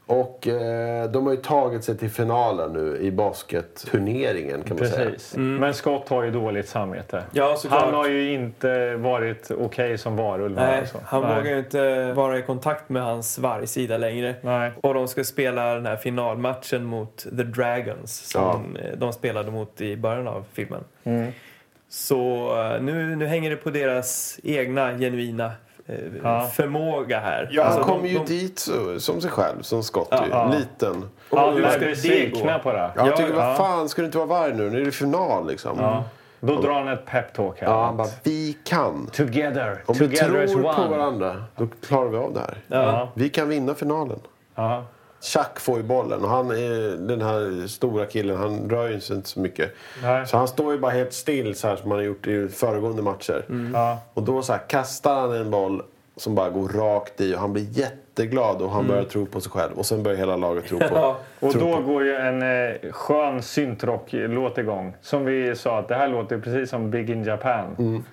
Och 0.06 0.48
eh, 0.48 1.10
de 1.10 1.26
har 1.26 1.32
ju 1.32 1.40
tagit 1.40 1.84
sig 1.84 1.98
till 1.98 2.10
finalen 2.10 2.72
nu 2.72 2.96
i 2.96 3.10
basketturneringen 3.10 4.62
kan 4.62 4.76
man 4.78 4.88
säga. 4.88 5.10
Precis. 5.10 5.36
Men 5.36 5.74
Scott 5.74 6.08
har 6.08 6.22
ju 6.22 6.30
dåligt 6.30 6.68
samvete. 6.68 7.22
Ja. 7.32 7.56
Han 7.68 7.94
har 7.94 8.08
ju 8.08 8.32
inte 8.32 8.96
varit 8.96 9.50
okej 9.50 9.98
som 9.98 10.16
varulv. 10.16 10.54
Nej, 10.54 10.80
alltså. 10.80 10.98
han 11.04 11.22
Nej. 11.22 11.36
vågar 11.36 11.50
ju 11.50 11.58
inte 11.58 12.12
vara 12.12 12.38
i 12.38 12.42
kontakt 12.42 12.88
med 12.88 13.02
hans 13.02 13.38
vargsida 13.38 13.98
längre. 13.98 14.34
Nej. 14.40 14.72
Och 14.80 14.94
de 14.94 15.08
ska 15.08 15.24
spela 15.24 15.74
den 15.74 15.86
här 15.86 15.96
finalmatchen 15.96 16.84
mot 16.84 17.16
The 17.16 17.42
Dragons 17.42 18.30
som 18.30 18.76
eh, 18.76 18.98
de 18.98 19.12
spelade 19.12 19.50
mot 19.50 19.80
i 19.80 19.96
början 19.96 20.28
av 20.28 20.44
filmen. 20.52 20.84
Mm. 21.04 21.32
Så 21.88 22.48
eh, 22.60 22.82
nu, 22.82 23.16
nu 23.16 23.26
hänger 23.26 23.50
det 23.50 23.56
på 23.56 23.70
deras 23.70 24.40
egna 24.42 24.98
genuina 24.98 25.52
Ja. 26.22 26.40
förmåga 26.54 27.20
här. 27.20 27.48
Ja, 27.52 27.62
Alltså, 27.64 27.80
han 27.80 27.88
de- 27.88 27.94
kommer 27.96 28.08
ju 28.08 28.18
de- 28.18 28.24
dit 28.24 28.58
som 28.98 29.20
sig 29.20 29.30
själv, 29.30 29.62
som 29.62 29.82
Scott. 29.82 30.08
Ja, 30.10 30.24
ju. 30.24 30.30
ja. 30.30 30.52
Liten. 30.58 31.08
Hur 31.30 31.38
Alla 31.38 31.70
ska 31.70 31.78
gå? 32.54 32.58
på 32.62 32.72
det. 32.72 32.78
Ja, 32.78 32.90
jag 32.96 33.06
Ja, 33.06 33.16
tycker, 33.16 33.30
ja. 33.34 33.36
vad 33.46 33.56
fan, 33.56 33.88
ska 33.88 34.02
det 34.02 34.06
inte 34.06 34.18
vara 34.18 34.28
varg 34.28 34.54
nu? 34.54 34.70
Nu 34.70 34.80
är 34.80 34.84
det 34.84 34.92
final 34.92 35.46
liksom. 35.48 35.76
Ja. 35.80 36.04
Då 36.40 36.60
drar 36.60 36.72
han 36.72 36.88
ett 36.88 37.06
peptalk 37.06 37.60
här. 37.60 37.68
Ja, 37.68 37.84
han 37.84 37.96
bara, 37.96 38.08
vi 38.22 38.58
kan. 38.64 39.06
Together. 39.12 39.82
Om 39.86 39.94
vi 39.94 39.98
Together 40.08 40.44
as 40.44 40.50
tror 40.52 40.62
på 40.62 40.68
one. 40.82 40.88
varandra, 40.96 41.44
då 41.56 41.66
klarar 41.86 42.08
vi 42.08 42.16
av 42.16 42.32
det 42.34 42.40
här. 42.40 42.56
Ja. 42.68 43.08
Vi 43.14 43.28
kan 43.28 43.48
vinna 43.48 43.74
finalen. 43.74 44.18
Ja. 44.54 44.84
Chuck 45.24 45.60
får 45.60 45.76
ju 45.76 45.82
bollen 45.82 46.24
och 46.24 46.30
han 46.30 46.50
är 46.50 46.96
den 46.96 47.22
här 47.22 47.66
stora 47.66 48.06
killen, 48.06 48.36
han 48.36 48.70
rör 48.70 48.88
ju 48.88 49.00
sig 49.00 49.16
inte 49.16 49.28
så 49.28 49.40
mycket. 49.40 49.70
Nej. 50.02 50.26
Så 50.26 50.36
han 50.36 50.48
står 50.48 50.72
ju 50.72 50.78
bara 50.78 50.92
helt 50.92 51.12
still 51.12 51.54
så 51.54 51.68
här 51.68 51.76
som 51.76 51.90
han 51.90 51.98
har 52.00 52.06
gjort 52.06 52.26
i 52.26 52.48
föregående 52.48 53.02
matcher. 53.02 53.44
Ja. 53.72 53.98
Och 54.14 54.22
då 54.22 54.42
så 54.42 54.52
här 54.52 54.60
kastar 54.68 55.20
han 55.20 55.32
en 55.32 55.50
boll 55.50 55.82
som 56.16 56.34
bara 56.34 56.50
går 56.50 56.68
rakt 56.68 57.20
i 57.20 57.34
och 57.34 57.38
han 57.38 57.52
blir 57.52 57.66
jätteglad 57.78 58.62
och 58.62 58.70
han 58.70 58.86
börjar 58.88 59.04
tro 59.04 59.26
på 59.26 59.40
sig 59.40 59.52
själv. 59.52 59.72
Och 59.78 59.86
sen 59.86 60.02
börjar 60.02 60.18
hela 60.18 60.36
laget 60.36 60.64
tro 60.66 60.78
på, 60.78 60.84
Ja, 60.94 61.16
Och 61.40 61.52
tro 61.52 61.60
då 61.60 61.76
på. 61.76 61.82
går 61.82 62.04
ju 62.04 62.14
en 62.14 62.42
eh, 62.42 62.92
skön 62.92 63.42
syntrock-låt 63.42 64.58
igång. 64.58 64.96
Som 65.00 65.24
vi 65.24 65.56
sa, 65.56 65.78
att 65.78 65.88
det 65.88 65.94
här 65.94 66.08
låter 66.08 66.38
precis 66.38 66.70
som 66.70 66.90
Big 66.90 67.10
in 67.10 67.24
Japan. 67.24 67.76
Mm. 67.78 68.04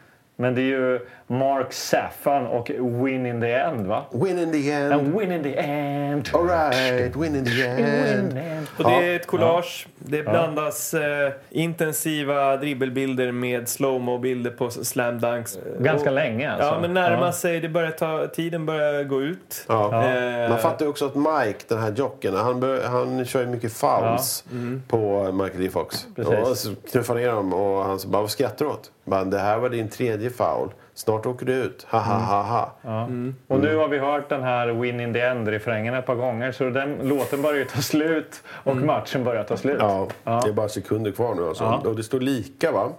Men 0.42 0.56
det 0.56 0.62
är 0.62 0.66
ju 0.66 1.00
Mark 1.28 1.74
Saffan 1.74 2.48
och 2.48 2.70
Win 2.70 3.26
in 3.26 3.42
the 3.42 3.52
End, 3.52 3.88
va? 3.88 4.06
Win 4.12 4.40
in 4.40 4.52
the 4.52 4.72
end. 4.72 4.94
And 4.94 5.20
win 5.20 5.32
in 5.32 5.44
the 5.44 5.56
end. 5.60 6.30
Alright, 6.34 7.16
win 7.16 7.36
in 7.36 7.46
the 7.46 7.52
Win 7.76 7.80
in 7.80 7.86
end. 7.86 8.32
the 8.32 8.40
end. 8.40 8.68
Och 8.78 8.84
det 8.84 9.12
är 9.12 9.16
ett 9.16 9.28
collage. 9.28 9.88
Det 10.06 10.24
blandas 10.24 10.94
eh, 10.94 11.32
intensiva 11.50 12.58
dribbelbilder 12.58 13.32
med 13.32 13.68
slowmo-bilder 13.70 14.52
på 14.52 14.70
slam 14.72 15.20
dunks. 15.20 15.60
Ganska 15.80 16.10
Och- 16.10 16.16
länge 16.16 16.52
alltså. 16.52 16.68
Ja, 16.68 16.80
men 16.82 16.94
närmar 16.94 17.26
Ja. 17.26 17.32
sig. 17.32 17.60
Det 17.60 17.70
börjar 17.70 17.92
ta, 17.92 18.28
tiden 18.28 18.66
börjar 18.66 19.04
gå 19.04 19.22
ut. 19.22 19.66
Ja. 19.68 20.04
Eh, 20.06 20.50
Man 20.50 20.60
fattar 20.60 20.86
ju 20.86 20.90
också 20.90 21.06
att 21.06 21.16
Mike, 21.16 21.60
den 21.68 21.80
här 21.80 21.92
jocken, 21.92 22.36
han, 22.36 22.60
bör, 22.60 22.84
han 22.84 23.26
kör 23.26 23.40
ju 23.42 23.48
mycket 23.48 23.74
fouls 23.74 24.44
på 24.88 25.32
Michael 25.32 25.64
J. 25.64 25.70
Fox. 25.70 26.06
Precis. 26.16 26.50
Och 26.50 26.58
så 26.58 26.76
knuffar 26.92 27.16
ner 27.16 27.28
dem 27.32 27.54
och 27.54 27.84
han 27.86 28.00
så 28.00 28.08
bara, 28.08 28.22
vad 28.22 28.32
skrattar 28.32 28.66
du 28.66 28.72
åt? 28.72 28.92
Bara, 29.06 29.24
det 29.24 29.40
här 29.40 29.58
var 29.58 29.70
din 29.70 29.90
tredje 29.90 30.30
foul. 30.30 30.70
Snart 30.94 31.26
åker 31.26 31.46
du 31.46 31.54
ut. 31.54 31.88
Ha 31.90 32.00
ha 32.00 32.14
ha 32.20 32.42
ha. 32.42 32.72
Ja. 32.82 33.08
Och 33.48 33.60
nu 33.60 33.76
har 33.76 33.88
vi 33.88 33.98
hört 34.00 34.30
den 34.30 34.44
här 34.44 34.68
Win 34.68 35.00
in 35.00 35.14
the 35.14 35.20
End-refrängen 35.20 35.94
ett 35.94 36.06
par 36.06 36.16
gånger. 36.16 36.52
Så 36.52 36.70
den 36.70 36.96
låten 37.04 37.42
börjar 37.42 37.58
ju 37.58 37.66
ta 37.66 37.82
slut 37.82 38.44
och 38.48 38.76
matchen 38.78 39.24
börjar 39.24 39.44
ta 39.44 39.58
slut. 39.58 39.78
Ja, 39.80 40.08
Ja. 40.24 40.42
det 40.44 40.50
är 40.50 40.54
bara 40.54 40.70
sekunder 40.70 41.12
kvar 41.12 41.36
nu 41.36 41.48
alltså. 41.48 41.64
Ja. 41.64 41.82
Och 41.90 41.96
det 41.96 42.04
står 42.04 42.20
lika 42.20 42.72
va? 42.72 42.90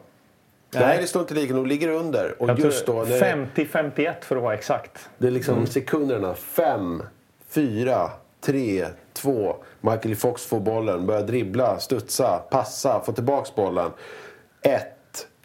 Nej, 0.74 0.99
det 1.01 1.07
står 1.07 1.22
inte 1.22 1.34
lika. 1.34 1.55
De 1.55 1.66
ligger 1.66 1.88
under. 1.88 2.43
Och 2.43 2.49
Jag 2.51 2.59
just 2.59 2.86
då, 2.86 3.05
tror 3.05 3.18
när 3.20 3.47
50-51 3.55 4.12
för 4.20 4.36
att 4.36 4.43
vara 4.43 4.55
exakt. 4.55 5.09
det 5.18 5.26
är 5.26 5.30
liksom 5.30 5.66
sekunderna. 5.66 6.34
Fem, 6.34 7.03
fyra, 7.49 8.11
tre, 8.40 8.86
två. 9.12 9.57
Michael. 9.80 10.16
Fox 10.16 10.47
får 10.47 10.61
bollen, 10.61 11.07
börjar 11.07 11.22
dribbla, 11.22 11.78
studsa, 11.78 12.38
passa, 12.51 13.01
få 13.01 13.12
tillbaks 13.12 13.55
bollen. 13.55 13.90
Ett. 14.62 14.91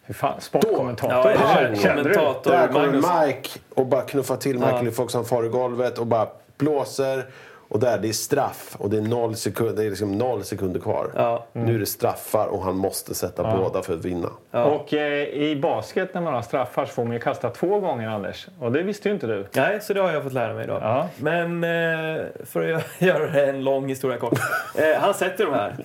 Hur 0.07 0.13
fan, 0.13 0.41
sportkommentator. 0.41 1.31
Ja? 1.31 1.67
Kommentator. 1.81 2.51
Där 2.51 2.67
kommer 2.67 2.85
Magnus. 2.85 3.05
Mike 3.25 3.49
och 3.73 3.85
bara 3.85 4.01
knuffar 4.01 4.35
till 4.35 4.59
Michael 4.59 4.85
J. 4.85 4.91
Fox. 4.91 5.13
Han 5.13 5.25
far 5.25 5.45
i 5.45 5.49
golvet 5.49 5.97
och 5.97 6.07
bara 6.07 6.27
blåser. 6.57 7.25
Och 7.69 7.79
där, 7.79 7.97
det 7.97 8.07
är 8.07 8.13
straff. 8.13 8.75
Och 8.79 8.89
det 8.89 8.97
är 8.97 9.01
noll, 9.01 9.35
sekund, 9.35 9.75
det 9.77 9.83
är 9.83 9.89
liksom 9.89 10.11
noll 10.11 10.43
sekunder 10.43 10.79
kvar. 10.79 11.11
Ja. 11.15 11.45
Nu 11.53 11.75
är 11.75 11.79
det 11.79 11.85
straffar 11.85 12.47
och 12.47 12.63
han 12.63 12.75
måste 12.75 13.15
sätta 13.15 13.57
båda 13.57 13.81
för 13.81 13.93
att 13.93 14.05
vinna. 14.05 14.29
Och 14.51 14.93
eh, 14.93 15.23
i 15.27 15.59
basket 15.61 16.13
när 16.13 16.21
man 16.21 16.33
har 16.33 16.41
straffar 16.41 16.85
så 16.85 16.91
får 16.91 17.03
man 17.03 17.13
ju 17.13 17.19
kasta 17.19 17.49
två 17.49 17.79
gånger 17.79 18.09
Anders. 18.09 18.47
Och 18.59 18.71
det 18.71 18.83
visste 18.83 19.09
ju 19.09 19.13
inte 19.13 19.27
du. 19.27 19.47
Nej, 19.55 19.81
så 19.81 19.93
det 19.93 20.01
har 20.01 20.11
jag 20.11 20.23
fått 20.23 20.33
lära 20.33 20.53
mig 20.53 20.63
idag. 20.63 20.81
Ja. 20.81 21.07
Men 21.17 21.63
eh, 21.63 22.25
för 22.45 22.73
att 22.73 22.83
göra 23.01 23.41
en 23.41 23.63
lång 23.63 23.87
historia 23.87 24.17
kort. 24.17 24.39
Eh, 24.77 24.99
han 25.01 25.13
sätter 25.13 25.45
de 25.45 25.53
här. 25.53 25.75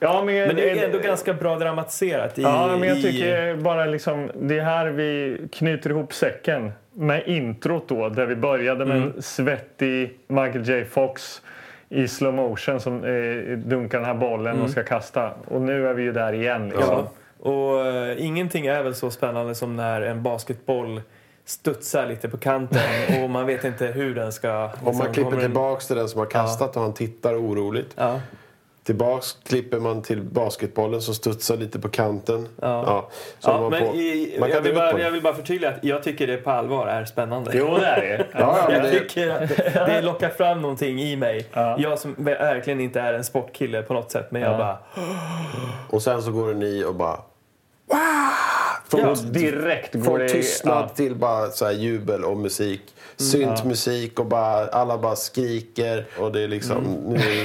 Ja, 0.00 0.22
men, 0.24 0.34
Men 0.46 0.56
det 0.56 0.70
är 0.70 0.84
ändå 0.84 0.98
ganska 0.98 1.34
bra 1.34 1.58
dramatiserat. 1.58 2.38
I, 2.38 2.42
Ja, 2.42 2.76
men 2.80 2.88
jag 2.88 2.98
i- 2.98 3.02
tycker 3.02 3.56
bara 3.56 3.84
liksom, 3.84 4.30
det 4.40 4.58
är 4.58 4.62
här 4.64 4.86
vi 4.86 5.38
knyter 5.52 5.90
ihop 5.90 6.12
säcken 6.14 6.72
med 6.92 7.22
introt 7.26 7.88
då, 7.88 8.08
där 8.08 8.26
vi 8.26 8.36
började 8.36 8.84
med 8.84 8.96
en 8.96 9.22
svettig 9.22 10.18
Michael 10.28 10.68
J 10.68 10.84
Fox 10.84 11.42
i 11.88 12.08
slow 12.08 12.34
motion 12.34 12.80
som 12.80 13.04
eh, 13.04 13.56
dunkar 13.58 13.98
den 13.98 14.06
här 14.06 14.14
bollen 14.14 14.62
och 14.62 14.70
ska 14.70 14.82
kasta. 14.82 15.30
Och 15.48 15.60
nu 15.60 15.88
är 15.88 15.94
vi 15.94 16.02
ju 16.02 16.12
där 16.12 16.32
igen. 16.32 16.68
Liksom. 16.68 16.84
Ja. 16.98 17.10
Och 17.50 17.86
eh, 17.86 18.24
ingenting 18.26 18.66
är 18.66 18.82
väl 18.82 18.94
så 18.94 19.10
spännande 19.10 19.54
som 19.54 19.76
när 19.76 20.00
en 20.02 20.22
basketboll 20.22 21.00
studsar 21.44 22.06
lite 22.06 22.28
på 22.28 22.36
kanten 22.36 22.80
och 23.22 23.30
man 23.30 23.46
vet 23.46 23.64
inte 23.64 23.86
hur 23.86 24.14
den 24.14 24.32
ska... 24.32 24.64
Om 24.64 24.70
man 24.84 24.94
liksom, 24.94 25.12
klipper 25.14 25.40
tillbaks 25.40 25.86
till 25.86 25.96
den 25.96 26.08
som 26.08 26.18
har 26.18 26.26
kastat 26.26 26.76
och 26.76 26.82
han 26.82 26.94
tittar 26.94 27.34
oroligt. 27.34 27.94
Ja. 27.96 28.20
Tillbaks 28.84 29.36
klipper 29.44 29.78
man 29.80 30.02
till 30.02 30.20
basketbollen 30.22 31.02
som 31.02 31.14
studsar 31.14 31.56
lite 31.56 31.78
på 31.78 31.88
kanten. 31.88 32.48
Ja. 32.62 33.08
så 33.38 33.50
Ja, 33.50 33.60
man 33.60 33.70
men 33.70 33.86
får- 33.86 33.94
i, 33.96 34.36
man 34.40 34.48
kan 34.48 34.56
jag, 34.56 34.62
vill 34.62 34.74
bara, 34.74 34.92
det. 34.92 35.02
jag 35.02 35.10
vill 35.10 35.22
bara 35.22 35.34
förtydliga 35.34 35.70
att 35.70 35.84
jag 35.84 36.02
tycker 36.02 36.26
det 36.26 36.36
på 36.36 36.50
allvar 36.50 36.86
är 36.86 37.04
spännande. 37.04 37.50
Jo, 37.54 37.76
det 37.80 37.86
är 37.86 38.00
det. 38.00 38.26
Ja, 38.38 38.68
jag 38.72 38.82
det, 38.82 38.90
tycker 38.90 39.30
att 39.30 39.48
det, 39.86 40.00
lockar 40.02 40.28
fram 40.28 40.62
någonting 40.62 41.00
i 41.02 41.16
mig. 41.16 41.46
Ja. 41.52 41.76
Jag 41.78 41.98
som 41.98 42.14
verkligen 42.18 42.80
inte 42.80 43.00
är 43.00 43.12
en 43.14 43.24
sportkille 43.24 43.82
på 43.82 43.94
något 43.94 44.10
sätt, 44.12 44.26
men 44.30 44.42
jag 44.42 44.52
Ja. 44.52 44.58
bara... 44.58 44.78
och 45.90 46.02
sen 46.02 46.22
så 46.22 46.30
går 46.32 46.48
den 46.48 46.62
i 46.62 46.84
och 46.84 46.94
bara... 46.94 47.16
Wow! 47.86 47.98
Från, 48.88 49.00
Ja, 49.00 49.14
Direkt 49.14 49.94
går 49.94 50.02
från 50.02 50.18
det... 50.18 50.28
tystnad 50.28 50.84
ja. 50.84 50.94
till 50.94 51.14
bara 51.14 51.50
så 51.50 51.64
här 51.64 51.72
jubel 51.72 52.24
och 52.24 52.36
musik. 52.36 52.82
Syntmusik 53.16 54.18
och 54.20 54.26
bara, 54.26 54.66
alla 54.66 54.98
bara 54.98 55.16
skriker. 55.16 56.06
Och 56.18 56.32
det 56.32 56.40
är 56.40 56.48
liksom... 56.48 56.84
Nu, 57.06 57.18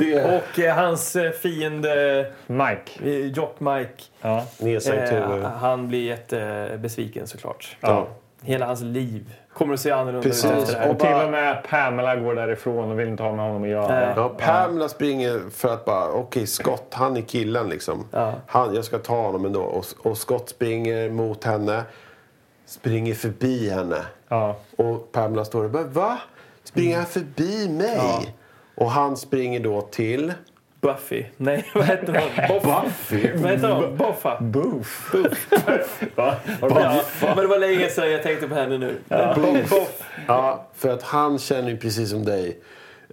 det 0.00 0.24
Och 0.36 0.58
eh, 0.58 0.74
hans 0.74 1.16
eh, 1.16 1.30
fiende, 1.30 2.26
Mike. 2.46 3.04
eh, 3.10 3.26
Jock 3.26 3.60
Mike, 3.60 4.02
Ja. 4.20 4.44
nedsänkt 4.58 5.12
eh, 5.12 5.18
huvud. 5.28 5.44
han 5.44 5.88
blir 5.88 6.04
jättebesviken 6.04 7.26
såklart. 7.26 7.76
Ja. 7.80 8.06
Hela 8.42 8.66
hans 8.66 8.80
liv 8.82 9.34
kommer 9.54 9.74
att 9.74 9.80
se 9.80 9.90
annorlunda 9.90 10.22
Precis. 10.22 10.44
ut 10.44 10.52
efter 10.52 10.74
det 10.74 10.80
här. 10.80 10.90
Och 10.90 10.98
till 10.98 11.12
och 11.26 11.30
med 11.30 11.64
Pamela 11.70 12.16
går 12.16 12.34
därifrån 12.34 12.90
och 12.90 13.00
vill 13.00 13.08
inte 13.08 13.22
ha 13.22 13.32
med 13.36 13.44
honom 13.44 13.62
att 13.62 13.68
göra. 13.68 14.12
Ja, 14.16 14.28
Pamela 14.38 14.88
springer 14.88 15.40
för 15.50 15.74
att 15.74 15.84
bara, 15.84 16.12
okej 16.12 16.46
Scott, 16.46 16.86
han 16.90 17.16
är 17.16 17.20
killen 17.20 17.68
liksom. 17.68 18.04
Ja. 18.10 18.32
Han, 18.46 18.74
jag 18.74 18.84
ska 18.84 18.98
ta 18.98 19.22
honom 19.22 19.44
ändå. 19.44 19.60
Och, 19.60 19.84
och 20.02 20.18
Scott 20.18 20.48
springer 20.48 21.10
mot 21.10 21.44
henne. 21.44 21.82
Springer 22.66 23.14
förbi 23.14 23.70
henne. 23.70 23.96
Ja. 24.28 24.56
Och 24.76 25.12
Pamela 25.12 25.44
står 25.44 25.64
och 25.64 25.70
bara, 25.70 25.82
va? 25.84 26.18
Springer 26.64 26.96
han 26.96 27.06
förbi 27.06 27.68
mig? 27.68 28.34
Och 28.80 28.90
han 28.90 29.16
springer 29.16 29.60
då 29.60 29.80
till... 29.80 30.32
Buffy. 30.80 31.24
Nej, 31.36 31.64
vad 31.74 31.84
heter 31.84 32.20
hon? 32.46 32.60
Buffy? 32.82 33.32
Vad 33.36 33.50
heter 33.50 33.68
hon? 33.68 33.96
Boffa. 33.96 34.40
Boof. 34.40 35.14
Va? 36.14 36.34
Ja, 36.60 37.02
men 37.20 37.36
det 37.36 37.46
var 37.46 37.58
länge 37.58 37.88
sedan 37.88 38.10
jag 38.10 38.22
tänkte 38.22 38.48
på 38.48 38.54
henne 38.54 38.78
nu. 38.78 38.96
Boff. 39.08 39.70
Boff. 39.70 40.02
Ja, 40.26 40.66
för 40.74 40.88
att 40.88 41.02
han 41.02 41.38
känner 41.38 41.70
ju 41.70 41.76
precis 41.76 42.10
som 42.10 42.24
dig, 42.24 42.58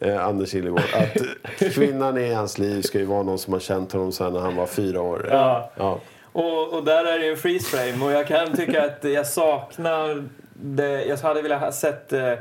eh, 0.01 0.25
Anders 0.25 0.55
Illegård, 0.55 0.81
att 0.93 1.73
kvinnan 1.73 2.17
i 2.17 2.33
hans 2.33 2.57
liv 2.57 2.81
ska 2.81 2.99
ju 2.99 3.05
vara 3.05 3.23
någon 3.23 3.39
som 3.39 3.53
har 3.53 3.59
känt 3.59 3.91
honom 3.91 4.11
sedan 4.11 4.33
när 4.33 4.39
han 4.39 4.55
var 4.55 4.65
fyra 4.65 5.01
år. 5.01 5.27
Ja. 5.31 5.71
Ja. 5.75 5.99
Och, 6.31 6.73
och 6.73 6.83
där 6.83 7.05
är 7.05 7.19
det 7.19 7.29
en 7.29 7.37
freeze 7.37 7.77
frame 7.77 8.05
och 8.05 8.11
jag 8.11 8.27
kan 8.27 8.55
tycka 8.55 8.85
att 8.85 9.03
jag 9.03 9.27
saknar 9.27 10.23
det. 10.53 11.05
Jag 11.05 11.17
hade 11.17 11.41
velat 11.41 11.61
ha 11.61 11.71
sett 11.71 12.13
eh, 12.13 12.33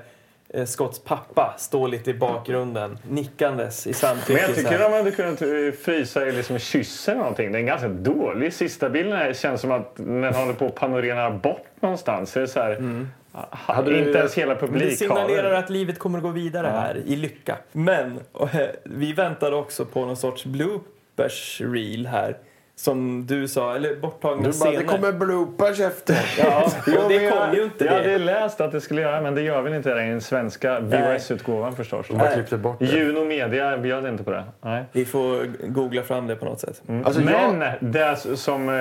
Scotts 0.64 0.98
pappa 0.98 1.54
stå 1.58 1.86
lite 1.86 2.10
i 2.10 2.14
bakgrunden 2.14 2.98
nickandes 3.10 3.86
i 3.86 3.92
samtycke. 3.92 4.32
Men 4.32 4.42
jag 4.42 4.54
tycker 4.54 4.78
de 4.78 4.92
hade 4.92 5.10
kunnat 5.10 5.42
eh, 5.42 5.48
frysa 5.84 6.20
liksom 6.20 6.58
kyss 6.58 7.08
eller 7.08 7.18
någonting. 7.18 7.52
Det 7.52 7.58
är 7.58 7.60
en 7.60 7.66
ganska 7.66 7.88
dålig 7.88 8.52
sista 8.52 8.88
bilden. 8.90 9.18
Här 9.18 9.32
känns 9.32 9.60
som 9.60 9.70
att 9.72 9.92
när 9.98 10.32
han 10.32 10.40
håller 10.42 10.54
på 10.54 10.66
att 10.66 10.74
panorera 10.74 11.30
bort 11.30 11.66
någonstans. 11.80 12.30
Så 12.30 12.38
är 12.38 12.40
det 12.40 12.48
så 12.48 12.60
här, 12.60 13.06
ha, 13.32 13.48
Hade 13.50 13.90
du- 13.90 13.98
inte 13.98 14.18
ens 14.18 14.34
hela 14.34 14.56
Men 14.60 14.78
Det 14.78 14.90
signalerar 14.90 15.52
att 15.52 15.70
livet 15.70 15.98
kommer 15.98 16.18
att 16.18 16.22
gå 16.24 16.30
vidare 16.30 16.66
här 16.66 16.96
i 17.06 17.16
lycka. 17.16 17.56
Men 17.72 18.20
eh, 18.40 18.60
vi 18.84 19.12
väntade 19.12 19.56
också 19.56 19.84
på 19.84 20.06
någon 20.06 20.16
sorts 20.16 20.44
bloopers 20.44 21.60
reel 21.64 22.06
här. 22.06 22.36
Som 22.78 23.26
du 23.26 23.48
sa, 23.48 23.76
eller 23.76 23.96
borttagna 23.96 24.36
Du 24.36 24.42
bara, 24.48 24.52
scener. 24.52 24.78
det 24.78 24.84
kommer 24.84 25.12
bloopers 25.12 25.80
efter. 25.80 26.16
Ja, 26.38 26.64
och 27.02 27.08
det 27.08 27.30
kom 27.30 27.54
ju 27.54 27.64
inte 27.64 27.84
Jag 27.84 27.92
hade 27.92 28.04
det. 28.10 28.18
läst 28.18 28.60
att 28.60 28.72
det 28.72 28.80
skulle 28.80 29.00
göra 29.02 29.20
men 29.20 29.34
det 29.34 29.42
gör 29.42 29.62
väl 29.62 29.74
inte 29.74 29.94
det 29.94 30.04
i 30.04 30.08
den 30.08 30.20
svenska 30.20 30.80
VHS-utgåvan 30.80 31.76
förstås. 31.76 32.06
De 32.08 32.20
klippte 32.34 32.56
bort 32.56 32.78
det. 32.78 32.84
Juno 32.84 33.24
Media 33.24 33.78
bjöd 33.78 34.06
inte 34.06 34.24
på 34.24 34.30
det. 34.30 34.44
Nej. 34.60 34.84
Vi 34.92 35.04
får 35.04 35.44
googla 35.68 36.02
fram 36.02 36.26
det 36.26 36.36
på 36.36 36.44
något 36.44 36.60
sätt. 36.60 36.82
Alltså, 37.04 37.20
Men 37.20 37.60
jag, 37.60 37.74
det 37.80 38.16
som 38.16 38.68
eh, 38.68 38.74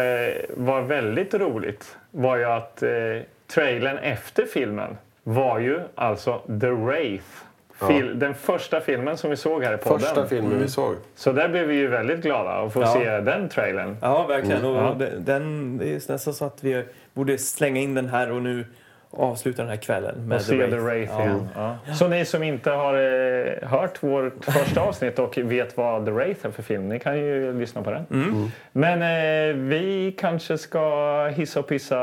var 0.57 0.81
väldigt 0.81 1.33
roligt 1.33 1.97
var 2.11 2.37
ju 2.37 2.45
att 2.45 2.83
eh, 2.83 2.89
trailern 3.53 3.97
efter 3.97 4.45
filmen 4.45 4.97
var 5.23 5.59
ju 5.59 5.79
alltså 5.95 6.37
The 6.61 6.69
Wraith. 6.69 7.25
Fil- 7.79 8.19
Den 8.19 8.33
första 8.35 8.81
filmen 8.81 9.17
som 9.17 9.29
vi 9.29 9.35
såg 9.35 9.63
här 9.63 9.73
i 9.73 9.77
podden. 9.77 9.99
första 9.99 10.25
filmen 10.27 10.59
vi 10.61 10.67
såg. 10.67 10.95
Så 11.15 11.31
där 11.31 11.49
blev 11.49 11.67
vi 11.67 11.75
ju 11.75 11.87
väldigt 11.87 12.21
glada 12.21 12.49
att 12.49 12.73
få 12.73 12.81
Ja. 12.81 12.93
se 12.93 13.19
den 13.19 13.49
trailern. 13.49 13.97
Ja, 14.01 14.25
verkligen. 14.27 14.65
Och 14.65 14.75
Ja. 14.75 14.95
den- 15.19 15.77
det 15.77 15.85
är 15.89 16.11
nästan 16.11 16.33
så 16.33 16.45
att 16.45 16.63
vi 16.63 16.83
borde 17.13 17.37
slänga 17.37 17.81
in 17.81 17.93
den 17.95 18.09
här 18.09 18.31
och 18.31 18.41
nu 18.41 18.65
avsluta 19.17 19.61
den 19.61 19.69
här 19.69 19.77
kvällen 19.77 20.27
med 20.27 20.35
Och 20.35 20.41
se 20.41 20.67
The 20.67 20.75
Wraith 20.77 21.13
Ja. 21.13 21.21
igen. 21.23 21.47
Ja. 21.55 21.77
Så 21.93 22.07
ni 22.07 22.25
som 22.25 22.43
inte 22.43 22.71
har 22.71 22.93
eh, 22.93 23.67
hört 23.69 24.03
vårt 24.03 24.45
första 24.45 24.81
avsnitt 24.81 25.19
och 25.19 25.37
vet 25.37 25.77
vad 25.77 26.05
The 26.05 26.11
Wraith 26.11 26.45
är 26.45 26.51
för 26.51 26.63
film, 26.63 26.89
ni 26.89 26.99
kan 26.99 27.17
ju 27.19 27.59
lyssna 27.59 27.81
på 27.83 27.91
den. 27.91 28.05
Mm. 28.11 28.47
Men 28.71 29.01
eh, 29.01 29.55
vi 29.55 30.15
kanske 30.17 30.57
ska 30.57 31.25
hissa 31.27 31.59
och 31.59 31.67
pissa 31.67 31.95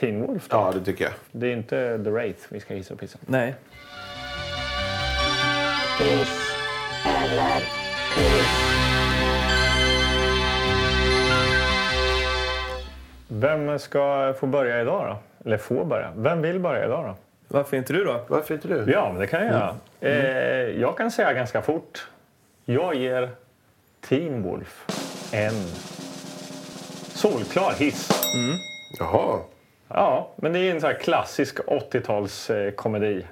Teen 0.00 0.22
Wolf 0.26 0.48
då? 0.48 0.56
Ja, 0.56 0.72
det 0.74 0.84
tycker 0.84 1.04
jag. 1.04 1.12
Det 1.32 1.46
är 1.46 1.52
inte 1.52 2.00
The 2.04 2.10
Wraith 2.10 2.40
vi 2.48 2.60
ska 2.60 2.74
hissa 2.74 2.94
och 2.94 3.00
pissa. 3.00 3.18
Nej. 3.26 3.54
Vem 13.28 13.78
ska 13.78 14.34
få 14.40 14.46
börja 14.46 14.80
idag 14.80 15.06
då? 15.06 15.48
Eller 15.48 15.58
få 15.58 15.84
börja? 15.84 16.12
Vem 16.16 16.42
vill 16.42 16.58
börja 16.60 16.84
idag 16.84 17.04
då? 17.04 17.16
Varför 17.48 17.76
inte 17.76 17.92
du 17.92 18.04
då? 18.04 18.20
Varför 18.28 18.54
inte 18.54 18.68
du? 18.68 18.92
Ja, 18.92 19.08
men 19.12 19.20
det 19.20 19.26
kan 19.26 19.40
jag 19.44 19.52
göra. 19.52 19.74
Eh, 20.00 20.80
jag 20.80 20.96
kan 20.96 21.10
säga 21.10 21.32
ganska 21.32 21.62
fort. 21.62 22.06
Jag 22.64 22.94
ger 22.94 23.30
Teen 24.08 24.42
Wolf 24.42 24.84
en 25.32 25.54
solklar 27.14 27.72
hiss. 27.78 28.08
Jaha. 28.98 29.38
Ja, 29.88 30.28
men 30.36 30.52
det 30.52 30.58
är 30.58 30.70
en 30.74 30.80
sån 30.80 30.90
här 30.90 30.98
klassisk 30.98 31.58
80-talskomedi. 31.58 33.24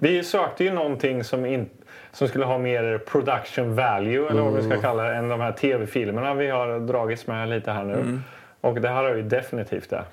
Vi 0.00 0.24
sökte 0.24 0.64
ju 0.64 0.72
någonting 0.72 1.24
som, 1.24 1.46
in, 1.46 1.68
som 2.16 2.28
skulle 2.28 2.44
ha 2.44 2.58
mer 2.58 2.98
production 2.98 3.74
value, 3.74 4.28
eller 4.30 4.42
vad 4.42 4.54
vi 4.54 4.62
ska 4.62 4.80
kalla 4.80 5.02
det, 5.02 5.14
än 5.14 5.28
de 5.28 5.40
här 5.40 5.52
tv-filmerna 5.52 6.34
vi 6.34 6.50
har 6.50 6.78
dragits 6.80 7.26
med 7.26 7.48
lite 7.48 7.72
här 7.72 7.84
nu. 7.84 8.20
Och 8.60 8.80
det 8.80 8.88
här 8.88 9.04
har 9.04 9.14
ju 9.14 9.22
definitivt 9.22 9.90
det. 9.90 10.04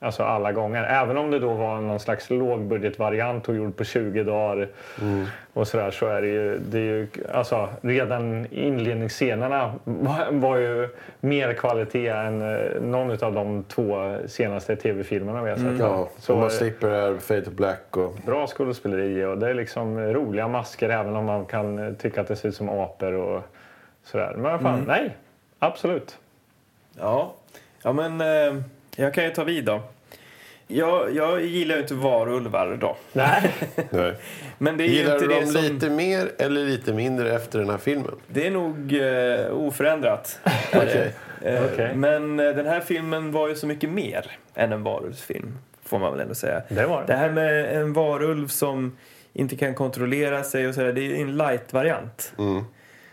Alltså 0.00 0.22
alla 0.22 0.52
gånger. 0.52 0.84
Även 0.84 1.16
om 1.16 1.30
det 1.30 1.38
då 1.38 1.54
var 1.54 1.80
någon 1.80 2.00
slags 2.00 2.30
lågbudgetvariant 2.30 3.48
och 3.48 3.54
gjord 3.54 3.76
på 3.76 3.84
20 3.84 4.24
dagar. 4.24 4.68
Och 5.52 5.68
sådär 5.68 5.90
så 5.90 6.06
är 6.06 6.22
det 6.22 6.28
ju, 6.28 6.58
det 6.58 6.78
är 6.78 6.82
ju 6.82 7.08
alltså 7.32 7.68
redan 7.80 8.46
inledningsscenerna 8.50 9.74
var, 9.84 10.26
var 10.30 10.56
ju 10.56 10.88
mer 11.20 11.52
kvalitet 11.54 12.08
än 12.08 12.42
eh, 12.42 12.82
någon 12.82 13.24
av 13.24 13.32
de 13.32 13.64
två 13.64 14.16
senaste 14.26 14.76
tv-filmerna 14.76 15.42
vi 15.42 15.50
har 15.50 15.56
sett. 15.56 15.78
Ja, 15.78 16.08
så 16.18 16.36
man 16.36 16.50
slipper 16.50 16.88
det 16.88 16.96
här 16.96 17.18
Fade 17.18 17.42
to 17.42 17.50
Black 17.50 17.96
och... 17.96 18.14
bra 18.26 18.46
skådespeleri 18.46 19.24
och 19.24 19.38
det 19.38 19.50
är 19.50 19.54
liksom 19.54 19.98
roliga 19.98 20.48
masker 20.48 20.88
även 20.88 21.16
om 21.16 21.24
man 21.24 21.46
kan 21.46 21.96
tycka 21.96 22.20
att 22.20 22.28
det 22.28 22.36
ser 22.36 22.48
ut 22.48 22.56
som 22.56 22.68
apor 22.68 23.12
och 23.12 23.42
sådär. 24.04 24.32
Men 24.36 24.52
vad 24.52 24.60
fan, 24.60 24.84
nej. 24.86 25.16
Absolut. 25.58 26.18
Ja, 26.98 27.34
ja 27.82 27.92
men 27.92 28.20
eh, 28.20 28.62
jag 28.96 29.14
kan 29.14 29.24
ju 29.24 29.30
ta 29.30 29.44
vid 29.44 29.64
då. 29.64 29.82
Jag, 30.66 31.16
jag 31.16 31.44
gillar 31.44 31.74
ju 31.74 31.80
inte 31.82 31.94
varulvar 31.94 32.78
då. 32.80 32.96
Nej. 33.12 33.52
Nej. 33.90 34.14
Men 34.58 34.76
det 34.76 34.84
är 34.84 34.88
ju 34.88 34.94
Gillar 34.94 35.12
inte 35.14 35.24
du 35.26 35.34
det 35.34 35.40
dem 35.40 35.46
som... 35.52 35.62
lite 35.62 35.90
mer 35.90 36.30
eller 36.38 36.64
lite 36.64 36.92
mindre 36.92 37.34
efter 37.34 37.58
den 37.58 37.70
här 37.70 37.78
filmen? 37.78 38.14
Det 38.28 38.46
är 38.46 38.50
nog 38.50 38.94
eh, 38.94 39.66
oförändrat. 39.66 40.38
Okej. 40.74 41.12
Eh, 41.42 41.64
Okej. 41.64 41.94
Men 41.94 42.40
eh, 42.40 42.50
den 42.54 42.66
här 42.66 42.80
filmen 42.80 43.32
var 43.32 43.48
ju 43.48 43.54
så 43.54 43.66
mycket 43.66 43.90
mer 43.90 44.26
än 44.54 44.72
en 44.72 44.82
varulvsfilm. 44.82 45.58
Får 45.84 45.98
man 45.98 46.12
väl 46.12 46.20
ändå 46.20 46.34
säga. 46.34 46.62
Det 46.68 46.86
var 46.86 47.00
Det 47.00 47.06
det. 47.06 47.16
här 47.16 47.30
med 47.30 47.76
en 47.76 47.92
varulv 47.92 48.48
som 48.48 48.96
inte 49.32 49.56
kan 49.56 49.74
kontrollera 49.74 50.42
sig 50.42 50.68
och 50.68 50.74
sådär, 50.74 50.92
det 50.92 51.00
är 51.00 51.14
en 51.22 51.36
light-variant. 51.36 52.32
Mm. 52.38 52.64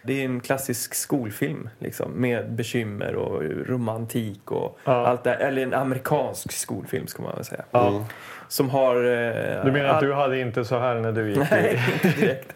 Det 0.04 0.22
är 0.22 0.26
en 0.26 0.39
klassisk 0.39 0.93
skolfilm 0.93 1.70
liksom, 1.80 2.12
med 2.12 2.52
bekymmer 2.52 3.16
och 3.16 3.43
romantik 3.68 4.52
och 4.52 4.80
Ja. 4.86 5.08
allt 5.08 5.24
det. 5.24 5.34
Eller 5.34 5.64
en 5.64 5.74
amerikansk 5.74 6.52
skolfilm 6.52 7.08
ska 7.08 7.24
man 7.24 7.36
väl 7.36 7.45
säga. 7.45 7.64
Ja. 7.72 8.06
Som 8.47 8.70
har... 8.70 8.95
Eh, 8.95 9.66
Du 9.66 9.72
menar 9.72 9.86
att 9.89 9.95
all- 9.95 10.04
du 10.06 10.14
hade 10.14 10.39
inte 10.39 10.66
så 10.66 10.80
här 10.80 10.95
när 10.95 11.12
du 11.12 11.30
gick 11.30 11.52
Nej, 11.52 11.80
i... 11.89 11.93
inte 12.08 12.20
direkt. 12.22 12.54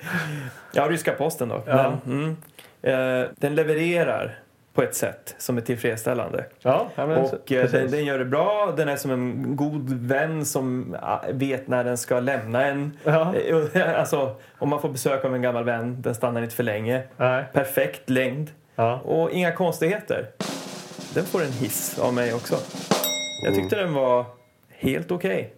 Ja, 0.74 0.88
ryska 0.90 1.12
posten 1.12 1.50
då. 1.50 1.64
Ja. 1.66 1.94
Men, 2.06 2.18
mm, 2.20 3.22
eh, 3.22 3.28
den 3.38 3.56
levererar 3.56 4.40
på 4.76 4.84
ett 4.84 4.96
sätt 4.96 5.36
som 5.38 5.58
är 5.58 5.62
tillfredsställande. 5.62 6.46
Ja, 6.60 6.90
Och 6.96 7.06
eh, 7.06 7.62
den, 7.62 7.72
precis. 7.72 7.92
den 7.92 8.06
gör 8.06 8.20
det 8.20 8.26
bra. 8.26 8.74
Den 8.78 8.90
är 8.90 8.96
som 8.96 9.12
en 9.12 9.56
god 9.56 9.90
vän 9.90 10.46
som 10.46 10.96
ah, 11.02 11.20
vet 11.32 11.68
när 11.68 11.84
den 11.84 11.98
ska 11.98 12.20
lämna 12.20 12.66
en. 12.66 12.98
Ja. 13.04 13.36
Eh, 13.36 14.00
Alltså, 14.00 14.36
om 14.58 14.70
man 14.70 14.82
får 14.82 14.90
besök 14.90 15.26
av 15.26 15.36
en 15.36 15.42
gammal 15.42 15.64
vän, 15.64 16.02
den 16.02 16.16
stannar 16.16 16.42
inte 16.42 16.56
för 16.56 16.64
länge. 16.64 17.04
Nej. 17.18 17.46
Perfekt 17.54 18.10
längd. 18.10 18.52
Ja. 18.76 19.00
Och 19.00 19.32
inga 19.32 19.52
konstigheter. 19.52 20.28
Den 21.14 21.26
får 21.26 21.42
en 21.44 21.52
hiss 21.52 22.00
av 22.00 22.14
mig 22.14 22.34
också. 22.34 22.56
Jag 23.46 23.56
tyckte 23.56 23.76
den 23.76 23.94
var 23.94 24.26
helt 24.70 25.12
okej. 25.12 25.54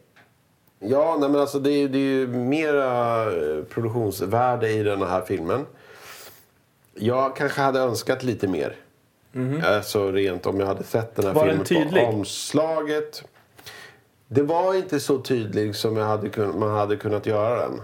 Ja, 0.80 1.18
nej, 1.20 1.30
men 1.30 1.42
alltså 1.42 1.60
det 1.60 1.72
är, 1.72 1.90
det 1.90 1.98
är 1.98 2.02
ju 2.02 2.28
mera 2.28 3.22
eh, 3.24 3.64
produktionsvärde 3.64 4.70
i 4.70 4.84
den 4.84 5.02
här 5.02 5.22
filmen. 5.22 5.66
Jag 6.96 7.36
kanske 7.36 7.62
hade 7.62 7.80
önskat 7.80 8.24
lite 8.24 8.48
mer. 8.48 8.76
Alltså 9.66 10.12
rent 10.12 10.46
om 10.46 10.60
jag 10.60 10.68
hade 10.68 10.84
sett 10.84 11.16
den 11.16 11.26
här. 11.26 11.34
Var 11.34 11.46
den 11.46 11.66
filmen 11.66 11.88
tydlig? 11.88 12.06
på 12.06 12.12
omslaget. 12.12 13.24
Det 14.28 14.42
var 14.42 14.74
inte 14.74 15.00
så 15.00 15.18
tydlig 15.18 15.76
som 15.76 15.98
jag 15.98 16.06
hade 16.06 16.48
man 16.54 16.70
hade 16.70 16.96
kunnat 16.96 17.26
göra 17.26 17.60
den. 17.60 17.82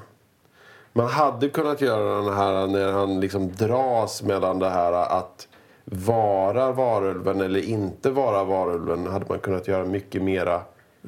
Man 0.93 1.07
hade 1.07 1.49
kunnat 1.49 1.81
göra 1.81 2.15
den 2.21 2.33
här 2.33 2.67
när 2.67 2.91
han 2.91 3.19
liksom 3.19 3.51
dras 3.51 4.23
mellan 4.23 4.59
det 4.59 4.69
här 4.69 4.93
att 4.93 5.47
vara 5.85 6.71
varulven 6.71 7.41
eller 7.41 7.59
inte 7.59 8.09
vara 8.09 8.43
varulven. 8.43 9.07
hade 9.07 9.25
man 9.29 9.39
kunnat 9.39 9.67
göra 9.67 9.85
mycket 9.85 10.21
mera 10.21 10.61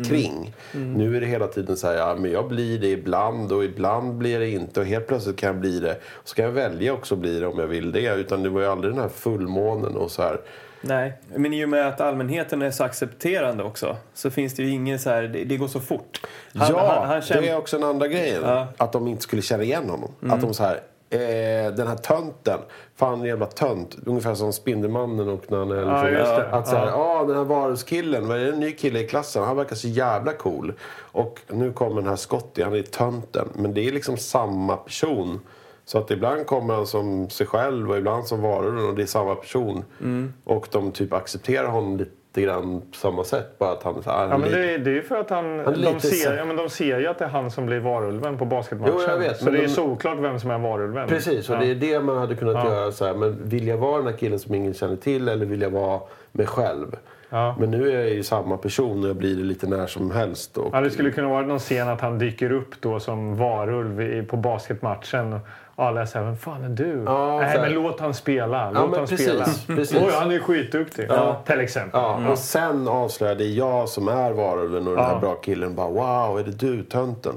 kring. 0.04 0.54
Nu 0.74 1.18
är 1.18 1.22
det 1.22 1.28
hela 1.28 1.48
tiden 1.48 1.78
så 1.78 1.88
här, 1.88 1.93
ja, 1.96 2.16
men 2.20 2.32
jag 2.32 2.48
blir 2.48 2.80
det 2.80 2.88
ibland 2.88 3.52
och 3.52 3.64
ibland 3.64 4.14
blir 4.16 4.39
det 4.39 4.50
inte 4.50 4.80
och 4.80 4.86
helt 4.86 5.08
plötsligt 5.08 5.36
kan 5.38 5.48
jag 5.48 5.56
bli 5.58 5.80
det. 5.80 5.93
Och 6.12 6.28
så 6.28 6.36
kan 6.36 6.46
jag 6.46 6.52
välja 6.52 6.93
också 6.93 7.16
bli 7.16 7.39
det 7.39 7.48
om 7.48 7.60
jag 7.60 7.68
vill 7.68 7.91
det. 7.91 8.16
Utan 8.16 8.43
det 8.43 8.50
var 8.50 8.62
ju 8.62 8.68
aldrig 8.68 8.93
den 8.93 9.02
här 9.02 9.10
fullmånen 9.10 9.96
och 9.96 10.12
så 10.12 10.22
här. 10.22 10.39
Nej, 10.82 11.14
men 11.36 11.54
i 11.54 11.66
och 11.66 11.70
med 11.70 11.88
att 11.88 12.02
allmänheten 12.02 12.62
är 12.62 12.72
så 12.72 12.84
accepterande 12.84 13.64
också 13.64 13.98
så 14.14 14.30
finns 14.30 14.54
det 14.54 14.64
ju 14.64 14.70
ingen 14.70 15.00
så 15.00 15.10
här, 15.10 15.22
det, 15.24 15.43
det 15.43 15.58
går 15.58 15.68
så 15.68 15.80
fort. 15.80 16.22
Han- 16.56 16.68
ja, 16.72 16.96
han- 17.00 17.08
han 17.08 17.22
käm- 17.22 17.41
det 17.41 17.50
är 17.50 17.58
också 17.58 17.78
en 17.78 17.84
andra 17.84 18.08
grejen. 18.08 18.41
Ja. 18.43 18.58
Mm. 18.62 18.68
Att 18.78 18.91
de 18.93 19.08
inte 19.08 19.24
skulle 19.24 19.41
känna 19.41 19.64
igen 19.64 19.89
honom. 19.89 20.12
Att 20.30 20.41
de 20.41 20.54
så 20.54 20.64
här, 20.64 20.80
eh, 21.16 21.72
den 21.72 21.88
här 21.88 21.95
tönten, 21.95 22.59
fan 22.95 23.24
jävla 23.24 23.45
tönt. 23.45 23.97
Ungefär 24.05 24.36
som 24.36 24.53
Spindelmannen 24.53 25.30
och 25.30 25.43
när 25.47 25.57
han 25.57 25.72
är 25.72 25.76
Ja, 25.76 26.03
liksom-. 26.03 26.59
Att 26.59 26.68
så 26.68 26.76
här, 26.76 26.88
ja 26.88 27.26
den 27.28 27.38
här 27.38 27.43
varulvskillen, 27.43 28.28
vad 28.28 28.38
är 28.38 28.45
det 28.45 28.51
en 28.51 28.59
ny 28.59 28.72
kille 28.72 28.99
i 28.99 29.07
klassen? 29.07 29.43
Han 29.43 29.57
verkar 29.57 29.76
så 29.76 29.88
jävla 29.88 30.34
cool. 30.34 30.74
Och 30.97 31.39
nu 31.47 31.72
kommer 31.72 31.95
den 31.95 32.09
här 32.09 32.16
Scotty, 32.16 32.63
han 32.63 32.74
är 32.74 32.82
tönten. 32.82 33.47
Men 33.53 33.74
det 33.74 33.88
är 33.88 33.91
liksom 33.91 34.18
samma 34.18 34.78
person. 34.78 35.39
Så 35.86 35.97
att 35.97 36.11
ibland 36.11 36.45
kommer 36.45 36.74
han 36.74 36.88
som 36.88 37.30
sig 37.30 37.47
själv 37.47 37.91
och 37.91 37.97
ibland 37.97 38.28
som 38.28 38.41
varulven 38.41 38.86
och 38.86 38.95
det 38.95 39.01
är 39.01 39.05
samma 39.05 39.36
person. 39.36 39.84
Mm. 40.01 40.34
Och 40.43 40.68
de 40.72 40.91
typ 40.91 41.13
accepterar 41.13 41.68
honom 41.68 41.97
lite 41.97 42.11
grann 42.42 42.82
på 42.92 42.98
samma 42.98 43.24
sätt. 43.24 43.60
Bara 43.60 43.72
att 43.72 43.84
han 43.84 44.04
så 44.04 44.12
här, 44.12 44.28
Ja, 44.30 44.38
men 44.38 44.52
det, 44.52 44.74
är- 44.74 44.78
det 44.78 44.98
är 44.98 45.02
för 45.02 45.16
att 45.20 45.30
han, 45.30 45.46
är 45.60 45.64
de, 45.66 45.72
lite 45.76 46.00
ser, 46.00 46.38
ja, 46.38 46.46
men 46.46 46.56
de 46.56 46.70
ser 46.70 47.00
ju 47.00 47.08
att 47.08 47.18
det 47.20 47.26
är 47.26 47.30
han 47.30 47.52
som 47.52 47.66
blir 47.66 47.80
varulven 47.80 48.38
på 48.38 48.46
basketmatchen. 48.46 48.94
Jo, 48.98 49.04
jag 49.08 49.18
vet, 49.18 49.38
så 49.38 49.50
det 49.50 49.58
är 49.58 49.62
de- 49.62 49.68
såklart 49.68 50.18
vem 50.20 50.40
som 50.40 50.52
är 50.52 50.57
varulven. 50.57 51.07
Precis, 51.07 51.49
och 51.49 51.56
ja. 51.56 51.60
det 51.60 51.72
är 51.72 51.76
det 51.76 51.99
man 51.99 52.18
hade 52.18 52.36
kunnat 52.36 52.56
Ja. 52.66 52.74
göra. 52.74 52.91
Så 52.91 53.06
här, 53.06 53.14
men 53.14 53.38
vill 53.49 53.68
jag 53.68 53.78
vara 53.78 53.98
den 53.98 54.07
här 54.07 54.14
killen 54.18 54.40
som 54.40 54.56
ingen 54.56 54.74
känner 54.74 54.95
till 54.95 55.28
eller 55.28 55.45
vill 55.45 55.62
jag 55.62 55.70
vara 55.70 55.99
mig 56.32 56.45
själv? 56.48 56.95
Ja. 57.30 57.56
Men 57.60 57.72
nu 57.72 57.90
är 57.91 57.99
jag 57.99 58.10
ju 58.10 58.24
samma 58.24 58.57
person 58.57 59.03
och 59.03 59.10
jag 59.10 59.16
blir 59.16 59.36
det 59.36 59.44
lite 59.44 59.68
när 59.68 59.88
som 59.88 60.12
helst. 60.12 60.57
Och, 60.57 60.70
Ja, 60.74 60.82
det 60.82 60.90
skulle 60.90 61.12
kunna 61.12 61.28
vara 61.30 61.41
någon 61.45 61.60
scen 61.60 61.90
att 61.90 62.02
han 62.02 62.18
dyker 62.20 62.52
upp 62.52 62.82
då 62.82 62.99
som 62.99 63.36
varulv 63.38 64.26
på 64.28 64.38
basketmatchen. 64.38 65.40
Alla 65.77 66.06
säger 66.06 66.26
vem 66.26 66.38
fan 66.38 66.64
är 66.64 66.69
du? 66.69 67.03
Ja, 67.06 67.39
Nej, 67.41 67.60
men 67.61 67.73
låt 67.73 67.99
han 67.99 68.14
spela. 68.14 68.72
Låt 68.72 68.89
men 68.89 68.99
han 68.99 69.07
precis, 69.07 69.27
spela. 69.27 69.45
precis. 69.77 69.97
Oj, 70.02 70.11
han 70.14 70.31
är 70.31 70.39
skitduktig. 70.39 71.06
Ja. 71.10 71.41
Till 71.45 71.60
exempel. 71.60 72.02
ja, 72.02 72.30
Och 72.31 72.38
sen 72.38 72.88
avslöjar 72.88 73.35
det 73.35 73.43
jag 73.45 73.89
som 73.89 74.07
är 74.07 74.31
varulven 74.31 74.88
och 74.88 74.95
den 74.95 75.03
Ja. 75.03 75.10
här 75.14 75.19
bra 75.19 75.35
killen 75.35 75.76
bara 75.76 75.89
wow, 75.89 76.39
är 76.39 76.43
det 76.43 76.52
du 76.52 76.84
tönten? 76.84 77.35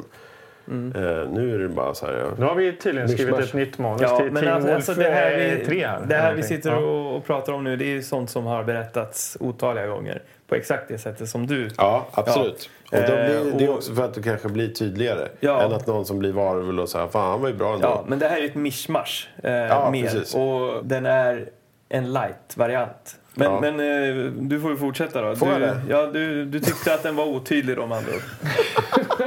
Eh, 0.71 1.31
nu 1.31 1.55
är 1.55 1.59
det 1.59 1.69
bara 1.69 1.95
så 1.95 2.07
här... 2.07 2.13
Ja. 2.13 2.27
Nu 2.39 2.45
har 2.47 2.55
vi 2.55 2.73
tydligen 2.77 3.09
skrivit 3.09 3.27
Mishmash. 3.37 3.49
ett 3.49 3.55
nytt 3.55 3.79
manus 3.79 4.01
Ja, 4.03 4.17
till 4.17 4.31
men 4.33 4.43
Teen 4.43 4.55
alltså, 4.55 4.69
Wolf 4.69 4.77
alltså 4.89 4.95
det 5.03 5.11
här 5.11 5.33
eh, 5.33 5.55
vi, 5.59 5.65
3 5.65 5.87
här. 5.87 6.01
det 6.07 6.15
här 6.15 6.35
vi 6.35 6.43
sitter 6.43 6.71
Ja. 6.73 6.77
och, 6.79 7.17
och 7.17 7.27
pratar 7.27 7.53
om 7.53 7.65
nu 7.65 7.77
det 7.77 7.85
är 7.85 7.89
ju 7.89 8.03
sånt 8.03 8.31
som 8.31 8.47
har 8.47 8.65
berättats 8.65 9.37
otaliga 9.41 9.87
gånger 9.87 10.23
på 10.49 10.55
exakt 10.55 10.89
det 10.89 10.99
sättet 10.99 11.29
som 11.29 11.47
du. 11.47 11.71
Ja, 11.77 12.07
absolut. 12.13 12.71
Ja. 12.91 12.99
Och 13.03 13.05
då 13.09 13.13
Eh, 13.15 13.43
blir, 13.43 13.59
det 13.59 13.65
är 13.65 13.69
också 13.71 13.95
för 13.95 14.05
att 14.05 14.15
det 14.15 14.23
kanske 14.23 14.49
blir 14.49 14.69
tydligare. 14.69 15.29
Ja. 15.41 15.63
Än 15.63 15.73
att 15.73 15.87
någon 15.87 16.07
som 16.07 16.19
blir 16.19 16.33
varulv 16.33 16.81
och 16.81 16.89
säger 16.89 17.07
fan 17.09 17.31
han 17.31 17.41
var 17.41 17.49
ju 17.49 17.55
bra 17.55 17.75
ändå. 17.75 17.87
Ja, 17.89 18.05
men 18.09 18.19
det 18.19 18.29
här 18.29 18.41
är 18.41 18.45
ett 18.45 18.55
mischmasch 18.55 19.29
eh, 19.43 19.53
Ja, 19.53 19.91
mer. 19.91 20.03
precis. 20.05 20.35
Och 20.35 20.85
den 20.85 21.07
är 21.07 21.49
en 21.89 22.13
light-variant. 22.13 23.17
Men, 23.35 23.51
Ja. 23.53 23.61
men 23.61 23.81
eh, 23.81 24.33
du 24.33 24.61
får 24.61 24.71
ju 24.71 24.77
fortsätta 24.77 25.23
då. 25.23 25.37
Får 25.37 25.47
du, 25.47 25.53
jag 25.53 25.61
det? 25.61 25.81
Ja, 25.89 26.07
du, 26.07 26.45
du 26.45 26.61
tyckte 26.61 26.95
att 26.95 27.03
den 27.03 27.17
var 27.17 27.25
otydlig 27.27 27.77
då 27.77 27.87
med 27.87 27.99
andra 27.99 28.11
ord. 28.13 28.23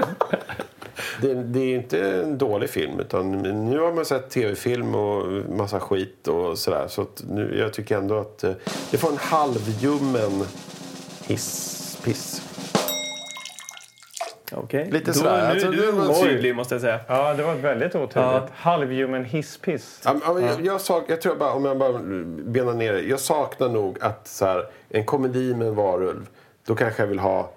Det, 1.22 1.34
det 1.34 1.60
är 1.60 1.76
inte 1.76 1.99
en 2.11 2.38
dålig 2.38 2.69
film. 2.69 2.99
Utan 2.99 3.31
nu 3.69 3.80
har 3.80 3.93
man 3.93 4.06
sett 4.06 4.30
tv-film 4.30 4.95
och 4.95 5.27
massa 5.49 5.80
skit 5.80 6.27
och 6.27 6.57
sådär. 6.57 6.85
Så 6.88 7.06
nu, 7.30 7.57
jag 7.60 7.73
tycker 7.73 7.98
ändå 7.98 8.18
att 8.19 8.43
eh, 8.43 8.52
det 8.91 8.98
får 8.98 9.10
en 9.11 9.18
halvljummen 11.31 11.37
hisspiss. 11.37 12.41
Okej. 14.51 14.91
Lite 14.91 15.05
Då, 15.05 15.13
sådär, 15.13 15.41
Nu 15.41 15.47
alltså, 15.47 15.67
är 15.67 15.71
du 15.71 15.91
var 15.91 16.09
otydlig 16.09 16.55
måste 16.55 16.73
jag 16.75 16.81
säga. 16.81 16.99
Ja, 17.07 17.33
det 17.33 17.43
var 17.43 17.55
väldigt 17.55 17.95
otydligt. 17.95 18.15
Ja. 18.15 18.47
Halvljummen 18.55 19.25
hisspiss. 19.25 20.01
Ja, 20.05 20.33
men 20.33 20.45
jag, 20.45 20.65
jag, 20.65 20.81
sak, 20.81 21.03
jag 21.07 21.21
tror 21.21 21.35
bara, 21.35 21.53
om 21.53 21.65
jag 21.65 21.77
bara 21.77 21.99
benar 22.43 22.73
ner 22.73 22.93
det. 22.93 23.01
Jag 23.01 23.19
saknar 23.19 23.69
nog 23.69 23.97
att 24.01 24.27
så 24.27 24.45
här, 24.45 24.65
en 24.89 25.05
komedi 25.05 25.55
med 25.55 25.67
en 25.67 25.75
varulv. 25.75 26.29
Då 26.65 26.75
kanske 26.75 27.03
jag 27.03 27.07
vill 27.07 27.19
ha 27.19 27.51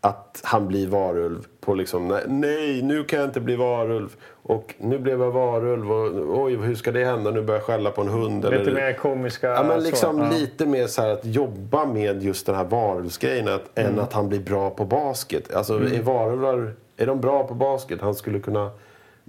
att 0.00 0.40
han 0.44 0.68
blir 0.68 0.86
varulv 0.88 1.46
på 1.60 1.74
liksom, 1.74 2.20
nej, 2.26 2.82
nu 2.82 3.04
kan 3.04 3.18
jag 3.18 3.28
inte 3.28 3.40
bli 3.40 3.56
varulv. 3.56 4.16
Och 4.42 4.74
nu 4.78 4.98
blev 4.98 5.20
jag 5.20 5.30
varulv 5.30 5.92
och 5.92 6.42
oj 6.42 6.56
hur 6.56 6.74
ska 6.74 6.92
det 6.92 7.04
hända? 7.04 7.30
Nu 7.30 7.42
börjar 7.42 7.60
jag 7.60 7.66
skälla 7.66 7.90
på 7.90 8.00
en 8.00 8.08
hund. 8.08 8.44
Lite 8.44 8.56
eller, 8.56 8.72
mer 8.72 8.92
komiska... 8.92 9.46
Ja, 9.48 9.62
men 9.62 9.80
så. 9.80 9.86
liksom 9.86 10.18
Ja. 10.18 10.30
lite 10.30 10.66
mer 10.66 10.86
så 10.86 11.02
här 11.02 11.08
att 11.10 11.24
jobba 11.24 11.84
med 11.86 12.22
just 12.22 12.46
den 12.46 12.54
här 12.54 12.64
varulvsgrejen 12.64 13.48
att, 13.48 13.78
Mm. 13.78 13.92
än 13.92 14.00
att 14.00 14.12
han 14.12 14.28
blir 14.28 14.40
bra 14.40 14.70
på 14.70 14.84
basket. 14.84 15.54
Alltså 15.54 15.74
är 15.74 16.02
varulvar, 16.02 16.72
är 16.96 17.06
de 17.06 17.20
bra 17.20 17.46
på 17.46 17.54
basket? 17.54 18.00
Han 18.00 18.14
skulle 18.14 18.40
kunna 18.40 18.70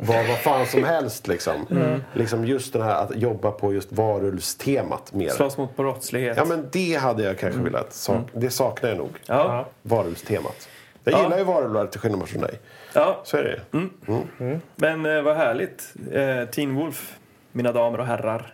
vara 0.02 0.24
vad 0.28 0.38
fan 0.38 0.66
som 0.66 0.84
helst 0.84 1.28
liksom. 1.28 1.68
Mm. 1.72 2.04
Liksom 2.14 2.46
just 2.46 2.74
det 2.74 2.84
här 2.84 3.04
att 3.04 3.16
jobba 3.16 3.52
på 3.52 3.74
just 3.74 3.92
varulvstemat 3.92 5.14
mer. 5.14 5.30
Slåss 5.30 5.58
mot 5.58 5.76
brottslighet. 5.78 6.38
Ja 6.38 6.46
men 6.46 6.68
det 6.72 6.96
hade 6.96 7.24
jag 7.24 7.38
kanske 7.40 7.62
velat. 7.62 7.94
Sak, 7.94 8.22
Det 8.34 8.50
saknar 8.50 8.90
jag 8.90 8.98
nog. 8.98 9.10
Ja. 9.26 9.66
Varulvstemat. 9.82 10.70
Jag 11.04 11.14
Ja. 11.14 11.24
gillar 11.24 11.38
ju 11.38 11.44
varulvar 11.44 11.86
till 11.88 12.00
skillnad 12.00 12.30
från 12.30 12.42
dig. 12.42 12.60
ja. 12.94 13.22
Så 13.24 13.38
är 13.38 13.44
det 13.44 13.78
Mm. 13.78 14.62
Men 14.76 15.06
eh, 15.18 15.22
vad 15.22 15.36
härligt. 15.36 15.94
Eh, 16.12 16.46
Teen 16.50 16.76
Wolf, 16.76 17.18
mina 17.52 17.72
damer 17.72 18.00
och 18.00 18.06
herrar. 18.06 18.54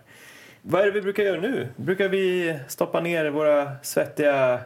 Vad 0.62 0.80
är 0.80 0.84
det 0.86 0.90
vi 0.92 1.02
brukar 1.02 1.22
göra 1.22 1.40
nu? 1.40 1.68
Brukar 1.76 2.08
vi 2.08 2.58
stoppa 2.68 3.00
ner 3.00 3.30
våra 3.30 3.72
svettiga 3.82 4.58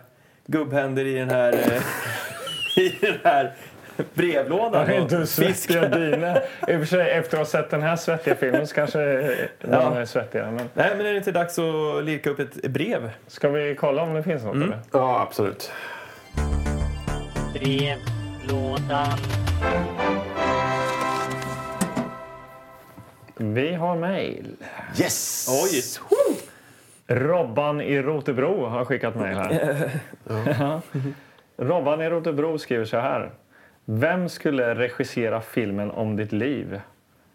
gubbhänder 0.46 1.04
i 1.04 1.14
den 1.14 1.30
här, 1.30 1.52
eh, 1.52 1.82
i 2.82 2.96
den 3.00 3.18
här 3.24 3.54
brevlådan? 4.14 4.90
Ja, 4.94 5.02
och 5.02 5.08
du 5.10 5.26
svettiga 5.26 5.88
dina. 5.88 6.36
I 6.36 6.42
och 6.76 6.78
för 6.78 6.84
sig, 6.84 7.10
efter 7.10 7.36
att 7.36 7.40
ha 7.40 7.44
sett 7.62 7.70
den 7.70 7.82
här 7.82 7.96
svettiga 7.96 8.34
filmen 8.34 8.66
så 8.66 8.74
kanske 8.74 9.00
Ja. 9.70 9.96
är 9.98 10.04
svettigare. 10.04 10.50
Men 10.50 10.68
Nej, 10.74 10.90
men 10.96 11.06
är 11.06 11.10
det 11.10 11.16
inte 11.16 11.32
dags 11.32 11.58
att 11.58 12.04
lirka 12.04 12.30
upp 12.30 12.38
ett 12.38 12.62
brev? 12.62 13.10
ska 13.26 13.48
vi 13.48 13.74
kolla 13.74 14.02
om 14.02 14.14
det 14.14 14.22
finns 14.22 14.44
något? 14.44 14.54
Eller? 14.56 14.78
Ja 14.92 15.20
absolut. 15.20 15.72
Brevlådan. 17.54 19.18
Vi 23.36 23.74
har 23.74 23.96
mejl. 23.96 24.56
Yes! 25.00 25.48
Oj! 25.50 25.82
Robban 27.16 27.80
i 27.80 28.02
Rotebro 28.02 28.66
har 28.66 28.84
skickat 28.84 29.14
mejl 29.14 29.36
här. 29.36 29.90
Ja. 30.58 30.80
Robban 31.56 32.00
i 32.00 32.08
Rotebro 32.10 32.58
skriver 32.58 32.84
så 32.84 32.96
här. 32.98 33.30
Vem 33.84 34.28
skulle 34.28 34.74
regissera 34.74 35.40
filmen 35.40 35.90
om 35.90 36.16
ditt 36.16 36.32
liv? 36.32 36.80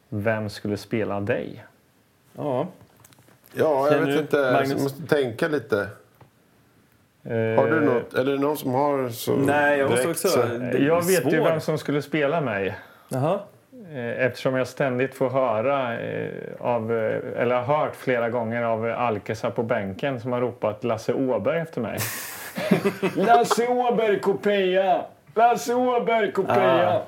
Vem 0.10 0.50
skulle 0.50 0.78
spela 0.78 1.20
dig? 1.20 1.64
Ja. 2.38 2.68
Ja, 3.54 3.92
jag 3.92 4.00
vet 4.00 4.20
inte. 4.20 4.52
Magnus? 4.52 4.70
Jag 4.72 4.82
måste 4.82 5.16
tänka 5.16 5.48
lite. 5.48 5.88
Har 7.58 7.70
du 7.72 7.80
något? 7.82 8.14
Eller 8.14 8.32
är 8.32 8.36
det 8.36 8.42
någon 8.42 8.58
som 8.58 8.74
har 8.74 9.10
så 9.10 9.36
Nej, 9.36 9.80
jag 9.80 9.90
måste 9.90 10.04
direkt 10.08 10.26
också... 10.26 10.42
så- 10.42 10.78
Jag 10.78 11.02
vet 11.06 11.26
ju 11.26 11.38
svårt. 11.38 11.48
vem 11.52 11.62
som 11.62 11.78
skulle 11.78 12.02
spela 12.02 12.42
mig. 12.42 12.76
Jaha. 13.10 13.40
Eh, 13.94 14.26
Eftersom 14.26 14.56
jag 14.56 14.68
ständigt 14.68 15.16
får 15.16 15.30
höra 15.30 16.00
eh, 16.00 16.32
av, 16.60 16.92
eh, 16.98 17.42
eller 17.42 17.56
har 17.62 17.78
hört 17.78 17.96
flera 17.96 18.30
gånger 18.30 18.64
av 18.64 18.86
alkisar 18.86 19.50
på 19.50 19.64
bänken 19.64 20.22
som 20.22 20.32
har 20.32 20.42
ropat 20.42 20.84
Lasse 20.84 21.14
Åberg 21.14 21.60
efter 21.60 21.82
mig. 21.82 21.98
Lasse 23.16 23.68
Åberg 23.68 24.20
kopia! 24.20 25.06
Lasse 25.36 25.74
Åberg 25.76 26.32
kopia! 26.32 27.02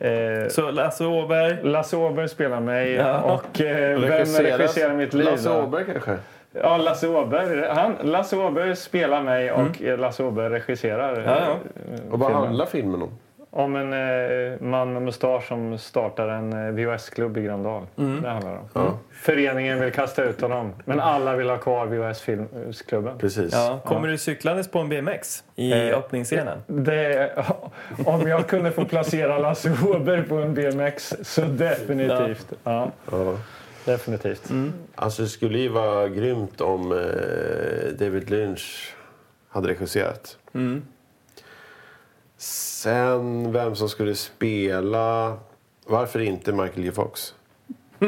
Eh, 0.00 0.48
Så 0.48 0.70
Lasse 0.70 1.04
Åberg. 1.06 1.56
Lasse 1.62 1.96
Åberg 1.96 2.28
spelar 2.28 2.60
mig 2.60 2.92
Ja. 2.92 3.20
och 3.20 3.60
eh, 3.60 4.00
vem 4.00 4.10
regisserar 4.10 4.94
mitt 4.94 5.14
liv? 5.14 5.24
Lasse 5.26 5.48
då? 5.48 5.62
Åberg 5.62 5.84
kanske? 5.92 6.16
Ja, 6.62 6.76
Lasse 6.76 7.08
Åberg. 7.08 7.68
Han, 7.68 7.96
Lasse 8.02 8.36
Åberg 8.36 8.76
spelar 8.76 9.22
mig 9.22 9.52
och 9.52 9.82
eh, 9.82 9.98
Lasse 9.98 10.24
Åberg 10.24 10.48
regisserar 10.48 11.12
Mm. 11.12 11.24
Ja, 11.24 11.36
ja. 11.40 11.46
eh, 11.94 12.12
Och 12.12 12.18
vad 12.18 12.28
filmen. 12.28 12.46
handlar 12.46 12.66
filmen 12.66 13.02
om? 13.02 13.10
Om 13.58 13.76
en 13.76 13.92
eh, 13.92 14.60
man 14.60 14.92
med 14.92 15.02
mustasch 15.02 15.48
som 15.48 15.78
startar 15.78 16.28
en 16.28 16.52
eh, 16.52 16.72
VHS-klubb 16.74 17.36
i 17.36 17.42
Gröndal. 17.42 17.86
Mm. 17.98 18.22
Det 18.22 18.28
handlar 18.28 18.58
om. 18.72 18.98
Föreningen 19.12 19.80
vill 19.80 19.92
kasta 19.92 20.24
ut 20.24 20.40
honom, 20.40 20.72
men 20.84 21.00
alla 21.00 21.36
vill 21.36 21.50
ha 21.50 21.56
kvar 21.58 21.86
VHS-klubben. 21.86 23.18
Precis. 23.18 23.52
Ja. 23.52 23.80
Kommer 23.84 24.08
du 24.08 24.18
cyklandes 24.18 24.68
på 24.70 24.78
en 24.78 24.88
BMX 24.88 25.44
i 25.54 25.72
Eh, 25.72 25.98
öppningsscenen? 25.98 26.58
Det, 26.66 27.30
om 28.06 28.28
jag 28.28 28.46
kunde 28.46 28.70
få 28.72 28.84
placera 28.84 29.38
Lasse 29.38 29.72
Åberg 29.86 30.22
på 30.22 30.34
en 30.36 30.54
BMX 30.54 31.14
så 31.22 31.40
definitivt. 31.40 32.52
Ja, 32.64 32.90
Ja. 33.10 33.36
definitivt. 33.84 34.50
Alltså 34.94 35.22
det 35.22 35.28
skulle 35.28 35.58
ju 35.58 35.68
vara 35.68 36.08
grymt 36.08 36.60
om 36.60 36.92
eh, 36.92 36.98
David 37.98 38.30
Lynch 38.30 38.94
hade 39.48 39.68
regisserat. 39.68 40.38
Mm. 40.54 40.82
Sen 42.38 43.52
vem 43.52 43.74
som 43.76 43.88
skulle 43.88 44.14
spela... 44.14 45.36
Varför 45.86 46.18
inte 46.20 46.52
Michael 46.52 46.84
J 46.84 46.92
Fox? 46.92 47.34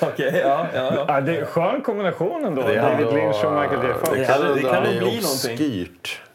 Okej, 0.00 0.40
ja, 0.44 0.66
ja, 0.74 0.92
ja. 0.94 1.04
Ja, 1.08 1.20
det 1.20 1.36
är 1.36 1.40
en 1.40 1.46
skön 1.46 1.80
kombination 1.82 2.44
ändå. 2.44 2.62
Det 2.62 2.74
är 2.74 2.82
David 2.82 3.06
ändå- 3.06 3.16
Lynch 3.16 3.44
och 3.44 3.52
Michael 3.52 3.86
J 3.88 3.94
Fox. 4.00 4.10
Det 4.10 4.16
Det 4.18 4.24
kan, 4.26 4.40
det 4.40 4.46
ändå 4.52 4.68
kan 4.70 4.82
nog 4.82 4.92
bli 4.98 5.20
någonting. 5.20 5.88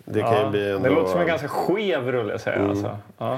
Det 0.06 0.22
kan 0.22 0.34
Ja, 0.34 0.50
bli 0.50 0.72
ändå... 0.72 0.90
Det 0.90 0.96
låter 0.96 1.12
som 1.12 1.22
en 1.22 1.28
ganska 1.28 1.48
skev 1.48 2.12
rulle, 2.12 2.40
säger 2.40 2.60
jag. 2.60 2.70
Alltså. 2.70 2.98
Ja. 3.18 3.34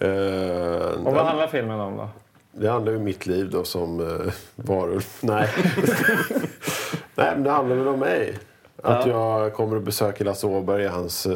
Eh, 0.00 0.10
Och 0.10 1.04
vad 1.04 1.14
den- 1.14 1.26
handlar 1.26 1.46
filmen 1.46 1.80
om 1.80 1.96
då? 1.96 2.08
Det 2.52 2.68
handlar 2.70 2.92
ju 2.92 2.98
om 2.98 3.04
mitt 3.04 3.26
liv 3.26 3.50
då 3.50 3.64
som 3.64 4.00
uh, 4.00 4.32
varulv. 4.56 5.06
Nej. 5.20 5.48
Nej, 7.14 7.30
men 7.34 7.42
det 7.42 7.50
handlar 7.50 7.76
väl 7.76 7.88
om 7.88 7.98
mig. 7.98 8.38
Att 8.82 9.06
jag 9.06 9.54
kommer 9.54 9.76
att 9.76 9.82
besöka 9.82 10.24
Lasse 10.24 10.46
Åberg 10.46 10.82
i 10.84 10.86
hans 10.88 11.26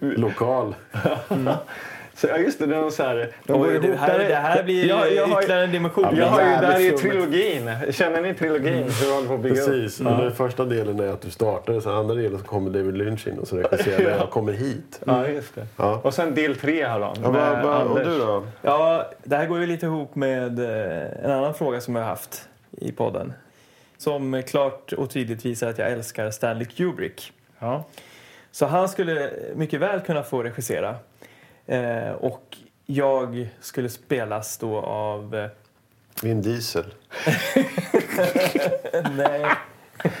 lokal. 0.00 0.74
Så, 2.18 2.26
ja, 2.26 2.38
just 2.38 2.58
det, 2.58 2.66
det 2.66 2.76
är 2.76 2.80
någon 2.80 2.92
så 2.92 3.02
här... 3.02 3.30
de 3.44 3.58
går 3.58 3.68
Oj, 3.68 3.78
det, 3.78 3.96
här, 3.96 4.18
det 4.18 4.34
här 4.34 4.62
blir 4.62 4.88
Ja, 4.88 5.06
jag 5.06 5.26
har, 5.26 5.40
ytterligare 5.40 5.64
en 5.64 5.72
dimension. 5.72 6.04
Ja, 6.04 6.18
jag 6.18 6.26
har 6.26 6.40
ju, 6.40 6.46
jävligt 6.46 6.70
där 6.70 6.76
är 6.76 6.80
ju 6.80 6.92
trilogin. 6.92 7.92
Känner 7.92 8.22
ni 8.22 8.34
trilogin? 8.34 8.74
Hur 8.74 9.06
jag 9.06 9.14
håller 9.14 9.28
på 9.28 9.34
att 9.34 9.40
bygga 9.40 9.54
Precis. 9.54 10.00
upp? 10.00 10.06
Och 10.06 10.16
den 10.16 10.32
första 10.32 10.64
delen 10.64 11.00
är 11.00 11.08
att 11.08 11.20
du 11.20 11.30
startar. 11.30 11.80
Sen 11.80 11.92
andra 11.92 12.14
delen 12.14 12.38
så 12.38 12.44
kommer 12.44 12.70
David 12.70 12.98
Lynch 12.98 13.26
in 13.26 13.38
och 13.38 13.48
så 13.48 13.56
regisserar 13.56 14.10
jag 14.10 14.22
och 14.22 14.30
kommer 14.30 14.52
hit. 14.52 15.00
Ja, 15.04 15.28
just 15.28 15.54
det. 15.54 15.66
Ja. 15.76 16.00
Och 16.04 16.14
sen 16.14 16.34
del 16.34 16.56
tre 16.56 16.86
här 16.86 17.00
då. 17.00 17.12
Ja, 17.22 17.30
med 17.30 17.64
vad, 17.64 17.86
vad, 17.86 17.86
och 17.86 17.98
du 17.98 18.18
då? 18.18 18.46
Ja, 18.62 19.10
det 19.24 19.36
här 19.36 19.46
går 19.46 19.60
ju 19.60 19.66
lite 19.66 19.86
ihop 19.86 20.14
med 20.14 20.58
eh, 20.58 21.24
en 21.24 21.30
annan 21.30 21.54
fråga 21.54 21.80
som 21.80 21.96
jag 21.96 22.02
har 22.02 22.10
haft 22.10 22.48
i 22.70 22.92
podden. 22.92 23.32
Som 23.98 24.42
klart 24.42 24.92
och 24.92 25.10
tydligt 25.10 25.44
visar 25.44 25.70
att 25.70 25.78
jag 25.78 25.92
älskar 25.92 26.30
Stanley 26.30 26.64
Kubrick. 26.64 27.32
Ja. 27.58 27.84
Så 28.58 28.66
han 28.66 28.88
skulle 28.88 29.30
mycket 29.54 29.80
väl 29.80 30.00
kunna 30.00 30.22
få 30.22 30.42
regissera. 30.42 30.96
Eh, 31.66 32.10
och 32.10 32.56
jag 32.86 33.48
skulle 33.60 33.88
spelas 33.88 34.58
då 34.58 34.76
av... 34.78 35.34
Eh, 35.34 35.48
Vin 36.22 36.42
Diesel. 36.42 36.84
nej. 39.16 39.46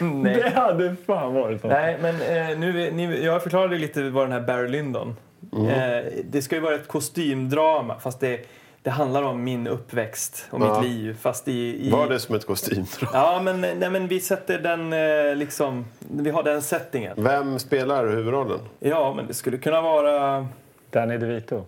nej. 0.00 0.34
Det 0.34 0.50
hade 0.54 0.96
fan 1.06 1.34
varit 1.34 1.62
något. 1.62 1.72
Nej, 1.72 1.98
men 2.02 2.14
eh, 2.14 2.58
nu, 2.58 2.82
är- 2.86 2.92
ni, 2.92 3.24
jag 3.24 3.42
förklarade 3.42 3.78
lite 3.78 4.10
vad 4.10 4.24
den 4.24 4.32
här 4.32 4.40
Barry 4.40 4.68
Lyndon. 4.68 5.16
Eh, 5.52 6.04
det 6.24 6.42
ska 6.42 6.54
ju 6.56 6.60
vara 6.62 6.74
ett 6.74 6.88
kostymdrama 6.88 7.98
fast 8.00 8.20
det, 8.20 8.40
det 8.82 8.90
handlar 8.90 9.22
om 9.22 9.44
min 9.44 9.66
uppväxt 9.66 10.46
och 10.50 10.60
Ja. 10.60 10.80
mitt 10.80 10.90
liv. 10.90 11.16
Fast 11.20 11.48
i, 11.48 11.86
i, 11.86 11.90
Var 11.90 12.08
det 12.08 12.18
som 12.20 12.34
ett 12.34 12.46
kostymdrama? 12.46 13.10
Ja, 13.12 13.40
men, 13.44 13.60
nej, 13.60 13.90
men 13.90 14.08
vi 14.08 14.20
sätter 14.20 14.58
den 14.58 14.92
eh, 14.92 15.36
liksom... 15.36 15.84
Vi 15.98 16.30
har 16.30 16.42
den 16.42 16.62
settingen. 16.62 17.24
Vem 17.24 17.58
spelar 17.58 18.06
huvudrollen? 18.06 18.60
Ja, 18.78 19.14
men 19.16 19.26
det 19.26 19.34
skulle 19.34 19.58
kunna 19.58 19.80
vara... 19.80 20.46
Danny 20.90 21.18
DeVito. 21.18 21.64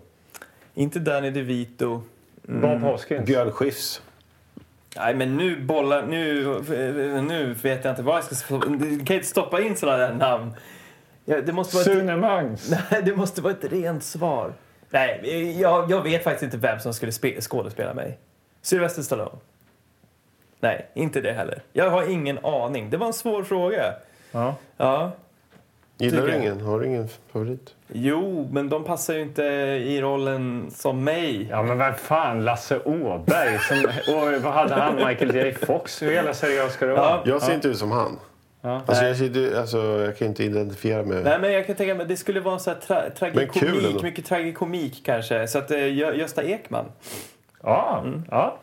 Inte 0.73 0.99
Danny 0.99 1.29
DeVito. 1.29 2.01
Bob 2.43 2.81
Hoskins. 2.81 3.25
Björn 3.25 3.51
Skifs. 3.51 4.01
Nej, 4.95 5.15
men 5.15 5.37
nu 5.37 5.61
bollar... 5.65 6.05
Nu, 6.05 6.43
nu 7.21 7.53
vet 7.61 7.83
jag 7.85 7.91
inte 7.91 8.01
vad 8.01 8.15
jag 8.17 8.23
ska... 8.23 8.57
Du 8.57 9.05
kan 9.05 9.15
inte 9.15 9.27
stoppa 9.27 9.61
in 9.61 9.75
sådana 9.75 9.97
där 9.97 10.13
namn. 10.13 10.53
Ja, 11.25 11.41
det 11.41 11.53
måste 11.53 11.75
vara 11.75 11.85
ett, 11.85 11.91
Sune 11.99 12.15
Mangs. 12.17 12.73
nej, 12.91 13.01
det 13.05 13.15
måste 13.15 13.41
vara 13.41 13.53
ett 13.53 13.71
rent 13.71 14.03
svar. 14.03 14.53
Nej, 14.91 15.59
jag, 15.61 15.91
jag 15.91 16.01
vet 16.01 16.23
faktiskt 16.23 16.43
inte 16.43 16.57
vem 16.57 16.79
som 16.79 16.93
skulle 16.93 17.11
spe, 17.11 17.41
skådespela 17.41 17.93
mig. 17.93 18.17
Sylvester 18.61 19.01
Stallone? 19.01 19.37
Nej, 20.59 20.87
inte 20.93 21.21
det 21.21 21.31
heller. 21.31 21.61
Jag 21.73 21.89
har 21.89 22.09
ingen 22.09 22.45
aning. 22.45 22.89
Det 22.89 22.97
var 22.97 23.07
en 23.07 23.13
svår 23.13 23.43
fråga. 23.43 23.93
Ja. 24.31 24.55
Ja. 24.77 25.11
Gillar 25.97 26.27
du 26.27 26.35
ingen? 26.35 26.61
Har 26.61 26.79
du 26.79 26.85
ingen 26.85 27.07
favorit? 27.31 27.75
Jo, 27.87 28.49
men 28.51 28.69
de 28.69 28.83
passar 28.83 29.13
ju 29.13 29.21
inte 29.21 29.43
i 29.43 30.01
rollen 30.01 30.71
som 30.71 31.03
mig. 31.03 31.47
Ja, 31.49 31.63
men 31.63 31.77
vad 31.77 31.97
fan, 31.97 32.45
Lasse 32.45 32.79
Åberg. 32.79 33.59
Som, 33.59 33.85
och 34.15 34.41
vad 34.43 34.53
hade 34.53 34.73
han? 34.73 34.95
Michael 34.95 35.35
J 35.35 35.53
Fox? 35.53 36.01
Hur 36.01 36.11
jävla 36.11 36.33
seriös 36.33 36.73
ska 36.73 36.85
du 36.85 36.93
vara? 36.93 37.09
Ja. 37.09 37.21
Jag 37.25 37.41
ser 37.41 37.53
inte 37.53 37.67
ut 37.67 37.77
som 37.77 37.91
han. 37.91 38.19
Ja. 38.61 38.81
Alltså, 38.85 39.05
jag, 39.05 39.17
ser, 39.17 39.59
alltså, 39.59 39.77
jag 39.77 40.17
kan 40.17 40.27
inte 40.27 40.43
identifiera 40.43 41.03
mig. 41.03 41.23
Nej, 41.23 41.39
men 41.41 41.51
jag 41.53 41.67
kan 41.67 41.75
tänka 41.75 41.95
mig 41.95 42.05
det 42.05 42.17
skulle 42.17 42.39
vara 42.39 42.59
så 42.59 42.69
här 42.69 42.77
tra 42.77 43.09
tragikomik, 43.09 44.03
mycket 44.03 44.25
tragikomik 44.25 45.01
kanske. 45.05 45.47
Så 45.47 45.57
att 45.57 45.71
eh, 45.71 45.75
Gö- 45.77 46.13
Gösta 46.15 46.43
Ekman. 46.43 46.85
Ja, 47.63 48.03
ja. 48.31 48.57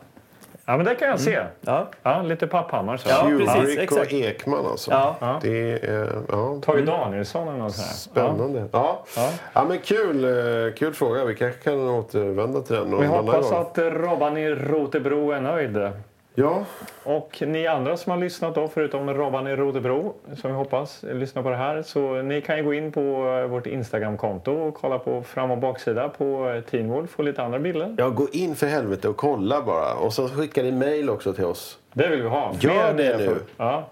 ja, 0.65 0.77
men 0.77 0.85
det 0.85 0.95
kan 0.95 1.07
jag 1.07 1.19
se. 1.19 1.39
Ja, 1.61 1.89
Ja, 2.03 2.21
lite 2.21 2.47
Papphammar 2.47 2.97
så. 2.97 3.09
Ja, 3.09 3.23
precis, 3.37 3.75
Kubrick 3.75 3.91
och. 3.91 4.13
Ekman 4.13 4.65
alltså. 4.65 4.91
ja. 4.91 5.39
Det 5.41 5.71
är 5.85 6.21
ja, 6.29 6.61
Tage 6.65 6.85
Danielsson 6.85 7.47
eller 7.47 7.57
något 7.57 7.73
sånt 7.75 7.87
spännande. 7.87 8.65
Ja. 8.71 9.05
Ja. 9.53 9.65
men 9.69 9.79
kul, 9.79 10.23
eh, 10.25 10.73
kul 10.73 10.93
fråga. 10.93 11.25
Vi 11.25 11.35
kanske 11.35 11.61
kan 11.63 11.89
återvända 11.89 12.61
till 12.61 12.75
den 12.75 12.99
Vi 12.99 13.05
hoppas 13.05 13.49
gång. 13.49 13.61
att 13.61 13.77
eh, 13.77 13.83
Robban 13.85 14.37
i 14.37 14.49
Rotebro 14.49 15.31
är 15.31 15.41
nöjd. 15.41 15.91
Ja, 16.39 16.65
Och 17.03 17.41
ni 17.47 17.67
andra 17.67 17.97
som 17.97 18.11
har 18.11 18.19
lyssnat 18.19 18.55
då, 18.55 18.67
förutom 18.67 19.13
Robban 19.13 19.47
i 19.47 19.55
Rotebro, 19.55 20.13
som 20.35 20.51
vi 20.51 20.57
hoppas 20.57 21.03
lyssnar 21.03 21.43
på 21.43 21.49
det 21.49 21.55
här, 21.55 21.81
så 21.81 22.21
ni 22.21 22.41
kan 22.41 22.57
ju 22.57 22.63
gå 22.63 22.73
in 22.73 22.91
på 22.91 22.99
eh, 23.43 23.49
vårt 23.49 23.67
Instagramkonto 23.67 24.51
och 24.51 24.73
kolla 24.75 24.99
på 24.99 25.23
fram 25.23 25.51
och 25.51 25.57
baksida 25.57 26.09
på 26.09 26.49
eh, 26.49 26.61
Teen 26.61 26.89
Wolf 26.89 27.19
och 27.19 27.23
lite 27.23 27.43
andra 27.43 27.59
bilder. 27.59 27.95
ja, 27.97 28.09
gå 28.09 28.27
in 28.31 28.55
för 28.55 28.67
helvete 28.67 29.09
och 29.09 29.17
kolla 29.17 29.61
bara. 29.61 29.93
Och 29.93 30.13
så 30.13 30.29
skickar 30.29 30.63
ni 30.63 30.71
mail 30.71 31.09
också 31.09 31.33
till 31.33 31.45
oss. 31.45 31.77
Det 31.93 32.07
vill 32.07 32.21
vi 32.21 32.29
ha. 32.29 32.53
Gör 32.59 32.93
det 32.93 33.17
nu. 33.17 33.35
Ja. 33.57 33.89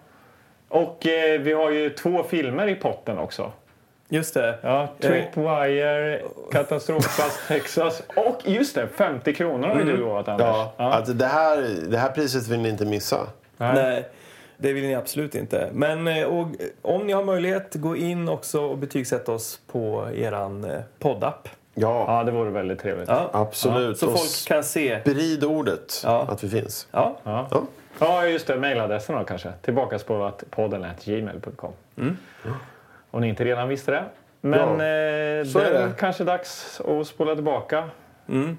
Och 0.70 1.08
eh, 1.08 1.40
vi 1.42 1.54
har 1.54 1.72
ju 1.72 1.90
två 1.90 2.24
filmer 2.24 2.68
i 2.68 2.76
potten 2.76 3.18
också. 3.18 3.52
Just 4.10 4.34
det. 4.34 4.58
Ja, 4.62 4.88
Tripwire, 5.00 6.22
Katastrofplats 6.52 7.40
Texas 7.48 8.04
och 8.16 8.42
just 8.46 8.76
det, 8.76 8.88
50 8.88 9.34
kronor 9.34 9.68
har 9.68 9.76
ju 9.80 9.84
du 9.86 9.98
lovat 9.98 10.28
Anders. 10.28 10.48
Ja, 10.48 10.74
Alltså, 10.78 11.14
det, 11.14 11.26
här, 11.26 11.58
det 11.90 11.98
här 11.98 12.10
priset 12.12 12.48
vill 12.48 12.60
ni 12.60 12.70
inte 12.70 12.86
missa. 12.86 13.28
Nej, 13.58 14.08
det 14.58 14.74
vill 14.74 14.84
ni 14.84 14.96
absolut 14.96 15.36
inte. 15.36 15.70
Men 15.74 16.08
eh, 16.08 16.24
och, 16.24 16.42
eh, 16.42 16.48
om 16.82 17.08
ni 17.08 17.14
har 17.14 17.24
möjlighet, 17.24 17.76
gå 17.76 17.96
in 17.96 18.30
också 18.30 18.62
och 18.62 18.78
betygsätta 18.78 19.32
oss 19.32 19.60
på 19.72 20.08
eh, 20.16 20.80
poddapp. 21.00 21.50
Ja, 21.74 22.06
Ja, 22.08 22.24
det 22.24 22.32
vore 22.32 22.50
väldigt 22.50 22.80
trevligt. 22.80 23.10
Ja. 23.10 23.30
absolut. 23.34 23.98
Så 23.98 24.06
Och 24.08 24.12
folk 24.18 24.48
kan 24.48 24.64
se. 24.64 25.00
Sprid 25.02 25.44
ordet 25.44 26.02
Ja. 26.04 26.28
att 26.30 26.44
vi 26.44 26.50
finns. 26.50 26.88
Ja, 26.92 27.18
Ja. 27.24 27.48
Ja, 28.00 28.26
just 28.28 28.48
det. 28.48 28.58
Mailadressen 28.58 29.16
då 29.16 29.24
kanske. 29.24 29.52
Tillbakaspolat 29.62 30.44
podden 30.50 30.84
at 30.84 31.06
gmail.com. 31.06 31.74
Om 33.18 33.22
ni 33.22 33.30
inte 33.30 33.44
redan 33.46 33.70
visste 33.70 33.92
det. 33.92 34.04
Men 34.42 34.60
Ja, 34.60 34.66
eh, 34.66 35.44
så 35.46 35.60
det 35.60 35.66
är 35.66 35.88
det. 35.88 35.94
kanske 36.00 36.24
dags 36.24 36.82
att 36.86 37.08
spola 37.08 37.36
tillbaka 37.36 37.90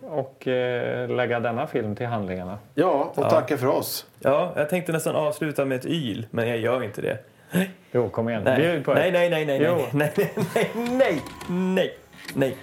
och 0.03 0.49
eh, 0.49 1.09
lägga 1.11 1.41
denna 1.41 1.67
film 1.67 1.97
till 1.97 2.07
handlingarna. 2.07 2.59
ja, 2.75 3.13
och 3.17 3.31
tacka 3.31 3.59
för 3.59 3.67
oss. 3.67 4.07
ja, 4.21 4.53
jag 4.57 4.69
tänkte 4.69 4.93
nästan 4.93 5.17
avsluta 5.17 5.65
med 5.65 5.79
ett 5.79 5.87
yl, 5.87 6.27
men 6.31 6.49
jag 6.49 6.59
gör 6.59 6.85
inte 6.85 7.01
det. 7.03 7.19
Jo, 7.93 8.09
kom 8.09 8.29
igen. 8.29 8.43
Nej, 8.45 8.57
Bjud 8.61 8.85
på 8.85 8.95
nej, 8.95 9.13
nej, 9.13 9.31
nej, 9.31 9.47
nej, 9.47 9.61
Jo. 9.65 9.77
nej, 9.93 10.13
nej, 10.17 10.31
nej, 10.55 10.71
nej, 10.77 11.23
nej, 11.49 11.95
nej. 12.35 12.57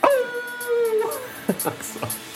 Au! 0.00 0.08
Alltså. 1.64 2.29